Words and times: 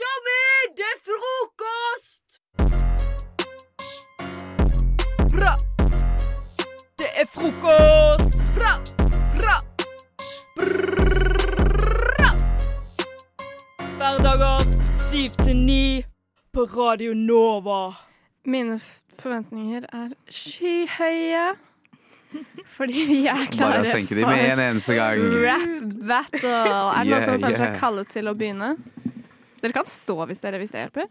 Tjommi, 0.00 0.42
det 0.78 0.84
er 0.90 0.98
frokost! 1.06 2.26
Bra. 5.34 5.52
Det 7.00 7.08
er 7.22 7.26
frokost! 7.34 8.38
Bra, 8.56 8.72
bra. 9.36 9.56
Bra. 10.56 12.30
Hverdager 14.00 14.64
syv 15.10 15.36
til 15.44 15.56
ni 15.56 15.82
på 16.54 16.64
Radio 16.64 17.12
Nova. 17.14 17.80
Mine 18.46 18.78
f- 18.80 19.00
forventninger 19.20 19.84
er 19.92 20.14
skyhøye. 20.32 21.44
Fordi 22.78 23.04
vi 23.10 23.20
er 23.26 23.44
klare 23.52 23.82
Bare 23.82 23.90
senke 23.90 24.14
de 24.16 24.24
med 24.24 24.46
en 24.52 24.60
eneste 24.70 24.94
gang. 24.94 25.20
rap 25.44 25.68
battle. 26.08 26.56
Er 26.56 27.04
det 27.04 27.10
noen 27.10 27.24
som 27.28 27.40
føler 27.44 27.58
seg 27.66 27.78
kallet 27.82 28.08
til 28.16 28.30
å 28.30 28.34
begynne? 28.38 28.72
Dere 29.60 29.76
kan 29.76 29.88
stå 29.88 30.16
hvis 30.30 30.40
dere 30.40 30.60
hvis 30.60 30.72
det 30.72 30.86
hjelper. 30.86 31.06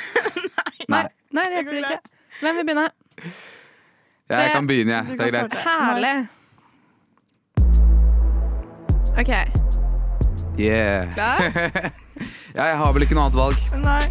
Nei. 0.92 1.04
Nei, 1.32 1.44
det 1.46 1.54
hjelper 1.60 1.78
ikke. 1.80 1.98
Hvem 2.40 2.60
vil 2.60 2.66
begynne? 2.68 2.88
Jeg 4.30 4.52
kan 4.54 4.68
begynne, 4.68 4.92
jeg. 4.98 5.16
Det 5.18 5.26
er 5.26 5.32
greit. 5.34 5.54
Herlig. 5.64 6.16
OK. 9.20 9.32
Yeah. 10.60 11.14
Klar? 11.14 11.38
Ja, 12.50 12.64
jeg 12.66 12.76
har 12.80 12.92
vel 12.92 13.04
ikke 13.06 13.14
noe 13.16 13.28
annet 13.28 13.38
valg. 13.38 13.60
Nei. 13.80 14.02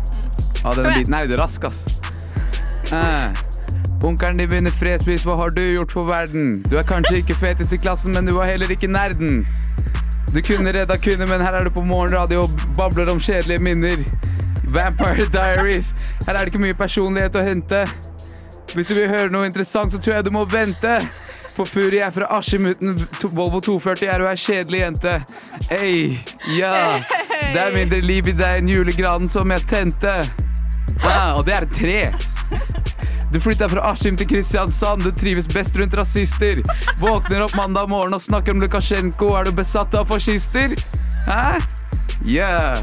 Ja, 0.64 0.72
denne 0.74 0.94
biten 0.96 1.14
er 1.14 1.28
litt 1.28 1.38
rask, 1.38 1.66
ass. 1.68 1.84
Eh. 2.96 3.42
Onkelen 4.08 4.40
din 4.40 4.50
vinner 4.50 4.74
fredspris, 4.74 5.26
hva 5.28 5.36
har 5.42 5.52
du 5.54 5.60
gjort 5.62 5.92
for 5.94 6.08
verden? 6.08 6.62
Du 6.72 6.78
er 6.80 6.88
kanskje 6.88 7.20
ikke 7.20 7.36
fetest 7.38 7.76
i 7.76 7.80
klassen, 7.84 8.16
men 8.16 8.26
du 8.26 8.32
var 8.38 8.48
heller 8.50 8.72
ikke 8.72 8.88
nerden. 8.90 9.44
Du 10.34 10.42
kunne 10.42 10.74
redda 10.74 10.98
kunne, 10.98 11.26
men 11.26 11.42
her 11.42 11.54
er 11.54 11.64
du 11.66 11.72
på 11.74 11.82
morgenradio 11.82 12.44
og 12.46 12.68
babler 12.78 13.10
om 13.10 13.20
kjedelige 13.20 13.60
minner. 13.66 14.04
Vampire 14.70 15.26
Diaries. 15.34 15.94
Her 16.28 16.36
er 16.36 16.46
det 16.46 16.54
ikke 16.54 16.62
mye 16.62 16.78
personlighet 16.78 17.36
å 17.36 17.44
hente. 17.44 17.82
Hvis 18.76 18.92
du 18.92 18.94
vil 18.94 19.10
høre 19.10 19.32
noe 19.34 19.50
interessant, 19.50 19.92
så 19.92 19.98
tror 19.98 20.20
jeg 20.20 20.28
du 20.28 20.32
må 20.36 20.46
vente. 20.46 21.00
For 21.56 21.66
Furi 21.66 21.98
er 22.06 22.14
fra 22.14 22.30
Askim 22.38 22.70
uten 22.70 22.94
Volvo 23.34 23.60
240 23.66 24.06
er 24.14 24.22
og 24.24 24.30
er 24.30 24.40
kjedelig 24.40 24.84
jente. 24.84 25.16
Ei, 25.74 26.20
ja. 26.56 26.76
Det 27.50 27.64
er 27.64 27.74
mindre 27.74 28.00
liv 28.06 28.30
i 28.30 28.36
deg 28.38 28.62
enn 28.62 28.70
julegranen 28.70 29.32
som 29.32 29.50
jeg 29.52 29.66
tente. 29.68 30.14
Ah, 31.02 31.34
og 31.40 31.46
det 31.50 31.58
er 31.58 31.66
et 31.66 31.76
tre. 31.82 32.79
Du 33.34 33.40
flytta 33.40 33.70
fra 33.70 33.82
Askim 33.92 34.18
til 34.18 34.28
Kristiansand, 34.28 35.04
du 35.06 35.12
trives 35.14 35.48
best 35.48 35.78
rundt 35.78 35.94
rasister. 35.98 36.64
Våkner 36.98 37.44
opp 37.46 37.54
mandag 37.58 37.90
morgen 37.92 38.18
og 38.18 38.24
snakker 38.24 38.56
om 38.56 38.64
Lukasjenko, 38.64 39.30
er 39.38 39.46
du 39.46 39.54
besatt 39.60 39.94
av 39.94 40.10
fascister? 40.10 40.74
Hæ? 41.28 41.60
Yeah. 42.26 42.82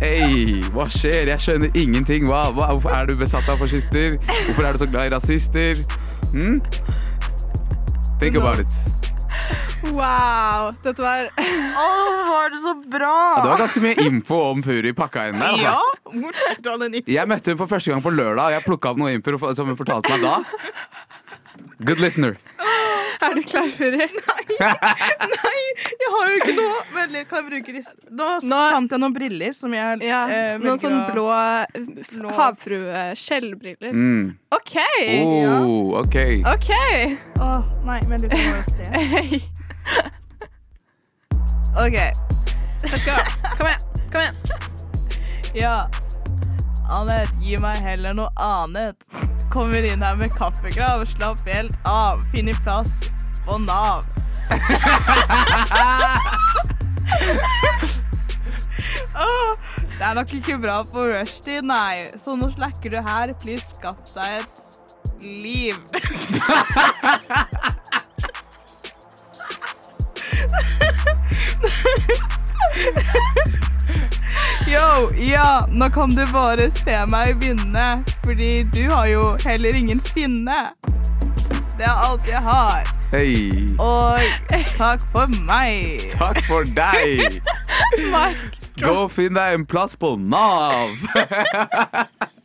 Hei, 0.00 0.62
hva 0.72 0.88
skjer? 0.88 1.28
Jeg 1.34 1.44
skjønner 1.44 1.76
ingenting. 1.76 2.28
Hva, 2.30 2.46
hva, 2.56 2.70
hvorfor 2.72 2.96
er 2.96 3.10
du 3.10 3.16
besatt 3.20 3.48
av 3.50 3.60
fascister? 3.60 4.16
Hvorfor 4.46 4.64
er 4.70 4.72
du 4.72 4.84
så 4.84 4.88
glad 4.88 5.10
i 5.10 5.16
rasister? 5.16 5.84
Hm? 6.32 6.62
Think 8.18 8.40
about 8.40 8.64
it. 8.64 8.97
Wow. 9.94 10.72
Dette 10.84 11.00
var 11.00 11.28
Å, 11.38 11.84
var 12.28 12.50
det 12.52 12.58
så 12.62 12.72
bra? 12.90 13.12
Ja, 13.38 13.42
det 13.44 13.50
var 13.52 13.60
ganske 13.62 13.82
mye 13.84 14.06
info 14.08 14.38
om 14.50 14.62
Furi 14.66 14.92
pakka 14.96 15.28
inn 15.30 15.38
der. 15.40 15.58
Ja, 15.62 15.76
Altså. 15.78 16.18
hvor 16.18 16.34
fikk 16.42 16.62
du 16.64 16.70
all 16.72 16.82
den 16.82 16.98
info? 16.98 17.12
Jeg 17.14 17.30
møtte 17.30 17.52
henne 17.52 17.60
for 17.62 17.70
første 17.70 17.92
gang 17.94 18.02
på 18.04 18.12
lørdag, 18.14 18.44
og 18.50 18.56
jeg 18.56 18.64
plukka 18.66 18.92
opp 18.92 19.00
noe 19.02 19.14
info 19.14 19.52
som 19.54 19.70
hun 19.70 19.78
fortalte 19.78 20.10
meg 20.16 20.26
da. 20.26 20.34
Good 21.88 22.00
listener. 22.02 22.36
Er 23.26 23.34
du 23.34 23.42
klar, 23.42 23.66
for 23.74 23.90
det? 23.90 24.06
Nei, 25.32 25.60
jeg 25.90 26.10
har 26.12 26.28
jo 26.30 26.36
ikke 26.38 26.52
noe. 26.54 26.76
Vent 26.94 27.12
litt, 27.16 27.26
kan 27.30 27.40
jeg 27.42 27.46
bruke 27.50 27.74
disse? 27.74 27.94
Nå- 28.14 28.68
fant 28.70 28.94
jeg 28.94 29.00
noen 29.02 29.14
briller 29.16 29.52
som 29.56 29.74
jeg 29.74 30.02
Ja, 30.06 30.20
eh, 30.30 30.54
noen 30.62 30.78
sånn 30.82 30.96
blå, 31.10 31.26
Blå. 32.12 32.30
havfrueskjellbriller. 32.38 33.90
Mm. 33.94 34.36
OK. 34.54 34.76
Oh, 35.24 35.98
ok. 36.04 36.16
OK. 36.54 36.70
Åh, 37.42 37.60
nei, 37.88 37.98
vent 38.06 38.22
litt, 38.26 38.34
jeg 38.38 38.44
må 38.46 38.56
jo 38.56 38.64
se. 38.70 38.84
Hey. 38.94 39.42
OK. 41.84 41.98
Let's 42.86 43.04
go. 43.04 43.16
Kom 43.58 43.66
igjen. 43.66 43.82
Kom 44.12 44.20
igjen. 44.22 44.36
Ja. 45.58 45.76
Annet, 46.88 47.28
gi 47.44 47.58
meg 47.60 47.76
heller 47.84 48.14
noe 48.16 48.30
annet. 48.40 48.96
Kommer 49.52 49.82
inn 49.82 50.02
her 50.02 50.16
med 50.16 50.36
kaffekrav, 50.36 51.04
slapp 51.04 51.48
helt 51.48 51.78
av. 51.84 52.22
Finn 52.32 52.54
plass 52.64 53.10
på 53.46 53.58
Nav. 53.64 54.04
Det 59.98 60.06
er 60.06 60.14
nok 60.14 60.32
ikke 60.32 60.58
bra 60.62 60.82
på 60.86 61.08
rushtid, 61.10 61.62
nei. 61.66 62.06
Så 62.22 62.36
nå 62.38 62.54
slacker 62.54 62.90
du 62.92 63.00
her. 63.02 63.34
Please, 63.42 63.66
skaff 63.74 63.98
deg 64.14 64.38
et 64.38 64.46
liv. 65.26 65.74
Yo, 74.68 75.10
ja, 75.16 75.66
nå 75.72 75.88
kan 75.90 76.10
du 76.10 76.26
bare 76.32 76.66
se 76.70 76.96
meg 77.08 77.40
vinne, 77.40 78.04
fordi 78.24 78.62
du 78.74 78.90
har 78.90 79.06
jo 79.06 79.22
heller 79.44 79.76
ingen 79.76 80.00
finne. 80.00 80.58
Det 81.78 81.86
er 81.86 82.02
alt 82.10 82.28
jeg 82.28 82.42
har. 82.44 82.84
Hei. 83.10 83.48
Og 83.80 84.20
takk 84.76 85.06
for 85.14 85.32
meg. 85.48 86.04
Takk 86.12 86.42
for 86.44 86.68
deg. 86.76 87.40
Gå 88.84 88.92
og 89.06 89.10
finn 89.10 89.40
deg 89.40 89.56
en 89.56 89.64
plass 89.66 89.96
på 89.96 90.18
Nav. 90.20 90.92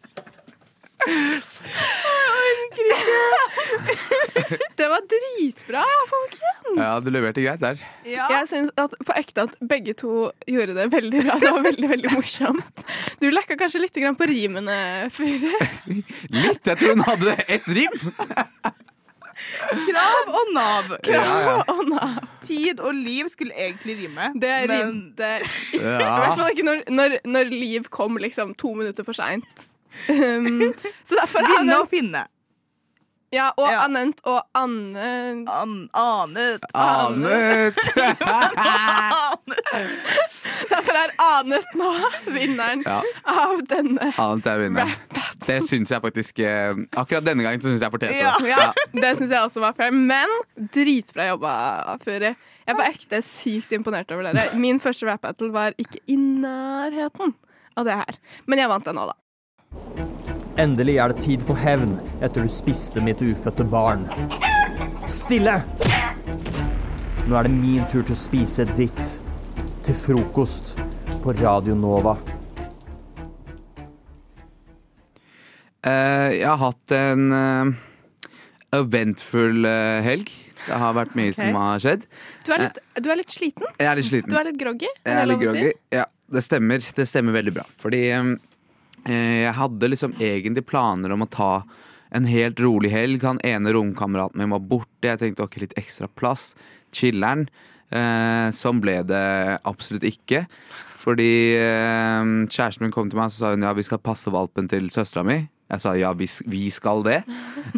Det 4.75 4.87
var 4.89 5.01
dritbra, 5.07 5.83
folkens. 6.09 6.77
Ja, 6.77 6.99
du 6.99 7.09
leverte 7.13 7.43
greit 7.43 7.61
der. 7.61 7.81
Ja. 8.07 8.27
Jeg 8.31 8.47
syns 8.51 8.71
på 8.75 9.15
ekte 9.17 9.47
at 9.47 9.57
begge 9.59 9.95
to 9.99 10.29
gjorde 10.49 10.75
det 10.77 10.87
veldig 10.93 11.23
bra. 11.25 11.37
Det 11.41 11.51
var 11.55 11.65
veldig 11.67 11.89
veldig 11.93 12.13
morsomt. 12.15 12.85
Du 13.21 13.29
lekka 13.31 13.57
kanskje 13.59 13.83
litt 13.83 13.99
på 14.19 14.29
rimene, 14.29 15.09
Furi. 15.13 15.53
Litt. 16.33 16.63
Jeg 16.63 16.77
tror 16.79 16.95
hun 16.95 17.05
hadde 17.07 17.35
ett 17.47 17.67
rim. 17.67 17.99
Krav 19.87 20.29
og 20.29 20.53
Nav. 20.53 20.95
Ja, 21.09 21.23
ja. 21.41 21.75
nav. 21.89 22.23
Tid 22.45 22.79
og 22.79 22.93
liv 22.95 23.29
skulle 23.33 23.55
egentlig 23.57 23.97
rime. 24.03 24.31
Det 24.39 24.53
rimte. 24.69 25.35
I 25.73 25.81
hvert 25.83 26.37
fall 26.37 26.51
ikke 26.53 26.67
når, 26.67 26.83
når, 26.93 27.17
når 27.25 27.53
Liv 27.53 27.89
kom 27.93 28.19
liksom 28.21 28.53
to 28.59 28.73
minutter 28.77 29.05
for 29.07 29.17
seint. 29.17 29.65
Um, 30.09 30.73
så 31.07 31.15
derfor 31.21 31.39
er 31.45 31.51
vinne 31.57 31.79
og 31.83 31.89
finne. 31.91 32.23
ja, 33.33 33.47
og 33.57 33.65
Ja. 33.71 33.79
Anent 33.87 34.19
og 34.29 34.43
Anne 34.53 35.45
An 35.49 35.89
anet. 35.97 36.65
Anet. 36.77 37.79
Derfor 40.69 40.97
er 40.99 41.13
Anet 41.23 41.73
nå 41.77 41.89
vinneren 42.35 42.83
Ja, 42.85 42.99
av 43.29 43.63
denne. 43.69 44.11
Anet 44.21 44.49
er 44.51 44.61
vinneren. 44.61 44.93
Det 45.47 45.57
syns 45.67 45.91
jeg 45.91 46.03
faktisk 46.03 46.39
eh, 46.45 46.77
Akkurat 46.99 47.25
denne 47.25 47.43
gangen 47.45 47.61
så 47.63 47.71
syns 47.73 47.81
jeg 47.83 47.93
fortjente 47.93 48.19
Ja. 48.21 48.33
det. 48.39 48.49
Ja, 48.51 48.67
det 48.93 49.13
syns 49.19 49.33
jeg 49.33 49.41
også 49.41 49.63
var 49.65 49.73
fair. 49.77 49.91
Men 49.93 50.29
dritbra 50.73 51.31
jobba, 51.33 51.55
Furi. 52.03 52.33
Jeg 52.63 52.77
var 52.79 52.85
ekte 52.93 53.19
sykt 53.25 53.73
imponert 53.75 54.11
over 54.15 54.29
dere. 54.29 54.53
Min 54.55 54.79
første 54.79 55.07
rap 55.09 55.25
battle 55.25 55.49
var 55.51 55.73
ikke 55.81 55.99
i 56.07 56.15
nærheten 56.15 57.33
av 57.75 57.87
det 57.89 57.97
her. 57.97 58.21
Men 58.47 58.61
jeg 58.61 58.69
vant 58.71 58.85
den 58.87 58.95
nå, 58.95 59.09
da. 59.09 59.17
Endelig 60.59 60.99
er 61.01 61.09
det 61.09 61.23
tid 61.23 61.43
for 61.45 61.57
hevn 61.57 61.95
etter 62.21 62.45
du 62.45 62.51
spiste 62.51 63.01
mitt 63.03 63.21
ufødte 63.23 63.65
barn. 63.65 64.05
Stille! 65.09 65.59
Nå 67.23 67.37
er 67.39 67.47
det 67.47 67.53
min 67.55 67.85
tur 67.89 68.03
til 68.03 68.13
å 68.13 68.19
spise 68.19 68.67
ditt. 68.77 69.01
Til 69.83 69.97
frokost 69.97 70.75
på 71.23 71.33
Radio 71.39 71.75
Nova. 71.75 72.13
Uh, 75.83 76.29
jeg 76.31 76.47
har 76.47 76.61
hatt 76.61 76.95
en 76.95 77.25
uh, 77.35 77.73
eventfull 78.77 79.67
uh, 79.67 79.99
helg. 80.05 80.31
Det 80.63 80.79
har 80.79 80.95
vært 80.95 81.15
mye 81.19 81.33
som 81.35 81.57
har 81.59 81.81
skjedd. 81.83 82.05
Du 82.47 82.53
er 82.55 82.65
litt, 82.65 82.79
du 83.03 83.09
er 83.11 83.19
litt 83.19 83.35
sliten? 83.35 83.67
Jeg 83.79 83.89
er 83.89 83.99
litt 83.99 84.07
sliten. 84.07 84.31
Du 84.31 84.39
er 84.39 84.47
litt 84.47 84.59
groggy? 84.61 84.87
Jeg 85.03 85.17
er 85.19 85.27
litt 85.27 85.41
groggy. 85.41 85.71
Ja, 85.91 86.05
det 86.31 86.43
stemmer. 86.45 86.83
Det 86.95 87.07
stemmer 87.09 87.35
veldig 87.35 87.53
bra. 87.57 87.65
Fordi 87.83 88.01
eh, 88.15 88.29
jeg 89.09 89.55
hadde 89.57 89.89
liksom 89.89 90.13
egentlig 90.23 90.63
planer 90.69 91.11
om 91.11 91.25
å 91.25 91.31
ta 91.31 91.53
en 92.13 92.27
helt 92.29 92.61
rolig 92.61 92.91
helg. 92.93 93.25
Han 93.25 93.41
ene 93.43 93.73
romkameraten 93.73 94.39
min 94.39 94.53
var 94.53 94.63
borte. 94.69 95.09
Jeg 95.09 95.19
tenkte 95.21 95.47
ok, 95.47 95.59
litt 95.65 95.77
ekstra 95.79 96.07
plass. 96.07 96.53
Chiller'n. 96.93 97.47
Eh, 97.93 98.47
sånn 98.55 98.81
ble 98.81 98.99
det 99.09 99.23
absolutt 99.69 100.05
ikke. 100.07 100.45
Fordi 101.03 101.31
eh, 101.59 102.21
kjæresten 102.47 102.85
min 102.85 102.93
kom 102.93 103.09
til 103.11 103.19
meg 103.19 103.31
og 103.31 103.35
sa 103.35 103.53
hun, 103.53 103.65
ja, 103.65 103.73
vi 103.75 103.85
skal 103.85 104.01
passe 104.03 104.31
valpen 104.33 104.69
til 104.71 104.89
søstera 104.93 105.25
mi. 105.27 105.41
Jeg 105.73 105.81
sa 105.81 105.95
ja, 105.97 106.11
vi, 106.13 106.27
vi 106.49 106.67
skal 106.73 107.01
det. 107.05 107.23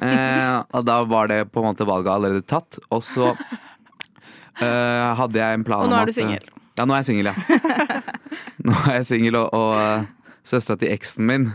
Eh, 0.04 0.58
og 0.76 0.84
da 0.84 1.00
var 1.08 1.32
det 1.32 1.46
på 1.54 1.62
en 1.62 1.70
måte 1.70 1.88
valget 1.88 2.12
allerede 2.12 2.44
tatt. 2.44 2.80
Og 2.92 3.04
så 3.08 3.32
eh, 3.32 5.14
hadde 5.22 5.40
jeg 5.40 5.62
en 5.62 5.66
plan 5.68 5.88
Og 5.88 5.94
nå 5.94 6.02
er 6.02 6.12
du 6.12 6.12
at, 6.12 6.18
eh, 6.18 6.20
singel. 6.20 6.52
Ja, 6.76 6.84
nå 6.84 6.98
er 6.98 7.04
jeg 7.06 7.10
singel, 7.14 7.32
ja. 7.32 7.36
Nå 8.66 8.74
er 8.90 8.98
jeg 8.98 9.06
singel, 9.08 9.38
og, 9.40 9.54
og 9.54 10.25
søstera 10.46 10.80
til 10.82 10.94
eksen 10.96 11.26
min 11.28 11.48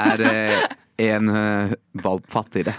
er 0.00 0.24
en 1.00 1.30
uh, 1.32 1.72
valp 2.04 2.26
fattigere. 2.30 2.74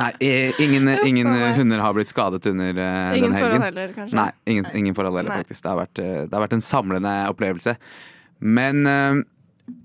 Nei, 0.00 0.08
eh, 0.24 0.56
ingen, 0.64 0.88
ingen 1.04 1.28
eh, 1.28 1.52
hunder 1.58 1.78
har 1.84 1.92
blitt 1.94 2.08
skadet 2.08 2.46
under 2.48 2.78
eh, 2.80 3.18
Ingen 3.18 3.28
den 3.30 3.38
forhold 3.38 3.52
helgen. 3.52 3.66
heller, 3.66 3.90
kanskje. 3.94 4.16
Nei, 4.16 4.30
ingen, 4.48 4.66
ingen 4.80 4.94
forhold 4.96 5.18
heller, 5.20 5.30
Nei. 5.34 5.42
faktisk. 5.44 5.62
Det 5.62 5.68
har, 5.68 5.76
vært, 5.82 6.00
eh, 6.00 6.22
det 6.24 6.32
har 6.32 6.44
vært 6.46 6.56
en 6.56 6.64
samlende 6.64 7.12
opplevelse. 7.30 7.74
Men 8.40 8.80
eh, 8.88 9.20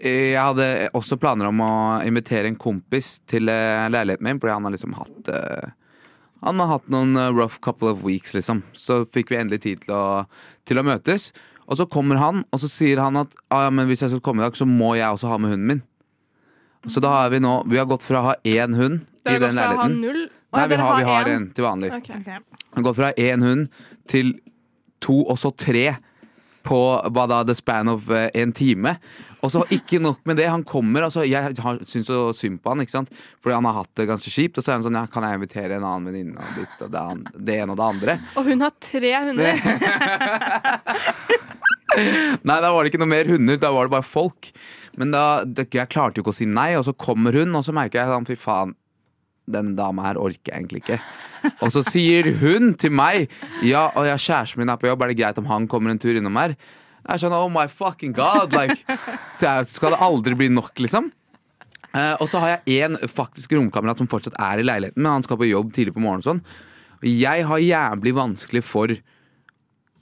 jeg 0.07 0.39
hadde 0.39 0.69
også 0.97 1.19
planer 1.21 1.51
om 1.51 1.59
å 1.61 1.73
invitere 2.07 2.47
en 2.49 2.55
kompis 2.57 3.17
til 3.29 3.51
eh, 3.51 3.83
leiligheten 3.93 4.25
min, 4.29 4.39
fordi 4.41 4.55
han 4.55 4.65
har 4.69 4.73
liksom 4.77 4.95
hatt 4.97 5.29
eh, 5.35 5.75
Han 6.47 6.63
har 6.63 6.71
hatt 6.71 6.89
noen 6.93 7.13
eh, 7.19 7.29
rough 7.35 7.59
couple 7.61 7.91
of 7.91 8.01
weeks, 8.07 8.33
liksom. 8.39 8.63
Så 8.73 9.03
fikk 9.11 9.35
vi 9.35 9.41
endelig 9.43 9.61
tid 9.67 9.83
til 9.85 9.93
å, 9.99 10.05
til 10.65 10.79
å 10.81 10.87
møtes. 10.87 11.29
Og 11.67 11.77
så 11.77 11.85
kommer 11.91 12.15
han, 12.21 12.43
og 12.53 12.59
så 12.63 12.69
sier 12.71 13.01
han 13.03 13.17
at 13.19 13.33
ah, 13.51 13.65
ja, 13.67 13.69
men 13.75 13.87
hvis 13.89 14.01
jeg 14.05 14.13
skal 14.13 14.21
komme 14.23 14.39
i 14.41 14.45
dag, 14.47 14.55
så 14.55 14.65
må 14.67 14.93
jeg 14.95 15.07
også 15.11 15.27
ha 15.27 15.37
med 15.37 15.51
hunden 15.51 15.67
min. 15.67 15.81
Så 16.87 17.01
da 17.03 17.09
har 17.11 17.29
vi 17.33 17.39
nå 17.43 17.63
Vi 17.67 17.75
har 17.79 17.87
gått 17.89 18.05
fra 18.05 18.21
å 18.21 18.27
ha 18.29 18.35
én 18.47 18.75
hund 18.77 19.01
i 19.27 19.33
Dere 19.33 19.39
den 19.49 19.57
fra 19.57 19.65
å 19.73 19.75
ha 19.81 19.87
leiligheten. 19.87 20.01
null 20.01 20.21
Nei, 20.55 20.67
vi 20.71 20.75
har, 20.79 20.95
vi 20.95 21.03
har 21.03 21.27
en. 21.27 21.49
til 21.53 21.65
vanlig. 21.65 21.89
Okay. 21.97 22.21
Vi 22.23 22.77
har 22.79 22.83
gått 22.87 22.95
fra 22.95 23.09
én 23.19 23.43
hund 23.43 23.65
til 24.07 24.29
to, 25.03 25.17
og 25.27 25.35
så 25.41 25.51
tre 25.51 25.97
på 26.67 26.77
hva 27.11 27.25
da, 27.31 27.41
the 27.47 27.53
span 27.55 27.87
of 27.91 28.07
eh, 28.11 28.29
en 28.35 28.53
time. 28.55 28.95
Og 29.43 29.51
så 29.53 29.61
ikke 29.71 29.99
nok 30.03 30.23
med 30.27 30.39
det, 30.39 30.47
han 30.49 30.63
kommer 30.67 31.03
altså, 31.05 31.23
Jeg 31.27 31.43
har- 31.59 31.83
syns 31.85 32.07
så 32.07 32.31
synd 32.35 32.61
på 32.63 32.71
han, 32.71 32.81
ikke 32.83 32.95
sant? 32.95 33.11
Fordi 33.43 33.55
han 33.55 33.67
har 33.69 33.73
hatt 33.83 33.91
det 33.95 34.07
ganske 34.09 34.31
kjipt. 34.33 34.57
Og 34.57 34.63
så 34.63 34.71
er 34.71 34.79
han 34.79 34.83
sånn 34.87 34.97
ja, 34.99 35.05
Kan 35.11 35.23
jeg 35.27 35.37
invitere 35.39 35.75
en 35.77 35.83
annen 35.87 36.07
venninne 36.09 36.39
og 36.39 36.57
ditt 36.57 36.81
og 36.87 36.91
det, 36.95 37.43
det 37.45 37.59
ene 37.61 37.71
og 37.75 37.77
det 37.77 37.87
andre? 37.91 38.17
Og 38.39 38.47
hun 38.49 38.61
har 38.65 38.73
tre 38.79 39.13
hunder. 39.27 39.61
Nei, 41.95 42.57
da 42.59 42.71
var 42.73 42.83
det 42.83 42.91
ikke 42.91 43.01
noe 43.01 43.11
mer 43.11 43.29
hunder, 43.31 43.59
da 43.61 43.71
var 43.73 43.87
det 43.87 43.95
bare 43.95 44.07
folk. 44.07 44.51
Men 44.97 45.13
da, 45.13 45.23
jeg 45.45 45.91
klarte 45.93 46.19
jo 46.19 46.25
ikke 46.25 46.33
å 46.33 46.39
si 46.39 46.47
nei, 46.49 46.71
og 46.77 46.85
så 46.87 46.93
kommer 46.97 47.35
hun, 47.37 47.55
og 47.55 47.65
så 47.65 47.75
merker 47.75 48.01
jeg 48.01 48.11
sånn, 48.11 48.27
fy 48.27 48.37
faen, 48.39 48.75
denne 49.47 49.77
dama 49.77 50.03
her 50.09 50.19
orker 50.19 50.51
jeg 50.51 50.57
egentlig 50.57 50.81
ikke. 50.83 50.97
Og 51.63 51.71
så 51.71 51.83
sier 51.87 52.27
hun 52.41 52.73
til 52.79 52.91
meg, 52.91 53.31
ja, 53.63 53.85
og 53.95 54.09
ja, 54.09 54.17
kjæresten 54.19 54.59
min 54.59 54.73
er 54.73 54.79
på 54.81 54.89
jobb, 54.89 55.05
er 55.05 55.13
det 55.13 55.19
greit 55.21 55.39
om 55.39 55.47
han 55.47 55.69
kommer 55.71 55.93
en 55.93 56.01
tur 56.01 56.17
innom 56.17 56.35
her? 56.41 56.57
Jeg 57.05 57.13
er 57.13 57.21
sånn, 57.21 57.35
oh 57.37 57.47
my 57.51 57.67
fucking 57.71 58.15
god, 58.17 58.51
like, 58.57 58.97
så 59.39 59.47
jeg, 59.47 59.69
skal 59.71 59.95
det 59.95 60.01
aldri 60.03 60.35
bli 60.35 60.49
nok, 60.51 60.73
liksom? 60.83 61.07
Eh, 61.95 62.15
og 62.19 62.27
så 62.27 62.41
har 62.43 62.57
jeg 62.57 62.81
en 62.83 62.97
faktisk 63.07 63.55
romkamerat 63.55 64.01
som 64.01 64.09
fortsatt 64.11 64.35
er 64.43 64.59
i 64.59 64.65
leiligheten, 64.67 64.99
men 64.99 65.13
han 65.13 65.25
skal 65.25 65.39
på 65.39 65.47
jobb 65.47 65.71
tidlig 65.77 65.95
på 65.95 66.03
morgenen 66.03 66.25
sånn. 66.25 66.43
Jeg 67.07 67.45
har 67.47 67.63
jævlig 67.63 68.13
vanskelig 68.17 68.65
for 68.65 68.91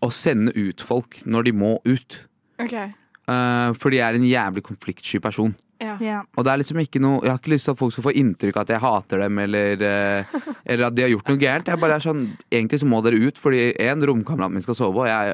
å 0.07 0.13
sende 0.13 0.53
ut 0.55 0.83
folk 0.85 1.19
når 1.25 1.49
de 1.49 1.57
må 1.65 1.75
ut. 1.87 2.21
Ok, 2.61 2.77
Uh, 3.25 3.73
fordi 3.81 3.97
jeg 3.97 4.05
er 4.05 4.17
en 4.19 4.25
jævlig 4.29 4.61
konfliktsky 4.67 5.17
person. 5.17 5.55
ja. 5.81 5.95
Ja. 5.97 6.19
Og 6.37 6.45
det 6.45 6.51
er 6.51 6.59
liksom 6.61 6.77
ikke 6.77 7.01
noe 7.01 7.23
Jeg 7.23 7.31
har 7.31 7.39
ikke 7.39 7.51
lyst 7.55 7.65
til 7.65 7.73
at 7.73 7.79
folk 7.79 7.91
skal 7.95 8.05
få 8.05 8.13
inntrykk 8.13 8.59
av 8.59 8.61
at 8.67 8.73
jeg 8.75 8.83
hater 8.83 9.23
dem, 9.23 9.39
eller, 9.41 9.81
uh, 9.81 10.35
eller 10.61 10.85
at 10.85 10.95
de 10.95 11.01
har 11.01 11.09
gjort 11.09 11.31
noe 11.31 11.41
gærent. 11.41 11.71
Jeg 11.73 11.81
bare 11.81 11.97
er 11.97 12.05
sånn 12.05 12.21
Egentlig 12.53 12.83
så 12.83 12.89
må 12.91 13.01
dere 13.01 13.17
ut, 13.17 13.41
fordi 13.41 13.71
én, 13.81 14.05
romkameraten 14.05 14.53
min 14.53 14.65
skal 14.67 14.77
sove, 14.77 15.07
og 15.07 15.09
jeg 15.09 15.33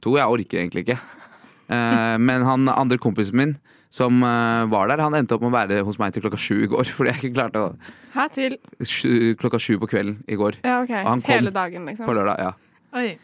to, 0.00 0.16
jeg 0.16 0.32
orker 0.32 0.62
egentlig 0.62 0.86
ikke. 0.86 0.96
Uh, 1.68 2.16
men 2.16 2.48
han 2.48 2.72
andre 2.72 2.96
kompisen 3.04 3.36
min 3.36 3.56
som 3.96 4.22
eh, 4.22 4.64
var 4.68 4.90
der, 4.90 5.00
han 5.00 5.14
endte 5.16 5.36
opp 5.36 5.44
med 5.44 5.52
å 5.52 5.56
være 5.56 5.84
hos 5.86 5.96
meg 6.00 6.12
til 6.12 6.24
klokka 6.24 6.40
sju 6.40 6.56
i 6.64 6.68
går. 6.70 6.90
Fordi 6.96 7.12
jeg 7.12 7.22
ikke 7.22 7.36
klarte 7.38 7.62
å 7.62 7.68
Her 8.16 8.32
til 8.34 8.58
sju, 8.82 9.34
Klokka 9.40 9.60
sju 9.62 9.76
på 9.82 9.88
kvelden 9.92 10.18
i 10.28 10.36
går. 10.36 10.60
Ja, 10.64 10.80
ok. 10.82 10.92
han 10.96 11.22
kom 11.22 11.32
Hele 11.32 11.52
dagen, 11.54 11.86
liksom. 11.88 12.08
På 12.08 12.16
lørdag, 12.16 12.42
ja. 12.42 12.52
Oi. 12.96 13.14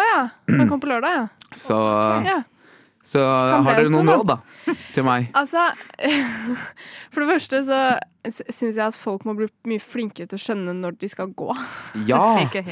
Å 0.00 0.06
ja. 0.06 0.22
Han 0.56 0.70
kom 0.70 0.80
på 0.80 0.88
lørdag, 0.90 1.18
ja. 1.18 1.56
Så, 1.58 1.76
ja. 2.24 2.38
så 3.04 3.24
har 3.26 3.74
dere 3.74 3.90
noen 3.92 4.08
råd, 4.08 4.30
da? 4.30 4.38
Til 4.94 5.06
meg? 5.06 5.30
Altså, 5.40 5.66
for 7.12 7.24
det 7.24 7.28
første 7.32 7.62
så 7.66 7.80
syns 8.28 8.76
jeg 8.76 8.84
at 8.84 8.98
folk 8.98 9.24
må 9.28 9.34
bli 9.38 9.48
mye 9.70 9.82
flinkere 9.82 10.30
til 10.30 10.38
å 10.38 10.44
skjønne 10.44 10.74
når 10.78 10.98
de 11.00 11.10
skal 11.10 11.32
gå. 11.36 11.50
Ja! 12.10 12.22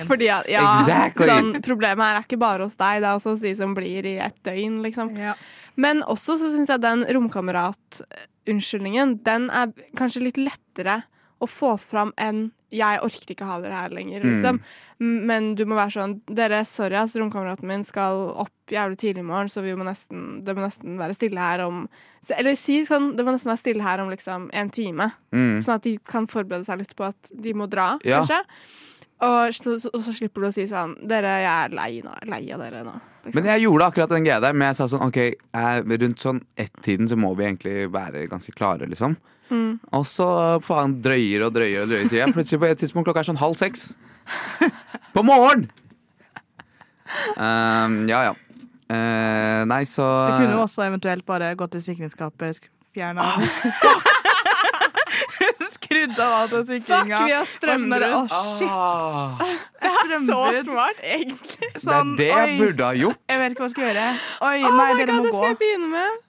Fordi 0.08 0.30
at, 0.32 0.48
ja, 0.52 0.64
Exactly. 0.82 1.28
sånn, 1.30 1.52
Problemet 1.64 2.04
her 2.04 2.20
er 2.20 2.28
ikke 2.28 2.40
bare 2.40 2.68
hos 2.68 2.78
deg, 2.78 3.02
det 3.02 3.10
er 3.10 3.16
også 3.16 3.36
hos 3.36 3.44
de 3.44 3.54
som 3.58 3.74
blir 3.76 4.08
i 4.08 4.18
et 4.24 4.38
døgn, 4.46 4.80
liksom. 4.86 5.12
Ja. 5.18 5.36
Men 5.78 6.02
også 6.10 6.38
så 6.40 6.50
syns 6.54 6.72
jeg 6.72 6.82
den 6.82 7.04
romkamerat-unnskyldningen, 7.14 9.18
den 9.26 9.46
er 9.54 9.72
kanskje 9.98 10.24
litt 10.26 10.40
lettere 10.40 11.02
å 11.40 11.46
få 11.46 11.78
fram 11.78 12.12
en 12.18 12.52
'jeg 12.70 13.00
orker 13.00 13.34
ikke 13.34 13.46
ha 13.46 13.60
dere 13.60 13.72
her 13.72 13.88
lenger', 13.90 14.22
Mm. 14.22 14.34
liksom. 14.34 14.60
Mm. 15.00 15.26
Men 15.26 15.54
du 15.54 15.64
må 15.64 15.74
være 15.76 15.92
sånn 15.96 16.20
'Dere, 16.26 16.64
sorry, 16.66 16.96
ass, 16.96 17.14
romkameraten 17.16 17.62
min 17.64 17.84
skal 17.84 18.34
opp 18.36 18.50
jævlig 18.68 18.98
tidlig 18.98 19.18
i 19.20 19.22
morgen, 19.22 19.48
så 19.48 19.62
vi 19.62 19.72
må 19.74 19.84
nesten, 19.84 20.44
det 20.44 20.54
må 20.56 20.60
nesten 20.66 20.98
være 20.98 21.14
stille 21.14 21.38
her 21.38 21.60
om 21.66 21.88
Eller 22.36 22.56
si 22.56 22.82
sånn, 22.84 23.16
det 23.16 23.24
må 23.24 23.30
nesten 23.32 23.46
være 23.52 23.58
stille 23.58 23.82
her 23.82 24.00
om 24.00 24.10
liksom 24.10 24.50
en 24.52 24.68
time. 24.68 25.12
Mm. 25.32 25.58
Sånn 25.62 25.74
at 25.76 25.82
de 25.82 25.98
kan 25.98 26.26
forberede 26.26 26.66
seg 26.66 26.78
litt 26.78 26.94
på 26.96 27.06
at 27.06 27.30
de 27.40 27.52
må 27.54 27.66
dra, 27.70 27.96
Ja. 28.04 28.20
kanskje. 28.20 28.40
Og 29.18 29.54
så, 29.54 29.74
så, 29.82 29.90
og 29.90 30.02
så 30.04 30.12
slipper 30.14 30.44
du 30.44 30.48
å 30.48 30.54
si 30.54 30.68
sånn 30.70 30.94
'Dere, 31.10 31.32
jeg 31.42 31.54
er 31.54 31.72
lei, 31.74 31.92
nå, 32.04 32.12
lei 32.30 32.42
av 32.54 32.62
dere 32.62 32.84
nå'. 32.86 32.98
Liksom. 33.24 33.34
Men 33.34 33.50
jeg 33.50 33.64
gjorde 33.64 33.88
akkurat 33.90 34.12
den 34.14 34.28
greia 34.28 34.40
der, 34.40 34.54
men 34.54 34.70
jeg 34.70 34.78
sa 34.78 34.86
sånn 34.92 35.02
OK, 35.08 35.18
rundt 36.04 36.22
sånn 36.22 36.38
ett-tiden 36.56 37.10
så 37.10 37.18
må 37.18 37.32
vi 37.34 37.48
egentlig 37.48 37.88
være 37.92 38.28
ganske 38.30 38.54
klare, 38.54 38.86
liksom. 38.86 39.16
Mm. 39.50 39.80
Og 39.96 40.04
så 40.06 40.28
faen 40.62 40.94
drøyer 41.02 41.46
og 41.46 41.56
drøyer 41.56 41.82
og 41.82 41.90
drøyer 41.90 42.32
plutselig 42.36 42.60
på 42.62 42.68
et 42.68 42.80
tidspunkt 42.84 43.08
klokka 43.08 43.24
er 43.24 43.30
sånn 43.30 43.42
halv 43.42 43.58
seks. 43.58 43.90
På 45.16 45.24
morgen! 45.26 45.66
Um, 47.34 48.04
ja, 48.10 48.28
ja. 48.28 48.34
Uh, 48.88 49.64
nei, 49.68 49.82
så 49.88 50.04
Det 50.28 50.38
kunne 50.44 50.54
jo 50.54 50.62
også 50.64 50.86
eventuelt 50.86 51.26
bare 51.28 51.50
gått 51.58 51.74
til 51.76 51.84
sikringsskapet, 51.90 52.62
fjerna 52.96 53.26
fjerna 53.28 54.08
Skrudd 55.88 56.18
av 56.20 56.32
alt 56.36 56.52
av 56.52 56.66
Fuck, 56.68 57.06
vi 57.08 57.32
har 57.32 57.46
strømbrudd. 57.48 58.12
Å, 58.12 58.42
shit. 58.58 58.68
Ah, 58.68 59.38
Det 59.80 59.88
er 59.88 60.24
så 60.26 60.40
smart, 60.66 60.98
egentlig. 61.00 61.58
det 61.64 61.74
er 61.74 61.80
Sånn, 61.80 62.10
det 62.18 62.26
jeg 62.28 62.58
burde 62.60 62.84
ha 62.84 62.92
gjort. 62.98 63.20
jeg 63.30 63.38
vet 63.40 63.54
ikke 63.54 63.62
hva 63.62 63.68
jeg 63.68 63.72
skal 63.72 63.84
gjøre. 63.88 64.06
Oi, 64.48 64.56
Oh 64.68 64.76
nei, 64.76 64.88
dere 64.98 65.06
God, 65.06 65.16
må 65.16 65.22
det 65.24 65.32
skal 65.32 65.48
jeg 65.48 65.58
begynne 65.62 65.88
med. 65.94 66.24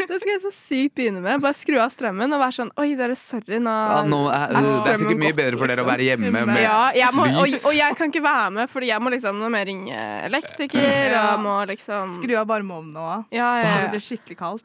Det 0.00 0.16
skal 0.22 0.30
jeg 0.32 0.40
så 0.46 0.50
sykt 0.54 0.94
begynne 0.96 1.20
med. 1.24 1.42
Bare 1.42 1.58
skru 1.58 1.76
av 1.82 1.90
strømmen 1.92 2.32
og 2.32 2.40
være 2.40 2.54
sånn 2.56 2.70
Oi, 2.80 2.94
dere, 2.96 3.16
sorry, 3.18 3.58
nå 3.60 3.74
Ja, 3.74 3.98
nå 4.08 4.20
er, 4.32 4.46
er 4.56 4.68
det 4.68 4.92
er 4.94 5.00
sikkert 5.02 5.20
mye 5.20 5.36
bedre 5.36 5.58
for 5.60 5.66
dere 5.68 5.82
å 5.82 5.84
liksom. 5.84 5.90
være 5.90 6.06
hjemme 6.06 6.30
Hjemme. 6.30 6.44
med 6.54 6.96
ja, 6.96 7.10
må, 7.12 7.26
og, 7.34 7.44
lys. 7.50 7.66
og 7.68 7.74
jeg 7.76 7.96
kan 7.98 8.08
ikke 8.14 8.22
være 8.24 8.50
med, 8.56 8.70
fordi 8.72 8.88
jeg 8.94 9.04
må 9.04 9.12
liksom 9.12 9.36
Nå 9.42 9.50
må 9.52 9.60
jeg 9.60 9.68
ringe 9.74 10.00
elektriker, 10.30 10.88
Ja. 11.12 11.24
og 11.34 11.42
må 11.44 11.58
liksom 11.68 12.14
Skru 12.16 12.36
av 12.40 12.46
varmeovnen 12.48 12.94
nå. 12.96 13.08
Ja, 13.34 13.50
ja, 13.60 13.64
Det 13.74 13.88
er 13.90 13.92
blir 13.98 14.06
skikkelig 14.06 14.38
kaldt. 14.40 14.64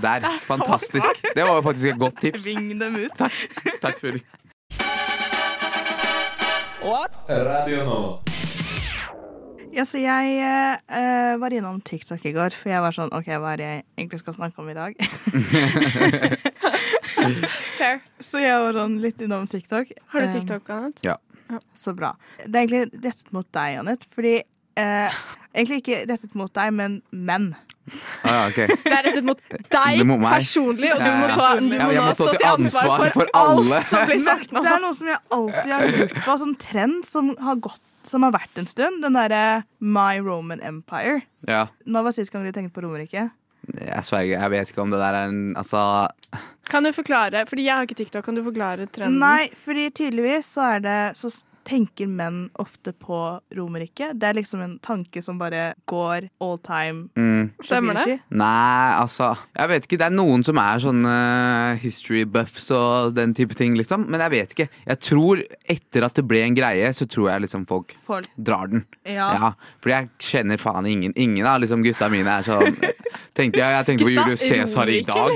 Der. 0.00 0.24
Fantastisk. 0.46 1.22
Det 1.34 1.42
var 1.44 1.58
jo 1.58 1.62
faktisk 1.62 1.92
et 1.92 1.98
godt 2.00 2.20
tips. 2.20 2.42
Sving 2.46 2.80
dem 2.80 2.96
ut. 2.96 3.12
Takk, 3.18 3.32
Takk 3.82 4.00
for 4.00 4.20
What? 6.82 7.18
Radio 7.28 7.84
nå. 7.86 7.98
Ja, 9.72 9.84
så 9.88 10.00
jeg 10.02 10.32
eh, 10.36 11.34
var 11.40 11.54
innom 11.54 11.78
TikTok 11.80 12.24
i 12.28 12.32
går, 12.34 12.52
for 12.52 12.68
jeg 12.72 12.82
var 12.84 12.92
sånn 12.92 13.12
OK, 13.16 13.28
hva 13.40 13.54
er 13.54 13.60
det 13.60 13.68
jeg 13.68 13.84
egentlig 13.96 14.18
skal 14.20 14.34
snakke 14.36 14.60
om 14.60 14.68
i 14.68 14.74
dag? 14.76 14.98
Fair. 17.78 18.02
så 18.20 18.42
jeg 18.42 18.58
var 18.66 18.76
sånn 18.76 18.98
litt 19.00 19.22
innom 19.24 19.46
TikTok. 19.48 19.94
Har 20.12 20.26
du 20.26 20.34
TikTok, 20.34 20.68
Annette? 20.74 21.06
Ja. 21.06 21.16
Så 21.76 21.94
bra. 21.96 22.12
Det 22.44 22.52
er 22.52 22.66
egentlig 22.66 23.00
rettet 23.04 23.32
mot 23.32 23.48
deg, 23.48 23.78
Annette, 23.80 24.10
fordi 24.12 24.34
eh, 24.80 25.22
Egentlig 25.52 25.82
ikke 25.82 25.98
rettet 26.08 26.34
mot 26.38 26.48
deg, 26.56 26.70
men 26.72 26.94
menn. 27.12 27.50
Ah, 28.22 28.28
ja, 28.30 28.42
okay. 28.46 28.70
Det 28.72 28.92
er 28.94 29.02
rettet 29.08 29.26
mot 29.26 29.40
deg 29.74 30.02
mot 30.08 30.22
personlig, 30.24 30.92
og 30.94 31.02
du 31.02 31.10
må, 31.18 31.26
ta, 31.34 31.48
du 31.58 31.74
Ja, 31.76 31.88
må 31.90 31.96
nå 31.98 32.14
stå 32.16 32.28
til 32.32 32.46
ansvar 32.48 33.04
for, 33.12 33.32
alle. 33.36 33.80
alt 33.82 33.90
som 33.90 34.06
blir 34.08 34.22
sagt 34.24 34.54
nå. 34.54 34.62
det 34.64 34.70
er 34.72 34.80
noe 34.84 34.96
som 34.96 35.10
jeg 35.10 35.20
alltid 35.36 35.72
har 35.74 35.84
lurt 35.90 36.14
på, 36.24 36.36
sånn 36.44 36.54
trend 36.62 37.08
som 37.08 37.32
har 37.42 37.60
gått 37.68 37.82
som 38.06 38.24
har 38.26 38.32
vært 38.34 38.58
en 38.58 38.66
stund. 38.66 39.02
Den 39.04 39.14
derre 39.14 39.62
My 39.78 40.16
Roman 40.22 40.62
Empire. 40.64 41.20
Ja. 41.46 41.68
Når 41.86 42.08
var 42.08 42.16
sist 42.16 42.32
gang 42.34 42.42
du 42.46 42.50
tenkte 42.54 42.74
på 42.74 42.82
Romerike? 42.82 43.28
Jeg 43.70 44.02
sverger, 44.02 44.40
jeg 44.40 44.50
vet 44.56 44.72
ikke 44.72 44.82
om 44.82 44.90
det 44.90 44.98
der 44.98 45.14
er 45.14 45.28
en 45.30 45.52
Altså 45.54 45.78
Kan 46.66 46.82
du 46.82 46.90
forklare, 46.90 47.44
fordi 47.46 47.68
jeg 47.68 47.76
har 47.78 47.86
ikke 47.86 47.94
TikTok, 48.00 48.24
kan 48.26 48.34
du 48.34 48.42
forklare 48.42 48.88
trenden? 48.90 49.20
Nei, 49.22 49.46
fordi 49.54 49.84
tydeligvis 49.94 50.48
så 50.56 50.64
er 50.72 50.82
det 50.82 50.96
Så 51.20 51.30
tenker 51.64 52.06
menn 52.10 52.48
ofte 52.62 52.92
på 52.92 53.18
Romerriket? 53.56 54.16
Det 54.20 54.28
er 54.28 54.36
liksom 54.38 54.60
en 54.64 54.74
tanke 54.82 55.22
som 55.22 55.38
bare 55.40 55.72
går 55.90 56.28
all 56.42 56.58
time. 56.64 57.08
mm, 57.16 57.50
Stemmer 57.64 57.98
det? 58.00 58.18
Nei, 58.30 58.92
altså 58.98 59.32
Jeg 59.56 59.68
vet 59.72 59.86
ikke. 59.88 59.98
Det 60.02 60.06
er 60.08 60.16
noen 60.16 60.44
som 60.46 60.58
er 60.62 60.82
sånn 60.82 61.04
eh, 61.06 61.80
history 61.82 62.24
buffs 62.24 62.70
og 62.74 63.14
den 63.16 63.34
type 63.38 63.54
ting, 63.58 63.76
liksom. 63.78 64.06
Men 64.10 64.20
jeg 64.26 64.34
vet 64.36 64.56
ikke. 64.56 64.68
Jeg 64.86 65.00
tror 65.08 65.42
etter 65.76 66.06
at 66.08 66.14
det 66.18 66.26
ble 66.28 66.42
en 66.46 66.56
greie, 66.58 66.92
så 66.96 67.06
tror 67.06 67.30
jeg 67.32 67.44
liksom 67.46 67.66
folk 67.68 67.94
Folk. 68.06 68.28
drar 68.36 68.68
den. 68.72 68.84
Ja. 69.06 69.30
Ja, 69.36 69.52
Fordi 69.82 69.94
jeg 69.96 70.10
kjenner 70.18 70.58
faen 70.62 70.86
ingen. 70.86 71.12
Ingen 71.16 71.46
av 71.46 71.60
liksom 71.62 71.82
gutta 71.86 72.08
mine 72.12 72.38
er 72.40 72.46
sånn 72.46 72.76
Tenkte 73.38 73.62
jeg, 73.62 73.72
jeg 73.72 73.86
tenkte 73.88 74.04
på 74.04 74.12
Julius 74.12 74.42
Cæsar 74.44 74.90
i 74.92 75.00
dag. 75.08 75.32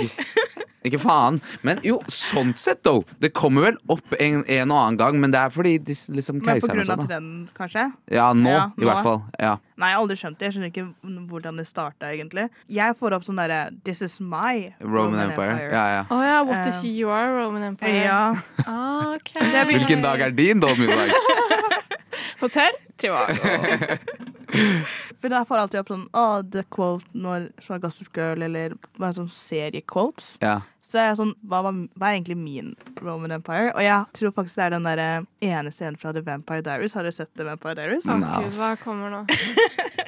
Ikke 0.87 1.01
faen. 1.03 1.41
Men 1.67 1.81
jo, 1.87 1.99
sånn 2.13 2.53
sett, 2.59 2.83
though. 2.87 3.03
Det 3.23 3.33
kommer 3.37 3.67
vel 3.69 3.79
opp 3.93 4.15
en, 4.21 4.45
en 4.47 4.71
og 4.75 4.79
annen 4.79 4.99
gang, 5.01 5.19
men 5.23 5.33
det 5.35 5.41
er 5.41 5.51
fordi 5.55 5.77
de, 5.83 5.97
liksom 6.17 6.39
Men 6.45 6.61
på 6.63 6.71
grunn 6.71 6.85
av 6.85 6.91
sånn. 6.93 7.03
da. 7.03 7.07
trenden, 7.11 7.49
kanskje? 7.57 7.87
Ja, 8.15 8.29
nå, 8.37 8.51
Ja, 8.55 8.65
i 8.77 8.85
nå. 8.85 8.89
hvert 8.91 9.03
fall. 9.09 9.21
Ja. 9.43 9.57
Nei, 9.77 9.91
jeg 9.91 9.97
har 9.99 10.05
aldri 10.07 10.17
skjønt 10.23 10.39
det. 10.39 10.47
Jeg 10.49 10.55
skjønner 10.57 10.71
ikke 10.73 10.87
hvordan 11.33 11.59
det 11.61 11.67
starta, 11.69 12.13
egentlig. 12.15 12.47
Jeg 12.73 12.97
får 13.01 13.17
opp 13.19 13.27
sånn 13.27 13.37
derre 13.43 13.61
This 13.85 14.01
is 14.07 14.17
my 14.21 14.71
Roman 14.81 15.27
Empire. 15.31 15.59
Ja, 15.73 15.85
ja. 15.99 16.03
Oh, 16.11 16.23
ja, 16.25 16.39
what 16.47 16.63
if 16.67 16.75
is 16.79 16.85
you 16.89 17.11
are, 17.13 17.35
Roman 17.37 17.63
Empire. 17.73 18.05
Ja. 18.07 18.35
Ah, 18.67 19.15
okay. 19.19 19.43
Hvilken 19.75 20.03
dag 20.07 20.21
er 20.21 20.31
din 20.31 20.61
dommedag? 20.63 21.11
Hotell? 22.41 22.73
Trivago. 22.99 23.99
For 25.21 25.29
da 25.33 25.43
får 25.45 25.59
alltid 25.65 25.81
opp 25.83 25.91
sånn 25.91 26.05
Å, 26.17 26.25
the 26.55 26.63
quote 26.73 27.05
når 27.19 27.49
fra 27.65 27.77
Gossip 27.83 28.09
Girl, 28.17 28.45
eller 28.47 28.77
bare 28.97 29.17
sånn 29.19 29.29
seriequotes. 29.33 30.37
Ja. 30.41 30.61
Så 30.87 31.01
er 31.03 31.09
jeg 31.11 31.17
sånn, 31.19 31.33
hva, 31.43 31.65
var- 31.67 31.75
hva 31.99 32.09
er 32.13 32.15
egentlig 32.21 32.37
min 32.39 32.69
Roman 33.03 33.35
Empire? 33.35 33.73
Og 33.75 33.83
jeg 33.83 34.05
tror 34.15 34.33
faktisk 34.37 34.61
det 34.61 34.65
er 34.69 34.77
den 34.77 34.87
der 34.87 35.03
ene 35.43 35.73
scenen 35.75 35.99
fra 35.99 36.13
The 36.15 36.23
Vampire 36.23 36.63
Diaries. 36.63 36.95
Har 36.95 37.03
dere 37.09 37.17
sett 37.17 37.33
The 37.35 37.45
Vampire 37.49 37.75
Diaries? 37.81 38.07
Nice. 38.07 38.45
gud, 38.47 38.55
hva 38.61 38.71
kommer 38.85 39.11
nå? 39.11 39.25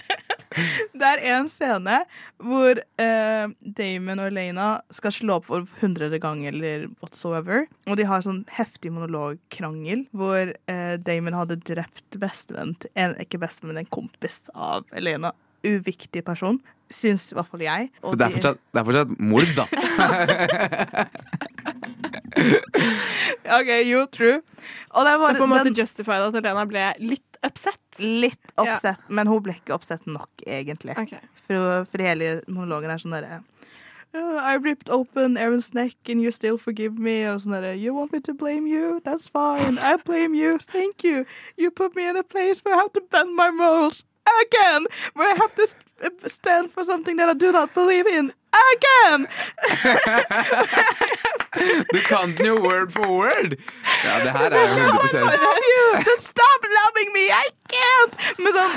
Det 0.98 1.06
er 1.08 1.18
en 1.34 1.48
scene 1.50 1.96
hvor 2.40 2.78
eh, 3.02 3.46
Damon 3.78 4.20
og 4.22 4.28
Elena 4.30 4.68
skal 4.94 5.12
slå 5.14 5.32
opp 5.38 5.46
for 5.50 5.60
hundrede 5.82 6.18
gang 6.22 6.38
eller 6.48 6.76
whatsoever. 7.02 7.58
Og 7.88 7.94
de 8.00 8.04
har 8.08 8.20
sånn 8.24 8.44
heftig 8.56 8.90
monologkrangel 8.94 10.00
hvor 10.16 10.44
eh, 10.54 10.94
Damon 11.04 11.36
hadde 11.36 11.60
drept 11.68 12.10
bestevenn 12.20 12.72
til 12.82 12.90
Ikke 13.20 13.40
bestevenn, 13.42 13.74
men 13.74 13.82
en 13.84 13.92
kompis 13.92 14.36
av 14.54 14.80
Elena. 14.96 15.30
Uviktig 15.66 16.22
person. 16.24 16.60
Syns 16.94 17.32
i 17.32 17.34
hvert 17.36 17.50
fall 17.50 17.62
jeg. 17.66 17.82
Og 18.06 18.10
Det 18.16 18.24
er 18.28 18.32
fortsatt, 18.38 18.58
det 18.72 18.78
er 18.80 18.86
fortsatt 18.88 19.10
mord, 19.20 19.50
da. 19.58 19.64
OK, 23.58 23.70
you 23.84 24.06
true. 24.12 24.40
Og 24.96 25.04
det 25.04 25.10
er 25.12 25.18
Det 25.18 25.28
er 25.28 25.38
på 25.38 25.44
en 25.44 25.50
måte 25.52 25.68
den, 25.68 25.76
justified 25.76 26.22
at 26.28 26.34
Elena 26.40 26.64
ble 26.68 26.84
litt 27.02 27.27
upset. 27.42 27.80
litt 27.98 28.52
oppsett, 28.56 29.00
men 29.08 29.26
hun 29.26 29.42
ble 29.42 29.54
ikke 29.58 29.74
oppsett 29.74 30.06
nok, 30.06 30.28
egentlig. 30.46 30.96
Okay. 30.98 31.20
For, 31.46 31.84
for 31.90 32.02
hele 32.04 32.40
monologen 32.48 32.90
er 32.90 32.98
sånn 33.02 33.14
derre 33.16 33.40
"Uh, 34.14 34.38
I 34.40 34.54
ripped 34.56 34.88
open 34.88 35.36
Aaron's 35.36 35.74
neck 35.74 35.96
and 36.08 36.22
you 36.22 36.30
still 36.32 36.56
forgive 36.56 36.98
me. 36.98 37.26
Og 37.28 37.42
sånn 37.42 37.52
derre 37.52 37.74
You 37.76 37.92
want 37.94 38.12
me 38.12 38.20
to 38.20 38.32
blame 38.32 38.66
you? 38.66 39.00
That's 39.04 39.28
fine. 39.28 39.78
I 39.78 39.96
blame 39.96 40.34
you. 40.34 40.58
Thank 40.58 41.04
you. 41.04 41.26
You 41.58 41.70
put 41.70 41.94
me 41.94 42.08
in 42.08 42.16
a 42.16 42.22
place 42.24 42.60
where 42.64 42.74
I 42.74 42.78
have 42.78 42.92
to 42.94 43.02
bend 43.10 43.36
my 43.36 43.50
morals 43.50 44.04
again. 44.46 44.86
Where 45.14 45.28
I 45.32 45.36
have 45.36 45.54
to 45.56 45.66
stand 46.28 46.72
for 46.72 46.84
something 46.84 47.16
that 47.16 47.28
I 47.28 47.34
do 47.34 47.52
not 47.52 47.74
believe 47.74 48.06
in 48.06 48.32
again. 48.52 49.26
Du 51.92 51.98
kan 52.06 52.30
den 52.36 52.46
jo 52.46 52.54
word 52.62 52.92
for 52.92 53.08
word! 53.10 53.54
Ja, 54.04 54.18
det 54.22 54.30
her 54.36 54.50
er 54.52 54.60
jo 54.60 54.66
100 54.78 55.18
I 55.18 55.36
love 55.42 55.64
you. 55.74 55.86
Stop 56.22 56.60
loving 56.78 57.08
me. 57.16 57.24
I 57.34 57.48
can't. 57.72 58.14
Men 58.38 58.52
sånn 58.54 58.72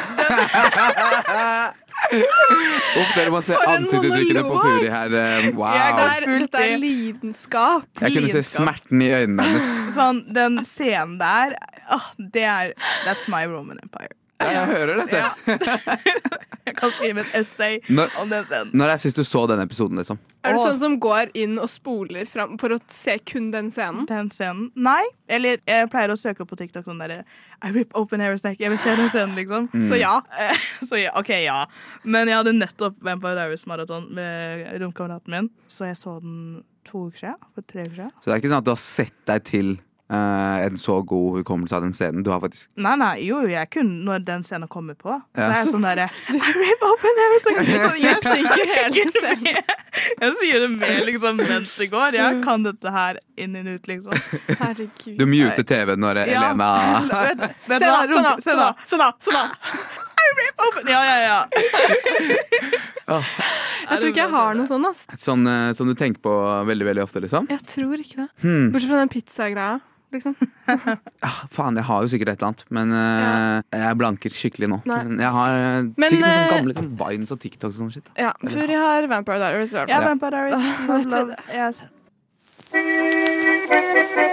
Uff, 3.02 3.12
dere 3.14 3.30
må 3.34 3.42
se 3.46 3.54
For 3.54 3.70
ansiktsuttrykkene 3.76 4.44
på! 4.48 4.56
Furi 4.64 4.90
her. 4.90 5.14
eh, 5.14 5.50
Wow. 5.54 5.76
Der, 6.00 6.26
dette 6.40 6.64
er 6.64 6.78
lidenskap. 6.82 7.86
Jeg 8.02 8.16
kunne 8.16 8.32
se 8.34 8.42
smerten 8.48 9.04
i 9.06 9.12
øynene 9.20 9.46
hennes. 9.52 9.70
sånn, 9.98 10.24
den 10.34 10.58
scenen 10.66 11.20
der 11.22 11.54
oh, 11.94 12.08
Det 12.18 12.48
er 12.48 12.74
That's 13.06 13.28
my 13.30 13.44
Roman 13.52 13.78
Empire. 13.84 14.16
Ja, 14.42 14.52
jeg 14.58 14.72
hører 14.76 15.04
dette. 15.04 15.22
Ja. 15.22 15.32
Jeg 16.62 16.76
kan 16.78 16.92
skrive 16.94 17.24
et 17.24 17.32
essay 17.40 17.80
Når, 17.90 18.12
om 18.22 18.30
den 18.30 18.46
scenen. 18.46 18.70
når 18.78 18.92
er 18.94 19.00
sist 19.02 19.18
du 19.18 19.24
så 19.26 19.42
den 19.50 19.64
episoden, 19.64 19.98
liksom? 19.98 20.20
Er 20.46 20.54
du 20.54 20.62
sånn 20.62 20.78
som 20.82 20.98
går 21.02 21.32
inn 21.38 21.58
og 21.62 21.70
spoler 21.72 22.28
fram 22.30 22.54
for 22.62 22.76
å 22.76 22.78
se 22.92 23.16
kun 23.28 23.50
den 23.54 23.72
scenen? 23.74 24.06
Den 24.10 24.30
scenen? 24.34 24.70
Nei. 24.78 25.02
Eller 25.32 25.58
jeg 25.68 25.90
pleier 25.94 26.14
å 26.14 26.18
søke 26.20 26.46
opp 26.46 26.52
på 26.54 26.60
TikTok 26.62 26.86
sånn 26.86 27.02
derre 27.02 27.24
I 27.66 27.74
rip 27.74 27.94
open 27.98 28.22
hair 28.24 28.38
stack. 28.40 28.62
Jeg 28.62 28.74
vil 28.74 28.82
se 28.82 28.96
den 28.98 29.10
scenen, 29.10 29.36
liksom. 29.38 29.70
Så 29.90 30.00
ja. 30.00 30.16
Så 30.90 31.02
ja, 31.02 31.14
OK, 31.20 31.34
ja. 31.42 31.64
Men 32.06 32.30
jeg 32.30 32.40
hadde 32.42 32.56
nettopp 32.58 32.98
Vampire 33.06 33.38
Diaries-maraton 33.42 34.10
med 34.18 34.68
romkameraten 34.82 35.34
min, 35.34 35.50
så 35.70 35.90
jeg 35.90 35.98
så 36.00 36.20
den 36.24 36.62
to 36.88 37.08
uker 37.10 37.26
siden. 37.26 37.42
For 37.56 37.66
tre 37.68 37.88
uker 37.88 37.98
siden. 38.04 38.14
Så 38.22 38.30
det 38.30 38.36
er 38.36 38.44
ikke 38.44 38.54
sånn 38.54 38.62
at 38.62 38.70
du 38.70 38.76
har 38.76 38.84
sett 38.86 39.18
deg 39.30 39.50
til 39.50 39.76
eh, 40.12 40.66
en 40.68 40.78
så 40.78 40.98
god 41.08 41.40
hukommelse 41.40 41.76
av 41.78 41.86
den 41.86 41.94
scenen. 41.96 42.24
Du 42.26 42.32
har 42.34 42.42
faktisk 42.44 42.70
Nei, 42.82 42.96
nei, 43.00 43.14
jo, 43.26 43.40
jeg 43.50 43.70
kunne 43.74 44.04
når 44.08 44.26
den 44.28 44.44
scenen 44.48 44.70
kommer 44.72 44.98
på. 45.00 45.16
Så 45.36 45.48
er 45.48 45.56
jeg 45.62 45.72
sånn 45.72 45.86
derre 45.88 46.10
I 46.30 46.42
rape 46.60 46.90
open 46.92 47.24
stack. 47.46 47.62
Jeg 48.02 48.20
synker 48.28 48.74
hele 48.76 49.06
scenen. 49.16 49.62
Jeg 50.22 50.36
sier 50.40 50.64
det 50.66 50.70
med 50.76 51.02
liksom 51.10 51.42
mens 51.42 51.74
det 51.80 51.90
går. 51.92 52.20
Jeg 52.20 52.42
kan 52.46 52.64
dette 52.68 52.94
her 52.94 53.20
inn 53.42 53.58
og 53.60 53.72
ut, 53.74 53.90
liksom. 53.90 54.16
Herregud. 54.60 55.18
Du 55.20 55.26
muter 55.30 55.64
TV-en 55.68 56.02
når 56.02 56.22
Ja. 56.22 56.52
Elena 56.52 56.70
Se 57.02 57.34
da, 57.38 57.50
se 57.68 58.14
sånn 58.14 58.24
da, 58.24 58.36
se 58.38 58.52
sånn 58.52 58.62
da, 58.62 58.70
sånn 58.86 59.02
da, 59.04 59.12
sånn 59.26 59.36
da. 59.40 59.46
Ja, 60.88 61.02
ja, 61.04 61.18
ja. 61.26 61.40
Jeg 63.12 64.00
tror 64.00 64.08
ikke 64.12 64.22
jeg 64.22 64.32
har 64.32 64.56
noe 64.56 64.68
sånn, 64.70 64.86
ass. 64.88 65.02
sånn, 65.20 65.42
eh, 65.50 65.72
som 65.76 65.90
du 65.90 65.96
tenker 66.00 66.22
på 66.24 66.32
veldig 66.70 66.86
veldig 66.88 67.04
ofte, 67.04 67.20
liksom? 67.24 67.50
Jeg 67.52 67.64
tror 67.68 68.00
ikke 68.00 68.22
det. 68.22 68.28
Hmm. 68.44 68.70
Bortsett 68.72 68.92
fra 68.94 69.00
den 69.02 69.12
pizzagreia, 69.12 69.80
liksom. 70.14 70.36
ja, 70.68 71.32
faen, 71.56 71.78
jeg 71.80 71.88
har 71.88 72.04
jo 72.04 72.12
sikkert 72.12 72.34
et 72.34 72.42
eller 72.42 72.52
annet, 72.52 72.64
men 72.78 72.94
uh, 72.96 73.80
jeg 73.84 73.98
blanker 74.02 74.36
skikkelig 74.36 74.70
nå. 74.72 74.82
Nei. 74.90 75.00
Men 75.08 75.24
jeg 75.24 75.32
har 75.38 75.56
eh, 75.56 75.88
Men, 75.88 76.10
sikkert 76.14 76.30
eh, 76.32 76.52
gamle 76.52 76.76
sånn 76.78 76.92
Vines 77.00 77.34
og 77.36 77.42
TikToks 77.42 77.74
og 77.74 77.80
sånn 77.86 77.94
shit. 77.96 78.12
Ja, 78.20 78.32
Før 78.44 78.76
jeg 78.76 78.82
har 78.82 79.10
Vampire 79.12 79.42
Diaries. 79.42 79.74
Ja. 79.78 80.02
Vampire 80.06 80.36
Diaries. 80.38 80.62
Love, 80.92 81.36
love. 81.52 81.90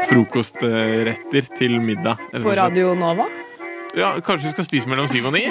Frokostretter 0.09 1.51
til 1.59 1.81
middag. 1.83 2.21
På. 2.33 2.55
Radio 2.57 2.95
Nova. 2.99 3.27
Ja, 3.97 4.15
kanskje 4.25 4.51
vi 4.51 4.55
skal 4.57 4.69
spise 4.69 4.91
mellom 4.91 5.09
syv 5.11 5.31
og 5.31 5.35
ni? 5.37 5.47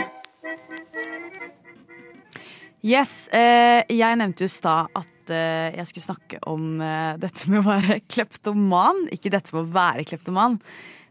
Yes, 2.85 3.27
eh, 3.33 3.83
jeg 3.89 4.19
nevnte 4.19 4.45
jo 4.45 4.47
i 4.47 4.53
stad 4.53 4.93
at 4.95 5.16
eh, 5.33 5.73
jeg 5.77 5.89
skulle 5.89 6.07
snakke 6.09 6.39
om 6.49 6.77
eh, 6.83 7.17
dette 7.21 7.49
med 7.51 7.61
å 7.61 7.67
være 7.67 7.99
kleptoman. 8.13 9.07
Ikke 9.13 9.33
dette 9.33 9.55
med 9.55 9.65
å 9.65 9.73
være 9.75 10.05
kleptoman. 10.07 10.59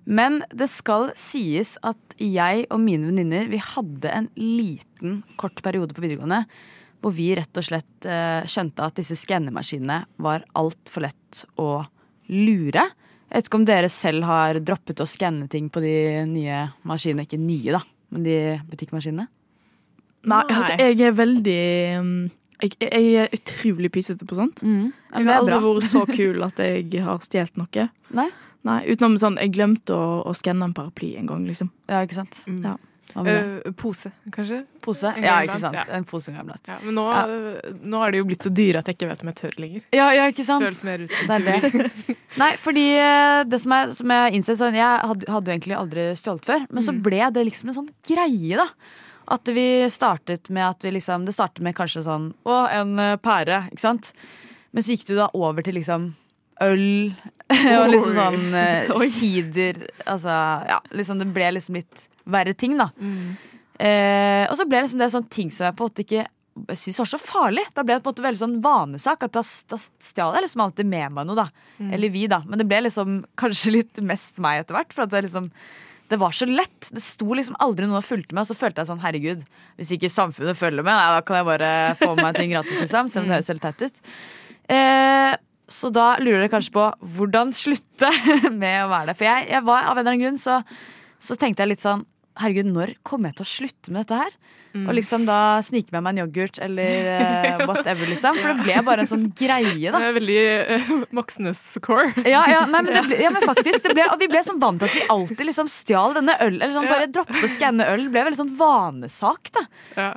Men 0.06 0.40
det 0.54 0.68
skal 0.70 1.11
sies 1.18 1.75
at 1.87 2.16
jeg 2.23 2.68
og 2.70 2.78
mine 2.82 3.11
venninner 3.11 3.49
vi 3.50 3.58
hadde 3.58 4.12
en 4.12 4.28
liten, 4.38 5.23
kort 5.40 5.58
periode 5.66 5.96
på 5.96 6.04
videregående 6.04 6.44
hvor 7.02 7.14
vi 7.14 7.28
rett 7.38 7.58
og 7.58 7.66
slett 7.66 8.06
eh, 8.08 8.46
skjønte 8.49 8.87
at 8.87 8.96
disse 8.99 9.14
skannemaskinene 9.20 10.00
var 10.23 10.46
altfor 10.58 11.04
lett 11.06 11.42
å 11.61 11.85
lure. 12.32 12.87
Jeg 13.26 13.35
vet 13.35 13.50
ikke 13.50 13.61
om 13.61 13.66
dere 13.68 13.90
selv 13.92 14.26
har 14.26 14.58
droppet 14.62 15.02
å 15.02 15.08
skanne 15.08 15.46
ting 15.50 15.68
på 15.70 15.82
de 15.85 16.25
nye 16.30 16.64
maskinene. 16.87 17.26
Ikke 17.26 17.38
nye, 17.38 17.76
da, 17.76 17.82
men 18.14 18.26
de 18.26 18.38
butikkmaskinene. 18.70 19.28
Nei, 20.26 20.42
altså, 20.50 20.75
jeg 20.80 20.99
er 21.06 21.14
veldig 21.14 21.62
um, 22.02 22.14
jeg, 22.63 22.77
jeg 22.81 23.15
er 23.25 23.29
utrolig 23.37 23.91
pysete 23.93 24.25
på 24.29 24.35
sånt. 24.39 24.63
Mm. 24.65 24.93
Jeg 25.13 25.27
har 25.29 25.41
aldri 25.43 25.61
vært 25.67 25.89
så 25.91 26.05
kul 26.19 26.43
at 26.47 26.59
jeg 26.63 27.03
har 27.05 27.15
stjålet 27.19 27.57
noe. 27.61 27.89
Nei? 28.17 28.29
Nei, 28.67 28.81
Utenom 28.91 29.15
sånn 29.23 29.37
Jeg 29.39 29.53
glemte 29.55 29.95
å, 29.95 30.23
å 30.27 30.33
skanne 30.35 30.65
en 30.67 30.73
paraply 30.75 31.13
en 31.21 31.27
gang, 31.31 31.45
liksom. 31.47 31.69
Ja, 31.89 32.01
ikke 32.03 32.17
sant? 32.25 32.41
Mm. 32.51 32.63
Ja. 32.65 32.77
Øh, 33.17 33.71
pose, 33.79 34.11
kanskje? 34.35 34.59
Pose? 34.83 35.13
en 35.15 35.23
Ja, 35.25 35.37
ikke 35.47 35.61
sant. 35.63 35.77
ja. 35.79 35.85
En 35.95 36.05
pose 36.05 36.29
en 36.33 36.35
gang 36.37 36.49
iblant. 36.49 36.67
Ja, 36.69 36.75
men 36.83 36.97
nå, 36.99 37.05
Ja. 37.15 37.23
nå 37.87 38.01
er 38.05 38.11
de 38.13 38.19
jo 38.19 38.27
blitt 38.29 38.43
så 38.45 38.51
dyre 38.53 38.83
at 38.83 38.91
jeg 38.91 38.99
ikke 38.99 39.09
vet 39.13 39.23
om 39.23 39.31
jeg 39.31 39.39
tør 39.39 39.55
lenger. 39.63 39.85
Ja, 39.95 40.09
ja, 40.13 40.27
ikke 40.33 40.45
sant? 40.45 40.67
Føles 40.67 40.83
mer 40.85 41.05
ut 41.07 41.15
som 41.15 41.31
Det 41.31 41.39
er 41.39 41.71
det. 41.71 42.19
Nei, 42.43 42.51
fordi 42.61 42.85
eh, 42.99 43.45
det 43.49 43.61
som, 43.63 43.73
er, 43.79 43.95
som 43.97 44.13
jeg 44.19 44.35
innser 44.41 44.59
sånn, 44.59 44.77
Jeg 44.77 45.07
hadde, 45.13 45.31
hadde 45.33 45.49
jo 45.49 45.55
egentlig 45.57 45.79
aldri 45.79 46.09
stjålet 46.19 46.51
før, 46.51 46.67
men 46.75 46.83
så 46.85 46.93
Mm. 46.97 47.03
ble 47.07 47.23
det 47.39 47.47
liksom 47.47 47.71
en 47.73 47.79
sånn 47.79 47.91
greie, 48.11 48.59
da. 48.59 48.67
At 49.26 49.49
vi 49.50 49.87
startet 49.90 50.50
med 50.54 50.62
at 50.68 50.85
vi 50.87 50.92
liksom 50.95 51.25
Det 51.26 51.35
startet 51.35 51.64
med 51.66 51.75
kanskje 51.78 52.04
sånn 52.06 52.28
Å, 52.47 52.61
en 52.71 52.99
eh, 53.02 53.16
pære, 53.18 53.66
ikke 53.73 53.83
sant? 53.83 54.12
Men 54.71 54.85
så 54.85 54.95
gikk 54.95 55.06
du 55.09 55.16
da 55.18 55.30
over 55.35 55.66
til 55.66 55.78
liksom 55.78 56.12
øl 56.64 56.87
og 57.80 57.90
liksom 57.92 58.14
sånn 58.16 58.54
eh, 58.59 58.95
sider 59.12 59.83
Altså, 60.06 60.33
ja, 60.71 60.78
liksom 60.97 61.21
det 61.23 61.28
ble 61.35 61.50
liksom 61.56 61.78
litt 61.80 62.06
verre 62.26 62.56
ting, 62.59 62.75
da. 62.75 62.88
Mm. 62.99 63.37
Eh, 63.78 64.45
og 64.50 64.56
så 64.59 64.64
ble 64.66 64.80
liksom 64.83 64.99
det 64.99 65.12
sånn 65.12 65.28
ting 65.30 65.52
som 65.54 65.68
jeg 65.68 65.76
på 65.78 65.85
en 65.85 65.92
måte 65.92 66.02
ikke 66.02 66.25
syntes 66.73 66.99
var 66.99 67.11
så 67.11 67.21
farlig. 67.21 67.62
Da 67.76 67.85
ble 67.85 67.97
det 67.97 68.02
på 68.02 68.11
en 68.11 68.14
måte 68.14 68.25
veldig 68.25 68.40
sånn 68.40 68.56
vanesak. 68.64 69.26
At 69.26 69.37
da, 69.37 69.42
da 69.71 69.78
stjal 69.78 70.35
jeg 70.35 70.47
liksom 70.47 70.62
alltid 70.64 70.88
med 70.90 71.14
meg 71.14 71.28
noe, 71.28 71.38
da. 71.38 71.47
Eller 71.95 72.11
vi, 72.11 72.25
da. 72.33 72.40
Men 72.49 72.59
det 72.59 72.66
ble 72.66 72.80
liksom 72.87 73.21
kanskje 73.38 73.75
litt 73.76 74.00
mest 74.02 74.40
meg 74.42 74.64
etter 74.64 74.78
hvert. 74.78 74.97
For 74.97 75.04
at 75.04 75.12
det 75.12 75.26
liksom 75.28 75.50
det 76.11 76.19
var 76.21 76.35
så 76.37 76.47
lett. 76.49 76.89
Det 76.95 77.03
sto 77.03 77.27
liksom 77.35 77.57
aldri 77.63 77.87
noen 77.89 78.01
og 78.01 78.07
fulgte 78.07 78.35
med. 78.35 78.45
Og 78.45 78.51
så 78.51 78.59
følte 78.59 78.83
jeg 78.83 78.91
sånn, 78.91 79.03
herregud, 79.03 79.43
hvis 79.79 79.93
ikke 79.97 80.11
samfunnet 80.13 80.59
følger 80.59 80.87
med, 80.87 80.95
nei, 80.95 81.17
da 81.17 81.23
kan 81.27 81.41
jeg 81.41 81.49
bare 81.49 81.71
få 82.01 82.13
meg 82.19 82.39
ting 82.39 82.53
gratis, 82.55 82.79
liksom. 82.85 83.11
Selv 83.13 83.25
om 83.25 83.33
det 83.33 83.39
høres 83.39 83.51
helt 83.53 83.65
teit 83.65 83.87
ut. 83.87 84.03
Eh, 84.77 85.33
så 85.77 85.91
da 85.95 86.07
lurer 86.23 86.45
dere 86.45 86.53
kanskje 86.53 86.75
på 86.77 86.85
hvordan 87.17 87.51
slutte 87.57 88.11
med 88.63 88.85
å 88.85 88.91
være 88.93 89.11
der. 89.11 89.19
For 89.19 89.29
jeg, 89.29 89.49
jeg 89.51 89.67
var 89.67 89.89
av 89.89 89.97
en 89.97 90.03
eller 90.03 90.13
annen 90.13 90.25
grunn 90.25 90.43
så, 90.43 90.61
så 91.23 91.39
tenkte 91.39 91.65
jeg 91.65 91.75
litt 91.75 91.87
sånn 91.87 92.07
Herregud, 92.37 92.69
når 92.69 92.91
kommer 93.07 93.31
jeg 93.31 93.39
til 93.39 93.47
å 93.47 93.49
slutte 93.49 93.93
med 93.95 94.03
dette 94.05 94.17
her? 94.21 94.35
Og 94.85 94.97
liksom 94.97 95.25
da 95.28 95.38
snike 95.64 95.95
med 95.95 96.04
meg 96.04 96.14
en 96.14 96.21
yoghurt 96.25 96.59
eller 96.62 97.09
uh, 97.21 97.64
whatever, 97.68 98.09
liksom. 98.11 98.38
For 98.40 98.52
det 98.52 98.66
ble 98.66 98.83
bare 98.87 99.04
en 99.04 99.11
sånn 99.11 99.26
greie, 99.37 99.90
da. 99.92 100.00
Det 100.00 100.11
er 100.11 100.16
veldig 100.16 100.38
uh, 100.42 100.90
Moxnes-core. 101.16 102.25
Ja, 102.28 102.42
ja, 102.50 102.62
nei, 102.71 102.83
men, 102.87 102.92
det 102.92 103.04
ble, 103.09 103.21
ja, 103.25 103.33
men 103.35 103.47
faktisk. 103.50 103.83
Det 103.87 103.95
ble, 103.97 104.06
og 104.12 104.21
vi 104.23 104.28
ble 104.33 104.42
sånn 104.47 104.61
vant 104.62 104.83
til 104.83 104.90
at 104.90 104.97
vi 104.97 105.04
alltid 105.14 105.50
liksom 105.50 105.71
stjal 105.73 106.16
denne 106.16 106.37
øl 106.45 106.59
Eller 106.59 106.75
sånn 106.75 106.88
bare 106.90 107.09
droppet 107.12 107.47
å 107.47 107.52
skanne 107.52 107.88
øl. 107.92 108.06
Det 108.06 108.14
ble 108.14 108.26
veldig 108.30 108.40
sånn 108.42 108.52
vanesak, 108.59 109.52
da. 109.56 109.64
Ja. 109.97 110.11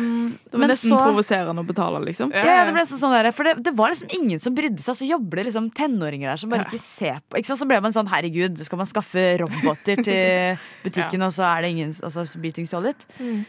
Um, 0.00 0.10
Det 0.50 0.60
var 0.60 0.72
nesten 0.72 0.94
så 0.94 1.02
provoserende 1.02 1.64
å 1.64 1.68
betale, 1.68 2.02
liksom. 2.06 2.32
ja, 2.34 2.64
det 2.66 2.74
ble 2.76 2.86
sånn, 2.88 3.14
der, 3.14 3.30
For 3.36 3.48
det, 3.48 3.56
det 3.66 3.74
var 3.76 3.92
liksom 3.94 4.12
ingen 4.18 4.42
som 4.42 4.56
brydde 4.56 4.82
seg. 4.82 5.00
Så 5.00 5.08
jobber 5.08 5.40
det 5.40 5.48
liksom 5.50 5.70
tenåringer 5.76 6.32
der 6.32 6.42
som 6.42 6.52
bare 6.52 6.66
ikke 6.68 6.82
ser 6.82 7.20
på. 7.26 7.40
Ikke 7.40 7.50
sant? 7.50 7.62
Så 7.62 7.68
ble 7.68 7.78
man 7.82 7.94
sånn 7.94 8.08
herregud, 8.10 8.58
skal 8.66 8.80
man 8.80 8.88
skaffe 8.88 9.26
roboter 9.42 10.02
til 10.06 10.58
butikken, 10.86 11.24
og 11.26 11.32
så 11.34 11.46
er 11.50 11.64
det 11.64 11.74
ingen 11.74 11.94
og 12.06 12.12
så 12.12 12.24
blir 12.40 12.54
ting 12.56 12.66
stjålet? 12.68 13.06
Ehm, 13.20 13.44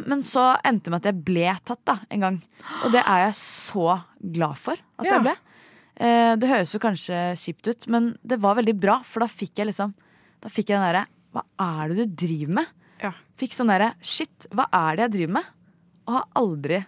men 0.00 0.22
så 0.26 0.44
endte 0.66 0.88
det 0.88 0.92
med 0.94 1.00
at 1.02 1.08
jeg 1.10 1.24
ble 1.26 1.52
tatt 1.66 1.82
da, 1.88 1.98
en 2.10 2.24
gang. 2.24 2.36
Og 2.84 2.92
det 2.94 3.02
er 3.04 3.24
jeg 3.26 3.36
så 3.40 3.86
glad 4.20 4.58
for 4.60 4.76
at 4.80 5.06
Ja. 5.06 5.14
jeg 5.16 5.24
ble. 5.26 5.34
Eh, 6.00 6.34
det 6.40 6.48
høres 6.48 6.72
jo 6.74 6.80
kanskje 6.82 7.20
kjipt 7.36 7.68
ut, 7.68 7.86
men 7.92 8.10
det 8.24 8.38
var 8.40 8.54
veldig 8.56 8.74
bra, 8.80 8.98
for 9.04 9.20
da 9.20 9.26
fikk 9.28 9.58
jeg 9.60 9.66
liksom 9.72 9.92
Da 10.40 10.48
fikk 10.48 10.70
jeg 10.72 10.78
den 10.78 10.86
derre 10.86 11.02
Hva 11.34 11.42
er 11.60 11.88
det 11.92 11.96
du 12.08 12.14
driver 12.26 12.54
med? 12.60 12.66
Ja. 13.02 13.10
Fikk 13.36 13.52
sånn 13.52 13.68
derre 13.68 13.90
Shit, 14.00 14.46
hva 14.56 14.64
er 14.72 14.96
det 14.96 15.02
jeg 15.04 15.12
driver 15.18 15.32
med? 15.40 15.50
Og 16.08 16.14
har 16.16 16.24
aldri 16.40 16.78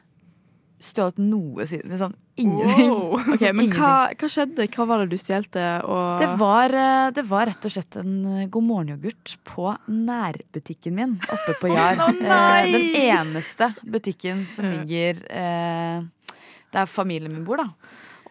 stjålet 0.83 1.19
noe 1.23 1.67
siden. 1.71 1.93
Liksom 1.95 2.15
ingenting. 2.43 2.91
Wow. 2.91 3.21
Ok, 3.35 3.41
Men 3.41 3.65
Ingenting. 3.67 3.79
hva, 3.79 3.95
hva 4.19 4.31
skjedde? 4.35 4.67
Hva 4.75 4.87
var 4.91 5.03
det 5.05 5.13
du 5.13 5.21
stjelte? 5.21 5.65
Og... 5.87 6.21
Det 6.23 6.29
var, 6.41 6.75
eh, 6.83 7.09
det 7.17 7.25
var 7.31 7.47
rett 7.53 7.69
og 7.69 7.75
slett 7.77 7.99
en 8.03 8.13
eh, 8.43 8.47
god 8.53 8.67
morgen-yoghurt 8.69 9.37
på 9.49 9.71
nærbutikken 9.93 10.97
min 10.99 11.17
oppe 11.33 11.57
på 11.61 11.71
Jar. 11.73 12.01
Eh, 12.11 12.73
Den 12.73 12.89
eneste 13.07 13.73
butikken 13.85 14.47
som 14.51 14.69
ligger 14.73 15.23
eh, 15.31 16.03
der 16.73 16.87
familien 16.89 17.33
min 17.35 17.45
bor, 17.47 17.61
da. 17.63 17.69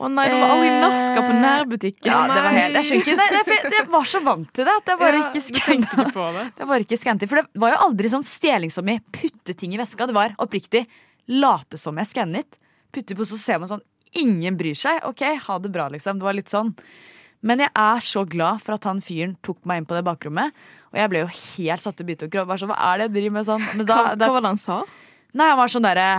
Å 0.02 0.08
nei, 0.10 0.24
du 0.32 0.34
var 0.42 0.56
aldri 0.56 0.70
Eh, 0.72 0.80
naska 0.82 1.22
på 1.22 1.34
nærbutikken. 1.38 2.10
Ja, 2.10 2.22
det 2.32 2.42
var 2.42 2.56
helt, 2.56 2.78
jeg 2.80 2.88
skjønner 2.88 3.04
ikke, 3.06 3.18
det, 3.20 3.58
det, 3.70 3.74
jeg 3.76 3.90
var 3.94 4.08
så 4.10 4.22
vant 4.26 4.50
til 4.58 4.66
det 4.66 4.74
at 4.80 4.88
jeg 4.90 4.98
bare 5.02 5.20
Ja, 5.20 5.28
ikke 5.28 5.42
skanna. 5.46 6.06
det. 6.10 6.46
Det 6.58 6.68
var 6.72 6.86
ikke 6.88 6.98
skannet. 6.98 7.26
For 7.30 7.42
det 7.44 7.62
var 7.62 7.76
jo 7.76 7.82
aldri 7.86 8.10
sånn 8.10 8.26
stjeling 8.26 8.74
som 8.74 8.90
i 8.90 8.96
putte 9.14 9.54
ting 9.60 9.76
i 9.76 9.82
veska. 9.82 10.08
Det 10.10 10.16
var 10.18 10.34
oppriktig 10.42 10.88
late 11.32 11.80
som 11.80 11.98
jeg 12.02 12.12
skannet. 12.12 12.60
Putte 12.92 13.16
på, 13.16 13.26
så 13.28 13.40
ser 13.40 13.62
man 13.64 13.72
sånn 13.72 13.86
Ingen 14.20 14.58
bryr 14.60 14.76
seg. 14.76 14.98
OK, 15.08 15.22
ha 15.46 15.56
det 15.64 15.70
bra, 15.72 15.86
liksom. 15.88 16.18
Det 16.20 16.26
var 16.28 16.36
litt 16.36 16.52
sånn. 16.52 16.74
Men 17.48 17.62
jeg 17.64 17.72
er 17.80 18.02
så 18.04 18.26
glad 18.28 18.60
for 18.60 18.76
at 18.76 18.84
han 18.90 19.00
fyren 19.02 19.38
tok 19.40 19.62
meg 19.64 19.80
inn 19.80 19.86
på 19.88 19.96
det 19.96 20.02
bakrommet. 20.04 20.52
Og 20.92 21.00
jeg 21.00 21.12
ble 21.14 21.22
jo 21.24 21.30
helt 21.32 21.80
satt 21.82 22.04
i 22.04 22.08
biter. 22.10 22.28
og 22.28 22.52
sånn, 22.60 22.74
hva 22.74 22.80
er 22.92 23.00
det 23.00 23.06
jeg 23.08 23.14
driver 23.16 23.38
med 23.38 23.48
sånn? 23.48 23.64
Men 23.72 23.88
da, 23.88 23.96
Hva, 24.02 24.18
hva 24.20 24.30
var 24.36 24.44
det 24.44 24.52
han 24.52 24.60
sa? 24.60 24.82
nei, 25.32 25.48
han 25.48 25.58
var 25.62 25.72
sånn 25.72 25.88
derre 25.88 26.10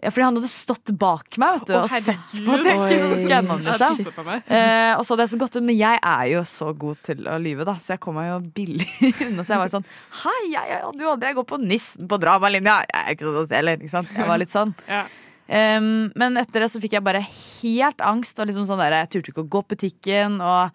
ja, 0.00 0.08
fordi 0.08 0.24
han 0.24 0.38
hadde 0.38 0.48
stått 0.48 0.90
bak 0.96 1.36
meg 1.40 1.58
vet 1.58 1.68
du, 1.68 1.74
og 1.76 1.90
sett 1.92 2.36
på 2.46 2.56
dekket. 2.64 3.02
Så 3.02 3.18
skanna 3.20 3.56
han 3.56 3.66
liksom. 3.66 4.30
Eh, 4.40 4.92
og 4.96 5.02
så 5.04 5.12
hadde 5.12 5.26
jeg 5.26 5.32
så 5.34 5.40
godt 5.42 5.58
Men 5.60 5.76
jeg 5.76 5.98
er 6.00 6.22
jo 6.30 6.44
så 6.48 6.70
god 6.76 7.02
til 7.04 7.26
å 7.28 7.34
lyve, 7.42 7.66
da, 7.68 7.74
så 7.76 7.94
jeg 7.94 8.02
kom 8.06 8.16
meg 8.16 8.30
jo 8.30 8.38
billig 8.56 8.86
unna. 9.26 9.44
Så 9.44 9.56
jeg 9.56 9.62
var 9.64 9.72
sånn 9.74 9.88
Hei, 10.22 10.38
jeg, 10.54 10.70
jeg, 10.72 10.94
du 10.96 11.04
aldri, 11.04 11.32
jeg 11.32 11.38
går 11.40 11.48
på 11.52 11.58
nissen 11.64 12.08
på 12.08 12.20
dramalinja. 12.22 12.78
Jeg 12.88 13.02
er 13.02 13.18
ikke 13.18 13.28
sånn 13.28 13.42
å 13.42 13.44
stjele. 13.50 13.74
Ikke 13.76 13.92
sant? 13.92 14.14
Jeg 14.16 14.30
var 14.30 14.40
litt 14.40 14.54
sånn. 14.56 14.76
Ja. 14.90 15.04
Um, 15.50 16.12
men 16.14 16.38
etter 16.38 16.62
det 16.62 16.68
så 16.70 16.78
fikk 16.78 16.92
jeg 16.94 17.02
bare 17.02 17.20
helt 17.26 18.02
angst. 18.06 18.38
Og 18.38 18.46
liksom 18.48 18.68
sånn 18.68 18.78
der, 18.80 19.00
Jeg 19.02 19.10
turte 19.16 19.32
ikke 19.34 19.42
å 19.44 19.50
gå 19.50 19.62
på 19.66 19.74
butikken. 19.74 20.38
Og 20.38 20.70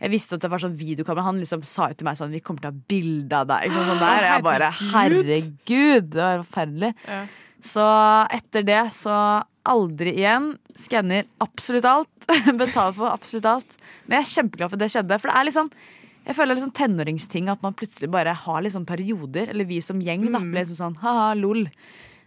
jeg 0.00 0.12
visste 0.14 0.38
at 0.38 0.44
det 0.46 0.50
var 0.52 0.62
sånn 0.62 0.76
videokamera. 0.78 1.26
Han 1.26 1.40
liksom 1.42 1.64
sa 1.68 1.90
jo 1.90 1.98
til 1.98 2.08
meg 2.08 2.16
sånn 2.20 2.32
Vi 2.32 2.40
kommer 2.44 2.62
til 2.62 2.70
å 2.70 2.72
ha 2.72 2.82
bilde 2.94 3.42
av 3.42 3.50
deg. 3.50 3.68
Ikke 3.68 3.76
sant, 3.76 3.90
sånn 3.92 4.04
der. 4.06 4.28
Jeg 4.30 4.46
bare 4.46 4.72
Herregud, 4.94 6.10
det 6.14 6.22
var 6.24 6.44
forferdelig. 6.46 6.92
Ja. 7.10 7.22
Så 7.66 7.86
etter 8.32 8.66
det 8.66 8.82
så 8.96 9.14
aldri 9.68 10.14
igjen. 10.18 10.52
Skanner 10.78 11.26
absolutt 11.44 11.88
alt. 11.88 12.28
Betaler 12.60 12.96
for 12.96 13.10
absolutt 13.10 13.48
alt. 13.50 13.80
Men 14.06 14.18
jeg 14.18 14.26
er 14.26 14.34
kjempeglad 14.34 14.70
for 14.70 14.78
at 14.78 14.84
det 14.84 14.92
skjedde. 14.94 15.18
For 15.20 15.32
det 15.32 15.38
er 15.38 15.50
liksom 15.50 15.72
jeg 16.20 16.36
føler 16.36 16.52
er 16.52 16.58
liksom 16.60 16.74
tenåringsting 16.76 17.48
at 17.50 17.62
man 17.64 17.74
plutselig 17.74 18.10
bare 18.12 18.34
har 18.36 18.60
liksom 18.62 18.84
perioder. 18.86 19.50
Eller 19.50 19.66
vi 19.66 19.80
som 19.82 20.02
gjeng 20.04 20.28
da, 20.28 20.38
ble 20.42 20.62
liksom 20.62 20.78
sånn 20.78 20.98
ha-ha, 21.02 21.32
lol. 21.38 21.64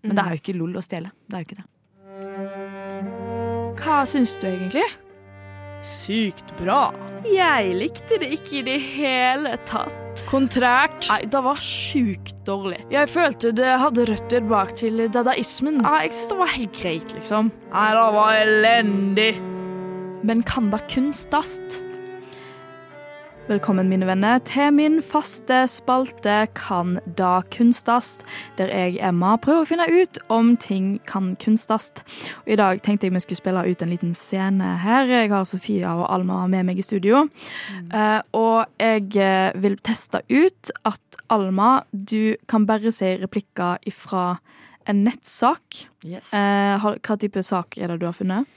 Men 0.03 0.17
det 0.17 0.25
er 0.25 0.33
jo 0.33 0.41
ikke 0.41 0.57
lol 0.57 0.75
å 0.75 0.83
stjele. 0.83 1.13
Det 1.29 1.37
er 1.37 1.43
jo 1.43 1.47
ikke 1.47 1.61
det. 1.61 1.67
Hva 3.83 4.01
syns 4.09 4.35
du 4.41 4.47
egentlig? 4.49 4.85
Sykt 5.83 6.55
bra. 6.59 6.87
Jeg 7.27 7.75
likte 7.79 8.19
det 8.21 8.33
ikke 8.39 8.61
i 8.61 8.67
det 8.67 8.79
hele 8.93 9.57
tatt. 9.67 10.02
Kontrært. 10.33 11.05
Nei, 11.11 11.19
det 11.29 11.39
var 11.45 11.59
sjukt 11.61 12.33
dårlig. 12.47 12.79
Jeg 12.89 13.09
følte 13.13 13.51
det 13.53 13.69
hadde 13.83 14.07
røtter 14.09 14.45
bak 14.49 14.71
til 14.79 15.03
dadaismen. 15.13 15.83
Ja, 15.85 15.99
jeg 16.01 16.15
syns 16.15 16.31
det 16.31 16.37
var 16.39 16.53
helt 16.55 16.79
greit, 16.79 17.13
liksom. 17.13 17.51
Nei, 17.69 17.89
det 17.93 18.07
var 18.17 18.37
elendig. 18.41 19.31
Men 20.25 20.41
kan 20.47 20.71
da 20.73 20.79
kunstast? 20.89 21.83
Velkommen, 23.43 23.89
mine 23.91 24.07
venner, 24.07 24.37
til 24.47 24.69
min 24.71 25.01
faste 25.03 25.65
spalte 25.67 26.45
Kan 26.55 26.93
da 27.17 27.41
kunstast? 27.51 28.23
Der 28.55 28.71
jeg, 28.71 29.01
Emma, 29.03 29.33
prøver 29.35 29.65
å 29.65 29.67
finne 29.67 29.87
ut 29.91 30.19
om 30.31 30.53
ting 30.55 31.01
kan 31.11 31.33
kunstast. 31.43 32.05
Og 32.45 32.53
I 32.55 32.57
dag 32.61 32.79
tenkte 32.85 33.09
jeg 33.09 33.17
vi 33.17 33.23
skulle 33.25 33.41
spille 33.41 33.65
ut 33.67 33.83
en 33.83 33.91
liten 33.91 34.15
scene 34.15 34.77
her. 34.85 35.11
Jeg 35.11 35.33
har 35.33 35.43
Sofia 35.43 35.91
og 35.91 36.07
Alma 36.07 36.45
med 36.47 36.69
meg 36.69 36.79
i 36.79 36.87
studio. 36.87 37.25
Eh, 37.91 38.21
og 38.31 38.63
jeg 38.79 39.11
eh, 39.19 39.51
vil 39.59 39.75
teste 39.83 40.23
ut 40.31 40.71
at 40.87 41.21
Alma, 41.27 41.81
du 41.91 42.37
kan 42.47 42.63
bare 42.63 42.95
si 42.95 43.11
replikker 43.19 43.83
ifra 43.83 44.37
en 44.87 45.03
nettsak. 45.03 45.83
Yes. 46.07 46.31
Uh, 46.31 46.79
hva 46.79 47.19
type 47.19 47.43
sak 47.43 47.75
er 47.75 47.91
det 47.91 47.99
du 47.99 48.07
har 48.07 48.15
funnet? 48.15 48.47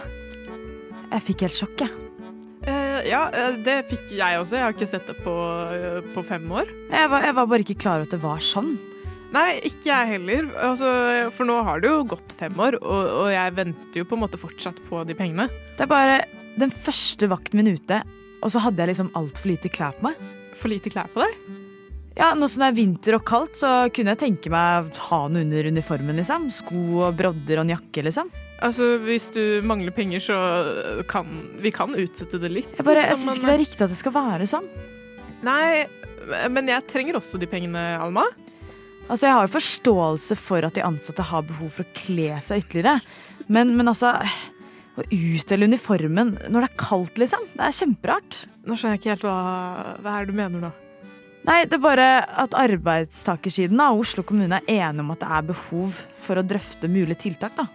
Jeg 1.13 1.23
fikk 1.29 1.45
helt 1.45 1.55
sjokk, 1.55 1.85
jeg. 1.85 2.01
Uh, 2.65 2.99
ja, 3.05 3.21
eh, 3.29 3.55
det 3.63 3.77
fikk 3.87 4.11
jeg 4.17 4.41
også. 4.41 4.57
Jeg 4.57 4.65
har 4.65 4.75
ikke 4.75 4.89
sett 4.89 5.07
det 5.07 5.15
på, 5.23 5.31
uh, 5.31 6.01
på 6.11 6.25
fem 6.27 6.43
år. 6.51 6.67
Jeg 6.91 7.11
var, 7.13 7.23
jeg 7.29 7.37
var 7.39 7.47
bare 7.47 7.63
ikke 7.63 7.77
klar 7.85 8.01
over 8.01 8.09
at 8.09 8.17
det 8.17 8.21
var 8.25 8.43
sånn. 8.43 8.73
Nei, 9.35 9.47
ikke 9.67 9.87
jeg 9.93 10.11
heller. 10.15 10.49
Altså, 10.59 10.91
for 11.37 11.47
nå 11.47 11.61
har 11.67 11.83
det 11.83 11.91
jo 11.91 12.03
gått 12.15 12.35
fem 12.39 12.59
år, 12.59 12.79
og, 12.81 13.11
og 13.23 13.31
jeg 13.31 13.55
venter 13.55 14.01
jo 14.01 14.09
på 14.09 14.19
en 14.19 14.25
måte 14.25 14.41
fortsatt 14.41 14.81
på 14.89 15.05
de 15.07 15.15
pengene. 15.15 15.47
Det 15.77 15.87
er 15.87 15.91
bare 15.91 16.23
den 16.59 16.71
første 16.71 17.31
vakten 17.31 17.61
min 17.61 17.77
ute, 17.77 18.03
og 18.43 18.51
så 18.51 18.63
hadde 18.65 18.83
jeg 18.83 18.91
liksom 18.91 19.13
altfor 19.15 19.53
lite 19.53 19.71
klær 19.71 19.95
på 19.95 20.09
meg. 20.09 20.33
For 20.59 20.71
lite 20.71 20.91
klær 20.91 21.07
på 21.15 21.23
deg. 21.23 21.63
Ja, 22.15 22.29
Nå 22.31 22.47
som 22.47 22.63
det 22.63 22.69
er 22.69 22.77
vinter 22.77 23.17
og 23.17 23.25
kaldt, 23.27 23.57
så 23.59 23.69
kunne 23.91 24.13
jeg 24.13 24.21
tenke 24.21 24.51
meg 24.51 24.87
å 24.87 25.01
ha 25.09 25.17
noe 25.27 25.43
under 25.43 25.67
uniformen. 25.67 26.15
liksom. 26.15 26.47
Sko 26.53 27.01
og 27.03 27.17
brodder 27.19 27.59
og 27.59 27.65
en 27.65 27.73
jakke, 27.75 28.05
liksom. 28.07 28.29
Altså, 28.63 28.95
Hvis 29.03 29.27
du 29.35 29.59
mangler 29.67 29.91
penger, 29.91 30.23
så 30.23 30.37
kan 31.11 31.27
vi 31.59 31.73
kan 31.75 31.91
utsette 31.91 32.39
det 32.39 32.53
litt. 32.53 32.71
Jeg, 32.71 32.85
bare, 32.87 33.03
jeg 33.03 33.11
liksom, 33.11 33.27
syns 33.27 33.41
ikke 33.41 33.49
det 33.51 33.57
er 33.57 33.63
riktig 33.65 33.83
at 33.83 33.91
det 33.91 33.99
skal 33.99 34.15
være 34.15 34.47
sånn. 34.47 34.69
Nei, 35.43 35.85
men 36.49 36.71
jeg 36.71 36.87
trenger 36.87 37.19
også 37.19 37.37
de 37.41 37.51
pengene, 37.51 37.83
Alma. 37.99 38.23
Altså, 39.09 39.27
Jeg 39.27 39.35
har 39.35 39.45
jo 39.45 39.53
forståelse 39.57 40.39
for 40.39 40.65
at 40.65 40.79
de 40.79 40.85
ansatte 40.87 41.21
har 41.21 41.43
behov 41.45 41.69
for 41.75 41.83
å 41.83 41.93
kle 41.99 42.39
seg 42.41 42.63
ytterligere. 42.63 43.03
Men, 43.51 43.75
men 43.77 43.91
altså 43.91 44.15
Å 44.95 45.03
utdele 45.11 45.67
uniformen 45.67 46.37
når 46.47 46.63
det 46.63 46.71
er 46.71 46.79
kaldt, 46.79 47.19
liksom. 47.19 47.43
Det 47.51 47.67
er 47.67 47.75
kjemperart. 47.75 48.39
Nå 48.63 48.79
skjønner 48.79 48.95
jeg 48.95 49.03
ikke 49.03 49.13
helt 49.17 49.27
hva, 49.27 49.37
hva 49.99 50.15
er 50.15 50.23
det 50.23 50.31
du 50.31 50.39
mener 50.39 50.63
nå. 50.63 50.71
Nei, 51.45 51.59
det 51.69 51.77
er 51.77 51.81
bare 51.83 52.05
at 52.41 52.55
arbeidstakersiden 52.57 53.81
og 53.83 53.99
Oslo 54.01 54.23
kommune 54.25 54.57
er 54.63 54.79
enige 54.89 55.03
om 55.03 55.11
at 55.13 55.21
det 55.21 55.29
er 55.37 55.43
behov 55.51 55.99
for 56.25 56.41
å 56.41 56.45
drøfte 56.47 56.89
mulige 56.89 57.19
tiltak, 57.27 57.53
da. 57.59 57.67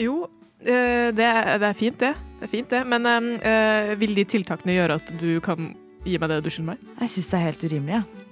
Jo, 0.00 0.22
eh, 0.64 1.10
det, 1.12 1.26
er- 1.28 1.58
det 1.60 1.68
er 1.68 1.76
fint, 1.76 1.98
det. 2.00 2.14
Det 2.40 2.46
er 2.48 2.52
fint, 2.54 2.70
det. 2.72 2.80
Men 2.88 3.04
øh, 3.36 3.92
vil 4.00 4.14
de 4.16 4.24
tiltakene 4.32 4.78
gjøre 4.78 4.96
at 4.96 5.10
du 5.20 5.28
kan 5.44 5.74
gi 6.06 6.16
meg 6.18 6.32
det 6.32 6.38
du 6.42 6.48
skylder 6.50 6.70
meg? 6.72 6.86
Jeg 7.02 7.12
syns 7.12 7.28
det 7.30 7.36
er 7.38 7.44
helt 7.50 7.66
urimelig. 7.68 7.98
jeg. 8.00 8.28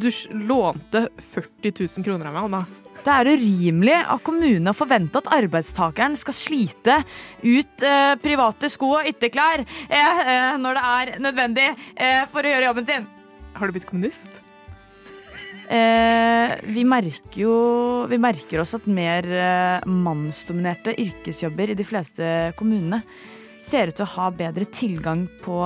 Du 0.00 0.08
lånte 0.48 1.02
40 1.32 1.72
000 1.80 2.04
kroner 2.06 2.28
av 2.30 2.36
meg, 2.36 2.44
Anna. 2.50 2.60
Det 3.00 3.12
er 3.16 3.30
urimelig 3.32 3.94
av 4.12 4.20
kommunen 4.24 4.68
å 4.68 4.76
forvente 4.76 5.22
at 5.22 5.30
arbeidstakeren 5.32 6.18
skal 6.20 6.36
slite 6.36 6.98
ut 7.46 7.84
eh, 7.88 8.12
private 8.20 8.68
sko 8.72 8.90
og 8.98 9.08
ytterklær 9.08 9.64
eh, 9.64 10.20
eh, 10.20 10.58
når 10.60 10.76
det 10.76 10.84
er 10.90 11.12
nødvendig 11.24 11.66
for 12.28 12.44
å 12.44 12.52
gjøre 12.52 12.68
jobben 12.68 12.88
sin. 12.92 13.08
Har 13.56 13.68
du 13.68 13.76
blitt 13.76 13.88
kommunist? 13.88 14.30
Eh, 15.70 16.52
vi 16.66 16.82
merker 16.82 17.36
jo 17.44 17.52
Vi 18.10 18.16
merker 18.18 18.58
også 18.58 18.80
at 18.80 18.88
mer 18.90 19.26
eh, 19.30 19.84
mannsdominerte 19.86 20.96
yrkesjobber 20.98 21.70
i 21.70 21.76
de 21.78 21.86
fleste 21.86 22.24
kommunene 22.58 23.04
ser 23.62 23.92
ut 23.92 23.94
til 23.94 24.06
å 24.06 24.14
ha 24.16 24.30
bedre 24.34 24.66
tilgang 24.72 25.28
på 25.44 25.60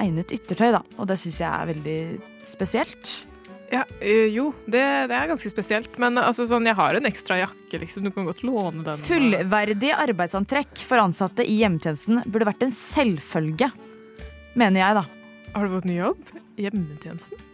egnet 0.00 0.30
yttertøy, 0.36 0.68
da. 0.76 0.84
Og 1.00 1.08
det 1.10 1.16
syns 1.18 1.40
jeg 1.40 1.50
er 1.50 1.70
veldig 1.72 1.98
spesielt. 2.46 3.10
Ja, 3.70 3.84
jo, 4.02 4.50
det, 4.66 4.82
det 5.10 5.16
er 5.16 5.30
ganske 5.30 5.50
spesielt. 5.50 5.94
Men 6.02 6.18
altså, 6.20 6.46
sånn, 6.46 6.66
jeg 6.68 6.78
har 6.78 6.98
en 6.98 7.08
ekstra 7.10 7.40
jakke, 7.40 7.80
liksom. 7.80 8.06
Du 8.06 8.14
kan 8.14 8.28
godt 8.28 8.42
låne 8.46 8.84
den. 8.86 9.02
Fullverdig 9.06 9.92
arbeidsantrekk 9.96 10.82
for 10.86 11.02
ansatte 11.02 11.46
i 11.46 11.60
hjemmetjenesten 11.62 12.22
burde 12.26 12.50
vært 12.50 12.66
en 12.66 12.74
selvfølge, 12.76 13.70
mener 14.58 14.84
jeg, 14.84 15.00
da. 15.00 15.19
Har 15.54 15.66
du 15.66 15.74
fått 15.74 15.88
ny 15.88 15.96
jobb? 15.98 16.34
Hjemmetjenesten? 16.60 17.46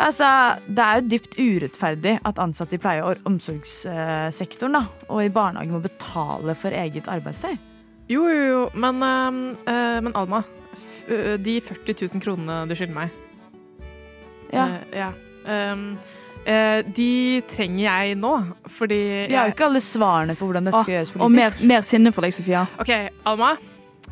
Altså, 0.00 0.26
det 0.64 0.84
er 0.84 1.00
jo 1.00 1.08
dypt 1.12 1.34
urettferdig 1.36 2.14
at 2.24 2.38
ansatte 2.40 2.78
i 2.78 2.80
pleie- 2.80 3.02
og 3.04 3.20
omsorgssektoren 3.28 4.78
da, 4.78 4.84
og 5.08 5.24
i 5.24 5.32
barnehagen 5.32 5.74
må 5.74 5.82
betale 5.84 6.54
for 6.56 6.72
eget 6.72 7.10
arbeidstøy. 7.10 7.58
Jo, 8.10 8.24
jo, 8.26 8.46
jo. 8.46 8.62
Men, 8.74 9.02
øh, 9.02 10.02
men 10.02 10.12
Alma, 10.14 10.42
de 11.44 11.60
40 11.60 11.94
000 12.14 12.22
kronene 12.22 12.68
du 12.68 12.74
skylder 12.74 12.94
meg 12.94 13.10
Ja. 14.52 14.64
Uh, 14.66 14.78
ja. 14.92 15.10
Um, 15.72 15.98
uh, 16.46 16.80
de 16.96 17.42
trenger 17.48 17.84
jeg 17.84 18.14
nå, 18.18 18.32
fordi 18.66 19.26
Vi 19.28 19.34
har 19.34 19.46
jo 19.46 19.54
ikke 19.54 19.64
alle 19.64 19.80
svarene 19.80 20.34
på 20.34 20.48
hvordan 20.48 20.66
dette 20.66 20.80
skal 20.82 20.94
gjøres 20.94 21.12
politisk. 21.14 21.24
Og 21.24 21.32
mer, 21.32 21.74
mer 21.74 21.86
sinne 21.86 22.12
for 22.12 22.26
deg, 22.26 22.34
Sofia. 22.34 22.64
OK, 22.82 22.90
Alma. 23.26 23.52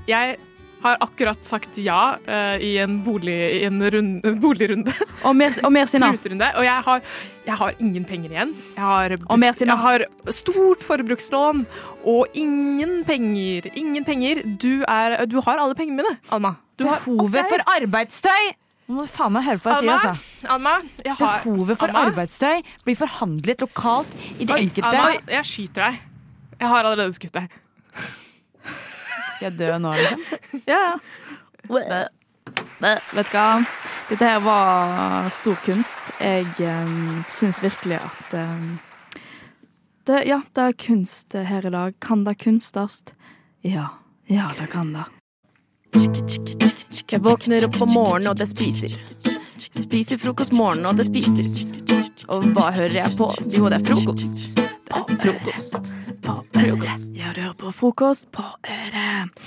Jeg 0.09 0.37
har 0.83 0.99
akkurat 1.03 1.41
sagt 1.47 1.79
ja 1.83 2.19
uh, 2.23 2.57
i 2.63 2.77
en, 2.83 3.01
bolig, 3.03 3.35
i 3.59 3.65
en 3.67 3.81
rund, 3.91 4.23
boligrunde. 4.45 4.95
Og 5.27 5.35
mer, 5.37 5.55
og 5.65 5.73
mer 5.75 5.91
sinne. 5.91 6.13
Og 6.13 6.65
jeg 6.67 6.85
har, 6.87 7.03
jeg 7.49 7.59
har 7.63 7.81
ingen 7.83 8.07
penger 8.09 8.35
igjen. 8.37 8.55
Jeg 8.77 8.85
har, 8.85 9.17
Og 9.27 9.41
mer 9.43 9.57
sinne. 9.57 9.75
jeg 9.75 9.83
har 9.83 10.07
stort 10.35 10.85
forbrukslån 10.87 11.65
og 12.05 12.39
ingen 12.39 13.03
penger. 13.09 13.71
Ingen 13.75 14.07
penger. 14.07 14.45
Du, 14.63 14.85
er, 14.87 15.19
du 15.27 15.41
har 15.43 15.59
alle 15.59 15.75
pengene 15.79 16.03
mine, 16.03 16.15
Alma. 16.31 16.55
Du 16.79 16.87
har, 16.87 17.03
Behovet 17.03 17.51
for 17.51 17.65
arbeidstøy! 17.75 18.53
Nå 18.89 18.95
må 18.97 19.03
du 19.05 19.11
faen 19.13 19.35
meg 19.35 19.45
høre 19.45 19.61
på 19.61 19.69
hva 19.69 19.81
jeg 19.83 19.83
sier, 19.85 20.13
altså. 20.15 20.47
Alma, 20.55 20.77
jeg 21.05 21.17
har 21.19 21.43
Behovet 21.43 21.77
for 21.81 21.91
Alma? 21.91 22.07
arbeidstøy 22.09 22.63
blir 22.87 22.97
forhandlet 22.97 23.61
lokalt 23.67 24.15
i 24.39 24.47
de 24.47 24.55
Oi, 24.55 24.63
enkelte 24.63 24.93
Alma, 24.95 25.19
jeg 25.35 25.45
skyter 25.51 25.85
deg. 25.91 25.99
Jeg 26.63 26.71
har 26.73 26.89
allerede 26.89 27.13
skutt 27.19 27.37
deg. 27.37 27.59
Skal 29.39 29.53
jeg 29.53 29.59
dø 29.61 29.75
nå, 29.79 29.93
liksom? 29.95 30.23
Ja. 30.67 30.99
Vet 31.69 33.29
du 33.29 33.37
hva? 33.37 33.45
Dette 34.09 34.25
her 34.27 34.41
var 34.43 35.29
stor 35.31 35.55
kunst. 35.63 36.11
Jeg 36.19 36.49
um, 36.59 37.21
syns 37.31 37.61
virkelig 37.63 38.01
at 38.01 38.35
um, 38.35 38.81
det, 40.11 40.25
Ja, 40.27 40.41
det 40.59 40.65
er 40.65 40.75
kunst 40.75 41.39
her 41.39 41.71
i 41.71 41.71
dag. 41.71 41.95
Kan 42.03 42.25
det 42.27 42.35
kunstast? 42.43 43.15
Ja. 43.63 43.87
Ja, 44.27 44.51
det 44.59 44.67
kan 44.75 44.91
det. 44.97 45.07
Jeg 47.07 47.23
våkner 47.23 47.69
opp 47.69 47.79
om 47.87 47.95
morgenen, 47.95 48.33
og 48.33 48.43
det 48.43 48.51
spiser. 48.51 48.99
Spiser 49.71 50.19
frokost 50.19 50.51
morgenen, 50.51 50.91
og 50.91 50.99
det 50.99 51.07
spises. 51.13 51.71
Og 52.27 52.51
hva 52.59 52.73
hører 52.75 53.05
jeg 53.05 53.15
på? 53.23 53.31
Jo, 53.55 53.71
det 53.71 53.79
er 53.79 53.87
frokost. 53.87 54.59
Det 54.59 54.99
er 54.99 55.23
frokost. 55.23 55.95
På 56.25 56.35
øret. 56.59 57.05
Ja, 57.17 57.31
du 57.35 57.41
hører 57.41 57.55
på 57.59 57.71
frokost 57.75 58.29
på 58.35 58.43
øret. 58.67 59.39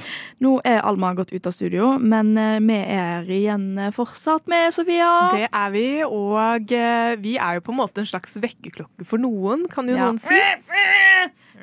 Nå 0.42 0.56
er 0.66 0.80
Alma 0.88 1.12
gått 1.18 1.34
ut 1.36 1.48
av 1.50 1.54
studio, 1.54 1.92
men 2.00 2.32
eh, 2.40 2.58
vi 2.64 2.78
er 2.96 3.28
igjen 3.30 3.68
eh, 3.78 3.92
fortsatt 3.96 4.48
med 4.52 4.72
Sofia. 4.74 5.10
Det 5.36 5.50
er 5.52 5.74
vi, 5.74 5.86
og 6.08 6.72
eh, 6.74 7.14
vi 7.22 7.36
er 7.38 7.60
jo 7.60 7.66
på 7.68 7.76
en 7.76 7.82
måte 7.84 8.02
en 8.02 8.10
slags 8.10 8.40
vekkerklokke 8.42 9.06
for 9.08 9.22
noen, 9.22 9.68
kan 9.72 9.90
jo 9.92 10.00
Ja. 10.00 10.08
noen 10.10 10.22
si. 10.24 10.40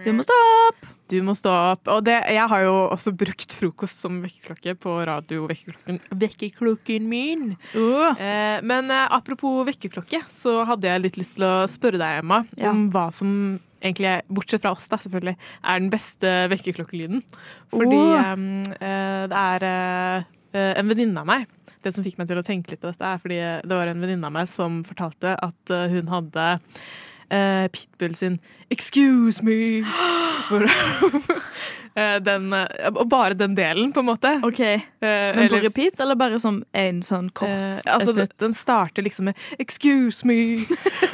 Du 0.05 0.12
må 0.14 0.23
stå 0.23 0.37
opp! 0.68 0.87
Du 1.09 1.16
må 1.25 1.33
stå 1.35 1.51
opp. 1.73 1.88
Og 1.88 2.03
det, 2.05 2.18
jeg 2.29 2.44
har 2.53 2.61
jo 2.66 2.75
også 2.92 3.14
brukt 3.16 3.55
frokost 3.57 3.97
som 4.05 4.21
vekkerklokke 4.23 4.75
på 4.79 4.92
radio-vekkerklokken 5.09 7.07
min. 7.09 7.55
Uh. 7.73 8.12
Eh, 8.21 8.61
men 8.62 8.92
apropos 8.92 9.64
vekkerklokke, 9.71 10.21
så 10.31 10.61
hadde 10.68 10.87
jeg 10.92 11.03
litt 11.07 11.16
lyst 11.18 11.38
til 11.38 11.49
å 11.49 11.55
spørre 11.71 11.99
deg, 11.99 12.21
Emma, 12.23 12.42
Ja. 12.61 12.71
om 12.71 12.90
hva 12.92 13.09
som 13.11 13.59
egentlig, 13.83 14.17
bortsett 14.29 14.64
fra 14.64 14.73
oss, 14.77 14.88
da, 14.91 14.99
selvfølgelig, 15.03 15.37
er 15.62 15.85
den 15.85 15.93
beste 15.93 16.35
vekkerklokkelyden. 16.53 17.23
Fordi 17.75 18.03
oh. 18.03 18.19
eh, 18.81 19.23
det 19.31 19.45
er 19.45 19.69
eh, 19.69 20.27
eh, 20.57 20.75
en 20.81 20.91
venninne 20.91 21.23
av 21.23 21.31
meg 21.31 21.49
det 21.85 21.95
som 21.95 22.05
fikk 22.05 22.19
meg 22.19 22.29
til 22.31 22.41
å 22.41 22.47
tenke 22.47 22.73
litt 22.73 22.83
på 22.83 22.91
dette, 22.91 23.07
er 23.07 23.23
fordi 23.23 23.38
det 23.38 23.79
var 23.79 23.91
en 23.91 24.03
venninne 24.03 24.29
av 24.29 24.35
meg 24.35 24.49
som 24.51 24.83
fortalte 24.87 25.35
at 25.45 25.75
eh, 25.75 25.93
hun 25.95 26.11
hadde 26.12 26.47
eh, 27.31 27.67
Pitbull 27.73 28.17
sin 28.19 28.38
'Excuse 28.71 29.45
me'. 29.45 29.85
Hvor, 30.49 30.64
den, 32.22 32.52
eh, 32.54 32.88
og 32.92 33.08
bare 33.11 33.34
den 33.38 33.54
delen, 33.58 33.92
på 33.92 34.00
en 34.04 34.08
måte. 34.11 34.32
OK. 34.46 34.61
Men 35.00 35.37
Men 35.38 35.48
på 35.52 35.61
repeat, 35.64 36.00
eller 36.00 36.18
bare 36.18 36.38
som 36.42 36.62
en 36.72 37.02
sånn 37.02 37.30
kort 37.32 37.48
Eh, 37.48 37.80
altså, 37.94 38.12
den, 38.14 38.26
slutt? 38.26 38.38
den 38.38 38.54
starter 38.54 39.02
liksom 39.02 39.24
med 39.30 39.34
'excuse 39.58 40.24
me'. 40.24 40.66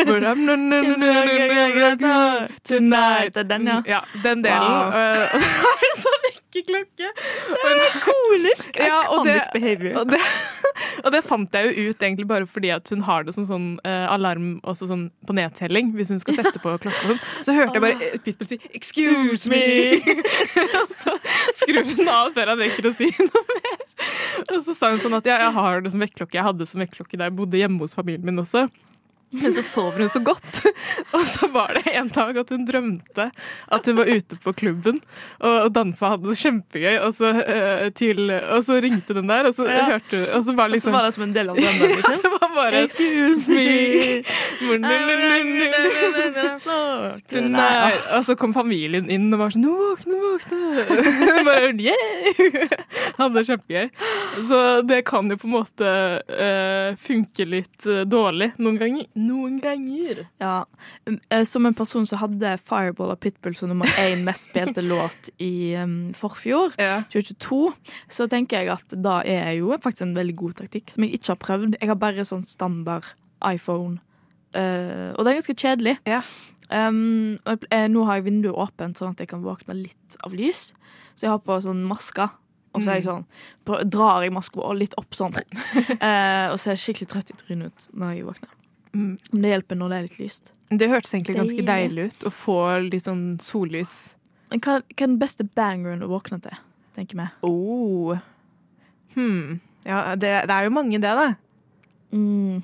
Hvor 0.05 0.21
det 0.21 0.29
er, 0.29 0.35
"No, 0.35 0.57
no, 0.57 0.81
no, 0.83 0.97
no, 0.97 1.13
no, 1.25 1.95
no, 1.95 2.49
Tonight. 2.65 3.35
Det 3.35 3.41
er 3.45 3.49
den, 3.55 3.67
ja. 3.67 3.83
Ja, 3.87 4.01
den 4.23 4.43
delen. 4.45 4.61
Wow. 4.61 4.89
Uh, 4.93 5.35
og 5.35 5.41
så 5.43 5.71
er 5.73 5.79
det 5.85 5.93
sånn 6.03 6.21
vekkerklokke. 6.29 7.09
Komisk! 8.05 8.77
Ja, 8.79 9.01
og 9.11 9.25
det, 9.27 9.41
og, 9.97 10.11
det, 10.11 10.21
og 11.05 11.13
det 11.15 11.23
fant 11.27 11.55
jeg 11.55 11.71
jo 11.77 11.91
ut 11.91 12.03
egentlig 12.03 12.27
bare 12.31 12.47
fordi 12.47 12.71
at 12.75 12.89
hun 12.93 13.03
har 13.07 13.25
det 13.27 13.35
som 13.35 13.45
sånn 13.49 13.69
uh, 13.87 14.07
alarm 14.13 14.61
også 14.65 14.89
sånn 14.91 15.11
på 15.27 15.37
nedtelling 15.37 15.93
hvis 15.97 16.13
hun 16.15 16.19
skal 16.23 16.35
sette 16.39 16.59
på 16.63 16.77
klokka. 16.79 17.09
sånn. 17.09 17.21
Så 17.47 17.57
hørte 17.57 17.79
jeg 17.79 17.85
bare 17.85 17.99
eh, 18.13 18.19
Pitbull 18.25 18.49
si 18.49 18.59
'excuse 18.75 19.49
me'. 19.49 20.03
Og 20.81 20.95
så 21.01 21.15
skrur 21.61 21.85
hun 21.91 22.11
av 22.11 22.33
før 22.37 22.53
han 22.53 22.63
rekker 22.65 22.89
å 22.91 22.95
si 22.97 23.11
noe 23.21 23.45
mer. 23.51 23.85
Og 24.49 24.59
så 24.67 24.75
sa 24.77 24.91
hun 24.93 25.03
sånn 25.03 25.17
at 25.19 25.29
ja, 25.29 25.39
jeg 25.45 25.55
har 25.57 25.85
det 25.85 25.93
som 25.95 26.03
vekkerklokke. 26.03 26.39
Jeg 26.39 26.47
hadde 26.49 26.65
det 26.65 26.71
som 26.71 26.83
vekkerklokke 26.83 27.21
da 27.21 27.29
jeg 27.29 27.37
bodde 27.39 27.61
hjemme 27.61 27.85
hos 27.85 27.97
familien 27.97 28.27
min 28.27 28.43
også. 28.43 28.67
Men 29.43 29.53
så 29.57 29.63
sover 29.67 30.05
hun 30.05 30.11
så 30.13 30.21
godt. 30.25 30.61
Og 31.17 31.25
så 31.29 31.49
var 31.53 31.75
det 31.77 31.93
en 31.95 32.09
dag 32.15 32.37
at 32.41 32.51
hun 32.55 32.65
drømte 32.69 33.31
at 33.75 33.87
hun 33.89 33.97
var 33.99 34.11
ute 34.11 34.37
på 34.45 34.53
klubben 34.57 35.01
og 35.45 35.73
dansa 35.75 36.13
hadde 36.15 36.29
det 36.31 36.37
kjempegøy, 36.39 36.97
og 37.05 37.15
så, 37.17 37.31
uh, 37.35 37.87
til, 37.97 38.31
og 38.31 38.61
så 38.67 38.79
ringte 38.83 39.15
den 39.17 39.29
der, 39.31 39.49
og 39.49 39.55
så 39.57 39.65
Ja. 39.69 39.85
hørte 39.95 40.19
hun 40.21 40.29
Og 40.35 40.45
så 40.47 40.55
var 40.57 40.69
Og 40.69 40.75
det 40.75 40.83
så 40.83 40.91
liksom 40.91 40.93
var 40.95 41.03
det 41.07 41.15
som 41.15 41.25
en 41.27 41.33
del 41.35 41.51
av 41.51 41.57
drømmen, 41.61 41.81
Ja, 41.81 41.97
liksom. 41.97 42.19
det 42.23 42.31
var 42.35 42.49
bare 42.55 42.83
Excuse 42.85 43.49
me 43.51 43.65
Og 48.15 48.25
så 48.25 48.35
kom 48.39 48.55
familien 48.55 49.11
inn 49.11 49.33
og 49.35 49.41
var 49.41 49.55
sånn 49.55 49.65
'Nå 49.65 49.73
våkne, 49.81 50.17
våkne!' 50.25 51.45
Bare 51.47 51.73
yeah! 51.81 52.69
Hadde 53.19 53.35
det 53.39 53.47
kjempegøy. 53.49 53.89
Så 54.49 54.59
det 54.87 55.01
kan 55.09 55.29
jo 55.31 55.37
på 55.41 55.49
en 55.49 55.55
måte 55.55 55.91
uh, 56.29 56.97
funke 57.01 57.47
litt 57.49 57.87
øh, 57.87 58.03
dårlig 58.09 58.53
noen 58.59 58.79
ganger. 58.81 59.07
Noen 59.25 59.59
ganger. 59.63 60.25
Ja. 60.43 60.65
Eh, 61.31 61.43
Som 61.49 61.67
en 61.67 61.75
person 61.75 62.07
som 62.07 62.19
hadde 62.21 62.55
Fireball 62.61 63.11
av 63.15 63.21
Pitbull 63.25 63.55
som 63.59 63.69
nummer 63.73 63.87
én 64.03 64.25
mest 64.27 64.51
spilte 64.51 64.83
låt 64.93 65.31
i 65.41 65.75
um, 65.81 66.13
forfjor, 66.17 66.75
Ja. 66.79 67.03
2022, 67.11 67.73
så 68.09 68.27
tenker 68.31 68.61
jeg 68.63 68.73
at 68.77 68.97
da 69.01 69.21
er 69.25 69.51
jeg 69.53 69.63
jo 69.63 69.77
faktisk 69.79 70.03
en 70.09 70.17
veldig 70.19 70.37
god 70.37 70.55
taktikk, 70.63 70.91
som 70.95 71.05
jeg 71.07 71.19
ikke 71.19 71.33
har 71.35 71.41
prøvd. 71.47 71.77
Jeg 71.81 71.89
har 71.93 72.01
bare 72.01 72.25
sånn 72.29 72.45
standard 72.47 73.05
iPhone, 73.45 74.01
Uh, 74.55 75.11
og 75.19 75.25
det 75.27 75.33
er 75.33 75.37
ganske 75.41 75.55
kjedelig. 75.59 75.93
Ja. 76.07 76.21
Um, 76.71 77.41
jeg- 77.45 77.65
eh, 77.75 77.89
nå 77.91 78.05
har 78.07 78.21
jeg 78.21 78.25
vinduet 78.29 78.55
åpent, 78.55 78.95
sånn 79.01 79.11
at 79.11 79.19
jeg 79.19 79.27
kan 79.33 79.43
våkne 79.43 79.75
litt 79.75 80.15
av 80.23 80.31
lys. 80.33 80.69
Så 81.17 81.27
jeg 81.27 81.31
har 81.33 81.41
på 81.43 81.57
sånn 81.61 81.81
maske. 81.91 82.29
Og 82.73 82.81
så 82.83 82.95
jeg 82.95 83.03
sånn, 83.03 83.25
drar 83.91 84.23
jeg 84.23 84.31
maska 84.33 84.71
litt 84.79 84.95
opp 84.97 85.11
sånn. 85.11 85.35
uh, 85.35 86.47
og 86.53 86.61
ser 86.63 86.79
skikkelig 86.79 87.09
trøtt 87.11 87.31
i 87.35 87.37
trynet 87.43 87.67
ut 87.75 87.89
når 87.99 88.15
jeg 88.15 88.25
våkner. 88.31 88.55
Mm. 88.95 89.19
Men 89.33 89.43
det 89.43 89.51
hjelper 89.51 89.77
når 89.81 89.89
det 89.91 89.97
er 89.99 90.03
litt 90.09 90.19
lyst. 90.23 90.53
Det 90.71 90.89
hørtes 90.91 91.15
egentlig 91.15 91.37
ganske 91.37 91.65
Deilig. 91.67 91.67
deilig 91.67 92.05
ut 92.13 92.27
å 92.29 92.31
få 92.31 92.59
litt 92.89 93.05
sånn 93.05 93.25
sollys. 93.43 94.15
Men 94.51 94.61
hva, 94.61 94.79
hva 94.81 95.03
er 95.03 95.07
den 95.09 95.19
beste 95.19 95.45
bangeren 95.45 96.03
å 96.07 96.09
våkne 96.13 96.41
til? 96.43 96.57
tenker 96.95 97.19
vi. 97.19 97.27
Oh. 97.43 98.15
Hmm. 99.17 99.59
Ja, 99.85 100.15
det, 100.15 100.31
det 100.47 100.55
er 100.55 100.69
jo 100.69 100.71
mange, 100.75 101.01
det, 101.03 101.11
da. 101.19 101.35
Mm. 102.15 102.63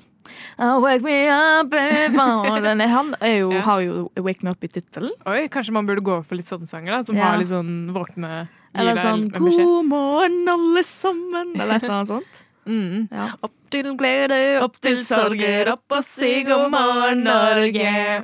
Oh, 0.61 0.77
wake 0.79 1.01
me 1.03 1.15
up 1.33 1.71
Den 2.63 2.79
han 2.79 3.15
er 3.19 3.33
jo, 3.41 3.49
Ja. 3.51 3.61
har 3.65 3.81
jo 3.81 4.11
Wake 4.21 4.45
Me 4.45 4.51
Up 4.53 4.63
i 4.63 4.69
tittelen. 4.69 5.11
Oi, 5.27 5.47
Kanskje 5.51 5.73
man 5.75 5.87
burde 5.89 6.03
gå 6.05 6.19
for 6.23 6.37
litt 6.39 6.47
sånne 6.47 6.69
sanger, 6.69 6.93
da, 6.93 7.03
som 7.03 7.17
Ja. 7.17 7.31
har 7.31 7.39
litt 7.41 7.49
sånn 7.49 7.91
våkne 7.91 8.47
Eller 8.73 8.95
sånn. 8.95 9.27
God 9.33 9.85
morgen, 9.89 10.47
alle 10.47 10.83
sammen. 10.87 11.55
Eller 11.59 11.75
et 11.75 11.83
eller 11.83 11.97
annet 11.97 12.07
sånt. 12.13 12.43
Mm. 12.65 13.07
Ja. 13.11 13.27
Opp 13.41 13.55
til 13.73 13.95
glede, 13.97 14.37
opp 14.61 14.75
til 14.83 14.99
sorger, 15.05 15.71
opp 15.73 15.95
og 15.97 16.03
si 16.05 16.43
god 16.45 16.69
morgen, 16.69 17.23
Norge. 17.25 18.21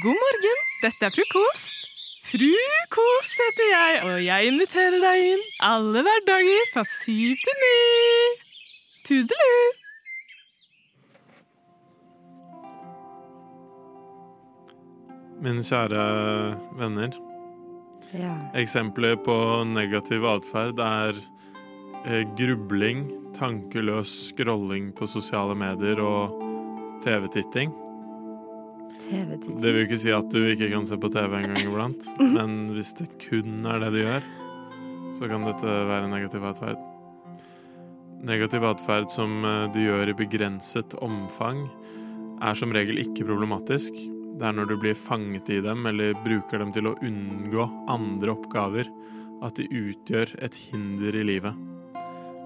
God 0.00 0.16
morgen, 0.16 0.60
dette 0.82 1.08
er 1.08 1.14
frokost. 1.16 1.86
Frukost 2.30 3.40
heter 3.42 3.70
jeg, 3.72 4.02
og 4.06 4.20
jeg 4.24 4.52
inviterer 4.52 5.00
deg 5.02 5.30
inn 5.32 5.46
alle 5.66 6.04
hverdager 6.06 6.68
fra 6.74 6.84
syv 6.86 7.40
til 7.42 7.64
ni. 7.64 7.80
Tudelu! 9.08 9.56
Mine 15.40 15.64
kjære 15.64 16.04
venner. 16.78 17.29
Ja. 18.16 18.34
Eksempler 18.58 19.16
på 19.22 19.34
negativ 19.70 20.24
atferd 20.26 20.80
er 20.82 21.18
eh, 22.06 22.24
grubling, 22.38 23.06
tankeløs 23.36 24.10
scrolling 24.30 24.90
på 24.96 25.06
sosiale 25.10 25.54
medier 25.58 26.02
og 26.02 26.34
TV-titting. 27.04 27.72
TV-tid. 29.00 29.56
Det 29.62 29.70
vil 29.70 29.80
jo 29.80 29.88
ikke 29.88 30.02
si 30.02 30.12
at 30.12 30.28
du 30.34 30.42
ikke 30.42 30.70
kan 30.74 30.86
se 30.88 30.98
på 31.00 31.10
TV 31.12 31.38
en 31.38 31.48
gang 31.52 31.62
iblant, 31.62 32.10
men 32.36 32.60
hvis 32.74 32.92
det 32.98 33.08
kun 33.22 33.64
er 33.68 33.82
det 33.84 33.94
du 33.94 34.00
gjør, 34.02 34.30
så 35.16 35.30
kan 35.30 35.46
dette 35.46 35.80
være 35.90 36.10
negativ 36.10 36.46
atferd. 36.50 36.86
Negativ 38.26 38.66
atferd 38.68 39.12
som 39.12 39.44
eh, 39.46 39.68
du 39.74 39.84
gjør 39.86 40.10
i 40.10 40.18
begrenset 40.18 40.98
omfang, 41.04 41.68
er 42.40 42.56
som 42.56 42.72
regel 42.72 42.98
ikke 43.02 43.28
problematisk. 43.28 43.94
Det 44.38 44.46
er 44.46 44.54
når 44.56 44.70
du 44.70 44.76
blir 44.80 44.98
fanget 44.98 45.50
i 45.52 45.60
dem 45.64 45.86
eller 45.90 46.16
bruker 46.24 46.62
dem 46.62 46.70
til 46.74 46.88
å 46.90 46.96
unngå 47.04 47.66
andre 47.92 48.34
oppgaver, 48.34 48.90
at 49.44 49.56
de 49.56 49.66
utgjør 49.68 50.34
et 50.44 50.56
hinder 50.68 51.16
i 51.16 51.24
livet. 51.26 51.66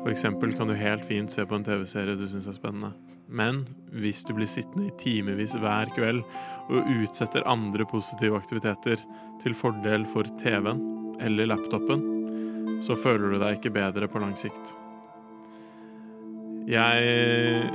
Eksempel 0.08 0.52
kan 0.56 0.68
du 0.68 0.76
helt 0.76 1.04
fint 1.08 1.32
se 1.32 1.46
på 1.48 1.56
en 1.56 1.64
TV-serie 1.64 2.16
du 2.18 2.26
syns 2.28 2.48
er 2.50 2.56
spennende. 2.58 2.92
Men 3.28 3.62
hvis 3.96 4.22
du 4.28 4.34
blir 4.36 4.48
sittende 4.50 4.90
i 4.90 4.96
timevis 5.00 5.54
hver 5.56 5.88
kveld 5.96 6.20
og 6.68 6.90
utsetter 6.92 7.46
andre 7.48 7.86
positive 7.88 8.36
aktiviteter 8.36 9.00
til 9.42 9.56
fordel 9.56 10.04
for 10.10 10.28
TV-en 10.42 10.82
eller 11.24 11.48
laptopen, 11.48 12.04
så 12.84 12.96
føler 12.98 13.32
du 13.32 13.40
deg 13.40 13.58
ikke 13.58 13.74
bedre 13.74 14.10
på 14.10 14.20
lang 14.20 14.34
sikt. 14.38 14.74
Jeg 16.68 17.70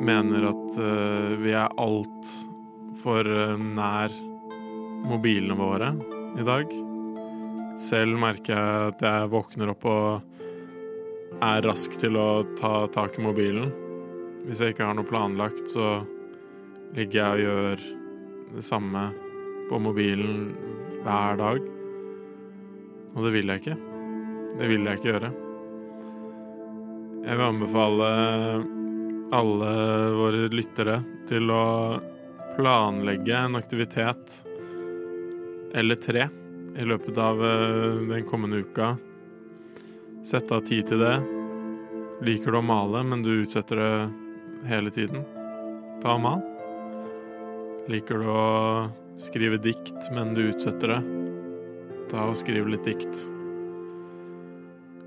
mener 0.00 0.48
at 0.50 0.80
eh, 0.80 1.34
vi 1.40 1.52
er 1.56 1.76
altfor 1.80 2.49
uh, 2.98 3.56
nær 3.58 4.14
mobilene 5.06 5.56
våre 5.56 5.92
i 6.38 6.46
dag. 6.46 6.72
Selv 7.80 8.18
merker 8.20 8.54
jeg 8.54 8.90
at 8.90 9.04
jeg 9.04 9.30
våkner 9.32 9.72
opp 9.72 9.86
og 9.88 11.40
er 11.40 11.62
rask 11.64 11.94
til 12.00 12.18
å 12.20 12.42
ta 12.58 12.86
tak 12.92 13.16
i 13.18 13.24
mobilen. 13.24 13.70
Hvis 14.44 14.60
jeg 14.60 14.74
ikke 14.74 14.88
har 14.88 14.96
noe 14.98 15.08
planlagt, 15.08 15.70
så 15.70 16.02
ligger 16.96 17.20
jeg 17.20 17.30
og 17.30 17.44
gjør 17.44 17.84
det 18.56 18.64
samme 18.66 19.06
på 19.70 19.78
mobilen 19.80 20.50
hver 21.04 21.38
dag. 21.40 21.62
Og 23.14 23.24
det 23.24 23.32
vil 23.36 23.52
jeg 23.52 23.62
ikke. 23.62 23.78
Det 24.58 24.68
vil 24.68 24.84
jeg 24.84 24.98
ikke 24.98 25.12
gjøre. 25.14 25.32
Jeg 27.20 27.36
vil 27.36 27.46
anbefale 27.46 28.12
alle 29.36 29.72
våre 30.16 30.46
lyttere 30.50 31.00
til 31.30 31.52
å 31.54 31.64
planlegge 32.60 33.36
en 33.36 33.56
aktivitet 33.56 34.44
eller 35.74 35.94
tre 35.94 36.26
i 36.76 36.84
løpet 36.84 37.18
av 37.18 37.38
eh, 37.44 37.94
den 38.10 38.26
kommende 38.28 38.58
uka. 38.60 38.96
Sette 40.28 40.58
av 40.58 40.66
tid 40.68 40.90
til 40.90 41.00
det. 41.00 41.14
Liker 42.26 42.52
du 42.52 42.58
å 42.58 42.62
male, 42.64 43.00
men 43.06 43.22
du 43.24 43.30
utsetter 43.38 43.80
det 43.80 44.68
hele 44.68 44.92
tiden? 44.92 45.24
Ta 46.02 46.18
og 46.18 46.20
mal. 46.26 46.44
Liker 47.88 48.20
du 48.20 48.28
å 48.28 48.44
skrive 49.16 49.56
dikt, 49.64 50.10
men 50.12 50.36
du 50.36 50.42
utsetter 50.50 50.92
det? 50.98 51.00
Ta 52.12 52.28
og 52.28 52.36
skriv 52.42 52.68
litt 52.68 52.84
dikt. 52.84 53.24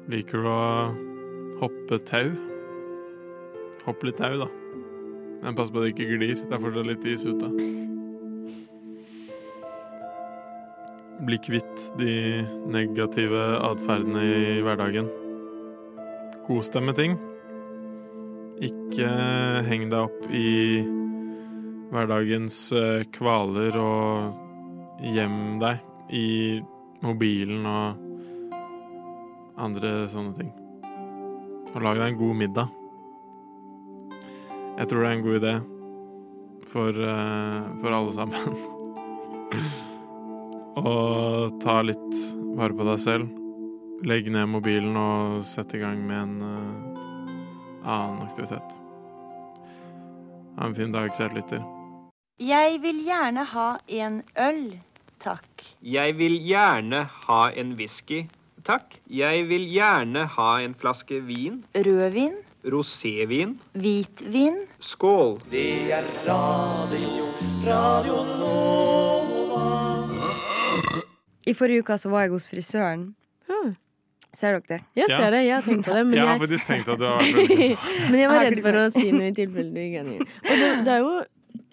Liker 0.10 0.42
du 0.42 0.50
å 0.50 0.66
hoppe 1.62 2.02
tau? 2.10 2.34
Hopp 3.86 4.10
litt 4.10 4.18
tau, 4.18 4.42
da. 4.42 4.52
Men 5.44 5.58
pass 5.58 5.72
på 5.72 5.82
at 5.82 5.88
det 5.88 5.94
ikke 5.94 6.16
glir. 6.16 6.38
Det 6.40 6.56
er 6.56 6.62
fortsatt 6.64 6.88
litt 6.88 7.06
is 7.12 7.26
ute. 7.28 7.50
Bli 11.24 11.40
kvitt 11.44 11.84
de 12.00 12.16
negative 12.72 13.44
atferdene 13.64 14.24
i 14.24 14.62
hverdagen. 14.64 15.10
Kos 16.48 16.72
deg 16.72 16.88
med 16.88 17.00
ting. 17.00 17.18
Ikke 18.64 19.10
heng 19.68 19.90
deg 19.92 20.00
opp 20.00 20.28
i 20.32 20.84
hverdagens 21.94 22.58
eh, 22.76 23.04
kvaler 23.14 23.76
og 23.78 25.04
gjem 25.04 25.60
deg 25.62 26.14
i 26.16 26.28
mobilen 27.04 27.68
og 27.68 28.00
andre 29.64 29.96
sånne 30.12 30.38
ting. 30.40 30.54
Og 31.74 31.84
lag 31.84 32.00
deg 32.00 32.14
en 32.14 32.22
god 32.22 32.40
middag. 32.40 32.83
Jeg 34.74 34.90
tror 34.90 35.04
det 35.04 35.10
er 35.10 35.16
en 35.18 35.26
god 35.26 35.36
idé 35.38 35.54
for, 36.66 36.90
eh, 36.90 37.66
for 37.82 37.94
alle 37.94 38.14
sammen. 38.16 38.56
Og 40.90 41.60
ta 41.62 41.82
litt 41.86 42.16
vare 42.58 42.74
på 42.74 42.88
deg 42.88 43.02
selv. 43.02 43.28
Legg 44.04 44.32
ned 44.34 44.50
mobilen 44.52 44.98
og 45.00 45.44
sett 45.48 45.76
i 45.78 45.80
gang 45.84 46.02
med 46.08 46.18
en 46.18 46.34
eh, 46.48 47.04
annen 47.86 48.24
aktivitet. 48.26 48.74
Ha 50.58 50.66
en 50.68 50.76
fin 50.76 50.92
dag, 50.94 51.14
kjære 51.14 51.38
lytter. 51.38 51.62
Jeg 52.42 52.82
vil 52.82 53.04
gjerne 53.06 53.46
ha 53.54 53.68
en 54.02 54.24
øl, 54.42 54.64
takk. 55.22 55.68
Jeg 55.86 56.18
vil 56.18 56.40
gjerne 56.42 57.06
ha 57.28 57.44
en 57.54 57.76
whisky, 57.78 58.26
takk. 58.66 58.98
Jeg 59.08 59.46
vil 59.54 59.70
gjerne 59.70 60.26
ha 60.36 60.50
en 60.66 60.74
flaske 60.74 61.22
vin. 61.30 61.62
Rødvin, 61.78 62.42
Rosévin. 62.64 63.58
hvitvin. 63.74 64.66
Skål. 64.80 65.42
Det 65.52 65.92
er 65.92 66.06
radio, 66.28 67.28
radio 67.66 68.22
Nova. 68.40 69.66
I 71.46 71.54
forrige 71.54 71.84
uke 71.84 71.98
så 72.00 72.10
var 72.10 72.28
jeg 72.28 72.32
hos 72.32 72.48
frisøren. 72.48 73.12
Ser 74.34 74.56
dere 74.56 74.64
det? 74.66 74.80
Jeg 74.98 75.10
ser 75.12 75.30
det, 75.30 75.40
jeg 75.46 75.54
har 75.54 75.62
tenkt 75.62 75.86
på 75.86 75.94
det. 75.94 76.06
Men 76.08 76.18
jeg 76.18 76.28
har 76.28 76.40
faktisk 76.42 76.66
tenkt 76.66 76.88
at 76.90 76.98
du 76.98 77.06
har 77.06 77.20
vært 77.22 77.84
men 78.10 78.18
jeg 78.18 78.30
var 78.32 78.46
redd 78.48 78.62
for 78.66 78.80
å 78.80 78.86
si 78.96 79.12
noe 79.14 79.28
i 79.30 79.36
tilfelle 79.38 79.70
du 79.70 79.82
ikke 79.84 80.02
er. 80.02 80.24
Og 80.24 80.54
det, 80.58 80.70
det 80.88 80.96
er 80.96 81.04
jo 81.04 81.12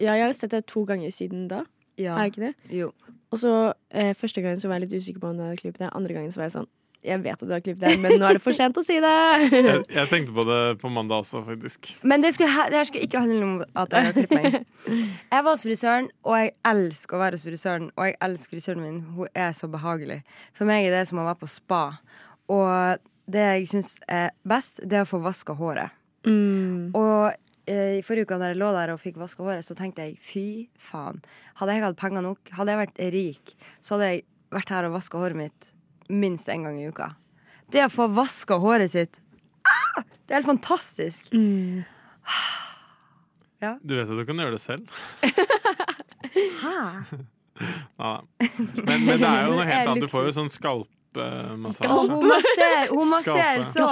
Ja, 0.01 0.13
jeg 0.13 0.25
har 0.27 0.35
sett 0.37 0.53
det 0.53 0.61
to 0.69 0.83
ganger 0.85 1.09
siden 1.13 1.47
da. 1.49 1.63
Ja. 1.97 2.19
Er 2.21 2.29
ikke 2.29 2.43
det? 2.43 2.53
Jo. 2.69 2.91
Og 3.33 3.41
så 3.41 3.73
eh, 3.89 4.11
Første 4.17 4.43
gangen 4.45 4.61
så 4.61 4.69
var 4.69 4.77
jeg 4.77 4.85
litt 4.89 5.01
usikker 5.01 5.23
på 5.23 5.31
om 5.31 5.39
du 5.39 5.45
hadde 5.47 5.57
klippet 5.57 5.81
det. 5.81 5.89
Andre 5.97 6.13
gangen 6.19 6.33
så 6.33 6.43
var 6.43 6.51
jeg 6.51 6.59
sånn 6.59 6.69
Jeg 7.01 7.17
vet 7.23 7.33
at 7.33 7.47
du 7.49 7.53
har 7.53 7.61
klippet 7.65 7.81
det, 7.81 7.97
men 7.97 8.19
nå 8.21 8.27
er 8.27 8.37
det 8.37 8.43
for 8.43 8.53
sent 8.53 8.77
å 8.77 8.83
si 8.85 8.99
det. 9.01 9.11
jeg, 9.55 9.79
jeg 9.89 10.09
tenkte 10.11 10.35
på 10.35 10.43
det 10.45 10.59
på 10.83 10.89
mandag 10.93 11.23
også, 11.23 11.41
faktisk. 11.47 11.89
Men 12.05 12.21
det, 12.21 12.35
skulle, 12.35 12.67
det 12.69 12.77
her 12.77 12.89
skulle 12.89 13.07
ikke 13.07 13.23
handle 13.23 13.47
om 13.47 13.55
at 13.65 13.95
jeg 13.95 14.07
har 14.07 14.17
klippet 14.17 14.37
meg. 14.37 14.57
Jeg 15.31 15.45
var 15.45 15.53
hos 15.53 15.63
frisøren, 15.65 16.07
og 16.25 16.33
jeg 16.35 16.49
elsker 16.67 17.15
å 17.15 17.19
være 17.21 17.37
hos 17.37 17.45
frisøren. 17.45 17.85
Og 17.95 18.07
jeg 18.07 18.15
elsker 18.25 18.57
frisøren 18.57 18.81
min. 18.81 18.97
Hun 19.15 19.29
er 19.37 19.53
så 19.55 19.69
behagelig. 19.71 20.17
For 20.57 20.67
meg 20.67 20.87
er 20.87 20.95
det 20.95 21.03
som 21.09 21.21
å 21.21 21.25
være 21.27 21.39
på 21.43 21.49
spa. 21.53 21.81
Og 22.51 23.03
det 23.31 23.45
jeg 23.45 23.69
syns 23.71 23.93
er 24.11 24.33
best, 24.47 24.81
det 24.83 24.99
er 24.99 25.05
å 25.05 25.09
få 25.09 25.21
vaska 25.23 25.55
håret. 25.57 25.93
Mm. 26.27 26.91
Og 26.97 27.31
eh, 27.69 27.99
i 27.99 28.05
forrige 28.05 28.27
uke 28.27 28.41
da 28.41 28.51
jeg 28.51 28.59
lå 28.59 28.71
der 28.75 28.93
og 28.93 29.01
fikk 29.01 29.21
vaska 29.21 29.45
håret, 29.45 29.65
så 29.65 29.77
tenkte 29.77 30.09
jeg 30.09 30.17
fy 30.25 30.47
faen. 30.81 31.21
Hadde 31.61 31.77
jeg 31.77 31.85
hatt 31.85 32.01
penger 32.01 32.25
nok, 32.25 32.53
hadde 32.57 32.73
jeg 32.73 32.83
vært 32.83 33.03
rik, 33.15 33.55
så 33.79 33.95
hadde 33.95 34.11
jeg 34.11 34.25
vært 34.51 34.73
her 34.75 34.89
og 34.89 34.97
vaska 34.97 35.21
håret 35.21 35.39
mitt 35.45 35.70
minst 36.11 36.49
én 36.51 36.67
gang 36.67 36.77
i 36.79 36.89
uka. 36.91 37.13
Det 37.71 37.85
å 37.85 37.91
få 37.91 38.07
vaska 38.11 38.57
håret 38.59 38.91
sitt 38.91 39.19
ah, 39.63 40.01
Det 40.03 40.33
er 40.33 40.41
helt 40.41 40.49
fantastisk. 40.49 41.31
Mm. 41.33 41.83
Du 43.85 43.93
vet 43.95 44.09
at 44.09 44.17
du 44.17 44.25
kan 44.25 44.39
gjøre 44.41 44.57
det 44.57 44.63
selv? 44.63 44.89
Hæ? 46.61 46.77
Ja, 47.97 48.13
men, 48.87 49.05
men 49.05 49.19
det 49.21 49.27
er 49.27 49.45
jo 49.45 49.53
noe 49.55 49.67
helt 49.69 49.87
annet. 49.91 50.07
Du 50.07 50.11
får 50.11 50.29
jo 50.29 50.35
sånn 50.39 50.51
skalpemassasje. 50.51 51.89
hun 52.89 53.11
masserer, 53.11 53.65
så 53.69 53.87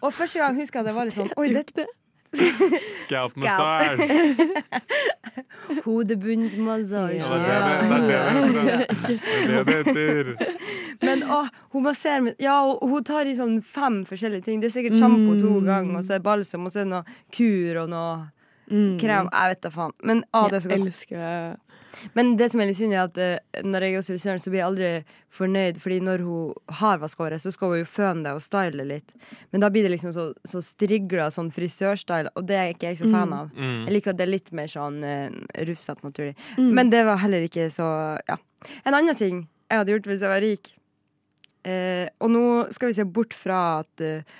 Og 0.00 0.14
første 0.14 0.40
gang 0.40 0.56
husker 0.56 0.80
jeg 0.80 0.86
at 0.86 0.90
det 0.90 0.96
var 0.96 1.08
litt 1.08 1.18
sånn 1.18 1.32
Oi, 1.36 1.50
dette 1.52 1.88
Scalp-massasje. 3.04 4.06
Hodebunnsmassasje. 5.84 7.18
Ja, 7.18 7.28
det 7.28 7.52
er 7.54 7.60
det 7.68 7.88
det 8.08 8.14
er 8.16 9.64
det 9.64 9.66
det 9.66 9.76
heter. 9.78 10.32
Er. 10.38 10.56
Men 11.04 11.22
å, 11.30 11.40
hun 11.74 11.82
masserer 11.86 12.24
med 12.26 12.34
Ja, 12.42 12.58
hun 12.82 13.04
tar 13.06 13.28
i 13.30 13.34
sånn 13.38 13.58
fem 13.64 14.00
forskjellige 14.08 14.44
ting. 14.48 14.60
Det 14.62 14.70
er 14.70 14.74
sikkert 14.78 14.98
sjampo 15.00 15.36
to 15.40 15.54
Mm. 15.58 15.64
ganger, 15.66 15.96
og 15.98 16.04
så 16.04 16.16
er 16.16 16.18
det 16.20 16.26
balsam, 16.26 16.66
og 16.66 16.72
så 16.74 16.80
er 16.82 16.84
det 16.84 16.92
noe 16.92 17.04
kur 17.34 17.82
og 17.84 17.88
noe 17.94 18.18
Mm. 18.68 18.98
krem. 19.00 19.28
Jeg 19.32 19.48
vet 19.54 19.60
da 19.64 19.70
faen. 19.72 19.92
Men 20.04 20.24
å, 20.34 20.42
det 20.50 20.56
er 20.58 20.60
så 20.60 20.68
Jeg 20.74 20.80
elsker 20.84 21.16
det. 21.16 21.56
Men 22.14 22.36
det 22.38 22.50
som 22.52 22.60
er 22.60 22.70
litt 22.70 22.78
synd, 22.78 22.94
er 22.94 23.06
at 23.06 23.18
eh, 23.22 23.62
når 23.64 23.86
jeg 23.86 23.94
er 23.94 24.00
hos 24.00 24.10
frisøren, 24.12 24.42
så 24.42 24.52
blir 24.52 24.60
jeg 24.60 24.68
aldri 24.68 24.90
fornøyd. 25.34 25.80
Fordi 25.82 25.98
når 26.04 26.24
hun 26.26 26.72
har 26.80 27.02
vaska 27.02 27.24
håret, 27.24 27.42
så 27.42 27.52
skal 27.54 27.74
hun 27.74 27.82
jo 27.82 27.88
føne 27.88 28.26
det 28.26 28.34
og 28.36 28.44
style 28.44 28.86
litt. 28.88 29.14
Men 29.52 29.64
da 29.64 29.72
blir 29.72 29.86
det 29.86 29.92
liksom 29.96 30.14
så, 30.16 30.30
så 30.48 30.62
strigla 30.64 31.30
sånn 31.34 31.52
frisørstyle, 31.54 32.34
og 32.36 32.48
det 32.48 32.58
er 32.58 32.72
ikke 32.74 32.92
jeg 32.92 33.02
så 33.02 33.12
fan 33.12 33.34
av. 33.36 33.52
Mm. 33.56 33.86
Jeg 33.88 33.96
liker 33.96 34.14
at 34.14 34.20
det 34.20 34.26
er 34.28 34.34
litt 34.34 34.50
mer 34.56 34.72
sånn 34.72 34.98
uh, 35.04 35.28
rufsete 35.68 36.06
naturlig. 36.06 36.34
Mm. 36.58 36.72
Men 36.78 36.92
det 36.94 37.04
var 37.08 37.22
heller 37.24 37.46
ikke 37.48 37.70
så 37.74 37.88
Ja. 38.28 38.36
En 38.82 38.96
annen 38.96 39.14
ting 39.14 39.44
jeg 39.68 39.78
hadde 39.78 39.92
gjort 39.92 40.06
hvis 40.08 40.22
jeg 40.24 40.32
var 40.32 40.42
rik. 40.42 40.70
Eh, 41.68 42.06
og 42.22 42.30
nå 42.32 42.44
skal 42.74 42.90
vi 42.90 42.96
se 42.96 43.04
bort 43.04 43.34
fra 43.36 43.80
at 43.82 44.04
eh, 44.04 44.36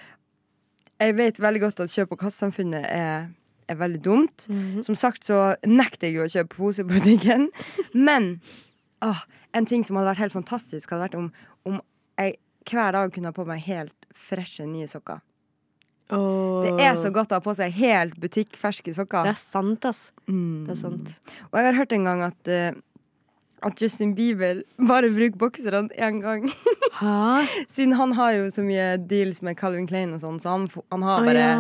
Jeg 0.99 1.15
vet 1.19 1.41
veldig 1.43 1.61
godt 1.63 1.81
at 1.85 1.93
kjøp- 1.93 2.15
og 2.15 2.21
kastsamfunnet 2.23 2.87
er, 2.91 3.29
er 3.69 3.79
veldig 3.81 4.01
dumt. 4.05 4.47
Som 4.85 4.97
sagt 4.99 5.29
så 5.29 5.55
nekter 5.67 6.09
jeg 6.09 6.19
jo 6.19 6.27
å 6.27 6.33
kjøpe 6.33 6.57
pose 6.57 6.87
på 6.87 6.97
butikken. 6.99 7.49
Men 8.09 8.39
åh, 9.05 9.23
en 9.57 9.69
ting 9.69 9.85
som 9.87 9.99
hadde 9.99 10.13
vært 10.13 10.27
helt 10.27 10.37
fantastisk, 10.37 10.91
hadde 10.91 11.07
vært 11.09 11.19
om, 11.19 11.31
om 11.69 11.81
jeg 12.19 12.39
hver 12.69 12.93
dag 12.97 13.15
kunne 13.15 13.31
ha 13.31 13.37
på 13.37 13.47
meg 13.49 13.65
helt 13.69 14.09
freshe 14.29 14.67
nye 14.69 14.89
sokker. 14.91 15.23
Det 16.09 16.73
er 16.81 16.95
så 16.97 17.11
godt 17.13 17.33
å 17.35 17.39
ha 17.39 17.45
på 17.45 17.53
seg 17.57 17.73
helt 17.77 18.17
butikkferske 18.21 18.95
sokker. 18.97 19.29
Det 19.29 19.35
er 19.35 19.41
sant, 19.41 19.85
ass. 19.89 20.09
Mm. 20.29 20.65
Det 20.65 20.73
er 20.73 20.81
sant. 20.81 21.11
Og 21.51 21.59
jeg 21.59 21.69
har 21.69 21.77
hørt 21.77 21.93
en 21.93 22.09
gang 22.09 22.23
at, 22.25 22.49
uh, 22.49 22.71
at 23.69 23.83
Justin 23.83 24.15
Bieber 24.17 24.63
bare 24.89 25.11
bruker 25.13 25.37
bokserne 25.41 25.93
én 25.93 26.23
gang. 26.25 26.49
Siden 27.75 27.93
han 28.01 28.17
har 28.17 28.39
jo 28.39 28.49
så 28.53 28.65
mye 28.65 28.95
deals 29.11 29.43
med 29.45 29.59
Calvin 29.61 29.89
Klein 29.89 30.17
og 30.17 30.23
sånn, 30.25 30.41
så 30.41 30.57
han, 30.57 30.69
han 30.89 31.05
har 31.05 31.21
bare 31.21 31.29
bare 31.29 31.45
ja. 31.45 31.59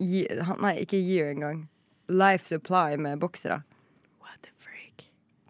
Nei, 0.00 0.74
ikke 0.84 0.98
year 1.00 1.30
engang. 1.32 1.66
Life 2.08 2.46
supply 2.46 2.96
med 3.00 3.18
boksere. 3.22 3.62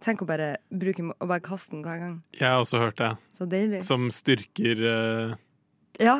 Tenk 0.06 0.22
å 0.22 0.26
bare 0.28 0.48
bruke 0.70 1.02
Å 1.02 1.14
og 1.18 1.30
bare 1.30 1.42
kaste 1.44 1.74
den 1.74 1.82
hver 1.86 1.98
gang. 2.02 2.16
Jeg 2.36 2.46
har 2.46 2.60
også 2.62 2.78
hørt 2.82 2.98
det. 3.00 3.10
Så 3.34 3.46
deilig. 3.50 3.82
Som 3.86 4.08
styrker 4.14 4.82
uh, 4.86 5.36
Ja. 5.98 6.18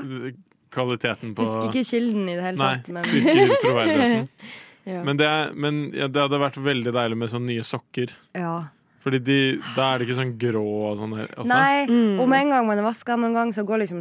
kvaliteten 0.74 1.34
på 1.36 1.44
Husker 1.44 1.68
ikke 1.70 1.84
kilden 1.86 2.24
i 2.28 2.34
det 2.34 2.42
hele 2.48 2.58
Nei, 2.58 2.70
tatt. 2.80 2.88
Men... 2.96 3.04
styrker 3.10 3.58
troverdigheten. 3.64 4.30
Ja. 4.86 5.00
Men, 5.02 5.16
det, 5.18 5.26
er, 5.26 5.48
men 5.58 5.78
ja, 5.98 6.06
det 6.06 6.20
hadde 6.22 6.38
vært 6.38 6.56
veldig 6.62 6.92
deilig 6.94 7.16
med 7.18 7.30
sånne 7.32 7.48
nye 7.50 7.64
sokker. 7.66 8.12
Ja. 8.38 8.68
Fordi 9.02 9.18
de, 9.18 9.38
da 9.74 9.88
er 9.88 9.98
det 9.98 10.06
ikke 10.06 10.18
sånn 10.20 10.30
grå 10.38 10.62
og 10.62 11.00
sånn. 11.00 11.16
Nei, 11.50 11.88
Mm. 11.90 12.20
om 12.22 12.34
en 12.36 12.52
gang 12.54 12.68
man 12.68 12.78
har 12.78 12.86
vaska 12.86 13.16
gang, 13.34 13.50
så 13.50 13.64
går 13.66 13.82
liksom 13.82 13.98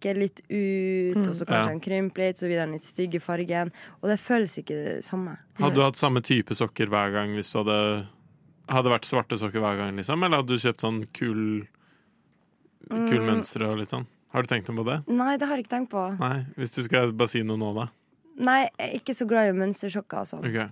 strekket 0.00 0.16
litt 0.18 0.40
ut, 0.50 1.16
Mm. 1.16 1.28
og 1.28 1.34
så 1.36 1.44
kanskje 1.46 1.62
Ja. 1.62 1.66
den 1.68 1.80
krymper 1.80 2.16
litt, 2.18 2.36
så 2.36 2.46
blir 2.46 2.56
den 2.56 2.72
litt 2.72 2.82
stygg 2.84 3.14
i 3.14 3.18
fargen. 3.18 3.72
Og 4.02 4.08
det 4.10 4.18
føles 4.20 4.56
ikke 4.58 4.74
det 4.96 5.04
samme. 5.04 5.38
Hadde 5.58 5.74
du 5.74 5.80
hatt 5.82 5.94
samme 5.96 6.20
type 6.22 6.50
sokker 6.54 6.86
hver 6.88 7.12
gang 7.12 7.34
hvis 7.34 7.52
du 7.52 7.58
hadde 7.64 8.08
Hadde 8.68 8.90
vært 8.90 9.04
svarte 9.06 9.38
sokker 9.38 9.60
hver 9.60 9.76
gang, 9.78 9.94
liksom? 9.96 10.24
Eller 10.24 10.38
hadde 10.38 10.48
du 10.48 10.54
kjøpt 10.56 10.80
sånn 10.80 11.06
kul 11.12 11.68
Kul 12.88 13.20
Mm. 13.20 13.26
mønstre 13.26 13.62
og 13.68 13.78
litt 13.78 13.88
sånn? 13.90 14.06
Har 14.32 14.42
du 14.42 14.48
tenkt 14.48 14.68
noe 14.68 14.84
på 14.84 14.84
det? 14.84 15.08
Nei, 15.12 15.36
det 15.36 15.46
har 15.48 15.56
jeg 15.56 15.66
ikke 15.66 15.76
tenkt 15.86 15.90
på. 15.90 16.18
Nei, 16.18 16.46
hvis 16.58 16.74
du 16.74 16.82
skal 16.82 17.12
bare 17.12 17.28
si 17.28 17.42
noe 17.42 17.56
nå, 17.56 17.74
da. 17.74 17.88
Nei, 18.38 18.68
jeg 18.78 18.94
er 18.94 18.98
ikke 18.98 19.14
så 19.14 19.26
glad 19.28 19.48
i 19.54 19.58
mønstersokker 19.58 20.18
og 20.18 20.26
sånn. 20.26 20.38
Okay. 20.48 20.68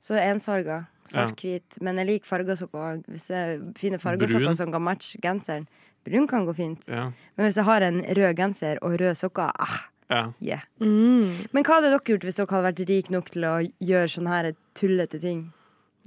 Så 0.00 0.14
ensfarga. 0.16 0.86
Svart-hvit. 1.06 1.80
Men 1.82 1.96
jeg 1.96 2.06
liker 2.06 2.26
fargesokker 2.26 2.78
òg. 2.78 3.04
Hvis 3.06 3.28
jeg 3.28 3.58
finner 3.74 3.98
fine 3.98 3.98
farga 3.98 4.26
Brun? 4.26 4.28
sokker 4.28 4.56
som 4.56 4.72
kan 4.72 4.82
matche 4.82 5.18
genseren. 5.20 5.66
Brun 6.06 6.26
kan 6.30 6.46
gå 6.48 6.54
fint. 6.56 6.88
Ja. 6.88 7.10
Men 7.36 7.46
hvis 7.46 7.58
jeg 7.60 7.68
har 7.68 7.84
en 7.86 8.00
rød 8.02 8.36
genser 8.38 8.80
og 8.82 8.96
røde 9.00 9.14
sokker, 9.18 9.52
ah, 9.52 9.78
ja. 10.10 10.22
yeah. 10.42 10.66
Mm. 10.80 11.46
Men 11.52 11.66
hva 11.66 11.78
hadde 11.78 11.92
dere 11.92 12.04
gjort 12.14 12.26
hvis 12.26 12.40
dere 12.40 12.50
hadde 12.56 12.68
vært 12.70 12.84
rik 12.88 13.10
nok 13.14 13.30
til 13.34 13.46
å 13.48 13.54
gjøre 13.90 14.12
sånne 14.16 14.36
her 14.36 14.52
tullete 14.78 15.20
ting? 15.22 15.50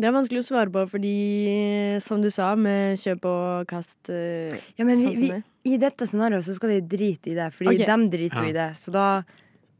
Det 0.01 0.09
er 0.09 0.15
vanskelig 0.15 0.41
å 0.41 0.47
svare 0.47 0.73
på, 0.73 0.87
fordi 0.89 1.13
som 2.01 2.23
du 2.23 2.31
sa, 2.33 2.55
med 2.57 2.97
kjøp 2.97 3.27
og 3.29 3.67
kast 3.69 4.09
eh, 4.09 4.49
Ja, 4.79 4.87
men 4.89 4.97
vi, 4.97 5.13
vi. 5.21 5.37
I 5.69 5.77
dette 5.77 6.07
scenarioet 6.09 6.47
så 6.47 6.55
skal 6.57 6.73
vi 6.73 6.81
drite 6.95 7.29
i 7.29 7.37
det, 7.37 7.51
fordi 7.53 7.75
okay. 7.75 7.85
de 7.85 8.09
driter 8.17 8.41
jo 8.41 8.49
Ja. 8.49 8.49
i 8.49 8.57
det. 8.57 8.69
Så 8.81 8.93
da 8.95 9.07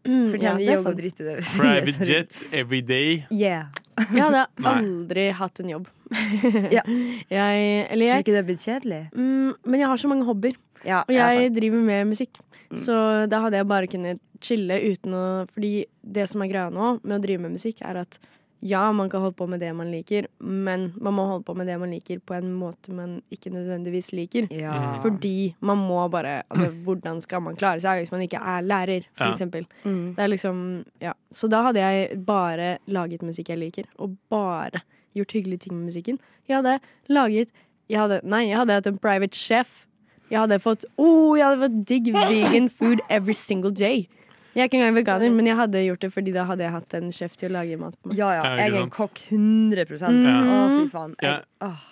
Mm, 0.04 0.26
fortjener 0.34 0.60
ja, 0.60 0.76
vi 0.76 0.90
å 0.90 0.92
drite 0.98 1.24
i 1.24 1.28
det. 1.30 1.36
Private 1.56 2.08
jets 2.10 2.44
every 2.52 2.82
day. 2.84 3.22
Yeah. 3.32 3.70
Jeg 4.00 4.22
hadde 4.24 4.44
Nei. 4.66 4.74
aldri 4.78 5.26
hatt 5.38 5.60
en 5.64 5.70
jobb. 5.76 5.88
Ja. 6.78 6.84
Jeg, 7.30 7.88
eller 7.90 8.10
Tror 8.14 8.24
ikke 8.24 8.34
det 8.36 8.42
er 8.42 8.48
blitt 8.50 8.64
kjedelig? 8.66 9.02
mm, 9.16 9.54
men 9.66 9.80
jeg 9.82 9.88
har 9.90 9.98
så 10.02 10.10
mange 10.12 10.26
hobbyer. 10.28 10.58
Ja, 10.86 11.02
Og 11.08 11.14
jeg 11.16 11.46
sant. 11.48 11.56
driver 11.58 11.82
med 11.88 12.08
musikk. 12.12 12.38
Mm. 12.70 12.78
Så 12.84 12.96
da 13.32 13.40
hadde 13.46 13.58
jeg 13.62 13.68
bare 13.70 13.88
kunnet 13.88 14.20
chille 14.44 14.76
uten 14.92 15.14
å 15.16 15.24
Fordi 15.54 15.86
det 16.04 16.26
som 16.30 16.42
er 16.44 16.50
greia 16.52 16.70
nå 16.74 16.98
med 17.04 17.18
å 17.20 17.22
drive 17.24 17.40
med 17.46 17.54
musikk, 17.56 17.82
er 17.86 18.02
at 18.04 18.18
ja, 18.64 18.82
man 18.96 19.10
kan 19.12 19.20
holde 19.20 19.36
på 19.36 19.46
med 19.52 19.60
det 19.60 19.74
man 19.76 19.90
liker, 19.92 20.26
men 20.40 20.94
man 21.04 21.14
må 21.18 21.26
holde 21.28 21.44
på 21.44 21.54
med 21.60 21.68
det 21.68 21.76
man 21.82 21.92
liker 21.92 22.22
på 22.24 22.36
en 22.38 22.54
måte 22.56 22.94
man 22.96 23.18
ikke 23.34 23.52
nødvendigvis 23.52 24.12
liker. 24.16 24.48
Ja. 24.56 25.00
Fordi 25.04 25.54
man 25.60 25.78
må 25.84 26.00
bare 26.14 26.44
Altså, 26.50 26.70
hvordan 26.86 27.20
skal 27.22 27.42
man 27.44 27.58
klare 27.60 27.82
seg 27.84 28.00
hvis 28.06 28.12
man 28.14 28.22
ikke 28.24 28.40
er 28.40 28.62
lærer, 28.64 29.04
for 29.18 29.26
Ja. 29.26 29.32
eksempel? 29.34 29.68
Mm. 29.84 30.16
Det 30.16 30.24
er 30.24 30.28
liksom 30.32 30.86
Ja. 31.02 31.12
Så 31.32 31.50
da 31.50 31.64
hadde 31.64 31.80
jeg 31.84 32.26
bare 32.26 32.78
laget 32.88 33.22
musikk 33.22 33.50
jeg 33.50 33.58
liker, 33.60 33.84
og 34.00 34.16
bare 34.30 34.82
gjort 35.14 35.32
hyggelige 35.34 35.60
ting 35.68 35.76
med 35.76 35.92
musikken. 35.92 36.20
Jeg 36.48 36.56
hadde 36.64 36.80
laget 37.10 37.50
jeg 37.90 38.00
hadde, 38.00 38.22
Nei, 38.24 38.48
jeg 38.48 38.58
hadde 38.58 38.74
hatt 38.74 38.88
en 38.88 38.98
private 38.98 39.36
chef. 39.36 39.86
Jeg 40.32 40.40
hadde 40.40 40.58
fått 40.60 40.86
oh, 40.98 41.36
jeg 41.38 41.46
hadde 41.46 41.62
fått 41.62 41.86
digg 41.86 42.14
vegan 42.14 42.70
food 42.70 43.00
every 43.10 43.34
single 43.34 43.72
day. 43.72 44.08
Jeg 44.54 44.62
er 44.62 44.70
ikke 44.70 44.78
engang 44.82 44.98
veganer, 45.00 45.32
men 45.34 45.48
jeg 45.50 45.56
hadde 45.58 45.80
gjort 45.88 46.04
det 46.06 46.12
fordi 46.14 46.34
da 46.36 46.44
hadde 46.46 46.64
jeg 46.68 46.72
hatt 46.76 46.94
en 47.00 47.10
sjef 47.16 47.38
til 47.40 47.50
å 47.50 47.56
lage 47.56 47.78
mat 47.82 47.96
på 48.02 48.12
meg. 48.12 48.18
Ja, 48.20 48.30
ja. 48.38 48.44
Jeg 48.60 48.74
er 48.74 48.84
en 48.84 48.94
kokk 48.94 49.24
100 49.32 49.88
Mm. 50.14 50.52
Å, 50.54 50.60
fy 50.78 50.86
faen. 50.94 51.16
Ja. 51.22 51.40
Jeg, 51.40 51.50
åh. 51.66 51.90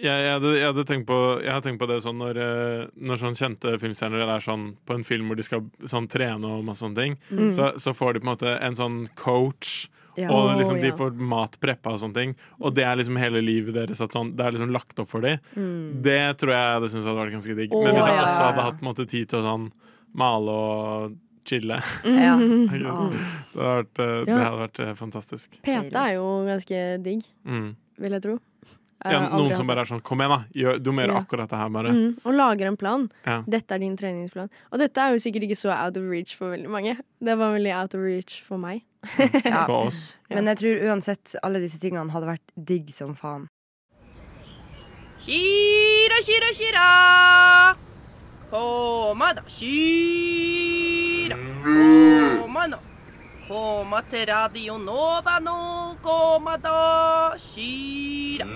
Jeg, 0.00 0.16
jeg, 0.24 0.32
hadde, 0.32 0.50
jeg, 0.56 0.64
hadde 0.64 0.84
tenkt 0.88 1.06
på, 1.10 1.16
jeg 1.44 1.52
hadde 1.52 1.66
tenkt 1.68 1.80
på 1.82 1.86
det 1.90 1.98
sånn 2.00 2.16
når, 2.16 2.38
eh, 2.40 2.84
når 2.96 3.18
sånn 3.20 3.34
kjente 3.36 3.74
filmstjerner 3.82 4.22
er 4.32 4.40
sånn 4.40 4.70
på 4.88 4.94
en 4.96 5.04
film 5.04 5.28
hvor 5.28 5.36
de 5.36 5.44
skal 5.44 5.66
sånn 5.84 6.08
trene 6.08 6.48
og 6.56 6.62
masse 6.64 6.80
sånne 6.80 6.96
ting, 6.96 7.16
Mm. 7.30 7.50
så, 7.52 7.68
så 7.76 7.92
får 7.92 8.14
de 8.16 8.20
på 8.22 8.26
en 8.26 8.32
måte 8.32 8.54
en 8.64 8.74
sånn 8.78 9.00
coach. 9.14 9.88
Ja. 10.18 10.26
Og 10.34 10.56
liksom 10.58 10.80
de 10.82 10.90
får 10.96 11.14
mat 11.14 11.54
preppa 11.62 11.92
og 11.94 12.00
sånne 12.02 12.14
ting. 12.16 12.32
Og 12.60 12.74
det 12.74 12.82
er 12.84 12.96
liksom 12.98 13.16
hele 13.20 13.40
livet 13.44 13.76
deres. 13.76 14.00
At 14.02 14.12
sånn, 14.16 14.32
det 14.36 14.42
er 14.44 14.56
liksom 14.56 14.72
lagt 14.74 14.98
opp 15.00 15.08
for 15.08 15.20
dem. 15.24 15.38
Mm. 15.54 16.02
Det 16.02 16.18
tror 16.40 16.50
jeg 16.56 16.74
hadde 16.74 16.88
syntes 16.90 17.06
hadde 17.06 17.20
vært 17.22 17.36
ganske 17.36 17.56
digg. 17.60 17.70
Men 17.76 17.94
hvis 17.94 18.08
jeg 18.10 18.18
også 18.24 18.48
hadde 18.50 18.64
hatt 18.66 18.80
på 18.80 18.84
en 18.84 18.88
måte, 18.90 19.06
tid 19.08 19.28
til 19.30 19.38
å 19.38 19.46
sånn 19.46 19.68
male 20.18 20.50
og 20.50 21.14
chille 21.50 21.80
Ja. 22.06 22.36
Mm. 22.38 22.68
Det 22.72 22.84
hadde 22.86 23.24
vært, 23.54 23.98
eh, 23.98 24.18
det 24.24 24.28
Ja. 24.32 24.44
hadde 24.46 24.62
vært 24.64 24.80
eh, 24.86 24.94
fantastisk. 24.98 25.58
PT 25.66 25.96
er 25.98 26.14
jo 26.16 26.28
ganske 26.46 26.84
digg, 27.02 27.26
Mm. 27.46 27.74
vil 27.98 28.16
jeg 28.18 28.22
tro. 28.28 28.38
Jeg 29.00 29.14
Ja, 29.14 29.20
noen 29.32 29.54
som 29.56 29.66
bare 29.66 29.80
er 29.80 29.88
sånn 29.88 30.02
Kom 30.04 30.20
igjen, 30.20 30.28
da! 30.52 30.78
Du 30.78 30.90
må 30.92 31.00
gjøre 31.00 31.14
Ja. 31.14 31.20
akkurat 31.24 31.48
det 31.48 31.56
her, 31.56 31.68
bare. 31.72 31.88
Mm, 31.88 32.18
og 32.22 32.34
lager 32.36 32.66
en 32.68 32.76
plan. 32.76 33.06
Ja. 33.24 33.38
Dette 33.48 33.72
er 33.72 33.78
din 33.80 33.96
treningsplan. 33.96 34.50
Og 34.72 34.78
dette 34.78 34.98
er 35.00 35.14
jo 35.14 35.22
sikkert 35.24 35.46
ikke 35.46 35.56
så 35.56 35.72
out 35.72 35.96
of 35.96 36.02
reach 36.04 36.34
for 36.36 36.50
veldig 36.54 36.68
mange. 36.68 36.98
Det 37.22 37.38
var 37.38 37.54
veldig 37.56 37.72
out 37.72 37.94
of 37.94 38.00
reach 38.04 38.42
for 38.44 38.58
meg. 38.58 38.82
Ja. 39.46 39.64
For 39.70 39.86
oss. 39.86 40.12
Men 40.28 40.44
jeg 40.44 40.58
tror 40.60 40.82
uansett 40.92 41.34
alle 41.42 41.60
disse 41.64 41.80
tingene 41.80 42.10
hadde 42.12 42.26
vært 42.28 42.52
digg 42.62 42.90
som 42.92 43.14
faen. 43.16 43.46
Shira, 45.24 46.20
shira, 46.24 46.52
shira. 46.52 47.76
Koma 48.50 49.32
da, 49.34 49.42
shira. 49.48 51.36
Koma 51.62 52.66
nå. 52.66 52.78
Koma 53.48 54.00
til 54.10 54.26
Radio 54.26 54.78
Nova 54.78 55.38
nå. 55.42 55.54
Koma 56.02 56.56
da, 56.58 57.36
shira. 57.38 58.46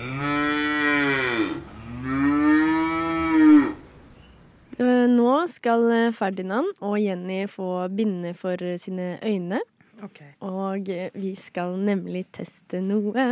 Eh, 4.77 5.05
Nå 5.07 5.31
skal 5.47 5.85
eh, 5.95 6.11
Ferdinand 6.11 6.73
og 6.83 6.97
Jenny 6.99 7.45
få 7.47 7.87
binde 7.87 8.33
for 8.35 8.59
sine 8.81 9.15
øyne. 9.23 9.61
Og 10.43 10.89
eh, 10.91 11.07
vi 11.15 11.35
skal 11.39 11.77
nemlig 11.79 12.25
teste 12.35 12.81
noe. 12.83 13.29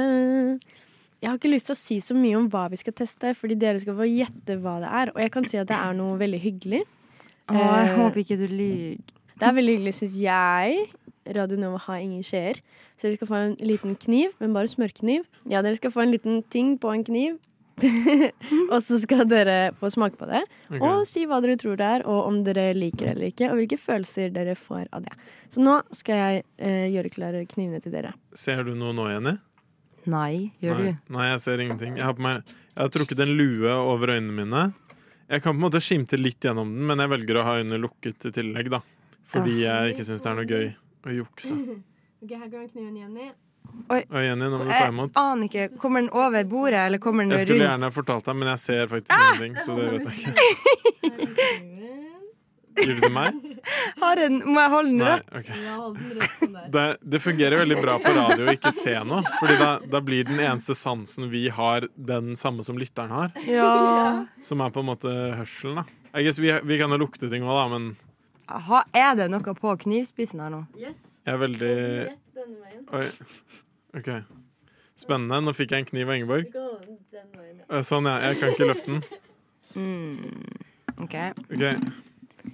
Jeg 1.23 1.29
har 1.31 1.37
ikke 1.39 1.53
lyst 1.53 1.69
til 1.69 1.75
å 1.77 1.79
si 1.79 1.97
så 2.03 2.15
mye 2.19 2.35
om 2.35 2.49
hva 2.51 2.65
vi 2.67 2.75
skal 2.81 2.95
teste, 2.99 3.29
fordi 3.39 3.55
dere 3.55 3.79
skal 3.79 3.95
få 3.95 4.03
gjette 4.09 4.57
hva 4.59 4.73
det 4.83 4.89
er. 4.91 5.11
Og 5.13 5.21
jeg 5.23 5.31
kan 5.31 5.45
si 5.47 5.55
at 5.61 5.69
det 5.69 5.77
er 5.77 5.93
noe 5.95 6.17
veldig 6.19 6.41
hyggelig. 6.43 6.81
Å, 7.47 7.55
jeg 7.55 7.85
Eh, 7.87 7.93
håper 7.95 8.23
ikke 8.25 8.37
du 8.41 8.43
lyver. 8.51 8.97
Det 9.39 9.47
er 9.47 9.55
veldig 9.55 9.75
hyggelig, 9.77 9.93
syns 10.01 10.17
jeg. 10.19 10.81
Radio 11.37 11.61
Nova 11.61 11.79
har 11.85 12.01
ingen 12.03 12.25
skjeer. 12.27 12.59
Så 12.99 13.07
dere 13.07 13.15
skal 13.21 13.29
få 13.31 13.39
en 13.39 13.55
liten 13.63 13.95
kniv, 14.03 14.35
men 14.43 14.51
bare 14.55 14.67
smørkniv. 14.67 15.23
Ja, 15.47 15.63
dere 15.63 15.79
skal 15.79 15.95
få 15.95 16.03
en 16.03 16.11
liten 16.11 16.43
ting 16.51 16.75
på 16.77 16.91
en 16.91 17.07
kniv. 17.07 17.39
og 18.73 18.75
så 18.85 18.99
skal 19.01 19.23
dere 19.25 19.71
få 19.79 19.89
smake 19.95 20.19
på 20.19 20.27
det. 20.29 20.43
okay. 20.67 20.83
Og 20.83 21.07
si 21.09 21.23
hva 21.25 21.39
dere 21.41 21.55
tror 21.57 21.79
det 21.79 21.87
er, 21.87 22.03
og 22.03 22.27
om 22.27 22.43
dere 22.43 22.67
liker 22.75 23.07
det 23.07 23.15
eller 23.15 23.31
ikke. 23.31 23.47
Og 23.49 23.61
hvilke 23.63 23.79
følelser 23.79 24.35
dere 24.35 24.59
får 24.59 24.91
av 24.91 25.07
det. 25.07 25.15
Så 25.55 25.63
nå 25.63 25.79
skal 25.95 26.19
jeg 26.19 26.45
eh, 26.59 26.91
gjøre 26.93 27.15
klar 27.15 27.39
knivene 27.55 27.79
til 27.79 27.95
dere. 27.95 28.13
Ser 28.35 28.67
du 28.67 28.75
noe 28.75 28.91
nå, 28.91 29.07
Jenny? 29.15 29.37
Nei, 30.11 30.51
gjør 30.63 30.79
Nei. 30.79 30.91
du? 30.91 31.13
Nei, 31.15 31.27
jeg 31.31 31.39
ser 31.45 31.63
ingenting. 31.63 31.97
Jeg 31.99 32.05
har, 32.07 32.15
på 32.17 32.25
meg, 32.25 32.43
jeg 32.73 32.81
har 32.83 32.91
trukket 32.97 33.21
en 33.23 33.33
lue 33.37 33.71
over 33.77 34.15
øynene 34.17 34.35
mine. 34.41 34.63
Jeg 35.29 35.41
kan 35.45 35.53
på 35.55 35.59
en 35.59 35.63
måte 35.65 35.81
skimte 35.83 36.19
litt 36.19 36.43
gjennom 36.43 36.69
den, 36.73 36.83
men 36.89 36.99
jeg 36.99 37.11
velger 37.13 37.39
å 37.39 37.45
ha 37.47 37.55
øynene 37.61 37.79
lukket 37.81 38.27
i 38.29 38.33
tillegg. 38.35 38.69
da 38.73 38.81
Fordi 39.31 39.61
jeg 39.63 39.93
ikke 39.93 40.05
syns 40.09 40.25
det 40.25 40.29
er 40.31 40.37
noe 40.41 40.49
gøy 40.49 40.67
å 41.07 41.17
jukse. 41.23 41.57
Ok, 42.23 42.29
Her 42.39 42.47
går 42.47 42.69
kniven, 42.71 42.93
Jenny. 42.95 43.25
Og 43.91 44.13
Jenny, 44.23 44.45
nå 44.47 44.55
må 44.55 44.63
du 44.63 44.69
ta 44.69 44.77
Jeg 44.85 45.09
aner 45.19 45.49
ikke. 45.49 45.65
Kommer 45.81 45.99
den 45.99 46.09
over 46.15 46.45
bordet, 46.47 46.79
eller 46.87 47.01
kommer 47.03 47.25
den 47.25 47.33
rundt? 47.33 47.41
Jeg 47.41 47.49
skulle 47.49 47.65
rundt? 47.65 47.81
gjerne 47.81 47.89
fortalt 47.91 48.29
deg, 48.29 48.37
men 48.39 48.47
jeg 48.53 48.61
ser 48.63 48.87
faktisk 48.87 49.11
ingenting, 49.17 49.57
så 49.59 49.75
det 49.75 49.89
vet 49.91 50.07
jeg 50.07 50.15
ikke. 50.23 51.67
Gir 52.79 52.99
du 53.01 53.09
meg? 53.13 53.35
har 54.03 54.19
en, 54.25 54.39
må 54.47 54.61
jeg 54.61 54.71
holde 54.73 54.91
den 54.91 55.01
Nei, 55.03 55.11
rett? 55.13 55.27
ok. 55.39 56.69
Det, 56.73 56.85
det 57.13 57.21
fungerer 57.23 57.61
veldig 57.61 57.77
bra 57.83 57.97
på 58.01 58.13
radio 58.15 58.47
å 58.47 58.55
ikke 58.55 58.71
se 58.75 58.95
noe, 59.07 59.21
Fordi 59.39 59.57
da, 59.59 59.69
da 59.93 60.01
blir 60.03 60.27
den 60.29 60.41
eneste 60.41 60.75
sansen 60.77 61.29
vi 61.31 61.45
har, 61.53 61.87
den 61.95 62.33
samme 62.39 62.65
som 62.65 62.79
lytteren 62.79 63.13
har. 63.13 63.33
Ja. 63.47 64.25
Som 64.43 64.63
er 64.65 64.73
på 64.73 64.83
en 64.83 64.89
måte 64.89 65.13
hørselen. 65.39 65.83
da 66.13 66.23
vi, 66.23 66.51
vi 66.63 66.79
kan 66.81 66.93
jo 66.95 67.01
lukte 67.05 67.29
ting 67.31 67.45
òg, 67.45 67.55
da, 67.61 67.67
men 67.77 67.93
Ha, 68.53 68.83
er 68.91 69.13
det 69.17 69.29
noe 69.31 69.53
på 69.55 69.75
knivspissen 69.85 70.41
her 70.43 70.51
nå? 70.51 70.65
jeg 71.23 71.31
er 71.31 71.37
veldig 71.39 71.75
Oi. 72.93 73.05
OK. 73.97 74.09
Spennende. 74.99 75.39
Nå 75.45 75.53
fikk 75.55 75.71
jeg 75.73 75.83
en 75.85 75.89
kniv 75.89 76.09
av 76.09 76.17
Ingeborg. 76.19 76.49
Eh, 76.53 77.81
Sånn, 77.85 78.09
ja. 78.09 78.19
Jeg 78.27 78.41
kan 78.41 78.53
ikke 78.53 78.67
løfte 78.69 78.91
den. 78.91 79.03
Mm. 79.73 80.63
OK. 81.01 81.15
OK. 81.49 81.63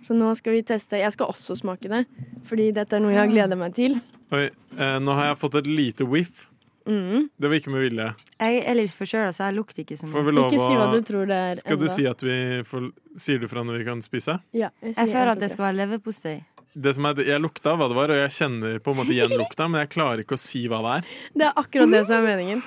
Så 0.06 0.16
nå 0.18 0.30
skal 0.38 0.56
vi 0.58 0.62
teste. 0.64 1.00
Jeg 1.02 1.12
skal 1.16 1.32
også 1.34 1.58
smake 1.60 1.90
det, 1.92 2.06
fordi 2.50 2.70
dette 2.76 2.96
er 2.98 3.04
noe 3.04 3.16
jeg 3.16 3.24
har 3.24 3.32
gleda 3.32 3.58
meg 3.60 3.76
til. 3.78 4.00
Oi. 4.36 4.48
Eh, 4.78 4.98
nå 5.02 5.16
har 5.18 5.32
jeg 5.32 5.40
fått 5.42 5.60
et 5.64 5.68
lite 5.68 6.06
whiff. 6.08 6.48
Mm. 6.90 7.28
Det 7.38 7.50
var 7.50 7.60
ikke 7.60 7.70
med 7.74 7.84
vilje. 7.86 8.06
Jeg 8.40 8.62
er 8.66 8.78
litt 8.78 8.94
forkjøla, 8.96 9.34
så 9.36 9.50
jeg 9.50 9.58
lukter 9.60 9.84
ikke 9.84 9.98
så 10.00 10.08
Får 10.10 10.24
vi 10.26 10.32
mye. 10.32 10.38
lov 10.40 10.48
Ikke 10.48 10.62
si 10.64 10.78
hva 10.80 10.88
du 10.90 11.02
tror 11.06 11.28
det 11.30 11.36
er 11.50 11.60
Skal 11.60 11.78
du 11.78 11.88
si 11.92 12.06
at 12.10 12.24
vi 12.26 12.38
får 12.66 12.88
Sier 13.20 13.42
du 13.44 13.46
fra 13.52 13.62
når 13.68 13.82
vi 13.82 13.86
kan 13.86 14.02
spise? 14.02 14.40
Ja, 14.58 14.72
jeg, 14.82 14.96
Jeg 14.96 15.12
føler 15.12 15.34
at 15.36 15.44
det 15.44 15.52
skal 15.52 15.68
være 15.68 15.78
leverpostei. 15.84 16.38
Det 16.74 16.94
som 16.96 17.06
er, 17.10 17.20
jeg 17.26 17.42
lukta 17.42 17.74
hva 17.78 17.88
det 17.90 17.98
var, 17.98 18.12
og 18.14 18.20
jeg 18.22 18.32
kjenner 18.32 18.80
på 18.86 18.94
en 18.94 19.00
måte 19.02 19.14
igjen 19.14 19.32
lukta, 19.34 19.66
men 19.68 19.82
jeg 19.84 19.90
klarer 19.90 20.22
ikke 20.24 20.38
å 20.38 20.42
si 20.42 20.64
hva 20.70 20.80
det 20.86 20.92
er. 21.00 21.08
Det 21.42 21.48
er 21.48 21.62
akkurat 21.62 21.94
det 21.96 22.02
som 22.06 22.18
er 22.20 22.26
meningen. 22.30 22.62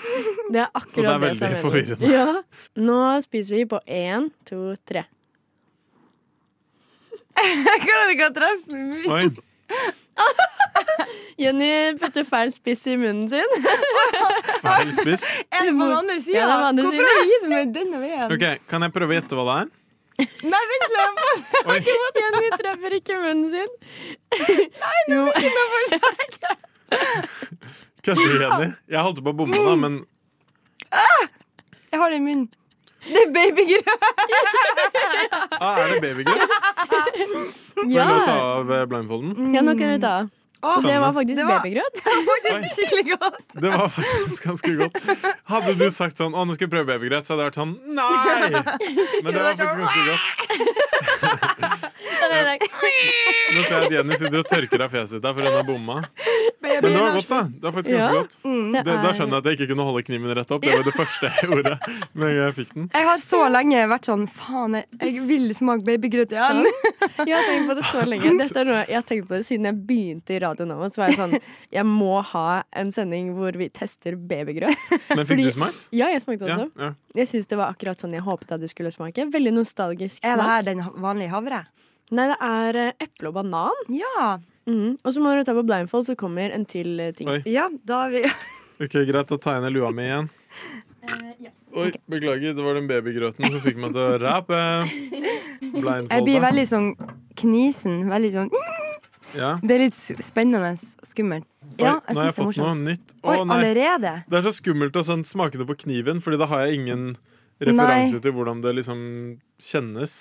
Det 0.53 0.61
er 0.65 0.71
akkurat 0.75 1.15
Og 1.15 1.23
det 1.23 1.31
er 1.31 1.37
som 1.39 1.47
veldig 1.47 1.61
forvirrende. 1.63 2.11
Ja. 2.11 2.27
Nå 2.83 2.99
spiser 3.25 3.57
vi 3.61 3.65
på 3.71 3.79
én, 3.87 4.27
to, 4.51 4.61
tre. 4.91 5.05
Jeg 7.41 7.79
klarer 7.87 8.11
ikke 8.15 8.29
å 8.29 8.35
treffe. 8.37 8.69
Oi, 9.17 9.25
Jenny 11.43 11.69
putter 12.01 12.25
feil 12.29 12.51
spiss 12.53 12.83
i 12.93 12.95
munnen 13.01 13.29
sin. 13.33 13.51
feil 14.63 14.91
spiss. 14.95 15.23
Er 15.49 15.65
det 15.69 15.73
på 15.73 15.87
den 15.87 15.97
andre 15.97 16.17
sida? 16.21 16.39
Ja, 16.43 16.47
det 16.47 16.53
er 16.53 16.59
på 16.59 16.59
den 16.59 16.67
andre 16.69 16.83
Hvorfor 16.87 17.05
har 17.09 17.15
du 17.23 17.27
gitt 17.33 17.47
meg 17.53 17.63
denne 17.77 17.97
veien? 18.03 18.27
Ok, 18.37 18.45
Kan 18.71 18.81
jeg 18.87 18.91
prøve 18.95 19.11
å 19.15 19.17
gjette 19.19 19.35
hva 19.39 19.45
det 19.49 19.55
er? 19.63 19.69
Nei, 20.53 20.63
vent 20.71 20.87
litt. 20.93 20.99
Jenny 22.21 22.49
treffer 22.61 22.91
ikke 22.99 23.15
munnen 23.23 23.49
sin. 23.51 23.71
Nei, 24.37 25.01
det 25.09 25.17
er 25.19 25.23
ikke 25.49 25.57
noe 25.57 25.83
seg. 25.91 26.03
Kødder 28.03 28.29
du, 28.29 28.37
Jenny? 28.45 28.69
Jeg 28.93 29.01
holdt 29.09 29.21
på 29.25 29.31
å 29.33 29.37
bomme, 29.41 29.57
da, 29.67 29.73
men 29.81 29.95
Jeg 30.93 31.97
har 32.03 32.09
det 32.13 32.19
i 32.21 32.23
munnen. 32.29 32.47
Det 33.03 33.23
er 33.23 33.31
babygrøt. 33.35 33.89
ah, 35.61 35.79
Er 35.79 35.87
det 35.95 36.01
babygrøt? 36.03 36.51
Får 37.73 37.83
jeg 37.83 37.91
Ja. 37.97 38.05
lov 38.07 38.21
å 38.21 38.25
ta 38.27 38.37
av 38.61 38.71
eh, 38.71 38.85
blindfolden? 38.87 39.55
Ja, 39.55 39.61
nå 39.67 39.75
kan 39.79 39.89
du 39.95 39.99
ta. 39.99 40.15
Så 40.63 40.79
det 40.87 40.95
var 41.03 41.11
faktisk 41.13 41.37
Det 41.41 41.45
var- 41.47 41.59
babygrøt. 41.59 41.97
Faktisk 42.05 42.75
skikkelig 42.79 43.19
godt. 43.19 43.39
Det 43.61 43.71
var 43.73 43.89
faktisk 43.91 44.45
ganske 44.47 44.77
godt. 44.79 44.95
Hadde 45.51 45.75
du 45.79 45.91
sagt 45.91 46.17
sånn 46.17 46.33
'Å, 46.33 46.47
nå 46.47 46.55
skal 46.55 46.69
jeg 46.69 46.71
prøve 46.71 46.87
babygrøt', 46.93 47.27
så 47.27 47.35
hadde 47.35 47.43
jeg 47.43 47.51
vært 47.51 47.59
sånn 47.59 47.75
Nei! 47.83 48.51
Men 49.25 49.31
det 49.35 49.43
var 49.43 49.55
faktisk 49.59 49.79
ganske 49.83 50.03
godt. 50.07 50.23
Nå 53.53 53.63
ser 53.67 53.83
jeg 53.83 53.87
at 53.89 53.93
Jenny 53.97 54.17
sitter 54.19 54.41
og 54.41 54.49
tørker 54.49 54.83
av 54.87 54.93
fjeset 54.93 55.17
sitt 55.17 55.23
der, 55.25 55.35
for 55.37 55.45
hun 55.47 55.57
har 55.59 55.67
bomma. 55.67 55.97
Men 56.63 56.79
det 56.85 56.93
var 56.95 57.17
godt, 57.17 57.29
da. 57.29 57.41
Det 57.53 57.63
var 57.67 57.73
faktisk 57.75 57.93
ganske 57.93 58.13
Ja. 58.15 58.21
godt. 58.23 58.37
Mm. 58.47 58.73
Det, 58.73 58.95
da 59.03 59.11
skjønner 59.13 59.35
jeg 59.35 59.43
at 59.43 59.47
jeg 59.51 59.57
ikke 59.59 59.69
kunne 59.73 59.87
holde 59.89 60.03
kniven 60.07 60.35
rett 60.39 60.53
opp. 60.55 60.63
Det 60.63 60.73
var 60.77 60.85
det 60.87 60.95
første 60.97 61.31
jeg 61.33 61.49
gjorde 61.51 61.73
Men 62.15 62.29
jeg 62.37 62.55
fikk 62.59 62.71
den. 62.77 62.87
Jeg 62.95 63.09
har 63.09 63.19
så 63.25 63.41
lenge 63.53 63.83
vært 63.93 64.09
sånn 64.09 64.25
Faen, 64.33 64.77
jeg, 64.79 65.23
vil 65.29 65.49
smake 65.59 65.85
babygrøt 65.89 66.33
igjen. 66.37 66.63
Jeg 67.27 67.35
har 67.35 67.45
tenkt 67.49 67.69
på 67.69 67.77
det 67.81 67.85
så 67.91 68.05
lenge. 68.09 68.33
Dette 68.39 68.63
er 68.63 68.71
noe 68.71 68.81
jeg 68.87 68.97
har 69.01 69.07
tenkt 69.11 69.29
på 69.29 69.37
det 69.37 69.45
siden 69.49 69.69
jeg 69.69 69.81
begynte 69.91 70.37
i 70.37 70.41
Radio 70.47 70.67
Nova. 70.71 70.89
Så 70.93 71.03
var 71.03 71.13
jeg 71.13 71.19
sånn 71.21 71.37
Jeg 71.75 71.87
må 71.89 72.15
ha 72.33 72.47
en 72.73 72.93
sending 72.95 73.33
hvor 73.37 73.59
vi 73.59 73.69
tester 73.75 74.17
babygrøt. 74.17 74.79
Men 75.11 75.27
fikk 75.27 75.35
Fordi- 75.35 75.51
du 75.51 75.57
smakt? 75.59 75.87
Ja, 75.93 76.09
jeg 76.15 76.23
smakte 76.25 76.49
Ja, 76.49 76.57
også. 76.63 76.71
ja. 76.79 76.93
Jeg 77.19 77.29
syns 77.29 77.47
det 77.51 77.59
var 77.61 77.75
akkurat 77.75 78.01
sånn 78.01 78.15
jeg 78.17 78.23
håpet 78.25 78.55
at 78.57 78.61
det 78.63 78.71
skulle 78.73 78.91
smake. 78.95 79.27
Veldig 79.35 79.53
nostalgisk 79.59 80.23
smak. 80.23 80.31
Er 80.33 80.37
det 80.41 80.47
her 80.49 80.63
den 80.71 80.81
vanlige 81.03 81.31
havre? 81.35 81.65
Nei, 82.13 82.29
det 82.29 82.39
er 82.45 82.79
eh, 82.81 83.07
eple 83.07 83.31
og 83.31 83.39
banan. 83.39 83.85
Ja. 83.97 84.37
Mm. 84.69 84.99
Og 85.01 85.15
så 85.15 85.23
må 85.25 85.33
du 85.35 85.43
ta 85.49 85.55
på 85.57 85.65
blindfold, 85.67 86.07
så 86.11 86.17
kommer 86.19 86.53
en 86.55 86.67
til 86.69 87.01
eh, 87.01 87.15
ting. 87.17 87.31
Oi. 87.33 87.41
Ja, 87.49 87.71
da 87.89 88.05
har 88.05 88.13
vi 88.15 88.27
Ok, 88.83 88.99
Greit, 89.09 89.31
da 89.31 89.39
tegner 89.41 89.71
jeg 89.71 89.79
lua 89.79 89.93
mi 89.95 90.05
igjen. 90.09 90.29
Oi, 91.73 91.89
beklager. 92.11 92.53
Det 92.53 92.65
var 92.65 92.77
den 92.77 92.89
babygrøten 92.91 93.49
som 93.49 93.63
fikk 93.65 93.79
meg 93.81 93.95
til 93.95 94.03
å 94.05 94.19
rape 94.21 94.59
blindfold 95.73 96.13
Jeg 96.13 96.27
blir 96.27 96.43
veldig 96.45 96.67
sånn 96.69 96.89
knisen. 97.41 98.03
Veldig 98.13 98.33
sånn 98.37 98.53
Ja. 99.33 99.55
Det 99.65 99.73
er 99.73 99.81
litt 99.87 99.97
spennende 99.97 100.75
og 100.75 101.09
skummelt. 101.09 101.47
Ja, 101.81 101.95
Oi, 101.95 102.03
jeg 102.05 102.17
nå 102.19 102.21
har 102.21 102.27
jeg 102.29 102.37
fått 102.37 102.59
noe 102.61 102.75
nytt. 102.77 103.15
Oi, 103.23 103.37
Å, 103.39 103.47
nei. 103.49 103.57
allerede? 103.57 104.11
Det 104.29 104.37
er 104.37 104.45
så 104.45 104.53
skummelt 104.53 104.99
å 105.01 105.05
sånn 105.09 105.23
smake 105.25 105.57
det 105.57 105.65
på 105.71 105.79
kniven, 105.87 106.21
Fordi 106.21 106.37
da 106.43 106.51
har 106.51 106.67
jeg 106.67 106.83
ingen 106.83 107.07
referanse 107.63 108.21
til 108.21 108.35
hvordan 108.37 108.61
det 108.61 108.75
liksom 108.77 109.01
kjennes. 109.57 110.19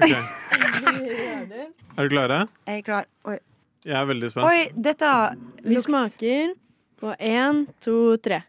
Ok, 0.00 0.12
Er 1.98 2.06
du 2.06 2.08
klare? 2.08 2.38
Jeg 2.66 2.78
er 2.78 2.84
klar. 2.86 3.04
Oi, 3.28 3.36
Jeg 3.84 3.96
er 4.00 4.06
veldig 4.08 4.30
spent. 4.32 4.46
Oi 4.48 4.62
dette 4.88 5.10
Vi 5.66 5.76
smaker 5.84 6.54
på 7.02 7.12
én, 7.18 7.66
to, 7.84 8.16
tre. 8.24 8.42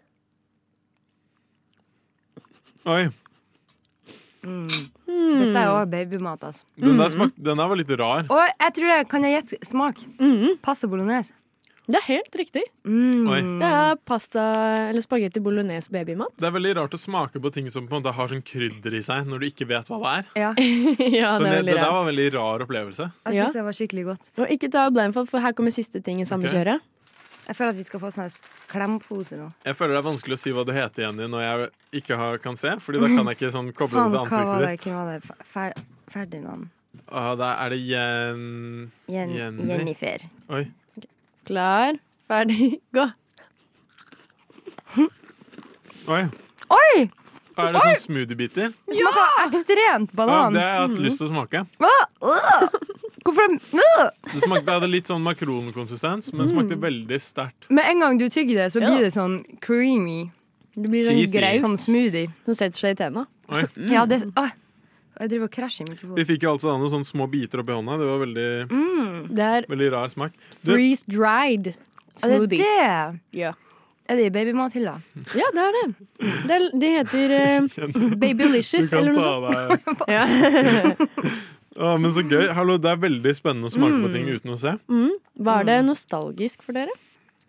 Oi, 2.86 3.10
Mm. 4.44 4.68
Mm. 5.08 5.38
Dette 5.40 5.56
er 5.62 5.70
òg 5.72 5.86
babymat, 5.88 6.42
altså. 6.44 6.66
den 6.76 6.98
der, 7.00 7.08
smak, 7.14 7.30
den 7.40 7.56
der 7.62 7.68
var 7.72 7.80
litt 7.80 7.92
rar. 7.96 8.26
Og 8.28 8.42
jeg 8.60 8.74
tror 8.76 8.90
jeg 8.92 9.06
kan 9.08 9.24
jeg 9.24 9.38
gjette 9.38 9.60
smak. 9.70 10.02
Mm. 10.20 10.58
Pasta 10.62 10.90
bolognese. 10.92 11.32
Det 11.86 12.00
er 12.00 12.06
helt 12.08 12.36
riktig. 12.40 12.62
Mm. 12.88 13.60
Det 13.60 13.68
er 13.68 13.98
pasta 14.08 14.44
eller 14.88 15.04
spagetti 15.04 15.42
bolognese 15.44 15.92
babymat. 15.92 16.32
Det 16.40 16.48
er 16.48 16.54
veldig 16.56 16.72
rart 16.78 16.96
å 16.96 17.00
smake 17.00 17.42
på 17.44 17.52
ting 17.52 17.68
som 17.74 17.90
på 17.90 17.98
en 17.98 18.04
måte 18.04 18.14
har 18.16 18.32
sånn 18.32 18.44
krydder 18.46 18.96
i 18.96 19.02
seg, 19.04 19.28
når 19.28 19.44
du 19.44 19.48
ikke 19.50 19.68
vet 19.68 19.92
hva 19.92 20.00
det 20.00 20.14
er. 20.14 20.30
Ja, 20.40 20.54
ja, 21.20 21.34
Så 21.36 21.44
det 21.44 21.52
det, 21.52 21.60
Så 21.60 21.68
det 21.68 21.76
der 21.76 21.84
var 21.84 22.00
en 22.00 22.10
veldig 22.14 22.30
rar 22.38 22.64
opplevelse. 22.64 23.10
jeg 23.12 23.36
synes 23.36 23.44
syns 23.44 23.60
det 23.60 23.66
var 23.68 23.78
skikkelig 23.80 24.06
godt. 24.14 24.32
Og 24.40 24.56
ikke 24.56 24.72
ta 24.72 24.88
blindfold, 24.96 25.28
for 25.32 25.44
her 25.44 25.56
kommer 25.58 25.76
siste 25.76 26.00
ting 26.04 26.24
i 26.24 26.28
samme 26.30 26.48
okay. 26.48 26.62
kjøret. 26.62 26.90
Jeg 27.44 27.58
føler 27.58 27.74
at 27.74 27.80
vi 27.82 27.84
skal 27.84 28.00
få 28.00 28.12
sånn 28.16 28.30
klempose 28.72 29.40
nå. 29.40 29.50
Jeg 29.68 29.76
føler 29.76 29.98
det 29.98 30.00
er 30.00 30.06
vanskelig 30.06 30.38
å 30.38 30.40
si 30.40 30.54
hva 30.56 30.64
du 30.64 30.72
heter, 30.72 31.04
Jenny, 31.04 31.28
når 31.28 31.44
jeg 31.44 31.68
ikke 32.00 32.20
har, 32.20 32.40
kan 32.44 32.56
se. 32.60 32.72
Fordi 32.80 33.02
da 33.04 33.10
kan 33.12 33.28
jeg 33.28 33.40
ikke 33.40 33.52
sånn 33.58 33.74
koble 33.76 34.00
Fan, 34.00 34.14
det 34.14 34.22
hva 34.22 34.30
til 34.30 34.48
var 34.48 34.64
det? 34.64 34.70
ansiktet 34.70 34.72
ditt. 34.72 34.88
Hvem 34.88 35.02
var 35.02 35.12
det? 35.12 35.50
Fer 35.52 35.76
Ferdinand. 36.14 36.72
Ah, 37.10 37.34
da 37.36 37.56
er 37.66 37.74
det 37.74 37.82
Jen... 37.84 38.48
Jen 39.12 39.36
Jenny. 39.36 39.68
Jennifer. 39.68 40.24
Oi. 40.56 40.64
Klar, 41.48 41.98
ferdig, 42.30 42.78
gå. 42.96 43.08
Oi. 46.08 46.24
Oi! 46.74 46.96
Er 47.54 47.76
det 47.76 47.82
sånn 47.84 48.00
smoothiebiter? 48.02 48.72
Det 48.90 48.96
smaker 48.98 49.44
ekstremt 49.46 50.10
Ja, 50.14 50.18
banan. 50.18 50.56
det 50.56 50.62
har 50.64 50.72
jeg 50.74 50.82
hatt 50.88 51.02
lyst 51.06 51.20
til 51.22 51.28
å 51.28 51.32
smake. 51.34 51.62
Hvorfor. 53.24 53.54
Det 54.34 54.42
smakte, 54.42 54.66
det 54.68 54.74
hadde 54.74 54.90
litt 54.90 55.08
sånn 55.12 55.22
makronkonsistens, 55.24 56.32
men 56.34 56.50
smakte 56.50 56.76
veldig 56.82 57.20
sterkt. 57.24 57.70
Med 57.70 57.88
en 57.92 58.02
gang 58.04 58.18
du 58.20 58.26
tygger 58.34 58.64
det, 58.64 58.72
så 58.74 58.82
blir 58.84 59.06
det 59.06 59.14
sånn 59.16 59.38
creamy. 59.64 60.26
Det 60.74 60.90
blir 60.90 61.06
sånn 61.06 61.20
greit 61.22 61.36
graut 61.38 61.62
Som 61.62 61.78
smoothie. 61.78 62.32
som 62.48 62.58
setter 62.58 62.82
seg 62.82 62.96
i 62.96 63.00
tenna. 63.04 63.28
Oi. 63.54 63.62
Ja, 63.94 64.08
det 64.10 64.24
ah, 64.40 64.50
Jeg 65.24 65.32
driver 65.32 65.48
og 65.48 65.54
krasjer 65.56 65.88
i 65.88 65.98
Vi 66.18 66.24
fikk 66.28 66.44
jo 66.44 66.52
altså 66.58 66.68
da 66.74 66.78
noen 66.82 66.92
sånne 66.92 67.08
små 67.08 67.28
biter 67.32 67.62
oppi 67.64 67.76
hånda. 67.78 67.96
Det 68.02 68.08
var 68.10 68.20
veldig, 68.26 68.48
Mm. 68.68 69.20
Det 69.38 69.46
er 69.58 69.68
veldig 69.72 69.92
rar 69.94 70.10
smak. 70.12 70.34
Du, 70.66 70.74
freeze 70.74 71.06
dried 71.08 71.70
smoothie. 72.20 72.28
Er 72.28 72.44
det 72.44 72.58
det? 72.60 73.40
Ja. 73.40 73.54
Er 74.12 74.20
det 74.20 74.26
i 74.28 74.32
babymathylla? 74.36 74.98
ja, 75.40 75.48
det 75.56 75.64
er 75.64 75.76
det. 75.78 75.86
det, 76.20 76.58
er, 76.58 76.66
det 76.82 76.90
heter 76.98 77.34
uh, 77.64 78.16
Babylicious 78.20 78.92
eller 78.92 79.16
noe 79.16 79.24
ta 79.24 79.32
sånt. 79.40 79.88
deg 79.88 80.12
Ja. 80.18 80.26
ah, 81.88 81.96
Men 81.98 82.12
så 82.12 82.26
gøy. 82.28 82.50
Hallo, 82.58 82.76
det 82.84 82.92
er 82.92 83.00
veldig 83.06 83.34
spennende 83.40 83.72
å 83.72 83.74
smake 83.74 84.02
på 84.04 84.12
ting 84.12 84.28
uten 84.34 84.52
å 84.54 84.60
se. 84.60 84.76
mm. 84.92 85.14
Var 85.48 85.64
det 85.72 85.80
nostalgisk 85.88 86.62
for 86.68 86.76
dere? 86.76 86.92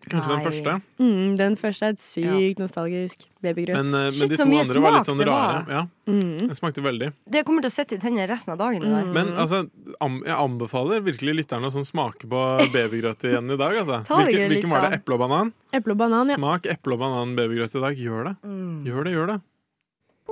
Kanskje 0.09 0.31
den 0.35 0.43
første. 0.45 0.73
Mm, 1.01 1.35
den 1.39 1.55
første 1.57 1.85
er 1.87 1.93
et 1.95 2.01
sykt 2.01 2.59
nostalgisk 2.61 3.23
babygrøt. 3.41 3.77
Men, 3.79 3.89
men 3.91 4.11
Shit, 4.13 4.29
de 4.29 4.37
så 4.37 4.43
to 4.43 4.49
mye 4.49 4.61
andre 4.63 4.81
var 4.83 4.93
litt 4.97 5.09
sånn 5.09 5.21
det 5.21 5.27
rare. 5.29 5.63
var. 5.65 5.73
Ja, 5.75 5.85
Mm. 6.05 6.47
Det 6.51 6.55
smakte 6.59 6.83
veldig. 6.85 7.07
Det 7.33 7.41
kommer 7.47 7.63
til 7.65 7.71
å 7.71 7.73
sitte 7.73 7.95
i 7.97 7.97
tennene 7.97 8.27
resten 8.29 8.53
av 8.53 8.59
dagen. 8.61 8.83
Mm. 8.85 8.91
der. 8.93 9.07
Men 9.15 9.31
altså, 9.41 9.63
am, 10.05 10.19
jeg 10.21 10.35
anbefaler 10.37 11.01
virkelig 11.01 11.33
lytterne 11.39 11.65
å 11.65 11.73
sånn 11.73 11.87
smake 11.87 12.29
på 12.29 12.43
babygrøt 12.75 13.25
igjen 13.25 13.49
i 13.49 13.57
dag. 13.57 13.79
Altså. 13.81 14.03
Hvilken, 14.05 14.45
hvilken 14.53 14.69
var 14.75 14.85
det? 14.85 14.99
Eple 14.99 15.17
og 15.17 15.23
banan? 15.25 15.51
Eple 15.73 15.95
og 15.97 16.01
banan, 16.03 16.29
ja. 16.29 16.37
Smak 16.37 16.69
eple 16.69 16.93
og 16.93 17.01
banan 17.01 17.33
babygrøt 17.39 17.73
i 17.73 17.81
dag. 17.87 17.97
Gjør 18.05 18.29
det. 18.29 18.35
Mm. 18.45 18.77
Gjør 18.85 19.09
det, 19.09 19.15
gjør 19.17 19.31
det. 19.33 19.39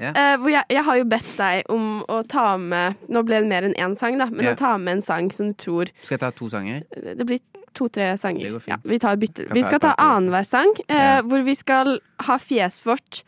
Ja. 0.00 0.12
Uh, 0.16 0.34
hvor 0.40 0.52
jeg, 0.52 0.64
jeg 0.72 0.84
har 0.86 0.98
jo 0.98 1.08
bedt 1.10 1.32
deg 1.38 1.72
om 1.72 1.88
å 2.10 2.22
ta 2.26 2.54
med 2.58 3.02
Nå 3.12 3.22
ble 3.28 3.42
det 3.42 3.50
mer 3.50 3.66
enn 3.68 3.74
én 3.76 3.96
sang, 3.98 4.16
da, 4.18 4.26
men 4.32 4.46
yeah. 4.46 4.56
å 4.56 4.58
ta 4.58 4.72
med 4.80 4.98
en 4.98 5.04
sang 5.04 5.28
som 5.34 5.52
du 5.52 5.58
tror 5.60 5.92
Skal 6.00 6.16
jeg 6.16 6.22
ta 6.24 6.32
to 6.34 6.48
sanger? 6.50 6.82
Det 6.90 7.26
blir 7.28 7.42
to-tre 7.76 8.10
sanger. 8.20 8.44
Det 8.44 8.54
går 8.56 8.64
fint. 8.66 8.72
Ja, 8.74 8.90
vi 8.90 8.98
tar 9.00 9.20
bytte. 9.20 9.46
Vi 9.56 9.62
skal 9.64 9.80
ta 9.80 9.94
annenhver 10.00 10.44
sang, 10.44 10.74
uh, 10.82 10.92
yeah. 10.92 11.22
hvor 11.24 11.44
vi 11.46 11.54
skal 11.56 11.96
ha 12.26 12.36
fjeset 12.40 12.84
vårt 12.88 13.22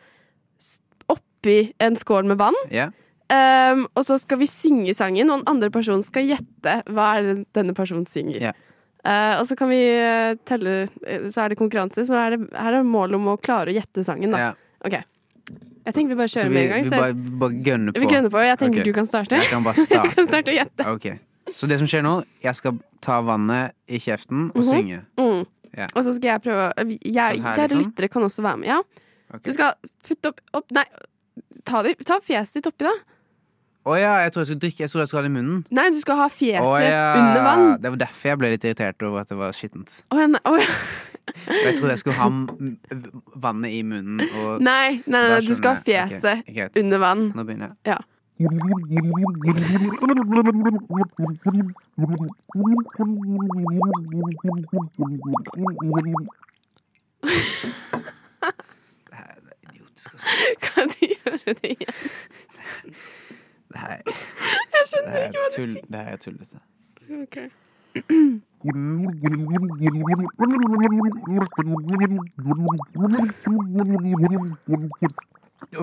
oppi 1.12 1.59
en 1.85 1.97
skål 1.97 2.29
med 2.29 2.41
vann. 2.43 2.59
Um, 3.33 3.87
og 3.97 4.05
så 4.05 4.19
skal 4.21 4.43
vi 4.43 4.49
synge 4.51 4.93
sangen, 4.97 5.33
og 5.33 5.41
den 5.41 5.49
andre 5.49 5.73
personen 5.73 6.05
skal 6.05 6.29
gjette 6.29 6.77
hva 6.93 7.09
er 7.17 7.31
det 7.31 7.39
denne 7.57 7.77
personen 7.77 8.05
synger. 8.09 8.53
Eh, 9.05 9.35
og 9.37 9.45
så 9.45 9.57
kan 9.59 9.69
vi 9.69 9.83
eh, 9.85 10.35
telle 10.49 10.87
eh, 11.05 11.27
Så 11.29 11.43
er 11.43 11.53
det 11.53 11.59
konkurranse. 11.61 12.07
Så 12.09 12.17
er 12.17 12.37
det, 12.37 12.47
her 12.57 12.79
er 12.79 12.87
målet 12.89 13.19
om 13.19 13.35
å 13.35 13.41
klare 13.41 13.73
å 13.73 13.77
gjette 13.77 14.05
sangen, 14.07 14.33
da. 14.33 14.55
Ok. 14.85 14.97
Jeg 15.85 15.95
tenker 15.95 16.14
vi 16.14 16.16
bare 16.16 16.32
kjører 16.32 16.49
vi, 16.49 16.55
med 16.55 16.64
en 16.64 16.70
gang. 16.72 16.85
vi 16.85 16.91
bare, 16.91 17.14
bare 17.45 17.62
gønner 17.66 17.93
på? 17.93 18.01
Vi 18.01 18.07
gønner 18.14 18.30
på. 18.32 18.39
Jeg 18.45 18.59
tenker 18.59 18.80
okay. 18.80 18.89
du 18.89 18.97
kan 18.97 19.07
starte. 19.07 19.37
Jeg 19.37 19.51
kan 19.51 19.64
bare 19.66 19.76
Jeg 19.80 19.87
starte. 19.91 20.14
kan 20.14 20.26
starte 20.30 20.49
og 20.55 20.57
gjette. 20.59 20.87
Okay. 20.95 21.18
Så 21.55 21.68
det 21.68 21.78
som 21.78 21.87
skjer 21.91 22.03
nå, 22.07 22.14
jeg 22.43 22.55
skal 22.57 22.78
ta 23.05 23.18
vannet 23.20 23.74
i 23.87 23.99
kjeften 24.01 24.47
og 24.55 24.62
Mhm. 24.62 24.68
synge. 24.70 25.01
Mm. 25.20 25.43
Ja. 25.76 25.87
Og 25.95 26.05
så 26.07 26.14
skal 26.16 26.28
jeg 26.30 26.43
prøve 26.45 26.68
jeg, 26.78 26.95
Sånn 27.05 27.43
her, 27.43 27.57
Dere 27.57 27.68
liksom? 27.68 27.82
lyttere 27.85 28.09
kan 28.09 28.22
også 28.22 28.43
være 28.47 28.57
med. 28.62 28.68
Ja. 28.68 28.78
Okay. 29.35 29.51
Du 29.51 29.53
skal 29.53 29.74
putte 30.07 30.30
opp, 30.30 30.41
opp 30.55 30.70
Nei, 30.72 30.85
ta, 31.64 31.82
det, 31.82 31.97
ta 32.07 32.20
fjeset 32.22 32.61
ditt 32.62 32.66
oppi, 32.70 32.85
da. 32.87 32.93
Å 33.85 33.95
ja, 34.01 34.12
jeg 34.24 34.32
tror 34.32 34.41
jeg 34.41 34.49
skulle 34.49 34.62
drikke. 34.64 34.80
Jeg 34.85 34.91
tror 34.91 35.01
jeg 35.03 35.09
skulle 35.11 35.20
ha 35.20 35.26
det 35.26 35.32
i 35.32 35.35
munnen. 35.35 35.59
Nei, 35.76 35.82
du 35.93 35.99
skal 36.01 36.16
ha 36.22 36.28
fjeset 36.32 36.64
Å 36.64 36.76
ja. 36.80 37.03
under 37.20 37.43
vann. 37.45 37.64
Det 37.82 37.91
var 37.93 38.01
derfor 38.07 38.30
jeg 38.30 38.39
ble 38.41 38.51
litt 38.55 38.64
irritert 38.64 39.05
over 39.05 39.20
at 39.20 39.28
det 39.28 39.37
var 39.37 39.53
skittent. 39.53 39.99
Å 40.09 40.22
ja, 40.22 40.28
nei, 40.32 40.41
å 40.49 40.55
ja. 40.57 40.70
Og 41.35 41.61
jeg 41.66 41.76
trodde 41.78 41.93
jeg 41.95 42.01
skulle 42.03 42.16
ha 42.20 42.26
m- 42.28 42.78
vannet 43.45 43.72
i 43.76 43.82
munnen 43.85 44.20
og 44.41 44.61
nei, 44.64 45.01
nei, 45.05 45.20
nei, 45.20 45.22
Da 45.35 45.39
du 45.45 45.55
skal 45.57 45.76
ha 45.78 45.82
jeg. 45.85 46.09
fjeset 46.09 46.43
Ok, 46.45 46.51
greit. 46.57 46.76
under 46.80 47.01
vann. 47.05 47.26
Nå 47.37 47.45
begynner 47.49 47.72
jeg. 47.72 47.95
Ja. 47.95 48.01
Kan 60.61 60.89
du 60.89 61.07
gjøre 61.07 61.55
det 61.62 61.70
igjen? 61.74 61.95
Nei. 63.75 63.99
Jeg 64.75 64.85
skjønner 64.91 65.12
er 65.18 65.27
ikke 65.29 65.41
hva 65.43 65.49
du 65.51 65.55
sier. 65.59 65.85
Det 65.91 65.99
her 65.99 66.12
er 66.12 66.16
tullete. 66.25 66.59
Okay. 67.22 67.49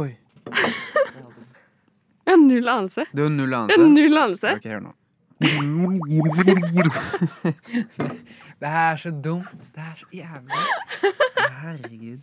Oi. 0.01 0.11
Jeg 2.21 2.37
har 2.37 2.37
null 2.47 2.67
anelse. 2.69 3.05
Du 3.15 3.21
har 3.23 3.29
null 3.29 3.49
Jeg 3.51 3.59
anelse? 3.59 3.81
har 3.81 3.87
null 3.89 4.17
anelse. 4.17 4.49
Ok, 4.55 4.63
hør 4.65 4.79
nå. 4.79 4.91
Det 8.61 8.69
her 8.69 8.91
er 8.91 8.95
så 9.01 9.09
dumt. 9.11 9.45
Det 9.75 9.81
er 9.81 9.95
så 9.97 10.05
jævlig. 10.13 10.53
Herregud. 11.61 12.19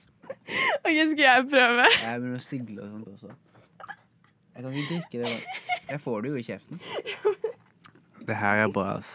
Ok, 0.84 0.96
skal 1.10 1.18
jeg 1.24 1.46
prøve? 1.50 1.84
Jeg 2.04 2.20
begynner 2.20 2.38
å 2.38 2.42
sigle 2.44 2.82
og 2.82 2.88
sånt 2.92 3.08
også. 3.14 3.28
Jeg 4.58 4.64
kan 4.64 4.72
ikke 4.74 4.88
drikke 4.90 5.20
det. 5.22 5.32
Jeg 5.88 6.00
får 6.02 6.22
det 6.24 6.30
jo 6.32 6.36
i 6.40 6.42
kjeften. 6.42 6.80
Det 8.28 8.36
her 8.36 8.64
er 8.64 8.72
bra, 8.74 8.96
ass. 8.98 9.12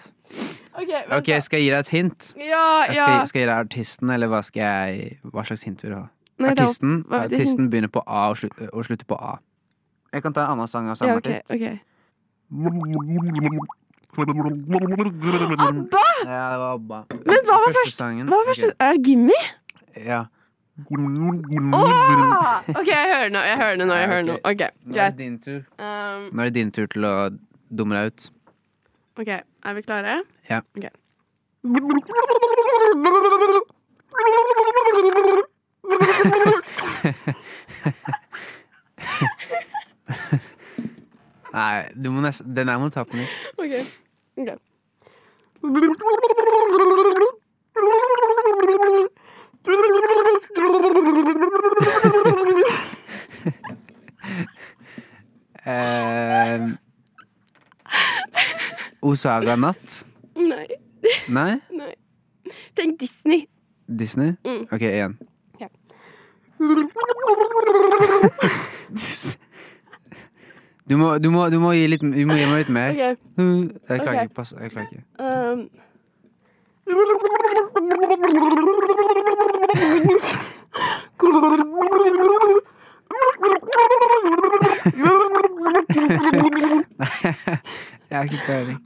Ok, 0.73 0.89
Ok, 1.19 1.27
skal 1.43 1.59
jeg 1.59 1.65
gi 1.67 1.69
deg 1.73 1.79
et 1.83 1.89
hint? 1.93 2.29
Ja, 2.39 2.61
Jeg 2.87 2.95
skal, 2.95 3.11
ja. 3.19 3.25
skal 3.29 3.39
jeg 3.43 3.47
gi 3.47 3.51
deg 3.51 3.59
artisten, 3.67 4.09
eller 4.15 4.31
hva, 4.31 4.39
skal 4.47 4.63
jeg, 4.63 5.17
hva 5.35 5.43
slags 5.45 5.65
hint 5.67 5.83
vil 5.83 5.91
du 5.93 5.97
ha? 5.99 6.05
Nei, 6.39 6.53
da- 6.55 6.63
artisten, 6.63 7.03
hva- 7.11 7.19
artisten 7.27 7.67
begynner 7.69 7.91
på 7.93 8.01
A 8.07 8.23
og, 8.31 8.37
slut, 8.39 8.55
og 8.71 8.85
slutter 8.87 9.05
på 9.11 9.19
A. 9.19 9.35
Jeg 10.15 10.23
kan 10.23 10.33
ta 10.33 10.45
en 10.47 10.55
annen 10.55 10.67
sang 10.71 10.87
av 10.89 10.95
samme 10.97 11.11
Ja, 11.11 11.17
okay, 11.19 11.35
artist. 11.35 11.53
Okay. 11.53 11.79
ABBA! 15.59 16.07
Ja, 16.25 16.51
det 16.51 16.59
var 16.59 16.73
ABBA. 16.73 17.03
Men 17.25 17.45
hva 17.45 17.57
var 17.59 17.67
Første 17.67 17.79
første 17.83 17.97
sangen. 17.97 18.27
Hva 18.29 18.39
var 18.41 18.45
første, 18.49 18.69
okay. 18.71 18.87
Er 18.87 18.93
det 18.97 19.03
Gimme? 19.07 19.39
Ja. 20.05 20.23
Åh! 20.73 22.69
OK, 22.79 22.87
jeg 22.87 23.09
hører 23.13 23.29
nå. 23.29 23.39
Jeg 23.39 23.57
hører 23.57 23.75
nå. 23.77 23.93
Jeg 23.93 24.07
hører 24.07 24.23
nå. 24.25 24.33
Ok, 24.43 24.61
Nå 24.85 24.95
er 24.97 25.09
det 25.09 25.17
din 25.17 25.39
tur. 25.39 25.59
Um, 25.77 26.29
Nå 26.33 26.41
er 26.41 26.45
det 26.49 26.55
din 26.55 26.71
tur 26.73 26.87
til 26.89 27.05
å 27.05 27.29
dumme 27.69 27.93
deg 27.99 28.05
ut. 28.09 28.31
OK, 29.21 29.29
er 29.29 29.73
vi 29.77 29.81
klare? 29.85 30.23
Ja. 30.49 30.61
Okay. 30.73 30.89
Nei, 41.53 41.85
du 41.93 42.09
må 42.09 42.21
nesten, 42.25 42.49
den 42.57 42.67
her 42.71 42.81
må 42.81 42.89
du 42.89 42.97
ta 42.97 43.03
på 43.05 43.13
nytt. 43.21 43.29
OK. 43.61 43.73
ok. 44.41 44.57
Eh, 55.65 56.59
Osaga 58.99 59.55
Natt. 59.55 60.05
Nei. 60.35 60.67
Nei? 61.27 61.61
Nei. 61.71 61.95
Tenk 62.75 62.99
Disney. 62.99 63.47
Disney? 63.87 64.35
Mm. 64.43 64.67
OK, 64.71 64.81
igjen. 64.81 65.17
Ja. 65.59 65.67
Du 70.83 70.97
må, 70.97 71.17
du 71.17 71.29
må, 71.31 71.49
du 71.49 71.59
må, 71.63 71.71
gi, 71.71 71.87
litt, 71.87 72.01
du 72.03 72.25
må 72.27 72.35
gi 72.35 72.43
meg 72.43 72.57
litt 72.59 72.69
mer. 72.75 72.91
Ok. 72.91 72.97
Jeg 72.99 73.15
klarer 74.01 74.03
okay. 74.03 74.25
ikke. 74.27 74.35
Pass, 74.35 74.51
jeg 74.59 74.67
klarer 74.73 74.87
ikke. 74.91 75.03
Um, 75.15 75.69
jeg 88.09 88.17
har 88.17 88.23
ikke 88.23 88.37
peiling. 88.47 88.79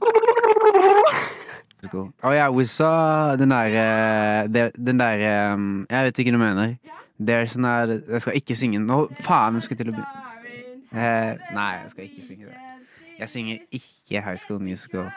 Å 2.22 2.30
ja, 2.34 2.46
we 2.50 2.64
saw 2.66 3.36
den 3.38 3.50
der 3.54 3.66
eh, 3.78 4.70
Den 4.74 4.98
der 4.98 5.14
eh, 5.22 5.56
Jeg 5.90 6.04
vet 6.04 6.18
ikke 6.18 6.32
hva 6.32 6.38
du 6.38 6.42
mener. 6.42 6.74
Det 7.18 7.34
er 7.34 7.46
sånn 7.50 7.66
Jeg 7.66 8.20
skal 8.22 8.38
ikke 8.38 8.56
synge 8.58 8.78
den. 8.78 8.86
Nå, 8.90 8.98
faen, 9.24 9.54
jeg 9.58 9.66
skal 9.66 9.78
til 9.80 9.90
å 9.92 9.94
begynne. 9.96 10.26
Eh, 10.88 11.32
nei, 11.54 11.72
jeg 11.82 11.90
skal 11.94 12.04
ikke 12.06 12.26
synge 12.26 12.44
det. 12.50 12.58
Jeg 13.18 13.28
synger 13.34 13.56
ikke 13.80 14.22
High 14.22 14.38
School 14.38 14.60
Musical. 14.62 15.10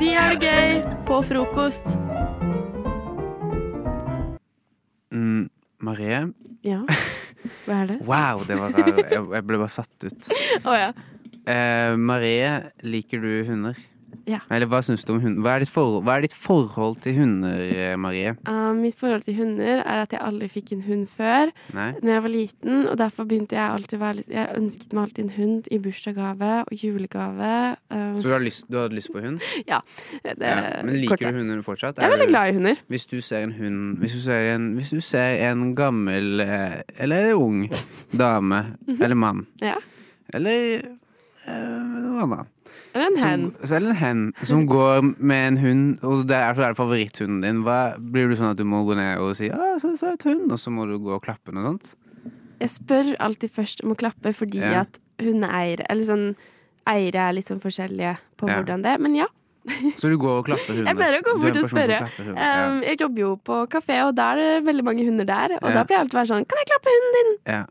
Vi 0.00 0.14
har 0.16 0.34
det 0.34 0.42
gøy 0.42 0.80
på 1.06 1.20
frokost. 1.28 1.86
Mm, 5.12 5.50
Marie? 5.84 6.20
Ja. 6.66 6.82
Hva 7.66 7.82
er 7.82 7.86
det? 7.92 7.98
Wow, 8.08 8.44
det 8.48 8.56
var 8.60 8.74
rar. 8.74 9.00
Jeg, 9.10 9.44
ble 9.46 9.60
bare 9.60 9.72
satt 9.72 10.06
ut. 10.08 10.30
Å 10.64 10.76
ja. 10.76 10.90
Eh, 11.46 11.96
Marie, 11.96 12.50
liker 12.84 13.22
du 13.22 13.30
hunder? 13.48 13.78
Ja. 14.30 14.38
Eller 14.54 14.68
hva 14.70 14.78
syns 14.86 15.02
du 15.06 15.10
om 15.16 15.20
hunder? 15.24 15.42
Hva 15.42 15.56
er 15.56 15.64
ditt, 15.64 15.72
forhold, 15.74 16.04
hva 16.06 16.14
er 16.20 16.24
ditt 16.28 16.34
forhold 16.38 17.00
til 17.02 17.16
hunder, 17.18 17.62
eh, 17.74 17.96
Marie? 17.98 18.36
Uh, 18.46 18.70
mitt 18.78 18.94
forhold 19.00 19.24
til 19.26 19.34
hunder 19.40 19.80
er 19.82 20.02
at 20.04 20.14
jeg 20.14 20.20
aldri 20.22 20.48
fikk 20.52 20.70
en 20.76 20.84
hund 20.86 21.08
før 21.10 21.50
Nei? 21.74 21.88
Når 21.98 22.12
jeg 22.14 22.22
var 22.26 22.32
liten, 22.34 22.76
og 22.92 22.96
derfor 23.00 23.26
begynte 23.30 23.58
jeg 23.58 23.64
alltid 23.74 23.96
å 23.98 24.02
være 24.04 24.18
litt 24.20 24.30
Jeg 24.36 24.54
ønsket 24.60 24.92
meg 24.94 25.02
alltid 25.08 25.24
en 25.24 25.32
hund 25.40 25.70
i 25.74 25.80
bursdagsgave 25.82 26.52
og 26.62 26.84
julegave. 26.84 27.50
Uh, 27.90 28.14
Så 28.20 28.28
du, 28.28 28.32
har 28.36 28.44
lyst, 28.46 28.68
du 28.70 28.78
hadde 28.78 28.94
lyst 29.00 29.12
på 29.12 29.24
hund? 29.26 29.40
Ja. 29.72 29.80
Det, 30.22 30.36
Ja, 30.38 30.82
Men 30.86 31.00
liker 31.02 31.16
du 31.34 31.40
hunder 31.42 31.62
fortsatt? 31.66 31.98
Jeg 31.98 32.06
er 32.06 32.14
veldig 32.16 32.30
glad 32.30 32.48
i 32.52 32.56
hunder. 32.60 32.80
Hvis 32.94 33.06
du 33.10 33.18
ser 33.20 33.42
en 33.48 33.52
hund 33.58 33.98
Hvis 34.04 34.14
du 34.14 34.20
ser 34.28 34.54
en, 34.54 34.70
hvis 34.78 34.90
du 34.94 35.00
ser 35.04 35.40
en 35.50 35.74
gammel 35.74 36.40
eller 36.46 37.34
ung 37.34 37.66
dame 38.14 38.60
Mhm. 38.86 39.02
eller 39.02 39.14
mann 39.16 39.46
Ja. 39.60 39.74
Eller 40.34 40.82
noe 41.48 42.22
annet 42.22 42.46
en 42.94 43.16
hen. 43.16 43.42
Som, 43.56 43.66
selv 43.68 43.88
en 43.90 43.96
hen 43.96 44.22
som 44.42 44.66
går 44.66 45.02
med 45.18 45.46
en 45.48 45.56
hund, 45.58 45.98
og 46.02 46.26
det 46.28 46.36
er, 46.36 46.54
så 46.54 46.68
er 46.68 46.74
favoritthunden 46.78 47.40
din. 47.42 47.62
Hva, 47.66 47.96
blir 47.98 48.28
du 48.28 48.36
sånn 48.36 48.52
at 48.52 48.56
du 48.60 48.64
må 48.64 48.84
gå 48.86 48.96
ned 48.96 49.18
og 49.18 49.34
si 49.36 49.48
'Å, 49.48 49.80
så 49.80 49.96
søt 49.98 50.24
hund', 50.24 50.50
og 50.52 50.58
så 50.58 50.70
må 50.70 50.86
du 50.86 50.98
gå 50.98 51.14
og 51.14 51.22
klappe 51.22 51.52
noe 51.52 51.64
sånt? 51.64 51.94
Jeg 52.60 52.68
spør 52.68 53.16
alltid 53.20 53.50
først 53.50 53.84
om 53.84 53.92
å 53.92 53.96
klappe 53.96 54.34
fordi 54.36 54.60
Ja. 54.60 54.80
at 54.80 54.98
hundeeiere 55.18 55.86
Eller 55.88 56.04
sånn 56.04 56.36
eiere 56.86 57.28
er 57.28 57.32
litt 57.32 57.46
sånn 57.46 57.60
forskjellige 57.60 58.18
på 58.36 58.48
Ja. 58.48 58.56
hvordan 58.62 58.82
det 58.82 58.90
er. 58.94 58.98
Men 58.98 59.14
ja, 59.14 59.26
Så 60.00 60.08
du 60.08 60.16
går 60.16 60.38
og 60.40 60.44
klapper 60.46 60.72
hunder? 60.72 60.88
Jeg 60.88 60.96
pleier 60.96 61.20
å 61.20 61.22
gå 61.22 61.40
bort 61.40 61.56
og 61.56 61.68
spørre. 61.68 61.98
Um, 62.32 62.80
jeg 62.82 62.96
jobber 62.98 63.20
jo 63.20 63.36
på 63.44 63.68
kafé, 63.68 63.98
og 64.08 64.14
da 64.16 64.32
er 64.32 64.36
det 64.40 64.64
veldig 64.64 64.84
mange 64.84 65.04
hunder 65.04 65.24
der. 65.28 65.58
Og 65.62 65.68
Ja. 65.68 65.74
da 65.74 65.84
pleier 65.84 65.98
jeg 66.00 66.04
alltid 66.06 66.16
å 66.16 66.20
være 66.20 66.30
sånn 66.32 66.48
Kan 66.48 66.58
jeg 66.58 66.66
klappe 66.70 66.88
hunden 66.94 67.12
din? 67.18 67.36
Ja. 67.46 67.64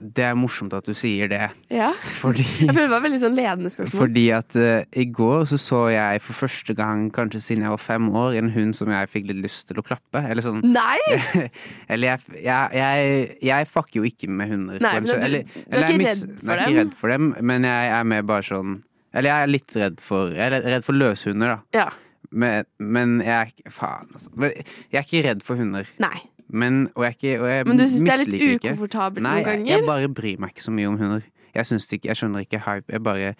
Det 0.00 0.24
er 0.26 0.34
morsomt 0.38 0.72
at 0.76 0.84
du 0.88 0.92
sier 0.94 1.28
det, 1.30 1.50
Ja. 1.72 1.92
fordi 2.20 2.44
Jeg 2.44 2.68
føler 2.74 2.86
det 2.86 2.90
var 2.94 3.04
veldig 3.04 3.20
sånn 3.22 3.36
ledende 3.38 3.70
spørsmål. 3.72 4.00
Fordi 4.02 4.24
at 4.36 4.56
uh, 4.56 4.84
i 4.96 5.04
går 5.12 5.44
så 5.50 5.58
så 5.60 5.80
jeg 5.92 6.20
for 6.24 6.32
første 6.46 6.74
gang, 6.78 7.06
kanskje 7.14 7.40
siden 7.42 7.62
jeg 7.66 7.70
var 7.74 7.82
fem 7.82 8.08
år, 8.10 8.36
en 8.40 8.50
hund 8.54 8.74
som 8.78 8.88
jeg 8.92 9.08
fikk 9.12 9.28
litt 9.30 9.42
lyst 9.44 9.68
til 9.68 9.78
å 9.80 9.84
klappe. 9.86 10.22
Eller 10.26 10.42
sånn 10.44 10.60
Nei! 10.64 10.98
Eller 11.92 12.14
jeg, 12.16 12.42
jeg, 12.44 12.70
jeg, 12.76 13.38
jeg 13.50 13.66
fucker 13.70 14.00
jo 14.00 14.06
ikke 14.08 14.28
med 14.30 14.48
hunder. 14.52 14.80
Nei, 14.80 14.94
kanskje. 14.98 15.16
men 15.16 15.20
du- 15.20 15.26
eller, 15.26 15.42
du 15.42 15.76
er 15.76 15.86
ikke 15.86 16.06
redd 16.06 16.34
for 16.40 16.50
Jeg 16.50 16.56
er 16.56 16.66
ikke 16.66 16.80
redd 16.84 16.94
for 17.02 17.08
dem, 17.16 17.34
men 17.40 17.64
jeg 17.68 17.90
er 17.98 18.04
mer 18.04 18.22
bare 18.22 18.42
sånn 18.46 18.76
Eller 19.16 19.30
jeg 19.30 19.42
er 19.46 19.52
litt 19.52 19.76
redd 19.76 20.00
for 20.04 20.32
Jeg 20.34 20.52
er 20.52 20.66
redd 20.76 20.84
for 20.84 20.92
løshunder, 20.98 21.56
da. 21.56 21.58
Ja. 21.78 21.88
Men, 22.36 22.64
men 22.82 23.20
jeg 23.24 23.52
er 23.64 23.70
Faen, 23.72 24.08
altså. 24.12 24.30
Jeg 24.36 24.98
er 24.98 25.04
ikke 25.06 25.22
redd 25.28 25.44
for 25.46 25.56
hunder. 25.56 25.86
Nei. 26.02 26.18
Men, 26.48 26.88
og 26.94 27.04
jeg, 27.04 27.16
ikke, 27.16 27.40
og 27.40 27.48
jeg 27.50 27.66
Men 27.66 27.80
du 27.80 27.84
syns 27.90 28.02
det 28.06 28.12
er 28.14 28.20
litt 28.22 28.60
ukomfortabelt 28.60 29.24
Nei, 29.24 29.32
noen 29.40 29.46
ganger? 29.46 29.62
ganger? 29.64 29.72
jeg 29.72 29.86
bare 29.88 30.10
bryr 30.14 30.42
meg 30.42 30.52
ikke 30.54 30.66
så 30.66 30.74
mye 30.74 30.90
om 30.90 30.98
hunder. 31.00 31.24
Jeg, 31.56 31.80
ikke, 31.80 32.08
jeg 32.08 32.20
skjønner 32.20 32.44
ikke 32.46 32.60
hype. 32.66 32.92
Jeg 32.92 33.02
bare 33.02 33.32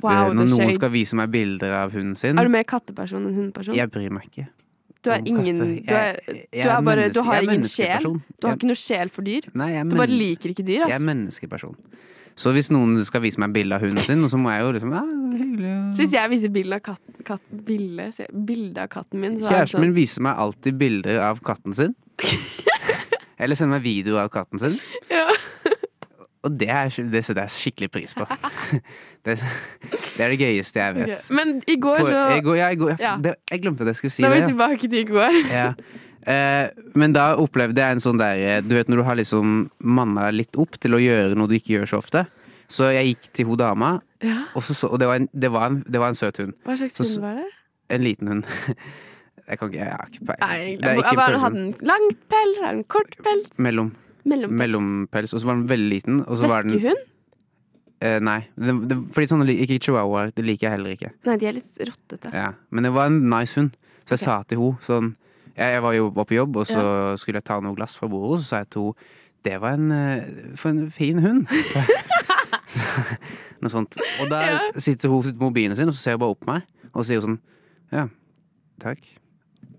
Wow, 0.00 0.30
eh, 0.30 0.34
Når 0.38 0.48
noen 0.48 0.72
skal 0.72 0.88
vise 0.94 1.16
meg 1.18 1.28
bilder 1.34 1.74
av 1.82 1.92
hunden 1.92 2.16
sin 2.16 2.38
Er 2.40 2.48
du 2.48 2.52
mer 2.54 2.64
katteperson 2.64 3.26
enn 3.28 3.34
hundeperson? 3.36 3.76
Jeg 3.76 3.92
bryr 3.92 4.14
meg 4.14 4.30
ikke. 4.30 4.46
Du 5.02 5.10
er 5.10 5.24
ingen. 5.26 5.58
Du, 5.82 5.92
er, 5.92 6.16
du, 6.24 6.62
er 6.62 6.80
bare, 6.86 7.08
du 7.10 7.20
har 7.26 7.42
ingen 7.42 7.66
sjel. 7.66 8.06
Du 8.38 8.46
har 8.46 8.54
ikke 8.54 8.70
noe 8.70 8.78
sjel 8.78 9.10
for 9.12 9.26
dyr. 9.26 9.48
Nei, 9.58 9.74
Du 9.82 9.96
bare 9.98 10.14
liker 10.14 10.54
ikke 10.54 10.64
dyr, 10.64 10.86
Jeg 10.86 10.96
er 10.96 11.02
menneskeperson. 11.02 11.74
Så 12.38 12.52
hvis 12.54 12.70
noen 12.72 12.96
skal 13.04 13.20
vise 13.26 13.40
meg 13.42 13.52
bilde 13.52 13.76
av 13.76 13.82
hunden 13.84 14.00
sin, 14.00 14.22
så 14.30 14.38
må 14.40 14.54
jeg 14.54 14.62
jo 14.64 14.70
liksom 14.78 14.94
ja, 14.96 15.02
hyggelig. 15.36 15.72
Så 15.92 16.04
hvis 16.04 16.14
jeg 16.16 16.30
viser 16.32 16.52
bilde 16.54 16.78
av, 16.78 16.84
katt, 16.86 17.18
katt, 17.28 17.42
bilde, 17.66 18.06
bilde 18.32 18.86
av 18.86 18.88
katten 18.94 19.20
min, 19.20 19.36
så 19.36 19.50
Kjæresten 19.50 19.74
sånn 19.74 19.84
min 19.84 19.96
viser 19.98 20.24
meg 20.24 20.40
alltid 20.46 20.78
bilder 20.80 21.20
av 21.26 21.42
katten 21.44 21.76
sin. 21.76 21.92
Eller 23.42 23.58
sende 23.58 23.74
meg 23.76 23.82
video 23.84 24.18
av 24.22 24.28
katten 24.32 24.60
sin. 24.62 24.76
Ja. 25.10 25.26
Og 26.42 26.54
det, 26.58 26.68
er, 26.74 26.90
det 27.10 27.20
setter 27.24 27.44
jeg 27.44 27.54
skikkelig 27.54 27.90
pris 27.94 28.14
på. 28.18 28.26
Det, 29.22 29.36
det 29.38 30.18
er 30.24 30.32
det 30.32 30.38
gøyeste 30.40 30.80
jeg 30.82 30.94
vet. 30.96 31.10
Okay. 31.14 31.34
Men 31.38 31.50
i 31.70 31.76
går 31.78 32.00
På- 32.00 32.06
så 32.08 32.22
jeg, 32.32 32.42
går, 32.42 32.56
ja, 32.58 32.68
jeg, 32.72 32.78
går, 32.80 32.94
Ja. 32.98 33.12
det, 33.22 33.34
Jeg 33.52 33.60
glemte 33.62 33.84
at 33.84 33.92
jeg 33.92 33.98
skulle 34.00 34.10
si 34.16 34.22
Da 34.24 34.26
er 34.26 34.34
det. 34.34 34.40
vi 34.42 34.48
tilbake 34.50 34.88
til 34.90 34.98
i 34.98 35.04
går. 35.06 35.36
Ja. 35.52 35.68
Eh, 36.26 36.70
men 36.98 37.14
da 37.14 37.28
opplevde 37.38 37.78
jeg 37.84 37.94
en 37.96 38.02
sånn 38.02 38.18
der 38.18 38.34
eh, 38.42 38.58
Du 38.66 38.74
vet 38.74 38.90
når 38.90 38.98
du 38.98 39.04
har 39.06 39.14
liksom 39.20 39.52
manna 39.78 40.26
litt 40.34 40.58
opp 40.58 40.74
til 40.82 40.98
å 40.98 41.00
gjøre 41.02 41.38
noe 41.38 41.46
du 41.50 41.54
ikke 41.54 41.76
gjør 41.76 41.86
så 41.92 42.00
ofte. 42.02 42.24
Så 42.66 42.90
jeg 42.96 43.12
gikk 43.12 43.30
til 43.38 43.46
hun 43.52 43.60
dama, 43.62 43.92
Ja. 44.26 44.40
og, 44.58 44.66
så, 44.66 44.74
så, 44.74 44.90
og 44.90 44.98
det, 44.98 45.06
var 45.12 45.22
en, 45.22 45.28
det, 45.30 45.52
var 45.54 45.70
en, 45.70 45.78
det 45.86 46.02
var 46.02 46.10
en 46.10 46.18
søt 46.18 46.42
hund. 46.42 46.58
Hva 46.66 46.74
slags 46.82 46.98
hund 46.98 47.22
var 47.28 47.38
det? 47.44 47.46
En 47.94 48.02
liten 48.02 48.26
hund. 48.34 48.50
Jeg 49.48 49.58
kan 49.58 49.70
ikke 49.72 49.78
Jeg 49.82 49.92
har 49.92 50.10
ikke 50.10 50.26
peiling. 50.28 50.82
Jeg, 50.82 51.16
bare 51.18 51.38
hadde 51.42 51.56
den 51.56 51.88
langt 51.92 52.20
pels, 52.30 52.58
hadde 52.62 52.76
den 52.76 52.84
kort 52.84 53.16
pels, 53.24 53.48
Mellom. 53.58 53.92
mellompels. 54.24 54.58
Mellompels. 54.60 55.32
Og 55.34 55.40
så 55.42 55.46
var 55.50 55.58
den 55.58 55.68
veldig 55.68 55.88
liten. 55.90 56.20
Og 56.26 56.38
så 56.38 56.48
var 56.50 56.62
den, 56.62 56.76
Væskehund? 56.76 57.08
eh, 58.02 58.18
nei. 58.22 58.38
Det, 58.56 58.76
det, 58.90 58.98
fordi 59.14 59.30
sånne 59.32 59.56
ikke 59.64 59.78
chihuahua. 59.82 60.28
Det 60.36 60.44
liker 60.46 60.68
jeg 60.68 60.76
heller 60.76 60.94
ikke. 60.96 61.10
Nei, 61.26 61.36
de 61.42 61.48
er 61.50 61.56
litt 61.58 61.82
rottete. 61.90 62.30
Ja. 62.34 62.52
Men 62.70 62.86
det 62.86 62.94
var 62.94 63.10
en 63.10 63.18
nice 63.30 63.58
hund. 63.58 63.74
Så 64.06 64.16
jeg 64.16 64.22
sa 64.24 64.38
til 64.46 64.58
henne 64.62 64.86
sånn 64.86 65.12
jeg, 65.52 65.74
jeg 65.74 65.82
var 65.84 65.92
jo 65.92 66.06
oppe 66.08 66.24
på 66.30 66.34
jobb, 66.38 66.56
og 66.62 66.66
så 66.66 66.82
skulle 67.20 67.42
jeg 67.42 67.44
ta 67.50 67.58
noe 67.60 67.76
glass 67.76 67.98
fra 68.00 68.08
bordet, 68.08 68.38
og 68.38 68.40
så 68.40 68.46
sa 68.48 68.62
jeg 68.62 68.70
til 68.72 68.88
henne 68.88 69.18
det 69.42 69.56
var 69.58 69.74
en 69.74 69.90
eh, 69.90 70.54
For 70.54 70.70
en 70.70 70.90
fin 70.94 71.18
hund. 71.18 71.46
Så, 72.72 72.78
så, 72.78 73.16
noe 73.60 73.70
sånt. 73.72 73.96
Og 74.22 74.28
da 74.30 74.38
sitter 74.80 75.10
hun 75.10 75.24
med 75.26 75.40
mobilen 75.40 75.76
sin, 75.76 75.88
og 75.90 75.96
så 75.96 76.00
ser 76.00 76.14
hun 76.16 76.20
bare 76.22 76.34
opp 76.34 76.40
på 76.44 76.48
meg, 76.52 76.62
og 76.92 77.04
sier 77.08 77.20
sånn 77.24 77.38
Ja, 77.92 78.06
takk. 78.80 79.02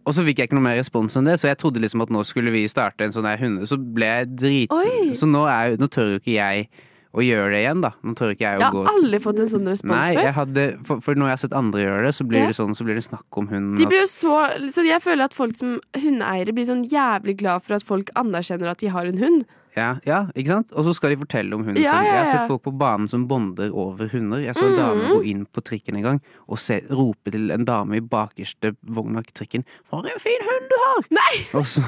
Og 0.04 0.16
så 0.16 0.24
fikk 0.28 0.42
jeg 0.42 0.50
ikke 0.50 0.58
noe 0.58 0.66
mer 0.66 0.80
respons 0.80 1.16
enn 1.20 1.28
det, 1.30 1.38
så 1.40 1.48
jeg 1.48 1.60
trodde 1.62 1.80
liksom 1.84 2.02
at 2.04 2.10
nå 2.12 2.24
skulle 2.28 2.52
vi 2.52 2.66
starte 2.72 3.06
en 3.06 3.14
sånn 3.16 3.28
hund 3.30 3.40
hunde... 3.44 3.68
Så 3.70 3.78
ble 3.80 4.10
jeg 4.10 4.34
drit... 4.36 4.74
Oi. 4.76 5.14
Så 5.16 5.30
nå, 5.30 5.46
er, 5.48 5.78
nå 5.80 5.88
tør 5.88 6.16
jo 6.16 6.20
ikke 6.20 6.36
jeg 6.36 6.68
å 7.14 7.22
gjøre 7.22 7.52
det 7.54 7.60
igjen, 7.62 7.82
da. 7.86 7.92
Nå 8.02 8.16
tør 8.18 8.32
ikke 8.34 8.44
jeg 8.48 8.58
å 8.58 8.62
Jeg 8.64 8.74
gå 8.74 8.84
har 8.84 8.96
aldri 8.98 9.20
fått 9.22 9.40
en 9.44 9.50
sånn 9.52 9.68
respons 9.70 9.94
Nei, 9.94 10.14
før. 10.16 10.24
jeg 10.26 10.36
hadde, 10.40 10.64
for, 10.88 11.04
for 11.06 11.20
når 11.20 11.30
jeg 11.30 11.36
har 11.38 11.42
sett 11.44 11.58
andre 11.60 11.84
gjøre 11.84 12.06
det, 12.08 12.14
så 12.18 12.26
blir 12.26 12.42
Ja. 12.42 12.48
det 12.50 12.58
sånn, 12.58 12.74
så 12.76 12.88
blir 12.88 12.98
det 12.98 13.04
snakk 13.06 13.38
om 13.38 13.50
hunden. 13.52 13.76
De 13.78 13.86
blir 13.92 14.02
jo 14.02 14.08
så, 14.10 14.38
så 14.74 14.86
jeg 14.88 15.04
føler 15.06 15.30
at 15.30 15.38
folk 15.38 15.54
som 15.60 15.76
hundeeiere 15.94 16.56
blir 16.58 16.66
sånn 16.72 16.84
jævlig 16.90 17.38
glad 17.44 17.64
for 17.68 17.78
at 17.78 17.86
folk 17.86 18.10
anerkjenner 18.18 18.72
at 18.74 18.82
de 18.82 18.90
har 18.96 19.06
en 19.12 19.22
hund. 19.22 19.46
Ja, 19.76 19.96
ja, 20.06 20.20
ikke 20.38 20.52
sant? 20.54 20.72
Og 20.78 20.86
så 20.86 20.94
skal 20.94 21.10
de 21.14 21.18
fortelle 21.24 21.56
om 21.58 21.64
hunden 21.66 21.82
Ja, 21.82 21.96
sin. 21.98 22.06
Jeg 22.06 22.18
har 22.20 22.28
sett 22.30 22.48
folk 22.48 22.62
på 22.68 22.74
banen 22.78 23.08
som 23.10 23.24
bonder 23.28 23.72
over 23.74 24.08
hunder. 24.12 24.38
Jeg 24.44 24.54
så 24.56 24.68
en 24.68 24.76
Mm. 24.76 24.78
dame 24.78 25.10
gå 25.16 25.24
inn 25.26 25.46
på 25.50 25.64
trikken 25.66 25.96
en 25.98 26.04
gang 26.04 26.20
og 26.48 26.60
se, 26.60 26.82
rope 26.92 27.32
til 27.32 27.50
en 27.52 27.66
dame 27.66 27.98
i 27.98 28.00
bakerste 28.02 28.76
vogn 28.86 29.18
av 29.18 29.24
trikken 29.34 29.64
'For 29.90 30.06
en 30.06 30.20
fin 30.20 30.42
hund 30.46 30.70
du 30.70 30.76
har!' 30.86 31.10
Og, 31.60 31.66
så, 31.66 31.82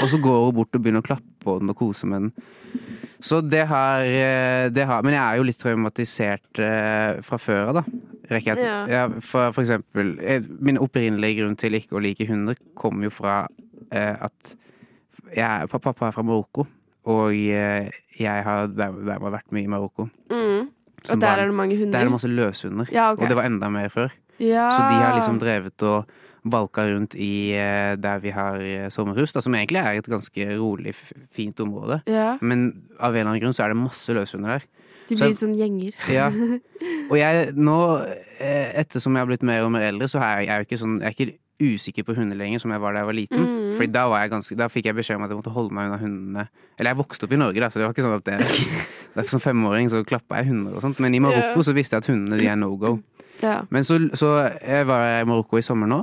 og 0.00 0.08
så 0.08 0.18
går 0.22 0.44
hun 0.46 0.54
bort 0.54 0.74
og 0.74 0.82
begynner 0.82 1.02
å 1.02 1.06
klappe 1.06 1.28
på 1.44 1.58
den 1.60 1.68
og 1.68 1.76
kose 1.76 2.06
med 2.06 2.20
den. 2.22 2.32
Så 3.20 3.40
det 3.40 3.66
har, 3.66 4.00
eh, 4.00 4.68
det 4.70 4.86
har 4.86 5.02
Men 5.02 5.12
jeg 5.14 5.22
er 5.22 5.36
jo 5.36 5.42
litt 5.42 5.58
traumatisert 5.58 6.58
eh, 6.58 7.20
fra 7.22 7.36
før 7.38 7.68
av, 7.68 7.74
da. 7.74 7.84
Rekker 8.30 8.56
jeg, 8.56 8.88
Ja. 8.88 9.08
for, 9.20 9.52
for 9.52 9.62
eksempel 9.62 10.18
eh, 10.20 10.40
Min 10.60 10.76
opprinnelige 10.78 11.42
grunn 11.42 11.56
til 11.56 11.72
ikke 11.72 11.96
å 11.96 12.02
like 12.02 12.26
hunder 12.26 12.56
kom 12.74 13.02
jo 13.02 13.10
fra 13.10 13.46
at 13.92 14.56
jeg, 15.34 15.68
pappa 15.68 15.90
er 16.06 16.12
fra 16.12 16.22
Marokko. 16.22 16.66
Og 17.06 17.34
eh, 17.34 17.90
jeg 18.18 18.44
har 18.46 18.70
der, 18.72 18.94
der 19.06 19.22
har 19.22 19.34
vært 19.38 19.52
mye 19.54 19.66
i 19.66 19.70
Marokko. 19.70 20.08
Mm. 20.32 20.68
Og 21.06 21.20
der 21.22 21.42
er 21.42 21.46
det 21.46 21.54
mange 21.54 21.76
hunder. 21.78 21.92
Der 21.94 22.02
er 22.02 22.08
det 22.08 22.14
masse 22.16 22.30
løshunder. 22.30 22.88
Ja, 22.92 23.12
okay. 23.12 23.22
Og 23.22 23.30
det 23.30 23.36
var 23.38 23.46
enda 23.46 23.68
mer 23.70 23.88
før. 23.92 24.14
Ja. 24.42 24.70
Så 24.74 24.80
de 24.82 24.96
har 25.00 25.14
liksom 25.14 25.38
drevet 25.40 25.82
og 25.86 26.10
valka 26.46 26.84
rundt 26.86 27.14
i 27.18 27.54
eh, 27.58 27.94
der 27.98 28.18
vi 28.22 28.32
har 28.34 28.58
eh, 28.62 28.88
sommerhus, 28.90 29.34
da, 29.34 29.42
som 29.42 29.54
egentlig 29.54 29.80
er 29.82 30.00
et 30.00 30.10
ganske 30.10 30.48
rolig, 30.58 30.94
fint 31.34 31.60
område. 31.62 32.00
Ja. 32.10 32.36
Men 32.40 32.68
av 32.98 33.14
en 33.14 33.20
eller 33.20 33.30
annen 33.30 33.42
grunn 33.44 33.56
så 33.56 33.66
er 33.66 33.74
det 33.74 33.80
masse 33.80 34.14
løshunder 34.14 34.56
der. 34.56 34.68
De 35.06 35.14
blir 35.14 35.30
litt 35.30 35.38
sånn 35.42 35.54
gjenger. 35.54 35.94
Ja. 36.10 36.28
Og 37.10 37.18
jeg 37.18 37.52
nå, 37.54 37.78
ettersom 38.42 39.14
jeg 39.14 39.22
har 39.22 39.30
blitt 39.30 39.46
mer 39.46 39.66
og 39.66 39.74
mer 39.74 39.86
eldre, 39.92 40.10
så 40.10 40.18
er 40.18 40.40
jeg, 40.40 40.48
jeg 40.48 40.54
er 40.54 40.62
jo 40.62 40.66
ikke 40.66 40.80
sånn 40.80 40.96
Jeg 40.98 41.06
er 41.06 41.14
ikke 41.14 41.36
usikker 41.62 42.04
på 42.04 42.14
hunder 42.16 42.36
lenger 42.36 42.60
som 42.60 42.72
jeg 42.74 42.82
var 42.82 42.92
da 42.92 43.02
jeg 43.02 43.08
var 43.08 43.16
liten. 43.16 43.42
Mm. 43.42 43.72
Fordi 43.78 43.92
da 43.92 44.04
var 44.12 44.22
jeg 44.22 44.32
ganske 44.34 44.56
Da 44.58 44.68
fikk 44.72 44.88
jeg 44.90 44.96
beskjed 44.98 45.16
om 45.16 45.24
at 45.24 45.32
jeg 45.32 45.38
måtte 45.38 45.54
holde 45.54 45.76
meg 45.76 45.88
unna 45.88 45.98
hundene. 46.00 46.46
Eller 46.76 46.92
jeg 46.92 47.00
vokste 47.00 47.26
opp 47.26 47.32
i 47.32 47.40
Norge, 47.40 47.62
da, 47.62 47.70
så 47.72 47.80
det 47.80 47.86
var 47.86 47.94
ikke 47.96 48.06
sånn 48.06 48.16
at 48.18 48.30
jeg, 48.32 48.80
det 49.16 49.26
Som 49.32 49.42
femåring 49.42 49.90
så 49.92 50.02
klappa 50.06 50.42
jeg 50.42 50.50
hunder 50.50 50.76
og 50.76 50.84
sånt. 50.84 51.00
Men 51.02 51.16
i 51.16 51.22
Marokko 51.24 51.64
så 51.66 51.76
visste 51.76 51.96
jeg 51.96 52.04
at 52.04 52.10
hundene 52.12 52.40
de 52.40 52.50
er 52.52 52.60
no 52.60 52.74
go. 52.80 52.96
Ja. 53.42 53.62
Men 53.72 53.84
så, 53.84 53.98
så 54.16 54.32
jeg 54.60 54.88
var 54.88 55.06
jeg 55.08 55.24
i 55.24 55.30
Marokko 55.32 55.60
i 55.60 55.64
sommer 55.64 55.90
nå. 55.90 56.02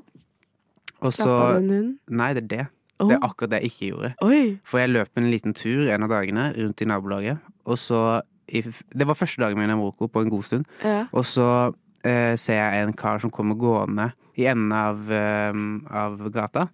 Og 1.03 1.13
så 1.13 1.29
Klappa 1.29 1.53
du 1.59 1.63
en 1.63 1.73
hund? 1.77 1.93
Nei, 2.21 2.33
det 2.37 2.45
er 2.45 2.51
det. 2.55 2.67
Oh. 3.01 3.09
Det 3.09 3.17
er 3.17 3.25
akkurat 3.25 3.53
det 3.53 3.61
jeg 3.63 3.73
ikke 3.73 3.87
gjorde. 3.91 4.13
Oi. 4.25 4.43
For 4.65 4.81
jeg 4.81 4.93
løp 4.93 5.19
en 5.19 5.31
liten 5.31 5.57
tur 5.57 5.89
en 5.89 6.05
av 6.05 6.13
dagene 6.13 6.49
rundt 6.57 6.81
i 6.81 6.89
nabolaget. 6.89 7.49
Og 7.69 7.79
så 7.79 8.21
i, 8.47 8.61
Det 8.61 9.07
var 9.07 9.15
første 9.15 9.41
dagen 9.41 9.57
min 9.59 9.71
i 9.71 9.75
Marokko 9.77 10.07
på 10.11 10.23
en 10.23 10.29
god 10.29 10.43
stund. 10.43 10.65
Ja. 10.83 11.05
Og 11.11 11.25
så 11.25 11.73
eh, 12.03 12.35
ser 12.35 12.59
jeg 12.59 12.83
en 12.87 12.93
kar 12.93 13.19
som 13.23 13.29
kommer 13.33 13.55
gående 13.59 14.11
i 14.37 14.45
enden 14.49 14.71
av, 14.73 15.11
eh, 15.11 15.53
av 15.93 16.17
gata. 16.33 16.67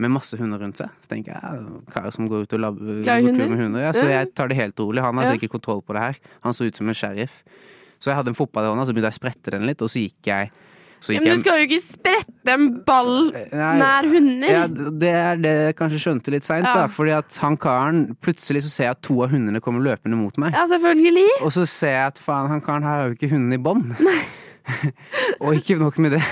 Med 0.00 0.10
masse 0.10 0.34
hunder 0.40 0.58
rundt 0.58 0.78
seg. 0.80 0.88
Så 1.04 1.08
tenker 1.12 1.34
jeg, 1.36 1.66
kar 1.92 2.10
som 2.10 2.26
går 2.26 2.46
ut 2.46 2.52
og 2.56 2.60
labber 2.64 3.02
går 3.04 3.36
tur 3.36 3.48
med 3.52 3.58
hunder. 3.60 3.82
Ja, 3.84 3.92
så 3.92 4.06
jeg 4.08 4.34
tar 4.34 4.48
det 4.48 4.56
helt 4.56 4.76
rolig. 4.80 5.02
Han 5.04 5.14
har 5.20 5.24
Ja. 5.26 5.32
sikkert 5.36 5.50
kontroll 5.52 5.82
på 5.82 5.92
det 5.92 6.00
her. 6.00 6.16
Han 6.42 6.52
så 6.52 6.64
ut 6.66 6.74
som 6.76 6.88
en 6.88 6.94
sheriff. 6.94 7.42
Så 8.00 8.06
jeg 8.10 8.16
hadde 8.16 8.28
en 8.28 8.34
fotball 8.34 8.64
i 8.64 8.68
hånda, 8.72 8.86
så 8.88 8.92
begynte 8.94 9.12
jeg 9.12 9.20
å 9.20 9.20
sprette 9.20 9.50
den 9.52 9.66
litt, 9.66 9.80
og 9.82 9.88
så 9.88 10.00
gikk 10.02 10.22
jeg 10.26 10.50
så 11.02 11.12
Ja, 11.14 11.20
men 11.20 11.34
du 11.34 11.40
skal 11.42 11.58
jo 11.58 11.66
ikke 11.66 11.82
sprette 11.82 12.46
en 12.52 12.80
ball 12.86 13.32
Nei, 13.32 13.78
nær 13.78 14.06
hunder. 14.06 14.48
Ja, 14.50 14.66
det 14.68 15.08
er 15.12 15.36
det 15.36 15.52
jeg 15.66 15.76
kanskje 15.76 15.98
skjønte 15.98 16.30
litt 16.30 16.44
seint, 16.44 16.64
Ja. 16.64 16.74
da. 16.74 16.86
Fordi 16.86 17.10
at 17.18 17.36
han 17.42 17.56
karen 17.56 18.16
Plutselig 18.22 18.62
så 18.62 18.70
ser 18.70 18.84
jeg 18.84 18.90
at 18.92 19.02
to 19.02 19.22
av 19.22 19.30
hundene 19.30 19.60
kommer 19.60 19.80
løpende 19.82 20.16
mot 20.16 20.36
meg. 20.38 20.52
Ja, 20.54 20.64
selvfølgelig. 20.66 21.28
Og 21.42 21.50
så 21.52 21.66
ser 21.66 21.90
jeg 21.90 22.06
at 22.06 22.18
faen, 22.18 22.48
han 22.48 22.60
karen 22.60 22.82
her 22.82 23.02
har 23.02 23.08
jo 23.10 23.14
ikke 23.16 23.30
hunden 23.30 23.52
i 23.52 23.56
bånd. 23.58 23.96
og 25.42 25.56
ikke 25.56 25.78
nok 25.80 25.98
med 26.02 26.16
det, 26.16 26.22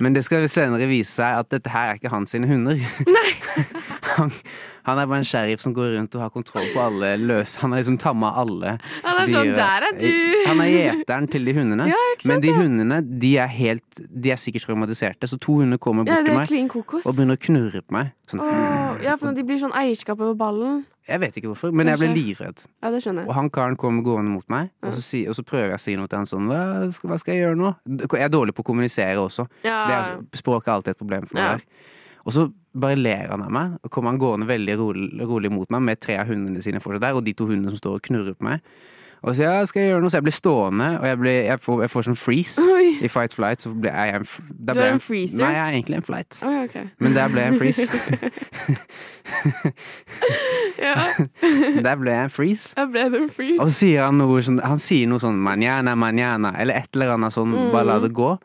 men 0.00 0.16
det 0.16 0.24
skal 0.26 0.46
senere 0.50 0.88
vise 0.90 1.18
seg 1.18 1.42
at 1.42 1.50
dette 1.52 1.72
her 1.72 1.92
er 1.92 2.00
ikke 2.00 2.12
hans 2.12 2.34
sine 2.34 2.48
hunder. 2.50 2.80
han, 4.16 4.32
han 4.86 5.00
er 5.00 5.08
bare 5.08 5.20
en 5.22 5.26
sheriff 5.26 5.62
som 5.64 5.74
går 5.74 5.96
rundt 5.96 6.14
og 6.16 6.22
har 6.22 6.32
kontroll 6.34 6.66
på 6.74 6.82
alle 6.82 7.14
løse 7.18 7.60
Han 7.62 7.72
har 7.72 7.80
liksom 7.80 7.98
tamma 7.98 8.32
alle 8.38 8.76
Han 9.04 9.20
er 9.22 9.30
sånn, 9.32 9.52
«Der 9.56 9.86
er 9.88 9.96
du!» 9.98 10.10
Han 10.46 10.62
er 10.62 10.72
gjeteren 10.72 11.28
til 11.32 11.48
de 11.48 11.54
hundene. 11.56 11.88
Ja, 11.90 12.00
sant, 12.16 12.26
men 12.30 12.44
de 12.44 12.52
ja. 12.52 12.58
hundene 12.60 13.00
de 13.24 13.32
er 13.42 13.50
helt 13.52 14.02
De 14.08 14.34
er 14.34 14.40
sikkert 14.40 14.68
traumatiserte, 14.68 15.28
så 15.30 15.38
to 15.42 15.60
hunder 15.62 15.80
kommer 15.82 16.06
bort 16.06 16.16
ja, 16.16 16.24
til 16.26 16.36
meg 16.36 16.76
og 16.76 17.14
begynner 17.14 17.38
å 17.38 17.42
knurre 17.48 17.82
på 17.82 17.96
meg. 17.96 18.12
Sånn, 18.30 18.42
Åh, 18.42 19.02
ja, 19.04 19.14
for 19.16 19.30
når 19.30 19.38
de 19.38 19.46
blir 19.46 19.58
sånn 19.60 19.74
eierskap 19.76 20.20
over 20.20 20.36
ballen. 20.38 20.84
Jeg 21.06 21.20
vet 21.22 21.36
ikke 21.38 21.48
hvorfor, 21.52 21.70
men 21.72 21.86
jeg 21.86 21.98
ble 22.00 22.08
livredd. 22.16 22.64
Ja, 22.82 22.90
det 22.90 22.98
skjønner 23.04 23.22
Og 23.22 23.30
jeg. 23.30 23.34
han 23.38 23.50
karen 23.54 23.76
kommer 23.78 24.02
gående 24.02 24.30
mot 24.32 24.48
meg, 24.50 24.70
og, 24.82 24.92
så 24.96 25.02
si, 25.06 25.20
og 25.30 25.36
så 25.38 25.44
prøver 25.46 25.68
jeg 25.74 25.78
å 25.78 25.82
si 25.84 25.94
noe 25.96 26.08
til 26.10 26.18
han 26.18 26.26
sånn 26.26 26.48
hva 26.50 26.62
skal, 26.96 27.10
hva 27.12 27.18
skal 27.22 27.34
jeg 27.36 27.44
gjøre 27.44 27.58
nå? 27.60 27.70
Jeg 28.10 28.24
er 28.26 28.32
dårlig 28.34 28.54
på 28.58 28.64
å 28.64 28.68
kommunisere 28.72 29.16
også. 29.22 29.46
Ja, 29.62 29.76
Det 29.86 29.94
er, 30.00 30.18
språk 30.42 30.66
er 30.66 30.72
alltid 30.74 30.96
et 30.96 30.98
problem 30.98 31.26
for 31.30 31.38
meg 31.38 31.44
Ja. 31.44 31.52
der. 31.56 31.62
Og 32.26 32.32
så 32.34 32.48
bare 32.74 32.96
ler 32.98 33.28
han 33.30 33.42
av 33.46 33.52
meg, 33.54 33.78
og 33.84 33.90
kommer 33.94 34.10
han 34.10 34.18
gående 34.18 34.48
veldig 34.50 34.74
rolig, 34.80 35.22
rolig 35.30 35.52
mot 35.54 35.70
meg 35.70 35.82
med 35.82 36.00
tre 36.02 36.16
av 36.18 36.26
hundene 36.26 36.60
sine 36.60 36.80
fortsatt 36.82 37.00
der, 37.06 37.14
og 37.14 37.22
de 37.24 37.32
to 37.38 37.46
hundene 37.46 37.70
som 37.70 37.78
står 37.78 37.94
og 38.00 38.02
knurrer 38.02 38.34
på 38.34 38.42
meg. 38.48 38.60
Og 39.24 39.34
så 39.34 39.42
ja, 39.46 39.64
skal 39.66 39.80
jeg 39.82 39.90
gjøre 39.90 40.02
noe, 40.04 40.10
så 40.12 40.18
jeg 40.20 40.26
blir 40.26 40.34
stående, 40.36 40.88
og 41.00 41.06
jeg, 41.08 41.18
blir, 41.18 41.36
jeg, 41.48 41.58
får, 41.64 41.80
jeg 41.82 41.90
får 41.90 42.02
sånn 42.06 42.18
freeze 42.20 42.62
Oi. 42.62 42.88
i 43.02 43.08
fight 43.10 43.32
flight. 43.34 43.62
Så 43.64 43.72
ble 43.74 43.90
jeg 43.90 44.20
f- 44.22 44.40
Du 44.50 44.72
er 44.76 44.92
en 44.92 45.00
freezer? 45.02 45.40
Nei, 45.42 45.52
jeg 45.56 45.62
er 45.64 45.72
egentlig 45.78 45.96
en 45.96 46.06
flight. 46.06 46.38
Oi, 46.46 46.54
okay. 46.68 46.84
Men 47.02 47.16
der 47.16 47.32
ble 47.32 47.40
jeg 47.40 47.52
en 47.54 47.58
freeze. 47.58 47.88
Ja. 50.76 50.94
der 51.86 51.96
ble 51.98 52.12
jeg 52.12 52.26
en 52.28 52.32
freeze. 52.32 52.74
Jeg 52.76 52.90
ble 52.92 53.06
en 53.08 53.30
freeze. 53.32 53.58
Og 53.62 53.70
så 53.70 53.76
sier 53.80 54.04
han 54.06 54.18
noe 54.20 54.42
sånn 54.44 54.60
Han 54.64 54.80
sier 54.82 55.08
noe 55.10 55.22
sånn 55.22 55.38
manjana, 55.42 55.94
manjana, 55.98 56.52
eller 56.60 56.78
et 56.82 56.92
eller 56.96 57.14
annet 57.16 57.34
sånn, 57.34 57.54
Mm. 57.56 57.70
bare 57.72 57.88
la 57.88 57.98
det 58.02 58.12
gå. 58.16 58.36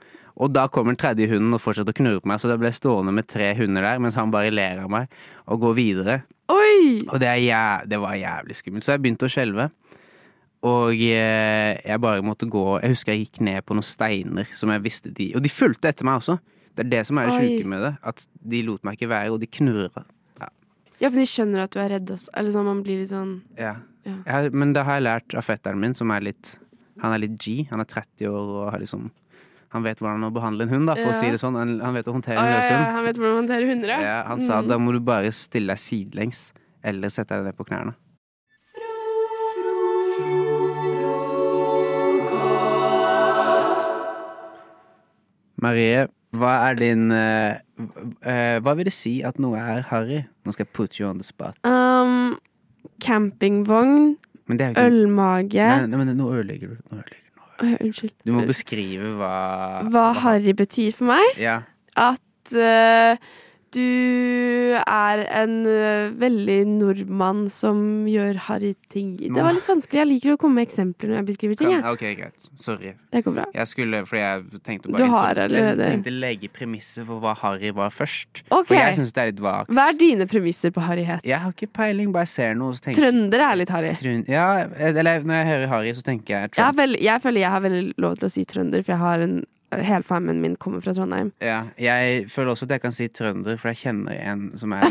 Og 0.42 0.54
da 0.56 0.64
kommer 0.72 0.96
den 0.96 1.02
tredje 1.02 1.28
hunden 1.30 1.54
og 1.54 1.60
fortsetter 1.62 1.92
å 1.94 1.98
knurre 1.98 2.22
på 2.24 2.30
meg, 2.32 2.40
så 2.40 2.48
da 2.50 2.56
ble 2.58 2.70
jeg 2.72 2.80
stående 2.80 3.12
med 3.14 3.28
tre 3.30 3.52
hunder 3.58 3.84
der, 3.84 4.00
mens 4.00 4.16
han 4.16 4.32
bare 4.32 4.50
ler 4.54 4.80
av 4.82 4.90
meg 4.90 5.12
og 5.46 5.60
går 5.62 5.76
videre. 5.76 6.16
Oi! 6.50 7.02
Og 7.12 7.20
det, 7.22 7.30
jæv 7.44 7.86
det 7.92 8.00
var 8.02 8.16
jævlig 8.18 8.56
skummelt. 8.58 8.86
Så 8.88 8.96
jeg 8.96 9.04
begynte 9.04 9.28
å 9.28 9.32
skjelve. 9.32 9.68
Og 10.64 10.94
eh, 10.94 11.80
jeg 11.82 11.98
bare 12.04 12.22
måtte 12.22 12.46
gå 12.46 12.62
Jeg 12.84 12.92
husker 12.94 13.16
jeg 13.16 13.24
gikk 13.26 13.40
ned 13.48 13.64
på 13.66 13.74
noen 13.74 13.88
steiner 13.88 14.46
som 14.54 14.70
jeg 14.70 14.84
visste 14.84 15.10
de 15.18 15.32
Og 15.34 15.42
de 15.42 15.50
fulgte 15.50 15.90
etter 15.90 16.06
meg 16.06 16.20
også. 16.22 16.36
Det 16.78 16.86
er 16.86 16.90
det 16.92 17.00
som 17.10 17.18
er 17.18 17.26
det 17.32 17.34
sjuke 17.40 17.66
med 17.68 17.82
det. 17.82 17.94
At 18.06 18.28
de 18.54 18.60
lot 18.68 18.84
meg 18.86 18.96
ikke 19.00 19.10
være, 19.12 19.32
og 19.34 19.40
de 19.42 19.48
knurra. 19.50 20.04
Ja, 21.02 21.10
for 21.10 21.18
de 21.18 21.26
skjønner 21.26 21.64
at 21.66 21.74
du 21.74 21.80
er 21.82 21.90
redd 21.96 22.12
også. 22.14 22.30
Eller 22.38 22.54
sånn, 22.54 22.68
man 22.70 22.84
blir 22.86 23.00
litt 23.02 23.10
sånn 23.10 23.42
Ja. 23.58 23.74
Ja. 24.06 24.14
Jeg 24.26 24.54
men 24.54 24.72
det 24.74 24.84
har 24.86 25.00
jeg 25.00 25.04
lært 25.06 25.34
av 25.38 25.46
fetteren 25.46 25.78
min, 25.82 25.94
som 25.98 26.10
er 26.14 26.22
litt 26.26 26.56
Han 27.02 27.14
er 27.14 27.20
litt 27.24 27.36
G. 27.42 27.68
Han 27.72 27.82
er 27.82 27.90
30 27.90 28.30
år 28.30 28.54
og 28.62 28.72
har 28.74 28.80
liksom 28.82 29.10
Han 29.74 29.84
vet 29.84 29.98
hvordan 30.02 30.26
å 30.28 30.32
behandle 30.36 30.66
en 30.68 30.70
hund, 30.76 30.88
da, 30.90 30.96
for 31.00 31.10
å 31.14 31.18
si 31.18 31.30
det 31.32 31.40
sånn. 31.42 31.56
Han, 31.58 31.94
vet 31.96 32.06
å 32.10 32.14
håndtere 32.14 32.38
en 32.38 32.50
ja, 32.52 32.62
ja, 32.70 32.80
han 32.98 33.06
vet 33.08 33.16
hvordan 33.18 33.34
å 33.38 33.40
håndtere 33.42 33.70
hunder, 33.70 33.88
ja. 33.94 34.00
Ja, 34.04 34.16
han 34.28 34.42
sa 34.44 34.62
Mm. 34.62 34.68
da 34.68 34.78
må 34.78 34.92
du 34.92 35.00
bare 35.00 35.32
stille 35.32 35.72
deg 35.72 35.80
sidelengs, 35.80 36.52
eller 36.84 37.08
sette 37.10 37.38
deg 37.38 37.46
ned 37.46 37.56
på 37.56 37.64
knærne. 37.70 37.94
Marie, 45.62 46.06
hva 46.38 46.52
er 46.70 46.78
din 46.80 47.12
uh, 47.12 47.58
uh, 47.82 48.58
Hva 48.64 48.74
vil 48.80 48.88
det 48.88 48.94
si 48.96 49.18
at 49.28 49.40
noe 49.42 49.60
er 49.60 49.84
harry? 49.90 50.22
Nå 50.46 50.56
skal 50.56 50.66
jeg 50.66 50.74
put 50.74 51.00
you 51.00 51.10
on 51.10 51.20
the 51.20 51.28
spot. 51.28 51.58
Um, 51.68 52.38
campingvogn, 53.04 54.16
Men 54.48 54.60
det 54.60 54.66
er 54.66 54.76
ikke 54.76 54.86
ølmage 54.90 55.68
Nei, 55.68 55.90
nei, 55.92 56.00
men 56.00 56.16
nå 56.18 56.32
ødelegger 56.34 56.74
du. 56.74 56.80
Nå 56.90 57.02
ødelegger. 57.02 57.28
Oi, 57.62 57.76
Unnskyld. 57.86 58.14
Du 58.26 58.34
må 58.34 58.46
beskrive 58.50 59.14
hva 59.20 59.34
Hva 59.94 60.08
harry 60.24 60.56
betyr 60.58 60.96
for 60.98 61.12
meg? 61.12 61.36
Ja. 61.38 61.60
At 62.00 62.56
eh, 62.58 63.20
du 63.72 64.76
er 64.82 65.22
en 65.42 65.54
eh, 65.70 66.10
veldig 66.20 66.58
nordmann 66.68 67.46
som 67.52 68.06
gjør 68.10 68.38
harry 68.48 68.74
ting. 68.92 69.14
Det 69.22 69.32
var 69.44 69.56
litt 69.56 69.68
vanskelig. 69.70 70.00
Jeg 70.02 70.10
liker 70.10 70.34
å 70.36 70.40
komme 70.42 70.60
med 70.62 70.68
eksempler 70.68 71.12
når 71.12 71.20
jeg 71.22 71.28
beskriver 71.30 71.60
ting. 71.60 71.72
Jeg. 71.76 71.84
ok, 71.88 72.04
greit. 72.20 72.48
Sorry. 72.62 72.94
Det 73.12 73.24
går 73.26 73.36
bra. 73.38 73.46
Jeg 73.56 73.68
skulle, 73.72 74.02
fordi 74.10 74.22
jeg 74.24 74.62
tenkte 74.68 74.96
Du 74.98 75.06
har 75.06 75.36
allerede- 75.46 75.78
Jeg 75.88 76.04
tenkte 76.04 76.12
legge 76.16 76.50
premisser 76.52 77.06
for 77.06 77.20
hva 77.24 77.36
harry 77.44 77.72
var 77.72 77.90
først. 77.90 78.44
Okay. 78.50 78.64
For 78.72 78.76
jeg 78.76 78.96
syns 79.00 79.14
det 79.14 79.24
er 79.24 79.32
litt 79.32 79.40
vagt. 79.48 79.70
Hva 79.72 79.88
er 79.90 79.98
dine 80.00 80.28
premisser 80.28 80.72
på 80.76 80.82
harryhet? 80.82 81.24
Jeg 81.26 81.40
har 81.40 81.52
ikke 81.52 81.72
peiling, 81.72 82.12
bare 82.12 82.26
ser 82.28 82.54
noe 82.56 82.74
så 82.74 82.82
tenker 82.82 83.02
Trønder 83.02 83.40
er 83.52 83.56
litt 83.56 83.70
harry. 83.70 83.94
Trun- 84.02 84.26
Ja, 84.28 84.68
eller 84.76 85.24
når 85.24 85.34
jeg 85.42 85.48
hører 85.54 85.68
harry, 85.68 85.94
så 85.94 86.04
tenker 86.04 86.28
jeg 86.36 86.52
Jeg, 86.58 86.76
vel, 86.76 86.98
jeg 87.02 87.22
føler 87.22 87.40
jeg 87.42 87.50
har 87.50 87.62
veldig 87.62 87.94
lov 87.98 88.18
til 88.18 88.28
å 88.28 88.32
si 88.32 88.44
trønder, 88.46 88.84
for 88.84 88.92
jeg 88.94 89.00
har 89.00 89.20
en 89.22 89.44
Helfamilien 89.72 90.42
min 90.42 90.56
kommer 90.60 90.82
fra 90.84 90.94
Trondheim. 90.94 91.32
Ja, 91.42 91.62
jeg 91.80 92.26
føler 92.32 92.52
også 92.56 92.68
at 92.68 92.76
jeg 92.76 92.82
kan 92.84 92.96
si 92.96 93.08
trønder, 93.08 93.58
for 93.58 93.72
jeg 93.72 93.78
kjenner 93.86 94.18
en 94.32 94.50
som 94.60 94.74
er, 94.76 94.88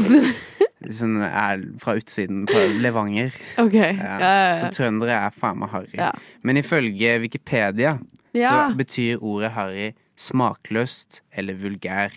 som 1.01 1.19
er 1.27 1.65
fra 1.83 1.97
utsiden 2.01 2.47
på 2.49 2.63
Levanger. 2.81 3.35
Ok, 3.61 3.75
ja, 3.75 3.91
ja, 3.93 4.31
ja. 4.53 4.57
Så 4.63 4.71
trøndere 4.79 5.19
er 5.27 5.37
faen 5.37 5.61
meg 5.61 5.73
harry. 5.75 6.01
Men 6.43 6.57
ifølge 6.63 7.19
Wikipedia 7.21 7.99
så 8.33 8.75
betyr 8.79 9.21
ordet 9.21 9.53
harry 9.57 9.91
smakløst 10.21 11.23
eller 11.37 11.57
vulgær. 11.61 12.15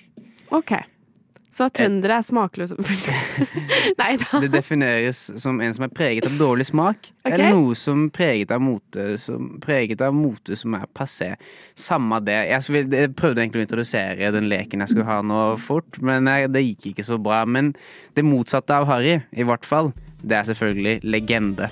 Ok. 0.53 0.75
Så 1.53 1.67
trøndere 1.69 2.17
er 2.17 2.25
smakløse. 2.25 2.77
Nei 3.99 4.15
da. 4.17 4.39
Det 4.41 4.49
defineres 4.55 5.19
som 5.41 5.59
en 5.61 5.75
som 5.75 5.85
er 5.85 5.91
preget 5.93 6.25
av 6.25 6.37
dårlig 6.39 6.65
smak, 6.71 7.11
okay. 7.21 7.35
eller 7.35 7.53
noe 7.53 7.75
som 7.77 8.07
preget 8.13 8.53
av 8.55 8.63
mote 8.63 9.05
som, 9.21 9.51
preget 9.61 10.01
av 10.01 10.15
mote 10.17 10.57
som 10.57 10.73
er 10.79 10.87
passé. 10.97 11.33
Samme 11.77 12.17
det. 12.25 12.39
Jeg, 12.49 13.13
prøvde 13.19 13.43
egentlig 13.43 13.61
å 13.61 13.67
introdusere 13.67 14.33
den 14.33 14.49
leken 14.49 14.81
jeg 14.81 14.95
skulle 14.95 15.09
ha 15.11 15.21
nå 15.21 15.43
fort, 15.61 16.01
men 16.01 16.25
det 16.25 16.65
gikk 16.65 16.93
ikke 16.93 17.05
så 17.05 17.19
bra. 17.21 17.43
Men 17.45 17.75
det 18.17 18.25
motsatte 18.25 18.81
av 18.81 18.89
harry, 18.89 19.19
i 19.31 19.45
hvert 19.45 19.67
fall, 19.67 19.93
det 20.23 20.39
er 20.39 20.49
selvfølgelig 20.49 20.99
legende. 21.05 21.69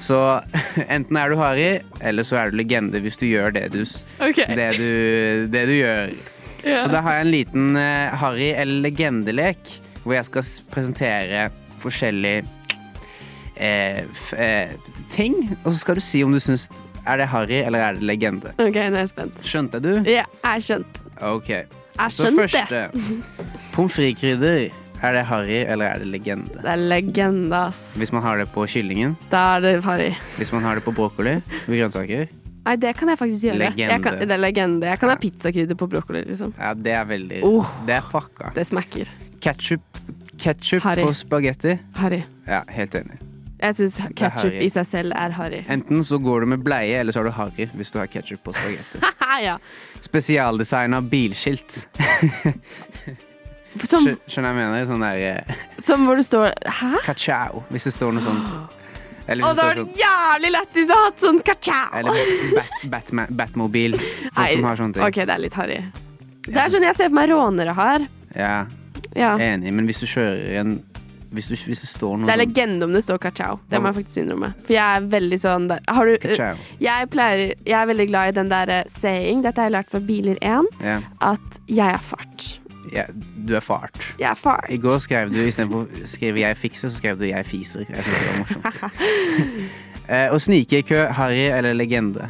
Så 0.00 0.18
enten 0.94 1.20
er 1.20 1.28
du 1.28 1.36
harry, 1.38 1.68
eller 2.00 2.26
så 2.26 2.40
er 2.40 2.50
du 2.50 2.56
legende 2.62 3.04
hvis 3.04 3.20
du 3.20 3.28
gjør 3.28 3.52
det 3.54 3.68
du, 3.76 3.82
okay. 4.24 4.48
Det 4.56 4.70
du, 4.80 4.88
det 5.52 5.68
du 5.68 5.76
gjør. 5.76 6.16
Ja. 6.64 6.78
Så 6.80 6.88
da 6.92 7.02
har 7.04 7.18
jeg 7.18 7.26
en 7.26 7.32
liten 7.32 7.76
uh, 7.76 8.14
harry- 8.20 8.54
eller 8.56 8.84
legendelek, 8.86 9.58
hvor 10.04 10.16
jeg 10.16 10.28
skal 10.30 10.46
presentere 10.72 11.48
forskjellige 11.84 12.44
uh, 13.60 14.00
eh, 14.40 14.74
ting. 15.12 15.36
Og 15.64 15.72
så 15.72 15.78
skal 15.78 16.00
du 16.00 16.04
si 16.04 16.22
om 16.24 16.32
du 16.32 16.40
syns 16.42 16.68
er 17.04 17.20
det 17.20 17.28
harry 17.28 17.60
eller 17.60 17.84
er 17.84 17.98
det 17.98 18.06
legende. 18.08 18.54
Ok, 18.56 18.76
nå 18.76 18.96
er 18.96 19.02
jeg 19.04 19.12
spent. 19.12 19.42
Skjønte 19.44 19.80
du? 19.84 19.92
Ja, 20.08 20.24
jeg 20.44 20.64
skjønte. 20.64 21.04
skjønt. 21.04 21.20
Ok. 21.34 21.50
Jeg 21.94 22.10
Så 22.10 22.24
skjønte 22.24 22.48
første 22.48 22.80
Pommes 23.74 23.94
frites-krydder. 23.94 24.70
Er 25.04 25.12
det 25.12 25.24
harry 25.28 25.58
eller 25.68 25.90
er 25.92 26.00
det 26.00 26.08
legende? 26.08 26.54
Det 26.62 26.70
er 26.70 26.80
legende, 26.80 27.58
ass. 27.58 27.92
Hvis 28.00 28.12
man 28.14 28.24
har 28.24 28.40
det 28.40 28.48
på 28.54 28.64
kyllingen, 28.70 29.18
Da 29.30 29.56
er 29.56 29.60
det 29.60 29.74
harry. 29.84 30.14
hvis 30.38 30.52
man 30.54 30.64
har 30.64 30.80
det 30.80 30.84
på 30.86 30.94
brokkoli 30.96 31.36
grønnsaker. 31.66 32.30
Nei, 32.64 32.76
det 32.80 32.94
kan 32.96 33.10
jeg 33.12 33.20
faktisk 33.20 33.44
gjøre. 33.50 33.60
Legende. 33.60 33.98
Kan, 34.04 34.18
det 34.22 34.32
er 34.32 34.40
legende. 34.40 34.88
Jeg 34.88 35.00
kan 35.02 35.12
ha 35.12 35.18
pizzakrydder 35.20 35.76
på 35.76 35.88
brokkoli, 35.92 36.24
liksom. 36.30 36.54
Ja, 36.58 36.72
det 36.74 36.96
er 36.96 37.04
veldig 37.08 37.42
Oh. 37.44 37.68
Det 37.86 37.98
er 37.98 38.08
fucka. 38.08 38.54
Det 38.56 38.64
smacker. 38.66 39.10
Ketchup, 39.44 40.00
ketchup 40.40 40.82
på 40.82 41.12
spagetti. 41.12 41.76
Harry. 42.00 42.22
Ja, 42.48 42.62
helt 42.72 42.96
enig. 42.96 43.20
Jeg 43.64 43.76
syns 43.78 43.96
ketsjup 44.18 44.56
i 44.60 44.68
seg 44.72 44.86
selv 44.88 45.14
er 45.16 45.32
harry. 45.36 45.62
Enten 45.72 46.02
så 46.04 46.18
går 46.20 46.44
du 46.44 46.50
med 46.52 46.64
bleie, 46.64 46.98
eller 47.00 47.14
så 47.14 47.22
har 47.22 47.28
du 47.30 47.36
harry 47.36 47.68
hvis 47.72 47.92
du 47.94 48.00
har 48.00 48.08
ketsjup 48.12 48.42
på 48.44 48.52
spagetti. 48.56 49.00
ja. 49.46 49.58
Spesialdesigna 50.04 51.00
bilskilt. 51.00 51.84
Som, 53.84 54.06
Skjønner 54.30 54.52
jeg 54.52 54.58
mener? 54.58 54.84
Sånn 54.86 55.02
der 55.02 55.22
eh, 55.32 55.62
som 55.82 56.04
hvor 56.06 56.20
det 56.20 56.26
står 56.28 56.52
Hæ? 56.76 56.92
Kachao, 57.08 57.64
hvis 57.74 57.88
det 57.88 57.94
står 57.96 58.14
noe 58.14 58.22
sånt. 58.22 58.73
Eller 59.26 59.42
det 59.56 59.64
var 59.64 59.78
sånn 59.80 59.92
jævlig 59.98 60.50
lættis 60.52 60.90
å 60.92 60.96
ha 61.00 61.10
sånn 61.20 61.38
ka-chow! 61.46 61.98
Eller 62.00 62.32
bat, 62.58 62.72
Batman, 62.92 63.30
Batmobil. 63.38 63.96
Folk 63.98 64.36
Nei, 64.36 64.48
som 64.52 64.64
har 64.68 64.76
sånne 64.80 64.98
ting. 64.98 65.04
OK, 65.06 65.20
det 65.24 65.34
er 65.36 65.44
litt 65.44 65.54
harry. 65.58 65.78
Det 66.44 66.58
er 66.60 66.72
sånn 66.74 66.84
jeg 66.84 66.96
ser 66.98 67.08
for 67.08 67.16
meg 67.16 67.30
rånere 67.32 67.72
har. 67.78 68.08
Ja, 68.36 68.56
Ja. 69.16 69.36
enig. 69.38 69.70
Men 69.72 69.86
hvis 69.86 70.00
du 70.02 70.06
kjører 70.10 70.58
en 70.60 70.74
Hvis, 71.34 71.48
du, 71.50 71.54
hvis 71.56 71.80
det 71.82 71.88
står 71.90 72.18
noe 72.18 72.26
Det 72.28 72.34
er 72.34 72.38
legende 72.46 72.84
om 72.86 72.92
det 72.94 73.00
står 73.02 73.18
ka-chow. 73.18 73.58
Det 73.70 73.80
må 73.82 73.90
jeg 73.90 73.96
faktisk 74.04 74.20
innrømme. 74.22 74.52
For 74.66 74.74
jeg 74.76 74.98
er 75.00 75.06
veldig 75.10 75.38
sånn 75.42 75.64
der 75.68 75.80
Har 75.88 76.06
du 76.06 76.14
Jeg 76.78 77.08
pleier 77.10 77.54
Jeg 77.64 77.78
er 77.80 77.86
veldig 77.90 78.06
glad 78.10 78.28
i 78.28 78.36
den 78.36 78.48
derre 78.52 78.84
saying, 78.92 79.42
dette 79.42 79.58
har 79.58 79.66
jeg 79.70 79.74
lært 79.74 79.90
fra 79.90 80.00
Biler 80.00 80.38
1, 80.42 80.68
ja. 80.84 81.00
at 81.20 81.58
jeg 81.66 81.90
er 81.90 81.98
fart. 81.98 82.58
Ja, 82.92 83.04
du 83.48 83.54
er 83.56 83.60
fart. 83.64 83.96
Jeg 84.18 84.30
er 84.30 84.34
fart. 84.38 84.66
I 84.70 84.76
går 84.78 84.98
skrev 84.98 85.30
du 85.32 85.38
istedenfor 85.40 85.86
'jeg 86.20 86.56
fikser', 86.56 86.88
så 86.88 86.96
skrev 86.96 87.18
du 87.18 87.24
'jeg 87.24 87.44
fiser'. 87.46 87.84
Jeg 87.88 88.04
synes 88.04 88.18
det 88.18 88.28
var 88.28 88.38
morsomt. 88.38 88.92
Eh, 90.08 90.28
Å 90.28 90.36
snike 90.38 90.78
i 90.78 90.82
kø, 90.82 91.06
harry 91.16 91.46
eller 91.48 91.72
legende? 91.72 92.26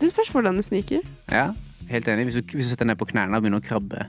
Det 0.00 0.10
spørs 0.12 0.28
hvordan 0.30 0.54
du 0.56 0.62
sniker. 0.62 1.00
Ja, 1.32 1.48
helt 1.90 2.06
enig. 2.08 2.24
Hvis 2.28 2.34
du, 2.34 2.42
hvis 2.54 2.66
du 2.66 2.70
setter 2.70 2.84
deg 2.84 2.92
ned 2.92 2.98
på 3.00 3.08
knærne 3.10 3.34
og 3.36 3.42
begynner 3.42 3.58
å 3.58 3.66
krabbe 3.66 4.06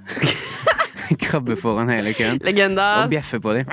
Krabbe 1.26 1.56
foran 1.58 1.90
hele 1.90 2.14
køen. 2.14 2.38
Legende. 2.46 2.86
Og 3.04 3.10
bjeffe 3.10 3.40
på 3.42 3.54
dem. 3.58 3.66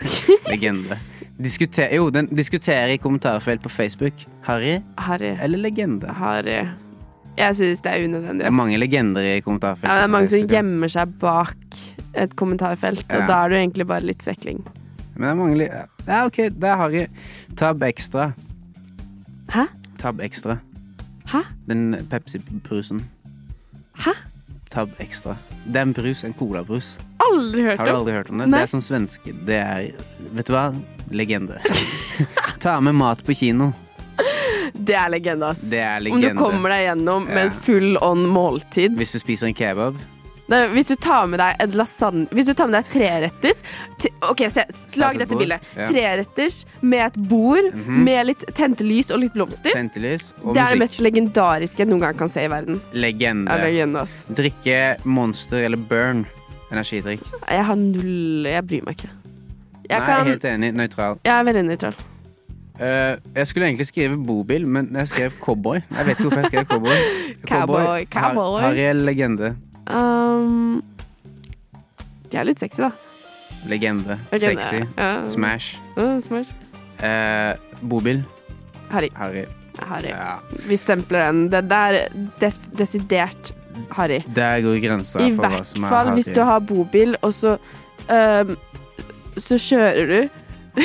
Legende. 0.52 0.96
Diskuter, 1.38 1.92
jo, 1.94 2.08
den 2.10 2.26
diskuterer 2.32 2.94
i 2.94 2.96
kommentarfelt 2.96 3.60
på 3.62 3.68
Facebook. 3.68 4.24
Harry 4.48 4.78
Harry. 4.96 5.36
eller 5.42 5.58
legende? 5.58 6.08
Harry. 6.16 6.62
Jeg 7.38 7.54
syns 7.58 7.80
det 7.84 7.92
er 7.92 8.04
unødvendig. 8.08 8.42
Det 8.42 8.50
er 8.50 8.56
mange 8.58 8.78
legender 8.82 9.22
i 9.22 9.40
kommentarfeltet. 9.44 9.88
Ja, 9.88 10.00
det 10.00 10.08
er 10.08 10.12
mange 10.16 10.26
som 10.30 10.46
gjemmer 10.50 10.90
seg 10.90 11.12
bak 11.22 11.54
et 12.18 12.34
kommentarfelt, 12.36 13.04
og 13.12 13.20
Ja. 13.20 13.26
da 13.28 13.44
er 13.44 13.48
du 13.52 13.54
egentlig 13.60 13.86
bare 13.86 14.02
litt 14.02 14.22
svekling. 14.26 14.64
Men 15.14 15.22
det 15.22 15.30
er 15.30 15.34
mange 15.34 15.58
li- 15.58 15.70
Ja, 16.08 16.24
OK, 16.26 16.36
det 16.50 16.64
er 16.64 16.76
Harry. 16.76 17.06
Tab 17.56 17.82
Extra. 17.82 18.32
Hæ? 19.50 19.66
Tab 19.98 20.20
Extra. 20.20 20.58
Hæ? 21.32 21.42
Den 21.68 21.94
Pepsi-brusen. 22.10 23.02
Hæ? 23.98 24.12
Tab 24.70 24.88
Extra. 25.00 25.36
Det 25.66 25.76
er 25.76 25.82
en 25.82 25.92
brus, 25.94 26.24
en 26.24 26.34
colabrus. 26.34 26.98
Aldri 27.20 27.62
hørt 27.62 27.78
om. 27.80 27.86
Har 27.86 27.92
du 27.92 27.98
aldri 28.00 28.12
hørt 28.12 28.30
om 28.30 28.38
det? 28.38 28.48
Nei. 28.48 28.58
Det 28.58 28.68
er 28.68 28.78
sånn 28.78 28.84
svenske 28.86 29.32
Det 29.46 29.56
er 29.58 29.90
Vet 30.32 30.46
du 30.46 30.52
hva? 30.52 30.74
Legende. 31.10 31.58
Ta 32.60 32.80
med 32.80 32.94
mat 32.94 33.22
på 33.24 33.34
kino. 33.36 33.72
Det 34.74 34.94
er 34.98 35.08
legende, 35.12 35.48
ass. 35.52 35.60
Det 35.70 35.78
er 35.80 36.06
Om 36.10 36.20
du 36.20 36.28
kommer 36.34 36.68
deg 36.74 36.86
gjennom 36.88 37.26
med 37.28 37.46
en 37.46 37.50
full 37.64 37.96
on 38.02 38.26
måltid. 38.26 38.96
Hvis 38.98 39.12
du 39.12 39.18
spiser 39.22 39.46
en 39.50 39.54
kebab. 39.54 39.98
Er- 40.48 40.70
hvis 40.72 40.88
du 40.88 40.94
tar 40.96 41.26
med 41.28 41.36
deg 41.42 41.56
en 41.60 41.74
lasagne 41.76 42.22
Hvis 42.32 42.46
du 42.48 42.54
tar 42.56 42.70
med 42.70 42.78
deg 42.78 42.86
treretters 42.94 43.58
OK, 44.30 44.38
se, 44.48 44.62
lag 44.96 45.18
dette 45.20 45.36
bildet. 45.36 45.60
ja. 45.76 45.84
Treretters 45.90 46.62
med 46.80 47.02
et 47.04 47.18
bord 47.28 47.66
Mhm. 47.74 47.98
med 48.06 48.26
litt 48.30 48.46
tente 48.56 48.80
lys 48.80 49.10
og 49.12 49.20
litt 49.20 49.34
blomster. 49.34 49.70
Tentelys 49.76 50.32
og 50.42 50.54
Det 50.54 50.62
er 50.62 50.70
det 50.70 50.78
mest 50.78 50.98
legendariske 51.04 51.78
jeg 51.84 51.88
noen 51.88 52.00
gang 52.00 52.16
kan 52.16 52.28
se 52.32 52.40
i 52.46 52.48
verden. 52.48 52.80
Legende. 52.94 53.50
Ja, 53.52 53.64
legende. 53.66 54.06
Drikke 54.34 54.80
Monster 55.04 55.58
eller 55.66 55.76
Burn 55.76 56.24
energidrikk. 56.72 57.20
Jeg 57.50 57.64
har 57.64 57.76
null 57.76 58.44
Jeg 58.48 58.66
bryr 58.66 58.84
meg 58.86 58.96
ikke. 58.96 59.10
Jeg, 59.90 60.00
Nei, 60.00 60.06
kan, 60.06 60.26
helt 60.26 60.44
enig. 60.44 60.72
Nøytral. 60.74 61.18
jeg 61.24 61.32
er 61.34 61.44
veldig 61.44 61.64
nøytral. 61.68 61.94
Eh, 62.78 63.16
jeg 63.34 63.46
skulle 63.50 63.66
egentlig 63.66 63.86
skrive 63.88 64.16
bobil, 64.26 64.66
men 64.66 64.90
jeg 64.94 65.08
skrev 65.10 65.32
cowboy. 65.42 65.80
Jeg 65.90 66.06
vet 66.06 66.10
ikke 66.20 66.22
hvorfor 66.28 66.40
jeg 66.44 66.46
skrev 66.52 66.64
cowboy. 66.64 66.96
Cowboy, 67.50 68.04
cowboy. 68.12 68.60
Har- 68.60 68.68
Harry 68.68 68.84
er 68.86 68.92
legende. 68.92 69.56
Um, 69.88 70.82
de 72.30 72.36
er 72.38 72.44
litt 72.44 72.60
sexy, 72.60 72.80
da. 72.84 72.90
Legende. 73.66 74.18
Legende, 74.32 74.62
Sexy. 74.62 74.82
ja. 74.98 75.28
Smash. 75.28 75.78
Uh, 75.96 76.18
smash. 76.22 76.52
Eh, 77.02 77.54
bobil. 77.82 78.22
Harry. 78.90 79.08
Harry. 79.16 79.44
Harry. 79.78 80.08
Ja. 80.12 80.36
Vi 80.68 80.76
stempler 80.76 81.26
den. 81.28 81.48
Det 81.50 81.64
der 81.70 81.98
def 82.40 82.56
desidert 82.78 83.52
Harry. 83.94 84.20
Der 84.34 84.60
går 84.64 84.78
grensa 84.82 85.20
I 85.22 85.32
for 85.34 85.42
hva 85.44 85.50
hvert 85.56 85.66
som 85.70 85.84
er 85.84 85.92
fall 85.92 86.12
hvis 86.16 86.30
du 86.34 86.40
har 86.42 86.58
bobil, 86.66 87.16
og 87.22 87.34
så 87.34 87.56
Så 89.38 89.58
kjører 89.62 90.06
du. 90.10 90.82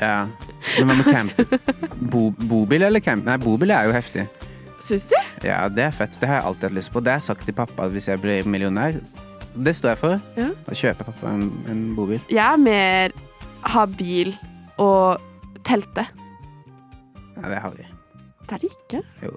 Ja. 0.00 0.26
Men 0.78 0.90
hva 0.90 0.96
med 0.98 1.10
camp? 1.14 1.94
Bo, 2.12 2.26
bobil 2.50 2.82
eller 2.88 3.02
camp? 3.04 3.24
Nei, 3.28 3.36
bobil 3.40 3.72
er 3.74 3.88
jo 3.88 3.94
heftig. 3.96 4.26
Syns 4.84 5.06
du? 5.10 5.16
Ja, 5.46 5.62
det 5.72 5.84
er 5.88 5.94
fett. 5.94 6.16
Det 6.20 6.28
har 6.28 6.40
jeg 6.40 6.48
alltid 6.50 6.68
hatt 6.70 6.78
lyst 6.78 6.92
på. 6.94 7.02
Det 7.04 7.12
har 7.12 7.20
jeg 7.20 7.28
sagt 7.30 7.44
til 7.48 7.56
pappa 7.56 7.88
hvis 7.92 8.08
jeg 8.10 8.20
blir 8.22 8.48
millionær. 8.48 8.96
Det 9.54 9.74
står 9.76 9.94
jeg 9.94 10.00
for. 10.00 10.18
Ja. 10.38 10.48
Da 10.66 10.76
kjøper 10.78 11.08
pappa 11.10 11.32
en, 11.36 11.46
en 11.70 11.82
bobil. 11.96 12.20
Jeg 12.32 12.44
er 12.46 12.60
mer 12.60 13.16
ha 13.70 13.84
bil 13.92 14.32
og 14.80 15.20
telte. 15.68 16.06
Ja, 17.36 17.46
det 17.48 17.56
er 17.58 17.64
Harry. 17.64 17.88
Det 18.46 18.56
er 18.56 18.62
det 18.64 18.70
ikke. 18.72 19.02
Jo. 19.24 19.32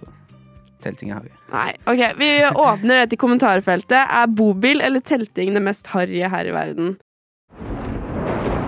Telting 0.83 1.11
er 1.13 1.19
Harry. 1.21 1.33
Nei, 1.53 1.71
ok, 1.87 2.01
Vi 2.19 2.29
åpner 2.49 3.01
det 3.03 3.09
til 3.13 3.19
kommentarfeltet. 3.21 3.99
Er 4.03 4.31
bobil 4.31 4.81
eller 4.83 5.03
telting 5.05 5.53
det 5.55 5.61
mest 5.63 5.87
harry 5.93 6.23
her 6.23 6.49
i 6.49 6.55
verden? 6.55 6.95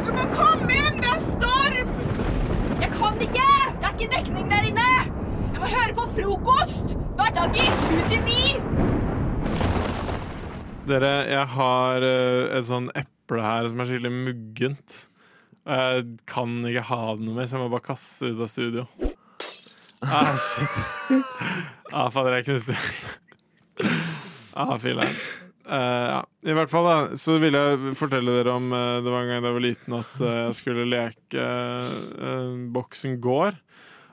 Du 0.05 0.11
må 0.13 0.25
komme 0.35 0.69
inn! 0.75 0.99
Det 1.01 1.09
er 1.11 1.23
storm! 1.31 1.91
Jeg 2.83 2.91
kan 2.95 3.19
ikke! 3.25 3.47
Det 3.79 3.89
er 3.89 3.95
ikke 3.95 4.11
dekning 4.17 4.51
der 4.53 4.69
inne! 4.69 4.89
Jeg 5.55 5.63
må 5.63 5.71
høre 5.71 5.95
på 5.97 6.04
frokost! 6.15 6.95
Hverdager 7.17 7.75
sju 7.81 7.95
til 8.09 8.21
ni! 8.23 8.43
Dere, 10.85 11.11
jeg 11.27 11.49
har 11.55 12.05
eh, 12.05 12.55
et 12.55 12.67
sånn 12.67 12.87
eple 12.95 13.41
her 13.43 13.69
som 13.71 13.81
er 13.81 13.89
skikkelig 13.89 14.13
muggent. 14.13 14.97
Jeg 15.65 16.05
kan 16.29 16.59
ikke 16.69 16.85
ha 16.91 17.01
det 17.17 17.25
noe 17.25 17.39
mer, 17.39 17.49
så 17.49 17.57
jeg 17.57 17.65
må 17.65 17.71
bare 17.73 17.87
kaste 17.87 18.29
det 18.29 18.35
ut 18.35 18.43
av 18.45 18.51
studio. 18.51 18.85
Ah, 20.05 20.35
shit. 20.37 20.75
Ah, 21.89 22.11
fader, 22.13 22.37
jeg 22.37 22.47
knuste 22.51 22.75
det. 22.75 23.89
Ah, 24.55 24.75
filler'n. 24.79 25.17
Eh, 25.65 26.05
ja. 26.13 26.21
I 26.45 26.53
hvert 26.53 26.69
fall 26.69 26.85
da, 26.85 26.97
så 27.17 27.39
vil 27.41 27.57
jeg 27.57 27.95
fortelle 27.97 28.37
dere 28.37 28.53
om 28.53 28.69
uh, 28.69 29.01
det 29.01 29.09
var 29.09 29.23
en 29.23 29.31
gang 29.31 29.41
da 29.41 29.49
jeg 29.49 29.57
var 29.57 29.65
liten 29.65 29.97
at 29.97 30.11
uh, 30.21 30.27
jeg 30.45 30.57
skulle 30.59 30.85
leke 30.91 31.47
uh, 31.49 32.53
Boksen 32.75 33.17
går. 33.23 33.57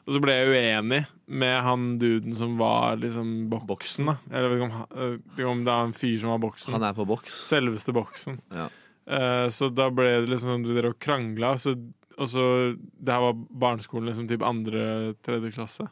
Og 0.03 0.17
så 0.17 0.21
ble 0.23 0.35
jeg 0.35 0.51
uenig 0.51 1.03
med 1.33 1.57
han 1.63 1.85
duden 2.01 2.35
som 2.35 2.57
var 2.59 2.99
liksom 3.01 3.47
boksen. 3.51 4.11
da 4.11 4.17
Jeg 4.33 4.45
vet 4.45 4.55
ikke 4.57 4.67
om, 4.67 4.77
vet 4.99 5.39
ikke 5.39 5.53
om 5.53 5.65
det 5.67 5.75
er 5.75 5.89
en 5.89 5.97
fyr 5.97 6.17
som 6.21 6.33
var 6.35 6.43
boksen. 6.43 6.75
Han 6.75 6.87
er 6.89 6.97
på 6.97 7.07
boks. 7.09 7.37
Selveste 7.53 7.95
boksen. 7.95 8.41
Ja. 8.51 8.69
Uh, 9.07 9.47
så 9.51 9.71
da 9.71 9.89
ble 9.95 10.11
det 10.23 10.31
liksom 10.31 10.57
sånn 10.57 10.67
dere 10.67 10.93
krangla, 11.03 11.57
så, 11.59 11.75
og 12.15 12.29
så 12.31 12.45
Det 12.75 13.15
her 13.15 13.25
var 13.25 13.41
barneskolen, 13.65 14.11
liksom 14.11 14.29
typ 14.31 14.45
andre, 14.47 15.15
tredje 15.23 15.55
klasse. 15.55 15.89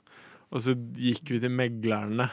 Og 0.51 0.63
så 0.65 0.75
gikk 0.99 1.31
vi 1.31 1.43
til 1.43 1.55
meglerne. 1.55 2.29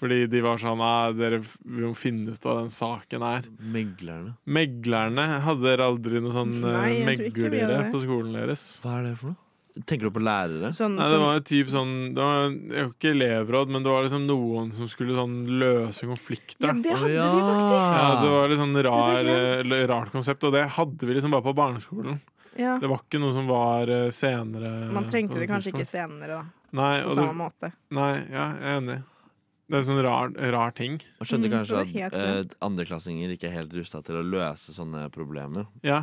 Fordi 0.00 0.22
de 0.32 0.40
var 0.40 0.56
sånn 0.62 0.80
ah, 0.80 1.10
dere, 1.12 1.42
Vi 1.42 1.82
må 1.84 1.92
finne 1.98 2.32
ut 2.32 2.46
hva 2.46 2.56
den 2.62 2.70
saken 2.72 3.24
er. 3.26 3.50
Meglerne? 3.60 4.32
Meglerne 4.48 5.26
Hadde 5.44 5.66
dere 5.66 5.90
aldri 5.90 6.22
noe 6.24 6.32
sånn 6.32 6.56
eh, 6.56 6.78
Nei, 6.78 6.94
meglere 7.04 7.90
på 7.92 8.00
skolen 8.06 8.38
deres? 8.38 8.64
Hva 8.80 8.96
er 9.00 9.10
det 9.10 9.14
for 9.20 9.34
noe? 9.34 9.49
Tenker 9.86 10.08
du 10.08 10.10
på 10.10 10.22
lærere? 10.22 10.70
Nei, 10.74 11.04
det 11.12 11.18
var 11.22 11.36
jo 11.36 11.42
typ 11.46 11.68
sånn 11.70 11.90
Det 12.16 12.24
var 12.26 12.48
det 12.50 12.80
var 12.80 12.88
ikke 12.90 13.12
elevråd, 13.14 13.70
men 13.70 13.84
det 13.86 13.92
var 13.92 14.02
liksom 14.02 14.24
noen 14.26 14.72
som 14.74 14.88
skulle 14.90 15.14
sånn 15.14 15.36
løse 15.60 16.08
konflikter. 16.10 16.66
Ja, 16.66 16.74
det 16.74 16.96
hadde 16.98 17.12
ja. 17.14 17.28
vi 17.34 17.44
faktisk. 17.46 17.92
Ja, 18.00 18.08
det 18.24 18.32
var 18.34 18.50
litt 18.50 18.60
sånn 18.64 18.80
rar, 18.88 19.86
rart 19.92 20.10
konsept, 20.12 20.44
og 20.48 20.52
det 20.56 20.64
hadde 20.74 21.06
vi 21.06 21.14
liksom 21.14 21.30
bare 21.36 21.46
på 21.46 21.54
barneskolen. 21.54 22.18
Ja. 22.58 22.74
Det 22.82 22.90
var 22.90 22.98
ikke 23.04 23.20
noe 23.22 23.32
som 23.32 23.46
var 23.46 23.88
eh, 23.94 24.08
senere. 24.10 24.72
Man 24.92 25.06
trengte 25.08 25.38
det 25.38 25.46
kanskje 25.48 25.70
ikke 25.72 25.86
senere, 25.86 26.40
da. 26.40 26.42
Nei, 26.76 26.90
På 27.06 27.14
samme 27.14 27.30
det- 27.30 27.38
måte. 27.38 27.72
Nei, 27.94 28.10
ja, 28.26 28.48
jeg 28.58 28.66
er 28.74 28.80
enig. 28.82 28.98
Det 29.70 29.76
er 29.78 29.84
en 29.84 29.86
sånn 29.86 30.02
rar, 30.02 30.32
rar 30.50 30.72
ting. 30.74 30.98
Og 31.22 31.26
skjønner 31.30 31.46
Mm, 31.46 31.54
kanskje 31.60 32.04
at 32.10 32.14
eh, 32.18 32.42
andreklassinger 32.66 33.30
ikke 33.36 33.46
er 33.46 33.54
helt 33.60 33.72
rusta 33.78 34.02
til 34.02 34.18
å 34.18 34.26
løse 34.26 34.74
sånne 34.74 35.06
problemer. 35.14 35.68
Ja. 35.86 36.02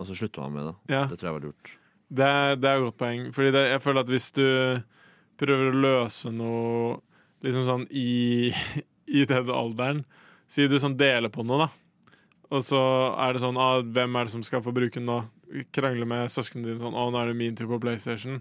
Og 0.00 0.08
så 0.08 0.16
slutter 0.16 0.40
man 0.48 0.52
med 0.56 0.64
det. 0.70 0.76
Ja. 0.96 1.04
Det 1.06 1.18
tror 1.20 1.28
jeg 1.28 1.36
var 1.42 1.44
lurt. 1.52 1.74
Det, 2.14 2.26
er- 2.26 2.58
det 2.60 2.68
er 2.70 2.78
et 2.80 2.84
godt 2.88 2.98
poeng. 3.00 3.24
Fordi 3.34 3.52
det, 3.54 3.62
jeg 3.72 3.82
føler 3.84 4.04
at 4.04 4.12
hvis 4.12 4.28
du 4.36 4.44
prøver 5.40 5.70
å 5.72 5.80
løse 5.84 6.30
noe 6.30 6.98
liksom 7.44 7.64
sånn 7.66 7.86
i, 7.90 8.52
i 9.20 9.24
den 9.28 9.50
alderen 9.52 10.04
Si 10.54 10.66
du 10.70 10.76
sånn 10.78 10.94
deler 11.00 11.32
på 11.32 11.42
noe, 11.42 11.64
da. 11.64 11.70
Og 12.54 12.60
så 12.62 12.78
er 13.24 13.32
det 13.34 13.40
sånn 13.42 13.56
ah, 13.58 13.80
Hvem 13.82 14.18
er 14.20 14.28
det 14.28 14.34
som 14.36 14.42
skal 14.46 14.62
få 14.62 14.74
bruke 14.76 15.00
den 15.00 15.08
nå? 15.08 15.22
Krangle 15.74 16.06
med 16.06 16.28
søsknene 16.30 16.68
dine 16.68 16.78
sånn 16.82 16.94
Å, 16.94 17.06
nå 17.10 17.18
er 17.22 17.30
det 17.32 17.38
min 17.38 17.56
tur 17.58 17.66
på 17.72 17.78
PlayStation. 17.82 18.38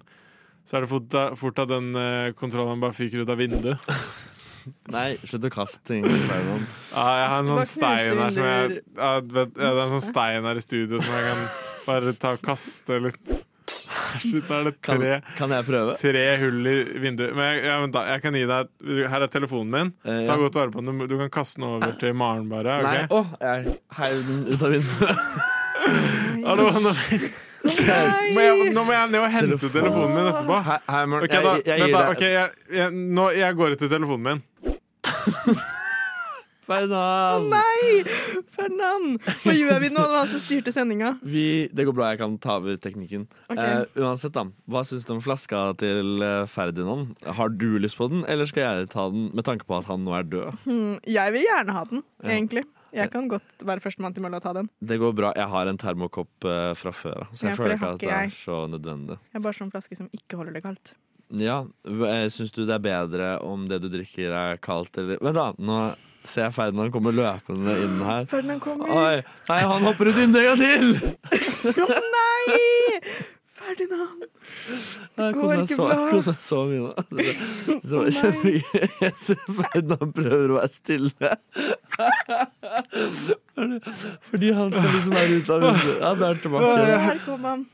Så 0.67 0.77
er 0.77 0.85
det 0.85 0.89
fort, 0.91 1.15
fort 1.39 1.59
at 1.63 1.71
den 1.71 1.89
eh, 1.99 2.29
kontrollen 2.39 2.79
bare 2.83 2.95
fyker 2.95 3.23
ut 3.23 3.31
av 3.33 3.39
vinduet. 3.41 3.89
Nei, 4.95 5.17
slutt 5.27 5.47
å 5.49 5.51
kaste 5.51 5.81
ting. 5.89 6.05
Ja, 6.07 7.07
jeg 7.19 7.25
har 7.33 7.33
en 7.41 7.49
sånn 7.51 7.67
stein 7.67 8.21
her 8.21 8.31
som 8.31 8.45
jeg 8.47 8.61
jeg, 8.77 8.77
vet, 8.79 8.85
jeg, 8.95 9.57
Det 9.57 9.65
er 9.67 9.81
en 9.83 9.91
sånn 9.97 10.05
stein 10.05 10.47
her 10.47 10.59
i 10.61 10.63
studio 10.63 11.01
som 11.03 11.17
jeg 11.17 11.25
kan 11.27 11.43
bare 11.89 12.13
ta 12.21 12.31
og 12.37 12.45
kaste 12.47 12.99
litt. 13.03 13.33
Shit, 14.19 14.47
da 14.47 14.59
er 14.59 14.63
det 14.69 14.73
Kan- 14.81 14.99
tre, 14.99 15.21
kan 15.37 15.49
jeg 15.49 15.65
prøve? 15.65 15.95
tre 15.97 16.23
hull 16.41 16.67
i 16.67 16.75
vinduet. 16.99 17.33
Men 17.35 17.43
jeg, 17.55 17.63
ja, 17.65 17.79
men 17.81 17.91
da, 17.91 18.03
jeg 18.11 18.21
kan 18.21 18.33
gi 18.37 18.45
deg 18.45 18.67
Her 19.09 19.21
er 19.21 19.27
telefonen 19.33 19.71
min. 19.71 19.93
Eh, 20.05 20.25
Ta 20.27 20.35
godt 20.37 20.53
vare 20.59 20.71
på 20.71 20.83
den. 20.85 21.01
Du- 21.07 21.17
kan 21.17 21.29
kaste 21.29 21.55
den 21.61 21.67
over 21.69 21.91
til 21.99 22.13
Maren, 22.13 22.47
bare. 22.49 22.79
Okay? 22.79 22.83
Nei, 22.83 23.07
å, 23.09 23.23
jeg 23.41 23.77
heiv 23.97 24.23
den 24.27 24.43
ut 24.53 24.61
av 24.61 24.69
vinduet. 24.71 25.17
Hallo, 26.47 26.69
nå, 26.71 26.79
må 26.83 28.41
jeg, 28.43 28.73
nå 28.75 28.83
må 28.83 28.91
jeg 28.91 29.09
ned 29.11 29.19
og 29.21 29.29
hente 29.31 29.57
Telefon. 29.57 29.71
telefonen 29.77 30.15
min 30.17 30.29
etterpå. 30.33 30.57
Hei, 30.67 30.79
hei, 30.89 31.03
okay, 31.03 31.23
Ok, 31.23 31.29
da, 31.31 31.53
jeg- 31.55 31.65
jeg 31.67 31.79
gir 31.79 31.93
da, 31.93 32.01
deg- 32.01 32.11
ok, 32.11 32.21
jeg, 32.21 32.49
jeg, 32.79 32.91
nå, 33.19 33.29
jeg 33.39 33.55
går 33.55 33.71
ut 33.77 33.79
til 33.79 33.89
telefonen 33.89 34.23
min. 34.23 34.43
Ferdinand! 36.67 37.49
Nei! 37.51 38.03
Ferdinand! 38.55 39.17
Hva 39.43 39.55
gjør 39.55 39.81
vi 39.83 39.89
nå? 39.91 40.03
Det 40.03 40.13
var 40.13 40.21
han 40.23 40.31
som 40.31 40.43
styrte 40.43 40.73
sendinga. 40.75 41.13
Det 41.23 41.85
går 41.87 41.95
bra, 41.97 42.11
jeg 42.13 42.21
kan 42.21 42.37
ta 42.43 42.57
over 42.61 42.77
teknikken. 42.81 43.25
Okay. 43.51 43.83
Uh, 43.83 44.03
uansett, 44.05 44.33
da. 44.35 44.45
Hva 44.71 44.83
syns 44.87 45.07
du 45.09 45.13
om 45.17 45.21
flaska 45.23 45.63
til 45.81 46.23
eh, 46.23 46.43
Ferdinand? 46.49 47.13
Har 47.39 47.51
du 47.51 47.67
lyst 47.83 47.99
på 47.99 48.07
den, 48.11 48.23
eller 48.31 48.47
skal 48.49 48.63
jeg 48.83 48.89
ta 48.93 49.09
den 49.11 49.29
med 49.35 49.45
tanke 49.47 49.67
på 49.69 49.75
at 49.79 49.89
han 49.91 50.05
nå 50.07 50.15
er 50.17 50.27
død? 50.29 50.63
Hmm, 50.63 50.95
jeg 51.09 51.35
vil 51.35 51.45
gjerne 51.49 51.75
ha 51.79 51.83
den, 51.91 52.03
Ja. 52.23 52.31
egentlig. 52.37 52.65
Jeg 52.93 53.09
kan 53.09 53.25
godt 53.25 53.63
være 53.65 53.81
førstemann 53.81 54.13
til 54.13 54.21
å 54.29 54.39
ta 54.39 54.51
den. 54.53 54.67
Det 54.85 54.99
går 55.01 55.15
bra. 55.17 55.31
Jeg 55.33 55.49
har 55.49 55.65
en 55.71 55.79
termokopp 55.81 56.45
eh, 56.45 56.73
fra 56.77 56.91
før 56.93 57.23
av, 57.23 57.31
så 57.33 57.47
jeg 57.47 57.55
Ja, 57.55 57.57
føler 57.57 57.79
ikke 57.79 57.93
at 57.95 58.03
det 58.03 58.11
er 58.11 58.27
jeg. 58.27 58.35
så 58.37 58.59
nødvendig. 58.69 59.17
Jeg 59.31 59.39
har 59.39 59.43
bare 59.47 59.57
sånn 59.57 59.71
flaske 59.73 59.97
som 59.97 60.09
ikke 60.13 60.37
holder 60.37 60.53
det 60.59 60.61
kaldt. 60.67 60.93
Ja, 61.33 61.63
Syns 62.29 62.51
du 62.53 62.63
det 62.67 62.75
er 62.75 62.83
bedre 62.83 63.29
om 63.45 63.65
det 63.69 63.79
du 63.81 63.89
drikker 63.91 64.33
er 64.37 64.59
kaldt 64.61 64.99
eller 65.01 65.21
Vent, 65.23 65.37
da! 65.37 65.47
Nå 65.57 65.77
ser 66.23 66.45
jeg 66.47 66.55
Ferdinand 66.55 66.93
komme 66.93 67.11
løpende 67.11 67.73
inn 67.83 67.97
her. 68.05 68.27
Ferdinand 68.31 68.61
kommer. 68.63 68.91
Oi, 68.93 69.23
nei, 69.49 69.61
han 69.67 69.83
hopper 69.87 70.11
ut 70.11 70.19
vinduet 70.19 70.45
en 70.45 70.53
gang 70.53 70.61
til! 70.61 71.73
Å 71.97 72.03
nei! 72.13 72.59
Ferdinand! 73.63 74.23
Det 75.15 75.27
Går 75.35 75.51
ikke 75.61 75.75
så, 75.75 75.85
bra. 75.87 75.95
Hvordan 76.09 76.25
meg 76.27 76.39
så 76.43 76.59
mye 76.67 76.81
nå. 76.83 76.91
Det- 77.09 77.35
nei. 77.93 78.11
kjempegøy. 78.17 78.61
Jeg 79.03 79.13
ser 79.21 79.39
Ferdinand 79.59 80.13
prøver 80.17 80.51
å 80.51 80.57
være 80.57 80.71
stille. 80.73 81.29
Fordi 84.29 84.51
han 84.57 84.73
skal 84.73 84.89
liksom 84.95 85.15
være 85.17 85.37
ute 85.39 85.53
av 85.55 85.63
vinduet. 85.63 85.99
Ja, 86.01 86.11
der 86.23 86.39
tilbake. 86.43 86.71
Her 87.07 87.21
kom 87.25 87.47
han. 87.47 87.65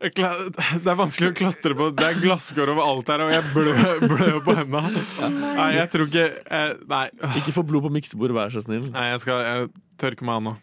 Det 0.00 0.92
er 0.92 0.98
vanskelig 1.02 1.32
å 1.32 1.36
klatre 1.42 1.76
på. 1.78 1.90
Det 1.96 2.06
er 2.10 2.20
glasskår 2.22 2.72
over 2.74 2.86
alt 2.86 3.12
her, 3.12 3.26
og 3.26 3.34
jeg 3.34 3.42
blør, 3.54 4.24
jo 4.36 4.44
på 4.46 4.56
hendene. 4.60 5.04
Nei, 5.40 5.70
jeg 5.80 5.90
tror 5.92 6.06
ikke 6.10 6.28
eh, 6.46 6.70
Nei. 6.90 7.04
Ikke 7.40 7.54
få 7.56 7.66
blod 7.66 7.86
på 7.88 7.92
miksebordet, 7.98 8.36
vær 8.38 8.54
så 8.54 8.62
snill. 8.64 8.88
Nei, 8.94 9.10
jeg 9.12 9.24
skal 9.24 9.42
jeg 9.46 9.68
tørke 10.00 10.26
meg 10.26 10.40
av 10.40 10.46
nå. 10.50 10.56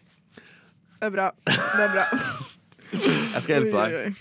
Det 1.04 1.10
er 1.10 1.14
bra. 1.18 1.30
Det 1.46 1.84
er 1.84 1.94
bra. 1.98 2.08
Jeg 2.92 3.42
skal 3.42 3.54
hjelpe 3.56 3.84
deg. 3.84 4.16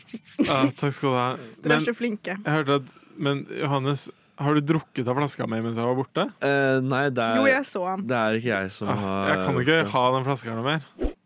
Ja, 0.47 0.59
takk 0.79 0.93
skal 0.95 1.09
du 1.09 1.17
ha. 1.19 1.27
Dere 1.63 1.75
er 1.77 1.83
så 1.85 1.93
flinke. 1.97 2.37
jeg 2.39 2.53
hørte 2.55 2.79
at 2.81 2.91
Men 3.17 3.43
Johannes, 3.59 4.07
Har 4.41 4.55
du 4.57 4.61
drukket 4.65 5.07
av 5.07 5.15
flaska 5.19 5.45
mi 5.47 5.59
mens 5.61 5.77
jeg 5.77 5.85
var 5.85 5.95
borte? 5.99 6.23
Eh, 6.41 6.79
nei, 6.81 7.03
det 7.13 7.21
er, 7.21 7.35
Jo, 7.37 7.45
jeg 7.51 7.65
så 7.69 7.83
han. 7.85 8.01
det 8.09 8.17
er 8.17 8.39
ikke 8.39 8.49
jeg 8.55 8.71
som 8.73 8.89
Ah, 8.89 8.95
har 9.03 9.29
jeg 9.29 9.45
kan 9.45 9.61
ikke 9.61 9.79
ha 9.93 10.03
den 10.17 10.25
flaska 10.25 10.49
her 10.49 10.57
noe 10.57 10.65
mer. 10.71 10.81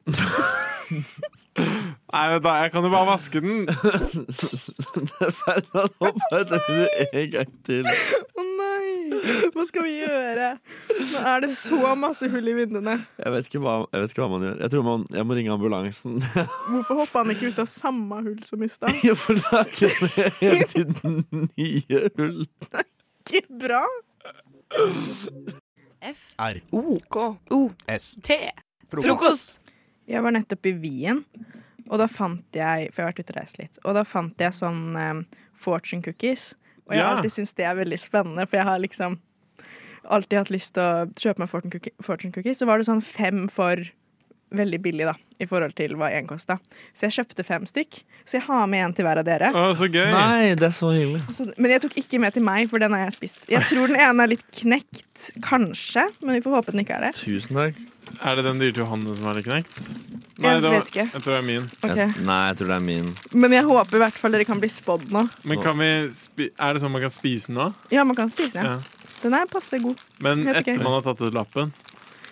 Nei, 1.57 2.23
vet 2.31 2.43
du, 2.43 2.47
jeg 2.55 2.71
kan 2.71 2.85
jo 2.85 2.89
bare 2.93 3.07
vaske 3.09 3.41
den. 3.43 3.65
Ferdinand, 5.41 5.95
hopp 5.99 6.19
ut 6.31 6.53
en 6.53 7.31
gang 7.33 7.51
til. 7.67 7.89
Å 7.89 8.45
nei! 8.45 8.85
Hva 9.55 9.65
skal 9.67 9.85
vi 9.85 9.93
gjøre? 9.99 10.51
Nå 11.11 11.23
er 11.33 11.43
det 11.43 11.49
så 11.57 11.91
masse 11.99 12.29
hull 12.31 12.47
i 12.47 12.55
vinduene. 12.57 12.95
Jeg 13.19 13.33
vet 13.35 13.49
ikke 13.49 13.61
hva, 13.65 13.75
jeg 13.91 14.03
vet 14.05 14.15
ikke 14.15 14.23
hva 14.23 14.29
man 14.35 14.47
gjør. 14.47 14.57
Jeg 14.63 14.73
tror 14.73 14.87
man, 14.87 15.05
jeg 15.17 15.27
må 15.27 15.37
ringe 15.39 15.53
ambulansen. 15.57 16.17
Hvorfor 16.69 17.01
hoppa 17.03 17.25
han 17.25 17.35
ikke 17.35 17.51
ut 17.51 17.61
av 17.65 17.69
samme 17.71 18.21
hull 18.23 18.39
som 18.47 18.63
i 18.63 18.71
stad? 18.71 18.95
Jeg 19.03 19.17
får 19.19 19.43
lage 19.49 19.91
ned 20.05 20.41
hele 20.41 20.69
tiden 20.73 21.21
nye 21.57 22.03
hull. 22.17 22.43
Ikke 23.27 23.43
bra. 23.65 23.83
F. 26.07 26.27
R. 26.39 26.61
O. 26.71 26.99
K. 27.11 27.29
O. 27.51 27.63
S. 27.91 28.13
T. 28.23 28.39
Frokost! 28.91 29.59
Jeg 30.07 30.23
var 30.23 30.31
nettopp 30.35 30.65
i 30.69 30.73
Wien, 30.79 31.23
og 31.89 31.99
da 32.01 32.07
fant 32.11 32.43
jeg 32.55 32.89
For 32.93 33.01
jeg 33.01 33.05
har 33.05 33.11
vært 33.13 33.19
ute 33.23 33.33
og 33.35 33.39
reist 33.41 33.59
litt. 33.59 33.79
Og 33.85 33.93
da 33.97 34.03
fant 34.07 34.39
jeg 34.43 34.55
sånn 34.55 34.81
eh, 34.99 35.21
fortune 35.57 36.03
cookies. 36.05 36.53
Og 36.87 36.95
jeg 36.95 37.03
har 37.03 37.09
Ja. 37.11 37.15
alltid 37.17 37.31
syntes 37.35 37.55
det 37.55 37.65
er 37.67 37.75
veldig 37.75 37.99
spennende, 37.99 38.47
for 38.47 38.57
jeg 38.57 38.65
har 38.65 38.79
liksom 38.79 39.19
alltid 40.07 40.37
hatt 40.39 40.51
lyst 40.53 40.73
til 40.77 40.83
å 40.83 41.07
kjøpe 41.19 41.39
meg 41.43 41.49
fortune, 41.51 41.71
cookie, 41.71 41.91
fortune 42.01 42.31
cookies. 42.31 42.59
Så 42.61 42.65
var 42.69 42.77
det 42.79 42.87
sånn 42.87 43.03
fem 43.03 43.47
for 43.51 43.75
veldig 44.55 44.79
billig, 44.79 45.03
da, 45.03 45.13
i 45.43 45.45
forhold 45.45 45.73
til 45.75 45.97
hva 45.99 46.07
én 46.15 46.25
kosta. 46.29 46.55
Så 46.95 47.09
jeg 47.09 47.17
kjøpte 47.17 47.43
fem 47.43 47.65
stykk. 47.67 47.97
Så 48.23 48.37
jeg 48.39 48.45
har 48.47 48.65
med 48.71 48.85
en 48.85 48.93
til 48.95 49.03
hver 49.03 49.19
av 49.19 49.25
dere. 49.27 49.49
Å, 49.51 49.73
så 49.75 49.89
gøy. 49.91 50.07
Nei, 50.13 50.55
det 50.55 50.69
er 50.69 50.75
så 50.77 50.93
hyggelig. 50.95 51.19
Altså, 51.27 51.49
men 51.57 51.71
jeg 51.73 51.81
tok 51.83 51.97
ikke 51.99 52.19
med 52.23 52.33
til 52.37 52.43
meg, 52.47 52.69
for 52.71 52.79
den 52.79 52.95
har 52.95 53.03
jeg 53.09 53.17
spist. 53.17 53.43
Jeg 53.51 53.67
tror 53.67 53.91
den 53.91 53.99
ene 53.99 54.23
er 54.23 54.31
litt 54.31 54.45
knekt, 54.61 55.31
kanskje, 55.43 56.07
men 56.23 56.37
vi 56.39 56.43
får 56.47 56.55
håpe 56.61 56.71
den 56.71 56.85
ikke 56.85 56.95
er 56.95 57.09
det. 57.09 57.13
Tusen 57.19 57.59
takk. 57.59 57.75
Er 58.23 58.35
det 58.39 58.43
den 58.47 58.59
dyre 58.61 58.73
til 58.73 58.83
Johanne 58.83 59.15
som 59.17 59.25
er 59.31 59.33
litt 59.39 59.45
knekt? 59.47 59.77
Jeg 60.37 60.61
det 60.61 60.69
var- 60.69 60.75
vet 60.77 60.91
ikke. 60.91 61.05
Jeg 61.13 61.21
tror 61.23 61.31
det 61.33 61.39
er 61.41 61.47
min. 61.47 61.63
Ok. 61.83 61.95
Jeg, 61.97 62.15
nei, 62.25 62.47
jeg 62.49 62.57
tror 62.57 62.67
det 62.67 62.75
er 62.77 62.85
min. 62.85 63.07
Men 63.33 63.51
jeg 63.51 63.63
håper 63.65 63.95
i 63.95 64.01
hvert 64.05 64.13
fall 64.21 64.31
dere 64.31 64.45
kan 64.45 64.59
bli 64.61 64.69
spådd 64.69 65.09
nå. 65.11 65.29
Men 65.45 65.61
kan 65.61 65.77
vi 65.77 65.89
spi 66.13 66.49
Er 66.59 66.73
det 66.73 66.81
sånn 66.83 66.91
man 66.91 67.01
kan 67.01 67.09
spise 67.09 67.47
den 67.47 67.55
nå? 67.57 67.73
Ja, 67.91 68.03
man 68.03 68.15
kan 68.15 68.29
spise 68.29 68.53
den. 68.53 68.65
Ja. 68.65 68.77
Den 69.23 69.33
er 69.33 69.45
passe 69.49 69.79
god. 69.81 69.97
Men 70.19 70.45
Helt 70.45 70.57
etter 70.61 70.73
etter 70.75 70.83
man 70.83 70.93
har 70.93 71.01
tatt 71.01 71.21
ut 71.25 71.33
lappen? 71.33 71.73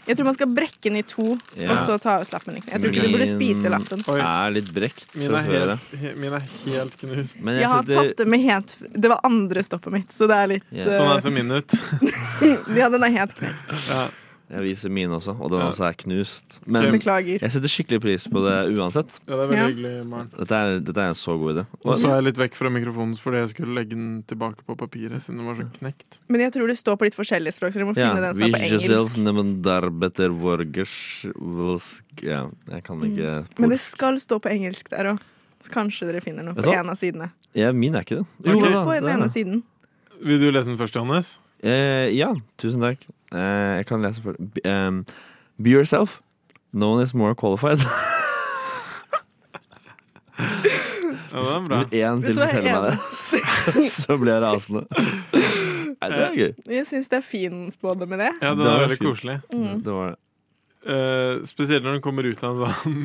Jeg 0.05 0.17
tror 0.19 0.25
man 0.25 0.35
skal 0.35 0.47
brekke 0.53 0.83
den 0.83 0.97
i 0.97 1.01
to, 1.01 1.35
Ja. 1.57 1.71
og 1.71 1.79
så 1.87 1.99
ta 1.99 2.19
ut 2.21 2.29
lappen. 2.31 2.53
Liksom. 2.53 2.69
Jeg 2.73 2.81
tror 2.81 2.91
ikke 2.93 3.07
du 3.07 3.17
burde 3.17 3.25
spise 3.25 3.69
lappen. 3.73 4.03
Oi. 4.07 4.19
er 4.21 4.51
litt 4.53 4.69
brekt 4.71 5.15
Min 5.15 5.29
fra 5.31 5.39
er 5.39 5.43
før. 5.49 5.65
helt, 5.65 5.99
he, 5.99 6.13
min 6.13 6.31
er 6.33 6.43
helt 6.65 6.97
knust. 7.01 7.39
Men 7.41 7.55
Jeg, 7.55 7.61
jeg 7.61 7.69
har 7.69 7.81
setter 7.83 7.95
tatt 8.03 8.17
det 8.17 8.27
med 8.27 8.39
helt 8.45 8.75
Det 9.01 9.09
var 9.09 9.19
andre 9.23 9.63
stoppet 9.63 9.91
mitt, 9.91 10.09
så 10.13 10.27
det 10.29 10.37
er 10.37 10.47
litt 10.47 10.63
Ja. 10.71 10.85
Sånn 10.85 11.09
eh, 11.09 11.15
er 11.15 11.21
så 11.25 11.31
min 11.33 11.49
ut. 11.51 11.73
Ja, 12.77 12.89
den 12.89 13.03
er 13.03 13.09
helt 13.17 13.33
knekt. 13.35 13.89
Ja. 13.89 14.07
Jeg 14.49 14.61
viser 14.61 14.91
min 14.93 15.09
også, 15.09 15.33
og 15.41 15.49
den 15.49 15.59
Ja. 15.59 15.69
også 15.71 15.83
er 15.89 15.93
knust. 15.97 16.59
Men 16.67 16.91
Beklager. 16.93 17.39
jeg 17.41 17.51
setter 17.51 17.67
skikkelig 17.67 17.99
pris 18.01 18.27
på 18.29 18.43
det 18.45 18.77
uansett. 18.77 19.19
Ja, 19.27 19.35
det 19.35 19.41
er 19.41 19.47
veldig 19.49 19.57
Ja. 19.57 19.67
hyggelig, 19.69 20.05
Maren. 20.07 20.29
Dette 20.37 20.51
er, 20.53 20.79
dette 20.79 20.97
er 21.01 21.07
en 21.09 21.15
så 21.17 21.33
god 21.39 21.55
idé. 21.55 21.65
Og 21.83 21.97
så 21.97 22.05
er 22.11 22.21
jeg 22.21 22.23
litt 22.25 22.37
vekk 22.37 22.53
fra 22.55 22.69
mikrofonen 22.69 23.17
fordi 23.17 23.37
jeg 23.41 23.49
skulle 23.55 23.73
legge 23.73 23.89
den 23.97 24.23
tilbake 24.27 24.61
på 24.67 24.77
papiret 24.77 25.17
siden 25.25 25.37
den 25.37 25.45
var 25.47 25.55
så 25.55 25.65
knekt. 25.79 26.19
Men 26.29 26.41
jeg 26.41 26.53
tror 26.53 26.67
det 26.67 26.77
står 26.77 26.95
på 26.95 27.05
litt 27.09 27.15
forskjellige 27.17 27.53
språk, 27.57 27.73
så 27.73 27.79
dere 27.81 27.89
må 27.89 27.95
Ja, 27.97 28.09
finne 28.13 28.21
den 28.21 28.35
som 28.35 28.43
er 28.43 28.51
på 28.51 28.59
engelsk. 28.61 28.85
Ja, 32.23 32.47
jeg 32.69 32.83
kan 32.83 32.99
ikke 33.01 33.45
Men 33.59 33.69
det 33.69 33.79
skal 33.79 34.15
stå 34.21 34.39
på 34.41 34.49
engelsk 34.51 34.89
der 34.89 35.05
òg. 35.15 35.19
Så 35.61 35.71
kanskje 35.71 36.05
dere 36.11 36.21
finner 36.21 36.43
noe 36.43 36.53
på 36.53 36.71
en 36.71 36.89
av 36.89 36.97
sidene. 36.99 37.31
ja, 37.55 37.71
Min 37.71 37.95
er 37.95 38.01
ikke 38.03 38.19
det. 38.19 38.25
Jo, 38.45 38.57
okay. 38.59 38.71
På 38.71 38.91
det 38.93 39.01
den 39.03 39.09
er 39.09 39.23
ene 39.23 39.29
siden. 39.31 39.63
Vil 40.23 40.39
du 40.39 40.51
lese 40.51 40.65
den 40.67 40.77
først, 40.77 40.93
Johannes? 40.93 41.39
Eh, 41.63 42.09
ja, 42.15 42.33
tusen 42.57 42.79
takk. 42.81 42.97
Eh, 43.33 43.77
jeg 43.79 43.85
kan 43.89 44.01
lese 44.05 44.21
for 44.21 44.35
Be, 44.39 44.61
um, 44.69 45.05
be 45.61 45.69
yourself. 45.69 46.21
No 46.73 46.93
one 46.93 47.03
is 47.03 47.13
more 47.13 47.35
qualified. 47.35 47.79
Ja, 51.35 51.41
det 51.41 51.47
var 51.51 51.63
bra. 51.67 51.77
Hvis 51.83 52.03
én 52.03 52.21
til 52.23 52.35
forteller 52.39 52.75
meg 52.75 52.91
det, 52.91 53.91
så 54.05 54.15
blir 54.19 54.33
jeg 54.33 54.43
rasende. 54.43 54.83
Nei, 55.35 56.09
det 56.11 56.19
er 56.21 56.35
gøy. 56.39 56.51
Jeg 56.77 56.87
syns 56.87 57.09
det 57.11 57.17
er 57.19 57.25
fin 57.27 57.65
spådom 57.71 58.11
med 58.13 58.21
det. 58.23 58.29
Ja, 58.41 58.53
Det 58.55 58.67
var 58.67 58.83
veldig 58.85 58.99
koselig. 59.01 59.35
Mm. 59.53 59.81
Det 59.83 59.95
var 59.95 60.13
det. 60.13 60.19
Uh, 60.85 61.41
spesielt 61.49 61.83
når 61.83 61.97
den 61.97 62.01
kommer 62.05 62.27
ut 62.29 62.43
av 62.45 62.59
en 62.61 62.75
sånn 62.77 62.97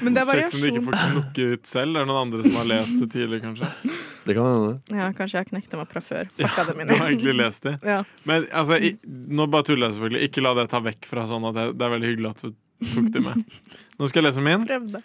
Men 0.00 0.14
sex 0.30 0.54
som 0.54 0.62
du 0.62 0.68
ikke 0.70 0.84
får 0.86 0.94
knokke 1.02 1.48
ut 1.52 1.66
selv. 1.68 1.92
Det 1.94 2.00
er 2.00 2.08
noen 2.08 2.20
andre 2.22 2.40
som 2.46 2.56
har 2.56 2.70
lest 2.70 3.02
det 3.02 3.10
tidligere, 3.12 3.42
kanskje. 3.44 3.68
Det 4.28 4.34
kan 4.36 4.44
hende. 4.44 4.72
Ja, 4.92 5.08
kanskje 5.16 5.38
jeg 5.38 5.46
har 5.46 5.48
knekt 5.48 5.72
dem 5.72 5.80
opp 5.80 5.92
fra 5.94 6.02
før. 6.04 6.28
Ja, 6.36 6.50
dem 6.68 6.76
du 6.76 6.84
inn 6.84 6.90
har 6.92 7.06
egentlig 7.06 7.36
lest 7.38 7.64
det. 7.64 7.78
Ja. 7.86 8.02
Men 8.28 8.44
altså, 8.52 8.76
i, 8.76 8.90
nå 9.08 9.46
bare 9.48 9.64
tuller 9.64 9.88
jeg 9.88 9.96
selvfølgelig. 9.96 10.28
Ikke 10.28 10.44
la 10.44 10.52
det 10.58 10.66
ta 10.68 10.82
vekk 10.84 11.08
fra 11.08 11.24
sånn 11.30 11.46
at 11.48 11.56
det, 11.56 11.64
det 11.80 11.86
er 11.86 11.94
veldig 11.94 12.10
hyggelig 12.12 12.32
at 12.34 12.42
du 12.44 12.50
tok 12.92 13.08
det 13.14 13.22
med. 13.24 13.54
Nå 13.98 14.10
skal 14.10 14.20
jeg 14.20 14.28
lese 14.28 14.44
min. 14.44 14.66
Prøvde. 14.68 15.00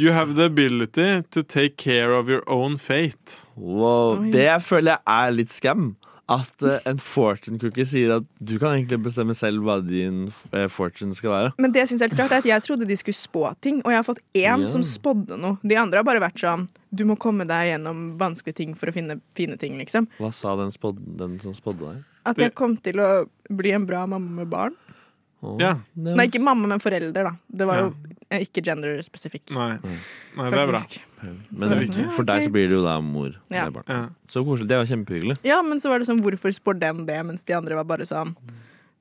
You 0.00 0.14
have 0.14 0.38
the 0.38 0.46
ability 0.46 1.08
to 1.34 1.42
take 1.42 1.76
care 1.76 2.14
of 2.14 2.30
your 2.30 2.46
own 2.46 2.78
fate. 2.78 3.42
Wow. 3.56 4.22
Det 4.32 4.46
jeg 4.46 4.62
føler 4.64 4.94
jeg 4.94 5.26
er 5.26 5.36
litt 5.36 5.52
skam. 5.52 5.90
At 6.30 6.62
eh, 6.62 6.78
en 6.86 7.00
fortune 7.02 7.58
cookie 7.58 7.86
sier 7.88 8.14
at 8.18 8.26
du 8.38 8.54
kan 8.60 8.76
egentlig 8.76 9.00
bestemme 9.04 9.34
selv 9.36 9.64
hva 9.66 9.80
din 9.82 10.28
eh, 10.52 10.68
fortune 10.70 11.16
skal 11.18 11.34
være. 11.34 11.50
Men 11.62 11.74
det 11.74 11.88
synes 11.88 12.02
jeg 12.02 12.08
er 12.08 12.14
litt 12.14 12.22
rart, 12.22 12.36
er 12.36 12.44
at 12.44 12.50
jeg 12.52 12.66
trodde 12.66 12.88
de 12.88 12.98
skulle 13.00 13.18
spå 13.18 13.44
ting, 13.64 13.80
og 13.82 13.90
jeg 13.92 13.98
har 13.98 14.06
fått 14.06 14.22
én 14.38 14.62
yeah. 14.62 14.68
som 14.70 14.86
spådde 14.86 15.38
noe. 15.40 15.58
De 15.66 15.78
andre 15.78 16.00
har 16.00 16.06
bare 16.06 16.22
vært 16.22 16.40
sånn 16.42 16.68
Du 16.92 17.04
må 17.08 17.16
komme 17.20 17.46
deg 17.48 17.72
gjennom 17.72 18.04
vanskelige 18.20 18.60
ting 18.60 18.76
for 18.78 18.90
å 18.90 18.94
finne 18.94 19.18
fine 19.36 19.58
ting, 19.60 19.78
liksom. 19.80 20.06
Hva 20.20 20.30
sa 20.36 20.54
den, 20.60 20.72
spod, 20.74 21.00
den 21.18 21.38
som 21.42 21.56
spådde 21.56 21.88
deg? 21.88 22.02
At 22.28 22.38
jeg 22.38 22.54
kom 22.54 22.76
til 22.78 23.00
å 23.02 23.10
bli 23.50 23.72
en 23.74 23.86
bra 23.88 24.04
mamma 24.06 24.42
med 24.42 24.50
barn. 24.52 24.76
Ja. 25.58 25.72
Nei, 25.98 26.26
ikke 26.28 26.40
mamma, 26.42 26.68
men 26.70 26.82
forelder, 26.82 27.26
da. 27.26 27.32
Det 27.50 27.66
var 27.66 27.80
jo 27.80 27.88
ikke 28.42 28.62
gender-spesifikk. 28.64 29.50
Nei. 29.56 29.72
Nei, 29.82 30.50
det 30.52 30.60
er 30.60 30.70
bra. 30.70 30.80
faktisk. 30.80 31.08
Men 31.50 32.10
for 32.14 32.26
deg 32.26 32.44
så 32.46 32.52
blir 32.54 32.68
det 32.70 32.76
jo 32.76 32.82
da 32.84 32.96
mor. 33.04 33.34
Ja. 33.52 33.66
Det. 33.70 33.82
Ja. 33.90 34.02
Så 34.30 34.42
koselig. 34.46 34.68
Det 34.70 34.78
var 34.80 34.86
kjempehyggelig. 34.90 35.36
Ja, 35.46 35.58
men 35.66 35.82
så 35.82 35.90
var 35.90 36.02
det 36.02 36.08
sånn 36.08 36.22
Hvorfor 36.22 36.54
spår 36.54 36.78
den 36.82 37.04
det, 37.06 37.18
mens 37.26 37.42
de 37.46 37.56
andre 37.58 37.78
var 37.78 37.86
bare 37.90 38.06
sånn 38.08 38.32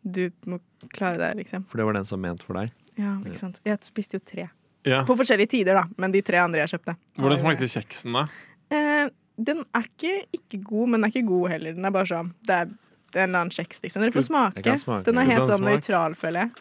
Du 0.02 0.24
må 0.50 0.60
klare 0.90 1.18
deg, 1.22 1.38
liksom. 1.44 1.66
For 1.70 1.78
det 1.82 1.86
var 1.86 1.98
den 2.00 2.06
som 2.10 2.18
var 2.18 2.30
ment 2.32 2.44
for 2.46 2.58
deg. 2.58 2.74
Ja, 2.98 3.16
ikke 3.22 3.38
sant. 3.40 3.62
Jeg 3.66 3.78
spiste 3.86 4.18
jo 4.18 4.26
tre. 4.26 4.50
Ja. 4.86 5.04
På 5.06 5.14
forskjellige 5.18 5.54
tider, 5.54 5.78
da. 5.78 5.86
Men 6.02 6.14
de 6.14 6.24
tre 6.26 6.42
andre 6.42 6.64
jeg 6.64 6.74
kjøpte. 6.74 6.98
Hvordan 7.22 7.42
smakte 7.44 7.70
kjeksen, 7.70 8.18
da? 8.18 8.26
Eh, 8.74 9.12
den 9.38 9.62
er 9.78 9.86
ikke 9.86 10.16
ikke 10.34 10.62
god, 10.66 10.90
men 10.90 11.00
den 11.00 11.08
er 11.10 11.14
ikke 11.14 11.30
god 11.30 11.52
heller. 11.54 11.78
Den 11.78 11.86
er 11.86 11.94
bare 11.94 12.10
sånn 12.10 12.34
Det 12.46 12.58
er, 12.64 12.74
en 13.16 13.30
eller 13.30 13.44
annen 13.44 13.54
kjeks, 13.56 13.82
liksom. 13.84 14.04
Dere 14.04 14.16
får 14.16 14.28
smake. 14.28 14.76
smake. 14.82 15.06
Den 15.08 15.20
er 15.22 15.30
helt 15.30 15.46
sånn 15.48 15.62
smake. 15.62 15.82
nøytral, 15.82 16.16
føler 16.20 16.46
jeg. 16.46 16.52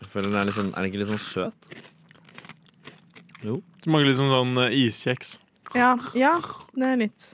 Jeg 0.00 0.10
føler 0.12 0.30
den 0.30 0.40
Er, 0.40 0.48
litt 0.50 0.58
sånn, 0.58 0.70
er 0.74 0.82
den 0.82 0.90
ikke 0.90 1.00
litt 1.02 1.12
sånn 1.14 1.24
søt? 1.24 1.78
Jo. 3.44 3.60
Smaker 3.84 4.08
litt 4.08 4.18
som 4.20 4.30
sånn 4.32 4.60
eh, 4.64 4.76
iskjeks. 4.84 5.38
Ja, 5.74 5.94
ja, 6.16 6.36
det 6.76 6.90
er 6.92 7.00
litt 7.00 7.26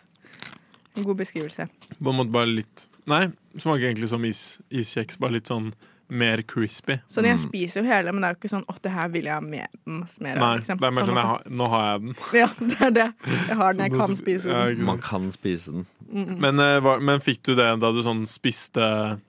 en 0.97 1.07
god 1.07 1.21
beskrivelse. 1.21 1.67
På 1.99 2.13
en 2.13 2.19
måte 2.23 2.35
bare 2.35 2.51
litt 2.51 2.87
Nei, 3.11 3.25
smaker 3.59 3.89
egentlig 3.89 4.07
som 4.13 4.23
is, 4.29 4.61
iskjeks, 4.71 5.17
bare 5.19 5.39
litt 5.39 5.49
sånn 5.51 5.73
mer 6.11 6.43
crispy. 6.43 6.99
Sånn, 7.09 7.25
jeg 7.29 7.39
spiser 7.43 7.83
jo 7.83 7.87
hele, 7.89 8.13
men 8.13 8.21
det 8.23 8.29
er 8.31 8.35
jo 8.35 8.39
ikke 8.41 8.53
sånn 8.53 8.67
'Å, 8.67 8.77
det 8.83 8.93
her 8.93 9.09
vil 9.09 9.25
jeg 9.25 9.35
ha 9.35 9.41
mer, 9.41 9.69
masse 9.87 10.21
mer 10.21 10.37
av'. 10.37 10.41
Nei, 10.41 10.57
liksom, 10.59 10.79
det 10.81 10.87
er 10.87 10.91
mer 10.91 11.03
sånn 11.09 11.21
jeg 11.21 11.31
har, 11.31 11.43
Nå 11.51 11.69
har 11.71 11.87
jeg 11.93 12.01
den. 12.03 12.15
Ja, 12.41 12.49
det 12.61 12.81
er 12.81 12.91
det. 12.91 13.09
Jeg 13.49 13.57
har 13.57 13.73
den, 13.73 13.83
jeg 13.91 13.99
kan 13.99 14.17
spise 14.17 14.45
den. 14.51 14.79
Ja. 14.79 14.85
Man 14.85 15.01
kan 15.01 15.31
spise 15.33 15.73
den. 15.73 15.87
Mm. 16.13 16.39
Men, 16.41 16.61
eh, 16.61 16.99
men 17.01 17.21
fikk 17.21 17.43
du 17.43 17.55
det 17.55 17.69
da 17.81 17.93
du 17.93 18.03
sånn 18.03 18.27
spiste 18.27 19.21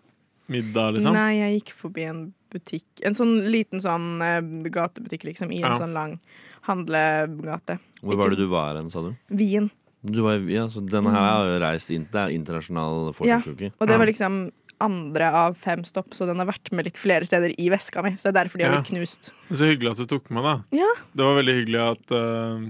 middag, 0.51 0.93
liksom? 0.95 1.13
Nei, 1.13 1.33
jeg 1.39 1.61
gikk 1.61 1.73
forbi 1.77 2.03
en 2.09 2.33
butikk. 2.51 2.85
En 3.05 3.13
sånn 3.13 3.49
liten 3.51 3.79
sånn 3.79 4.21
eh, 4.21 4.41
gatebutikk, 4.69 5.23
liksom, 5.23 5.51
i 5.51 5.61
en 5.63 5.71
Ja. 5.71 5.77
sånn 5.79 5.93
lang 5.93 6.19
handlegate. 6.67 7.79
Hvor 8.01 8.17
var 8.17 8.29
det 8.29 8.37
du 8.37 8.47
var 8.47 8.75
hen, 8.75 8.89
sa 8.91 9.01
du? 9.01 9.15
Wien. 9.29 9.69
du 10.03 10.21
var, 10.25 10.39
ja, 10.49 10.65
så 10.67 10.81
denne 10.81 11.11
her 11.13 11.21
har 11.21 11.45
jo 11.45 11.59
reist 11.61 11.91
inn 11.93 12.07
Det 12.11 12.17
er 12.17 12.31
internasjonal 12.33 13.11
Ja, 13.23 13.37
og 13.79 13.87
det 13.87 13.97
var 13.99 14.07
liksom 14.07 14.51
andre 14.81 15.29
av 15.45 15.55
fem 15.61 15.83
stopp, 15.87 16.11
så 16.17 16.25
den 16.29 16.41
har 16.41 16.49
vært 16.49 16.71
med 16.75 16.87
litt 16.89 16.97
flere 16.99 17.25
steder 17.27 17.53
i 17.61 17.69
veska 17.73 18.03
mi. 18.05 18.15
Så 18.17 18.27
det 18.29 18.33
er 18.33 18.37
derfor 18.43 18.57
de 18.61 18.65
har 18.67 18.73
Ja. 18.73 18.81
blitt 18.81 18.91
knust. 18.93 19.31
Så 19.51 19.69
hyggelig 19.69 19.91
at 19.93 20.01
du 20.03 20.05
tok 20.11 20.29
med, 20.33 20.43
da. 20.43 20.55
Ja. 20.81 20.89
Det 21.15 21.25
var 21.27 21.37
veldig 21.41 21.55
hyggelig 21.61 21.81
at 21.91 22.13
uh, 22.17 22.69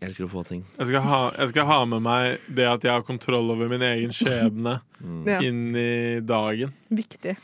Jeg 0.00 0.10
elsker 0.10 0.26
å 0.26 0.32
få 0.32 0.42
ting. 0.46 0.64
jeg, 0.78 0.86
skal 0.90 1.00
ha, 1.08 1.20
jeg 1.38 1.48
skal 1.54 1.66
ha 1.70 1.78
med 1.88 2.02
meg 2.04 2.40
det 2.52 2.66
at 2.68 2.82
jeg 2.84 2.92
har 2.92 3.02
kontroll 3.06 3.48
over 3.54 3.68
min 3.72 3.82
egen 3.82 4.12
skjebne 4.16 4.78
Mm. 4.96 5.26
Ja. 5.28 5.38
inn 5.44 5.76
i 5.76 6.20
dagen. 6.24 6.70
Viktig. 6.88 7.34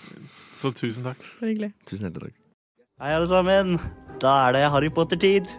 Så 0.56 0.70
tusen 0.72 1.04
takk. 1.04 1.18
Det 1.38 1.44
er 1.44 1.50
hyggelig. 1.52 1.72
Tusen 1.84 2.06
hjertelig 2.08 2.30
takk. 2.30 2.38
Hei, 3.02 3.10
alle 3.12 3.26
sammen. 3.28 3.74
Da 4.22 4.48
er 4.48 4.52
det 4.56 4.62
Harry 4.72 4.88
Potter-tid. 4.88 5.50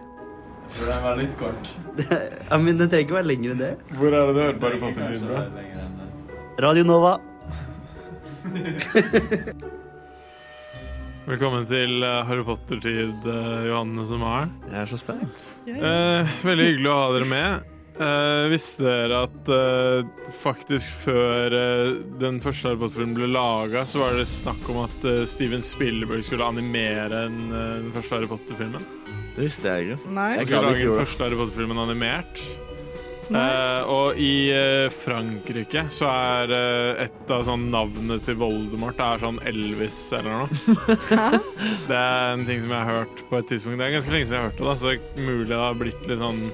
For 0.74 0.88
den 0.90 1.02
var 1.04 1.16
litt 1.20 1.36
kort. 1.38 1.70
Ja, 2.50 2.58
Men 2.58 2.78
det 2.80 2.88
trenger 2.90 3.04
ikke 3.06 3.14
være 3.20 3.28
lenger 3.30 3.52
enn 3.54 3.60
det. 3.62 3.72
Hvor 3.94 4.08
er 4.10 4.26
det 4.26 4.34
du 4.34 4.40
hører 4.42 4.58
på 4.58 4.66
Harry 4.66 4.80
Potter-lyd 4.82 5.22
fra? 5.22 5.44
Radio 6.66 6.84
Nova. 6.88 7.12
Velkommen 11.24 11.64
til 11.68 12.02
eh, 12.04 12.18
Harry 12.28 12.42
Potter-tid, 12.44 13.22
eh, 13.24 13.62
Johanne 13.70 14.04
som 14.08 14.20
er. 14.28 14.50
Jeg 14.68 14.80
er 14.82 14.88
så 14.90 14.98
spent. 15.00 15.44
Eh, 15.70 16.32
veldig 16.44 16.66
hyggelig 16.68 16.90
å 16.92 16.96
ha 16.98 17.06
dere 17.14 17.28
med. 17.30 17.70
Eh, 17.94 18.44
visste 18.52 18.84
dere 18.84 19.22
at 19.28 19.48
eh, 19.54 20.00
faktisk 20.42 20.88
før 21.06 21.46
eh, 21.56 21.94
den 22.20 22.36
første 22.44 22.68
Harry 22.68 22.80
Potter-filmen 22.82 23.16
ble 23.16 23.28
laga, 23.32 23.86
så 23.88 24.02
var 24.02 24.10
det 24.18 24.26
snakk 24.28 24.62
om 24.74 24.82
at 24.84 24.98
eh, 25.08 25.22
Steven 25.30 25.64
Spielberg 25.64 26.20
skulle 26.26 26.44
animere 26.52 27.16
en, 27.30 27.38
eh, 27.48 27.78
den 27.86 27.94
første 27.96 28.18
Harry 28.18 28.28
Potter-filmen? 28.28 28.84
Det 29.38 29.46
visste 29.48 29.72
jeg 29.72 29.80
ikke. 29.96 30.12
Nei. 30.20 30.28
Jeg 30.36 30.44
er 30.44 30.50
skulle 30.50 30.60
lage 30.60 30.68
ikke 30.68 30.76
den 30.76 30.84
gjorde 30.84 31.00
det. 31.00 31.04
første 31.08 31.24
Harry 31.24 31.38
Potter-filmen 31.40 31.80
animert. 31.86 32.36
Nei. 33.32 33.44
Eh, 33.44 33.88
og 33.88 34.18
i 34.20 34.34
uh, 34.52 34.92
Frankrike 34.92 35.86
så 35.92 36.08
er 36.10 36.52
uh, 36.52 37.04
et 37.04 37.32
av 37.32 37.44
sånn 37.46 37.70
navnene 37.72 38.18
til 38.24 38.36
Voldemort 38.40 38.98
Det 38.98 39.06
er 39.06 39.22
sånn 39.22 39.40
Elvis 39.48 39.98
eller 40.16 40.44
noe. 40.44 40.76
det 41.88 41.96
er 41.98 42.34
en 42.34 42.44
ting 42.48 42.60
som 42.64 42.74
jeg 42.74 42.80
har 42.80 43.00
hørt 43.00 43.24
på 43.30 43.40
et 43.40 43.50
tidspunkt. 43.52 43.80
Det 43.80 43.88
er 43.88 43.96
ganske 43.96 44.14
lenge 44.14 44.28
siden 44.28 44.38
jeg 44.38 44.44
har 44.44 44.50
hørt 44.50 44.60
det, 44.60 44.68
da, 44.68 44.76
så 44.76 44.90
det 44.90 44.96
er 44.98 45.28
mulig 45.30 45.50
det 45.54 45.60
har 45.60 45.78
blitt 45.80 46.08
litt 46.10 46.24
sånn 46.24 46.46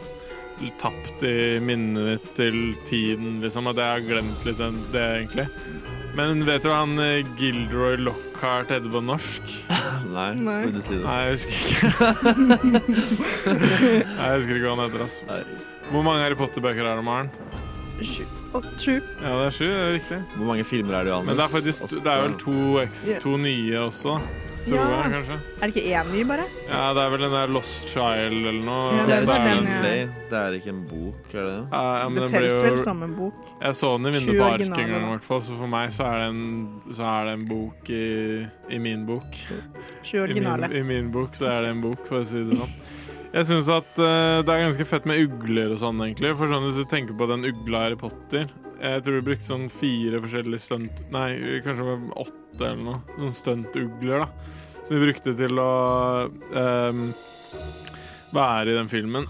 tapt 0.81 1.23
i 1.25 1.57
minnet 1.65 2.05
ditt 2.05 2.27
til 2.37 2.59
tiden, 2.91 3.39
liksom. 3.41 3.71
At 3.71 3.81
jeg 3.81 3.95
har 3.95 4.05
glemt 4.05 4.45
litt 4.45 4.61
den, 4.61 4.77
det, 4.93 5.07
egentlig. 5.23 5.47
Men 6.19 6.45
vet 6.45 6.67
du 6.67 6.69
hva 6.69 6.83
han 6.83 7.01
Gilderoy 7.39 7.97
Lockhart 8.03 8.73
heter 8.75 8.93
på 8.93 9.03
norsk? 9.07 9.57
Nei, 10.17 10.31
Nei. 10.37 10.61
vil 10.67 10.77
du 10.77 10.85
si 10.85 10.99
det? 10.99 11.03
Nei, 11.07 11.19
jeg 11.25 11.37
husker 11.39 11.59
ikke. 11.65 11.91
Nei, 12.51 12.63
jeg 13.97 14.33
husker 14.37 14.57
ikke 14.59 14.65
hva 14.69 14.77
han 14.77 14.87
heter. 14.87 15.07
ass. 15.09 15.21
Hvor 15.91 16.05
mange 16.07 16.23
Harry 16.23 16.37
Potter-bøker 16.39 16.87
er 16.87 17.01
det, 17.01 17.05
Maren? 17.07 17.31
Sju. 18.01 18.23
Sju. 18.81 18.95
Ja, 19.21 19.33
det 19.37 19.47
er 19.47 19.55
sju. 19.55 19.65
det 19.67 19.81
er 19.81 19.91
riktig. 19.99 20.21
Hvor 20.37 20.47
mange 20.49 20.65
filmer 20.67 20.95
er 21.01 21.05
det, 21.05 21.11
Johannes? 21.13 21.27
Men 21.33 21.37
det 21.41 21.45
er 21.47 21.53
faktisk 21.53 21.91
det 21.91 22.07
er 22.15 22.23
vel 22.25 22.37
to, 22.41 22.55
eks, 22.85 23.03
to 23.23 23.35
nye 23.39 23.75
også, 23.89 24.15
tror 24.65 24.77
Ja. 24.77 24.87
jeg 25.03 25.13
kanskje. 25.15 25.37
Er 25.61 25.67
det 25.71 25.77
ikke 25.77 25.85
én 26.01 26.09
ny, 26.15 26.23
bare? 26.29 26.47
Ja, 26.71 26.81
det 26.97 27.03
er 27.05 27.11
vel 27.15 27.23
den 27.27 27.35
der 27.37 27.53
Lost 27.53 27.89
Child 27.93 28.35
eller 28.51 28.65
noe. 28.65 28.97
Ja, 28.97 29.05
Det 29.07 29.15
er 29.19 29.27
det 29.27 29.37
er 29.37 29.53
en 29.53 29.69
ja. 29.71 30.07
Det 30.31 30.39
er 30.41 30.57
ikke 30.59 30.69
en 30.73 30.83
bok, 30.89 31.35
er 31.35 31.39
det 31.41 31.55
det? 31.55 31.67
Ja, 31.73 31.83
ja, 31.99 32.09
men 32.09 32.15
Det 32.23 32.27
den 32.31 32.35
telles 32.37 32.63
vel 32.63 32.79
som 32.85 33.03
en 33.03 33.15
bok. 33.17 33.35
Jeg 33.63 33.75
så 33.75 33.93
den 33.99 34.07
i 34.07 34.17
vinduet 34.19 34.39
på 34.41 34.49
originaler, 34.55 34.97
i 35.01 35.11
hvert 35.15 35.25
fall, 35.25 35.41
så 35.43 35.57
for 35.61 35.67
meg 35.77 35.93
så 35.97 36.05
er 36.11 36.19
det 36.19 36.29
en, 36.31 36.83
så 36.93 37.03
er 37.13 37.25
det 37.31 37.35
en 37.39 37.47
bok 37.49 37.91
i, 37.91 38.47
i 38.71 38.79
min 38.79 39.07
bok. 39.07 39.43
Sju 40.03 40.17
I 40.17 40.21
originale. 40.25 40.69
min, 40.69 40.77
I 40.77 40.83
min 40.95 41.11
bok 41.13 41.35
så 41.37 41.47
er 41.53 41.63
det 41.63 41.71
en 41.77 41.83
bok, 41.85 42.07
for 42.09 42.21
å 42.21 42.25
si 42.27 42.45
det 42.49 42.57
sånn. 42.57 42.77
Jeg 43.31 43.47
syns 43.47 43.69
at 43.71 43.91
uh, 44.03 44.41
det 44.43 44.51
er 44.51 44.65
ganske 44.65 44.87
fett 44.91 45.05
med 45.07 45.21
ugler 45.23 45.71
og 45.71 45.79
sånn, 45.83 46.01
egentlig. 46.03 46.33
For 46.39 46.51
sånn 46.51 46.65
Hvis 46.67 46.81
du 46.83 46.87
tenker 46.91 47.15
på 47.19 47.29
den 47.31 47.47
ugla 47.47 47.79
i 47.79 47.85
Harry 47.85 47.99
Potter 48.01 48.49
Jeg 48.81 49.05
tror 49.07 49.19
vi 49.21 49.27
brukte 49.29 49.47
sånn 49.47 49.69
fire 49.71 50.19
forskjellige 50.25 50.65
stunt... 50.65 51.03
Nei, 51.15 51.29
kanskje 51.63 51.99
åtte 52.19 52.65
eller 52.65 52.83
noe. 52.83 52.99
Sånn 53.19 53.37
stuntugler, 53.37 54.25
da. 54.25 54.57
Så 54.83 54.97
de 54.97 55.05
brukte 55.05 55.37
til 55.39 55.61
å 55.63 55.73
um, 56.27 57.05
være 58.35 58.73
i 58.73 58.79
den 58.81 58.91
filmen. 58.91 59.29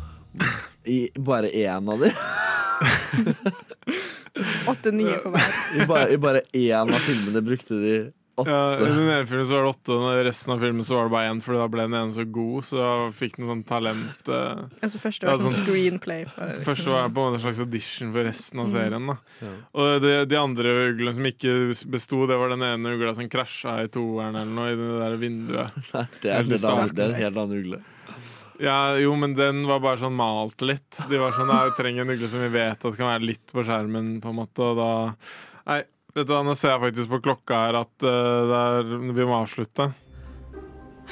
I 0.89 1.01
bare 1.21 1.51
én 1.53 1.91
av 1.93 2.01
de? 2.01 2.15
Åtte 4.71 4.93
nye 4.95 5.19
for 5.21 5.35
hver. 5.35 5.59
I 5.77 5.87
bare, 5.91 6.07
I 6.15 6.19
bare 6.25 6.43
én 6.57 6.95
av 6.95 7.05
filmene 7.05 7.43
brukte 7.45 7.77
de 7.83 7.97
åtte. 8.43 8.51
Ja, 8.55 8.75
I 8.81 8.89
den 8.91 9.09
ene 9.11 9.27
filmen 9.29 9.47
så 9.49 9.55
var 9.57 9.67
det 9.67 9.71
åtte, 9.75 9.97
og 9.97 10.07
i 10.19 10.25
resten 10.27 10.53
av 10.55 10.65
filmen 10.65 10.87
så 10.89 10.97
var 10.97 11.09
det 11.09 11.13
bare 11.15 11.29
én, 11.31 11.43
for 11.45 11.59
da 11.59 11.67
ble 11.73 11.85
den 11.89 11.97
ene 12.01 12.15
så 12.17 12.25
god, 12.27 12.65
så 12.69 12.81
da 12.81 12.89
fikk 13.17 13.37
den 13.41 13.49
sånn 13.51 13.63
talent 13.69 14.31
eh, 14.33 14.63
Altså 14.83 15.01
første 15.03 15.27
ja, 15.29 15.35
var 15.37 15.45
sånn 15.47 15.59
screenplay. 15.63 16.25
For, 16.35 16.57
Første 16.71 16.95
var 16.95 17.13
på 17.21 17.27
en 17.31 17.39
slags 17.45 17.63
audition 17.67 18.13
for 18.17 18.29
resten 18.31 18.65
av 18.65 18.67
Mm. 18.71 18.73
serien. 18.75 19.07
da 19.13 19.17
Ja. 19.47 19.53
Og 19.75 20.03
de, 20.03 20.13
de 20.31 20.37
andre 20.41 20.75
uglene 20.91 21.15
som 21.15 21.25
ikke 21.31 21.55
besto, 21.91 22.25
det 22.31 22.37
var 22.41 22.49
den 22.57 22.63
ene 22.67 22.97
ugla 22.97 23.15
som 23.15 23.29
krasja 23.33 23.79
i 23.85 23.89
toeren 23.93 24.35
eller 24.37 24.53
noe, 24.57 24.73
i 24.73 24.77
det 24.81 24.91
der 25.05 25.17
vinduet. 25.21 25.81
Nei, 25.95 26.07
det 26.23 26.31
er, 26.35 26.43
det, 26.45 26.61
er, 26.65 26.93
det 26.97 27.05
er 27.05 27.15
en 27.15 27.23
helt 27.25 27.37
annen 27.45 27.65
ugle. 27.65 27.83
Ja, 28.61 28.93
jo, 29.01 29.15
men 29.17 29.33
den 29.39 29.63
var 29.65 29.79
bare 29.81 29.97
sånn 29.97 30.13
malt 30.19 30.61
litt. 30.69 30.99
De 31.09 31.17
var 31.17 31.33
sånn, 31.33 31.49
«Nei, 31.49 31.63
Vi 31.71 31.77
trenger 31.79 32.05
en 32.05 32.11
ugle 32.13 32.29
som 32.29 32.43
vi 32.45 32.51
vet 32.53 32.83
at 32.85 32.97
kan 32.99 33.09
være 33.09 33.25
litt 33.25 33.47
på 33.55 33.63
skjermen, 33.65 34.19
på 34.21 34.29
en 34.35 34.37
måte, 34.37 34.61
og 34.61 34.77
da 34.77 34.91
Nei, 35.71 35.79
vet 36.15 36.29
du 36.29 36.35
hva, 36.35 36.45
nå 36.47 36.55
ser 36.59 36.75
jeg 36.75 36.85
faktisk 36.85 37.11
på 37.15 37.23
klokka 37.25 37.65
her 37.67 37.81
at 37.83 38.07
uh, 38.07 38.55
er, 38.61 38.95
vi 39.11 39.27
må 39.27 39.41
avslutte. 39.41 39.91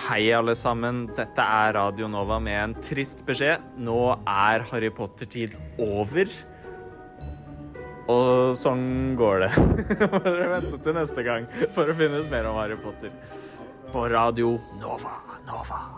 Hei, 0.07 0.29
alle 0.33 0.55
sammen. 0.55 1.07
Dette 1.11 1.43
er 1.43 1.75
Radio 1.75 2.07
Nova 2.11 2.39
med 2.43 2.59
en 2.59 2.77
trist 2.79 3.25
beskjed. 3.27 3.65
Nå 3.83 3.99
er 4.23 4.65
Harry 4.71 4.93
Potter-tid 4.95 5.57
over. 5.83 6.31
Og 8.09 8.57
sånn 8.57 9.19
går 9.19 9.45
det. 9.45 9.51
Må 10.15 10.23
dere 10.25 10.49
vente 10.55 10.81
til 10.87 10.97
neste 10.97 11.27
gang 11.27 11.51
for 11.77 11.91
å 11.91 11.99
finne 11.99 12.23
ut 12.23 12.33
mer 12.33 12.49
om 12.49 12.57
Harry 12.63 12.79
Potter. 12.81 13.13
På 13.93 14.09
Radio 14.09 14.57
Nova, 14.81 15.19
Nova. 15.49 15.98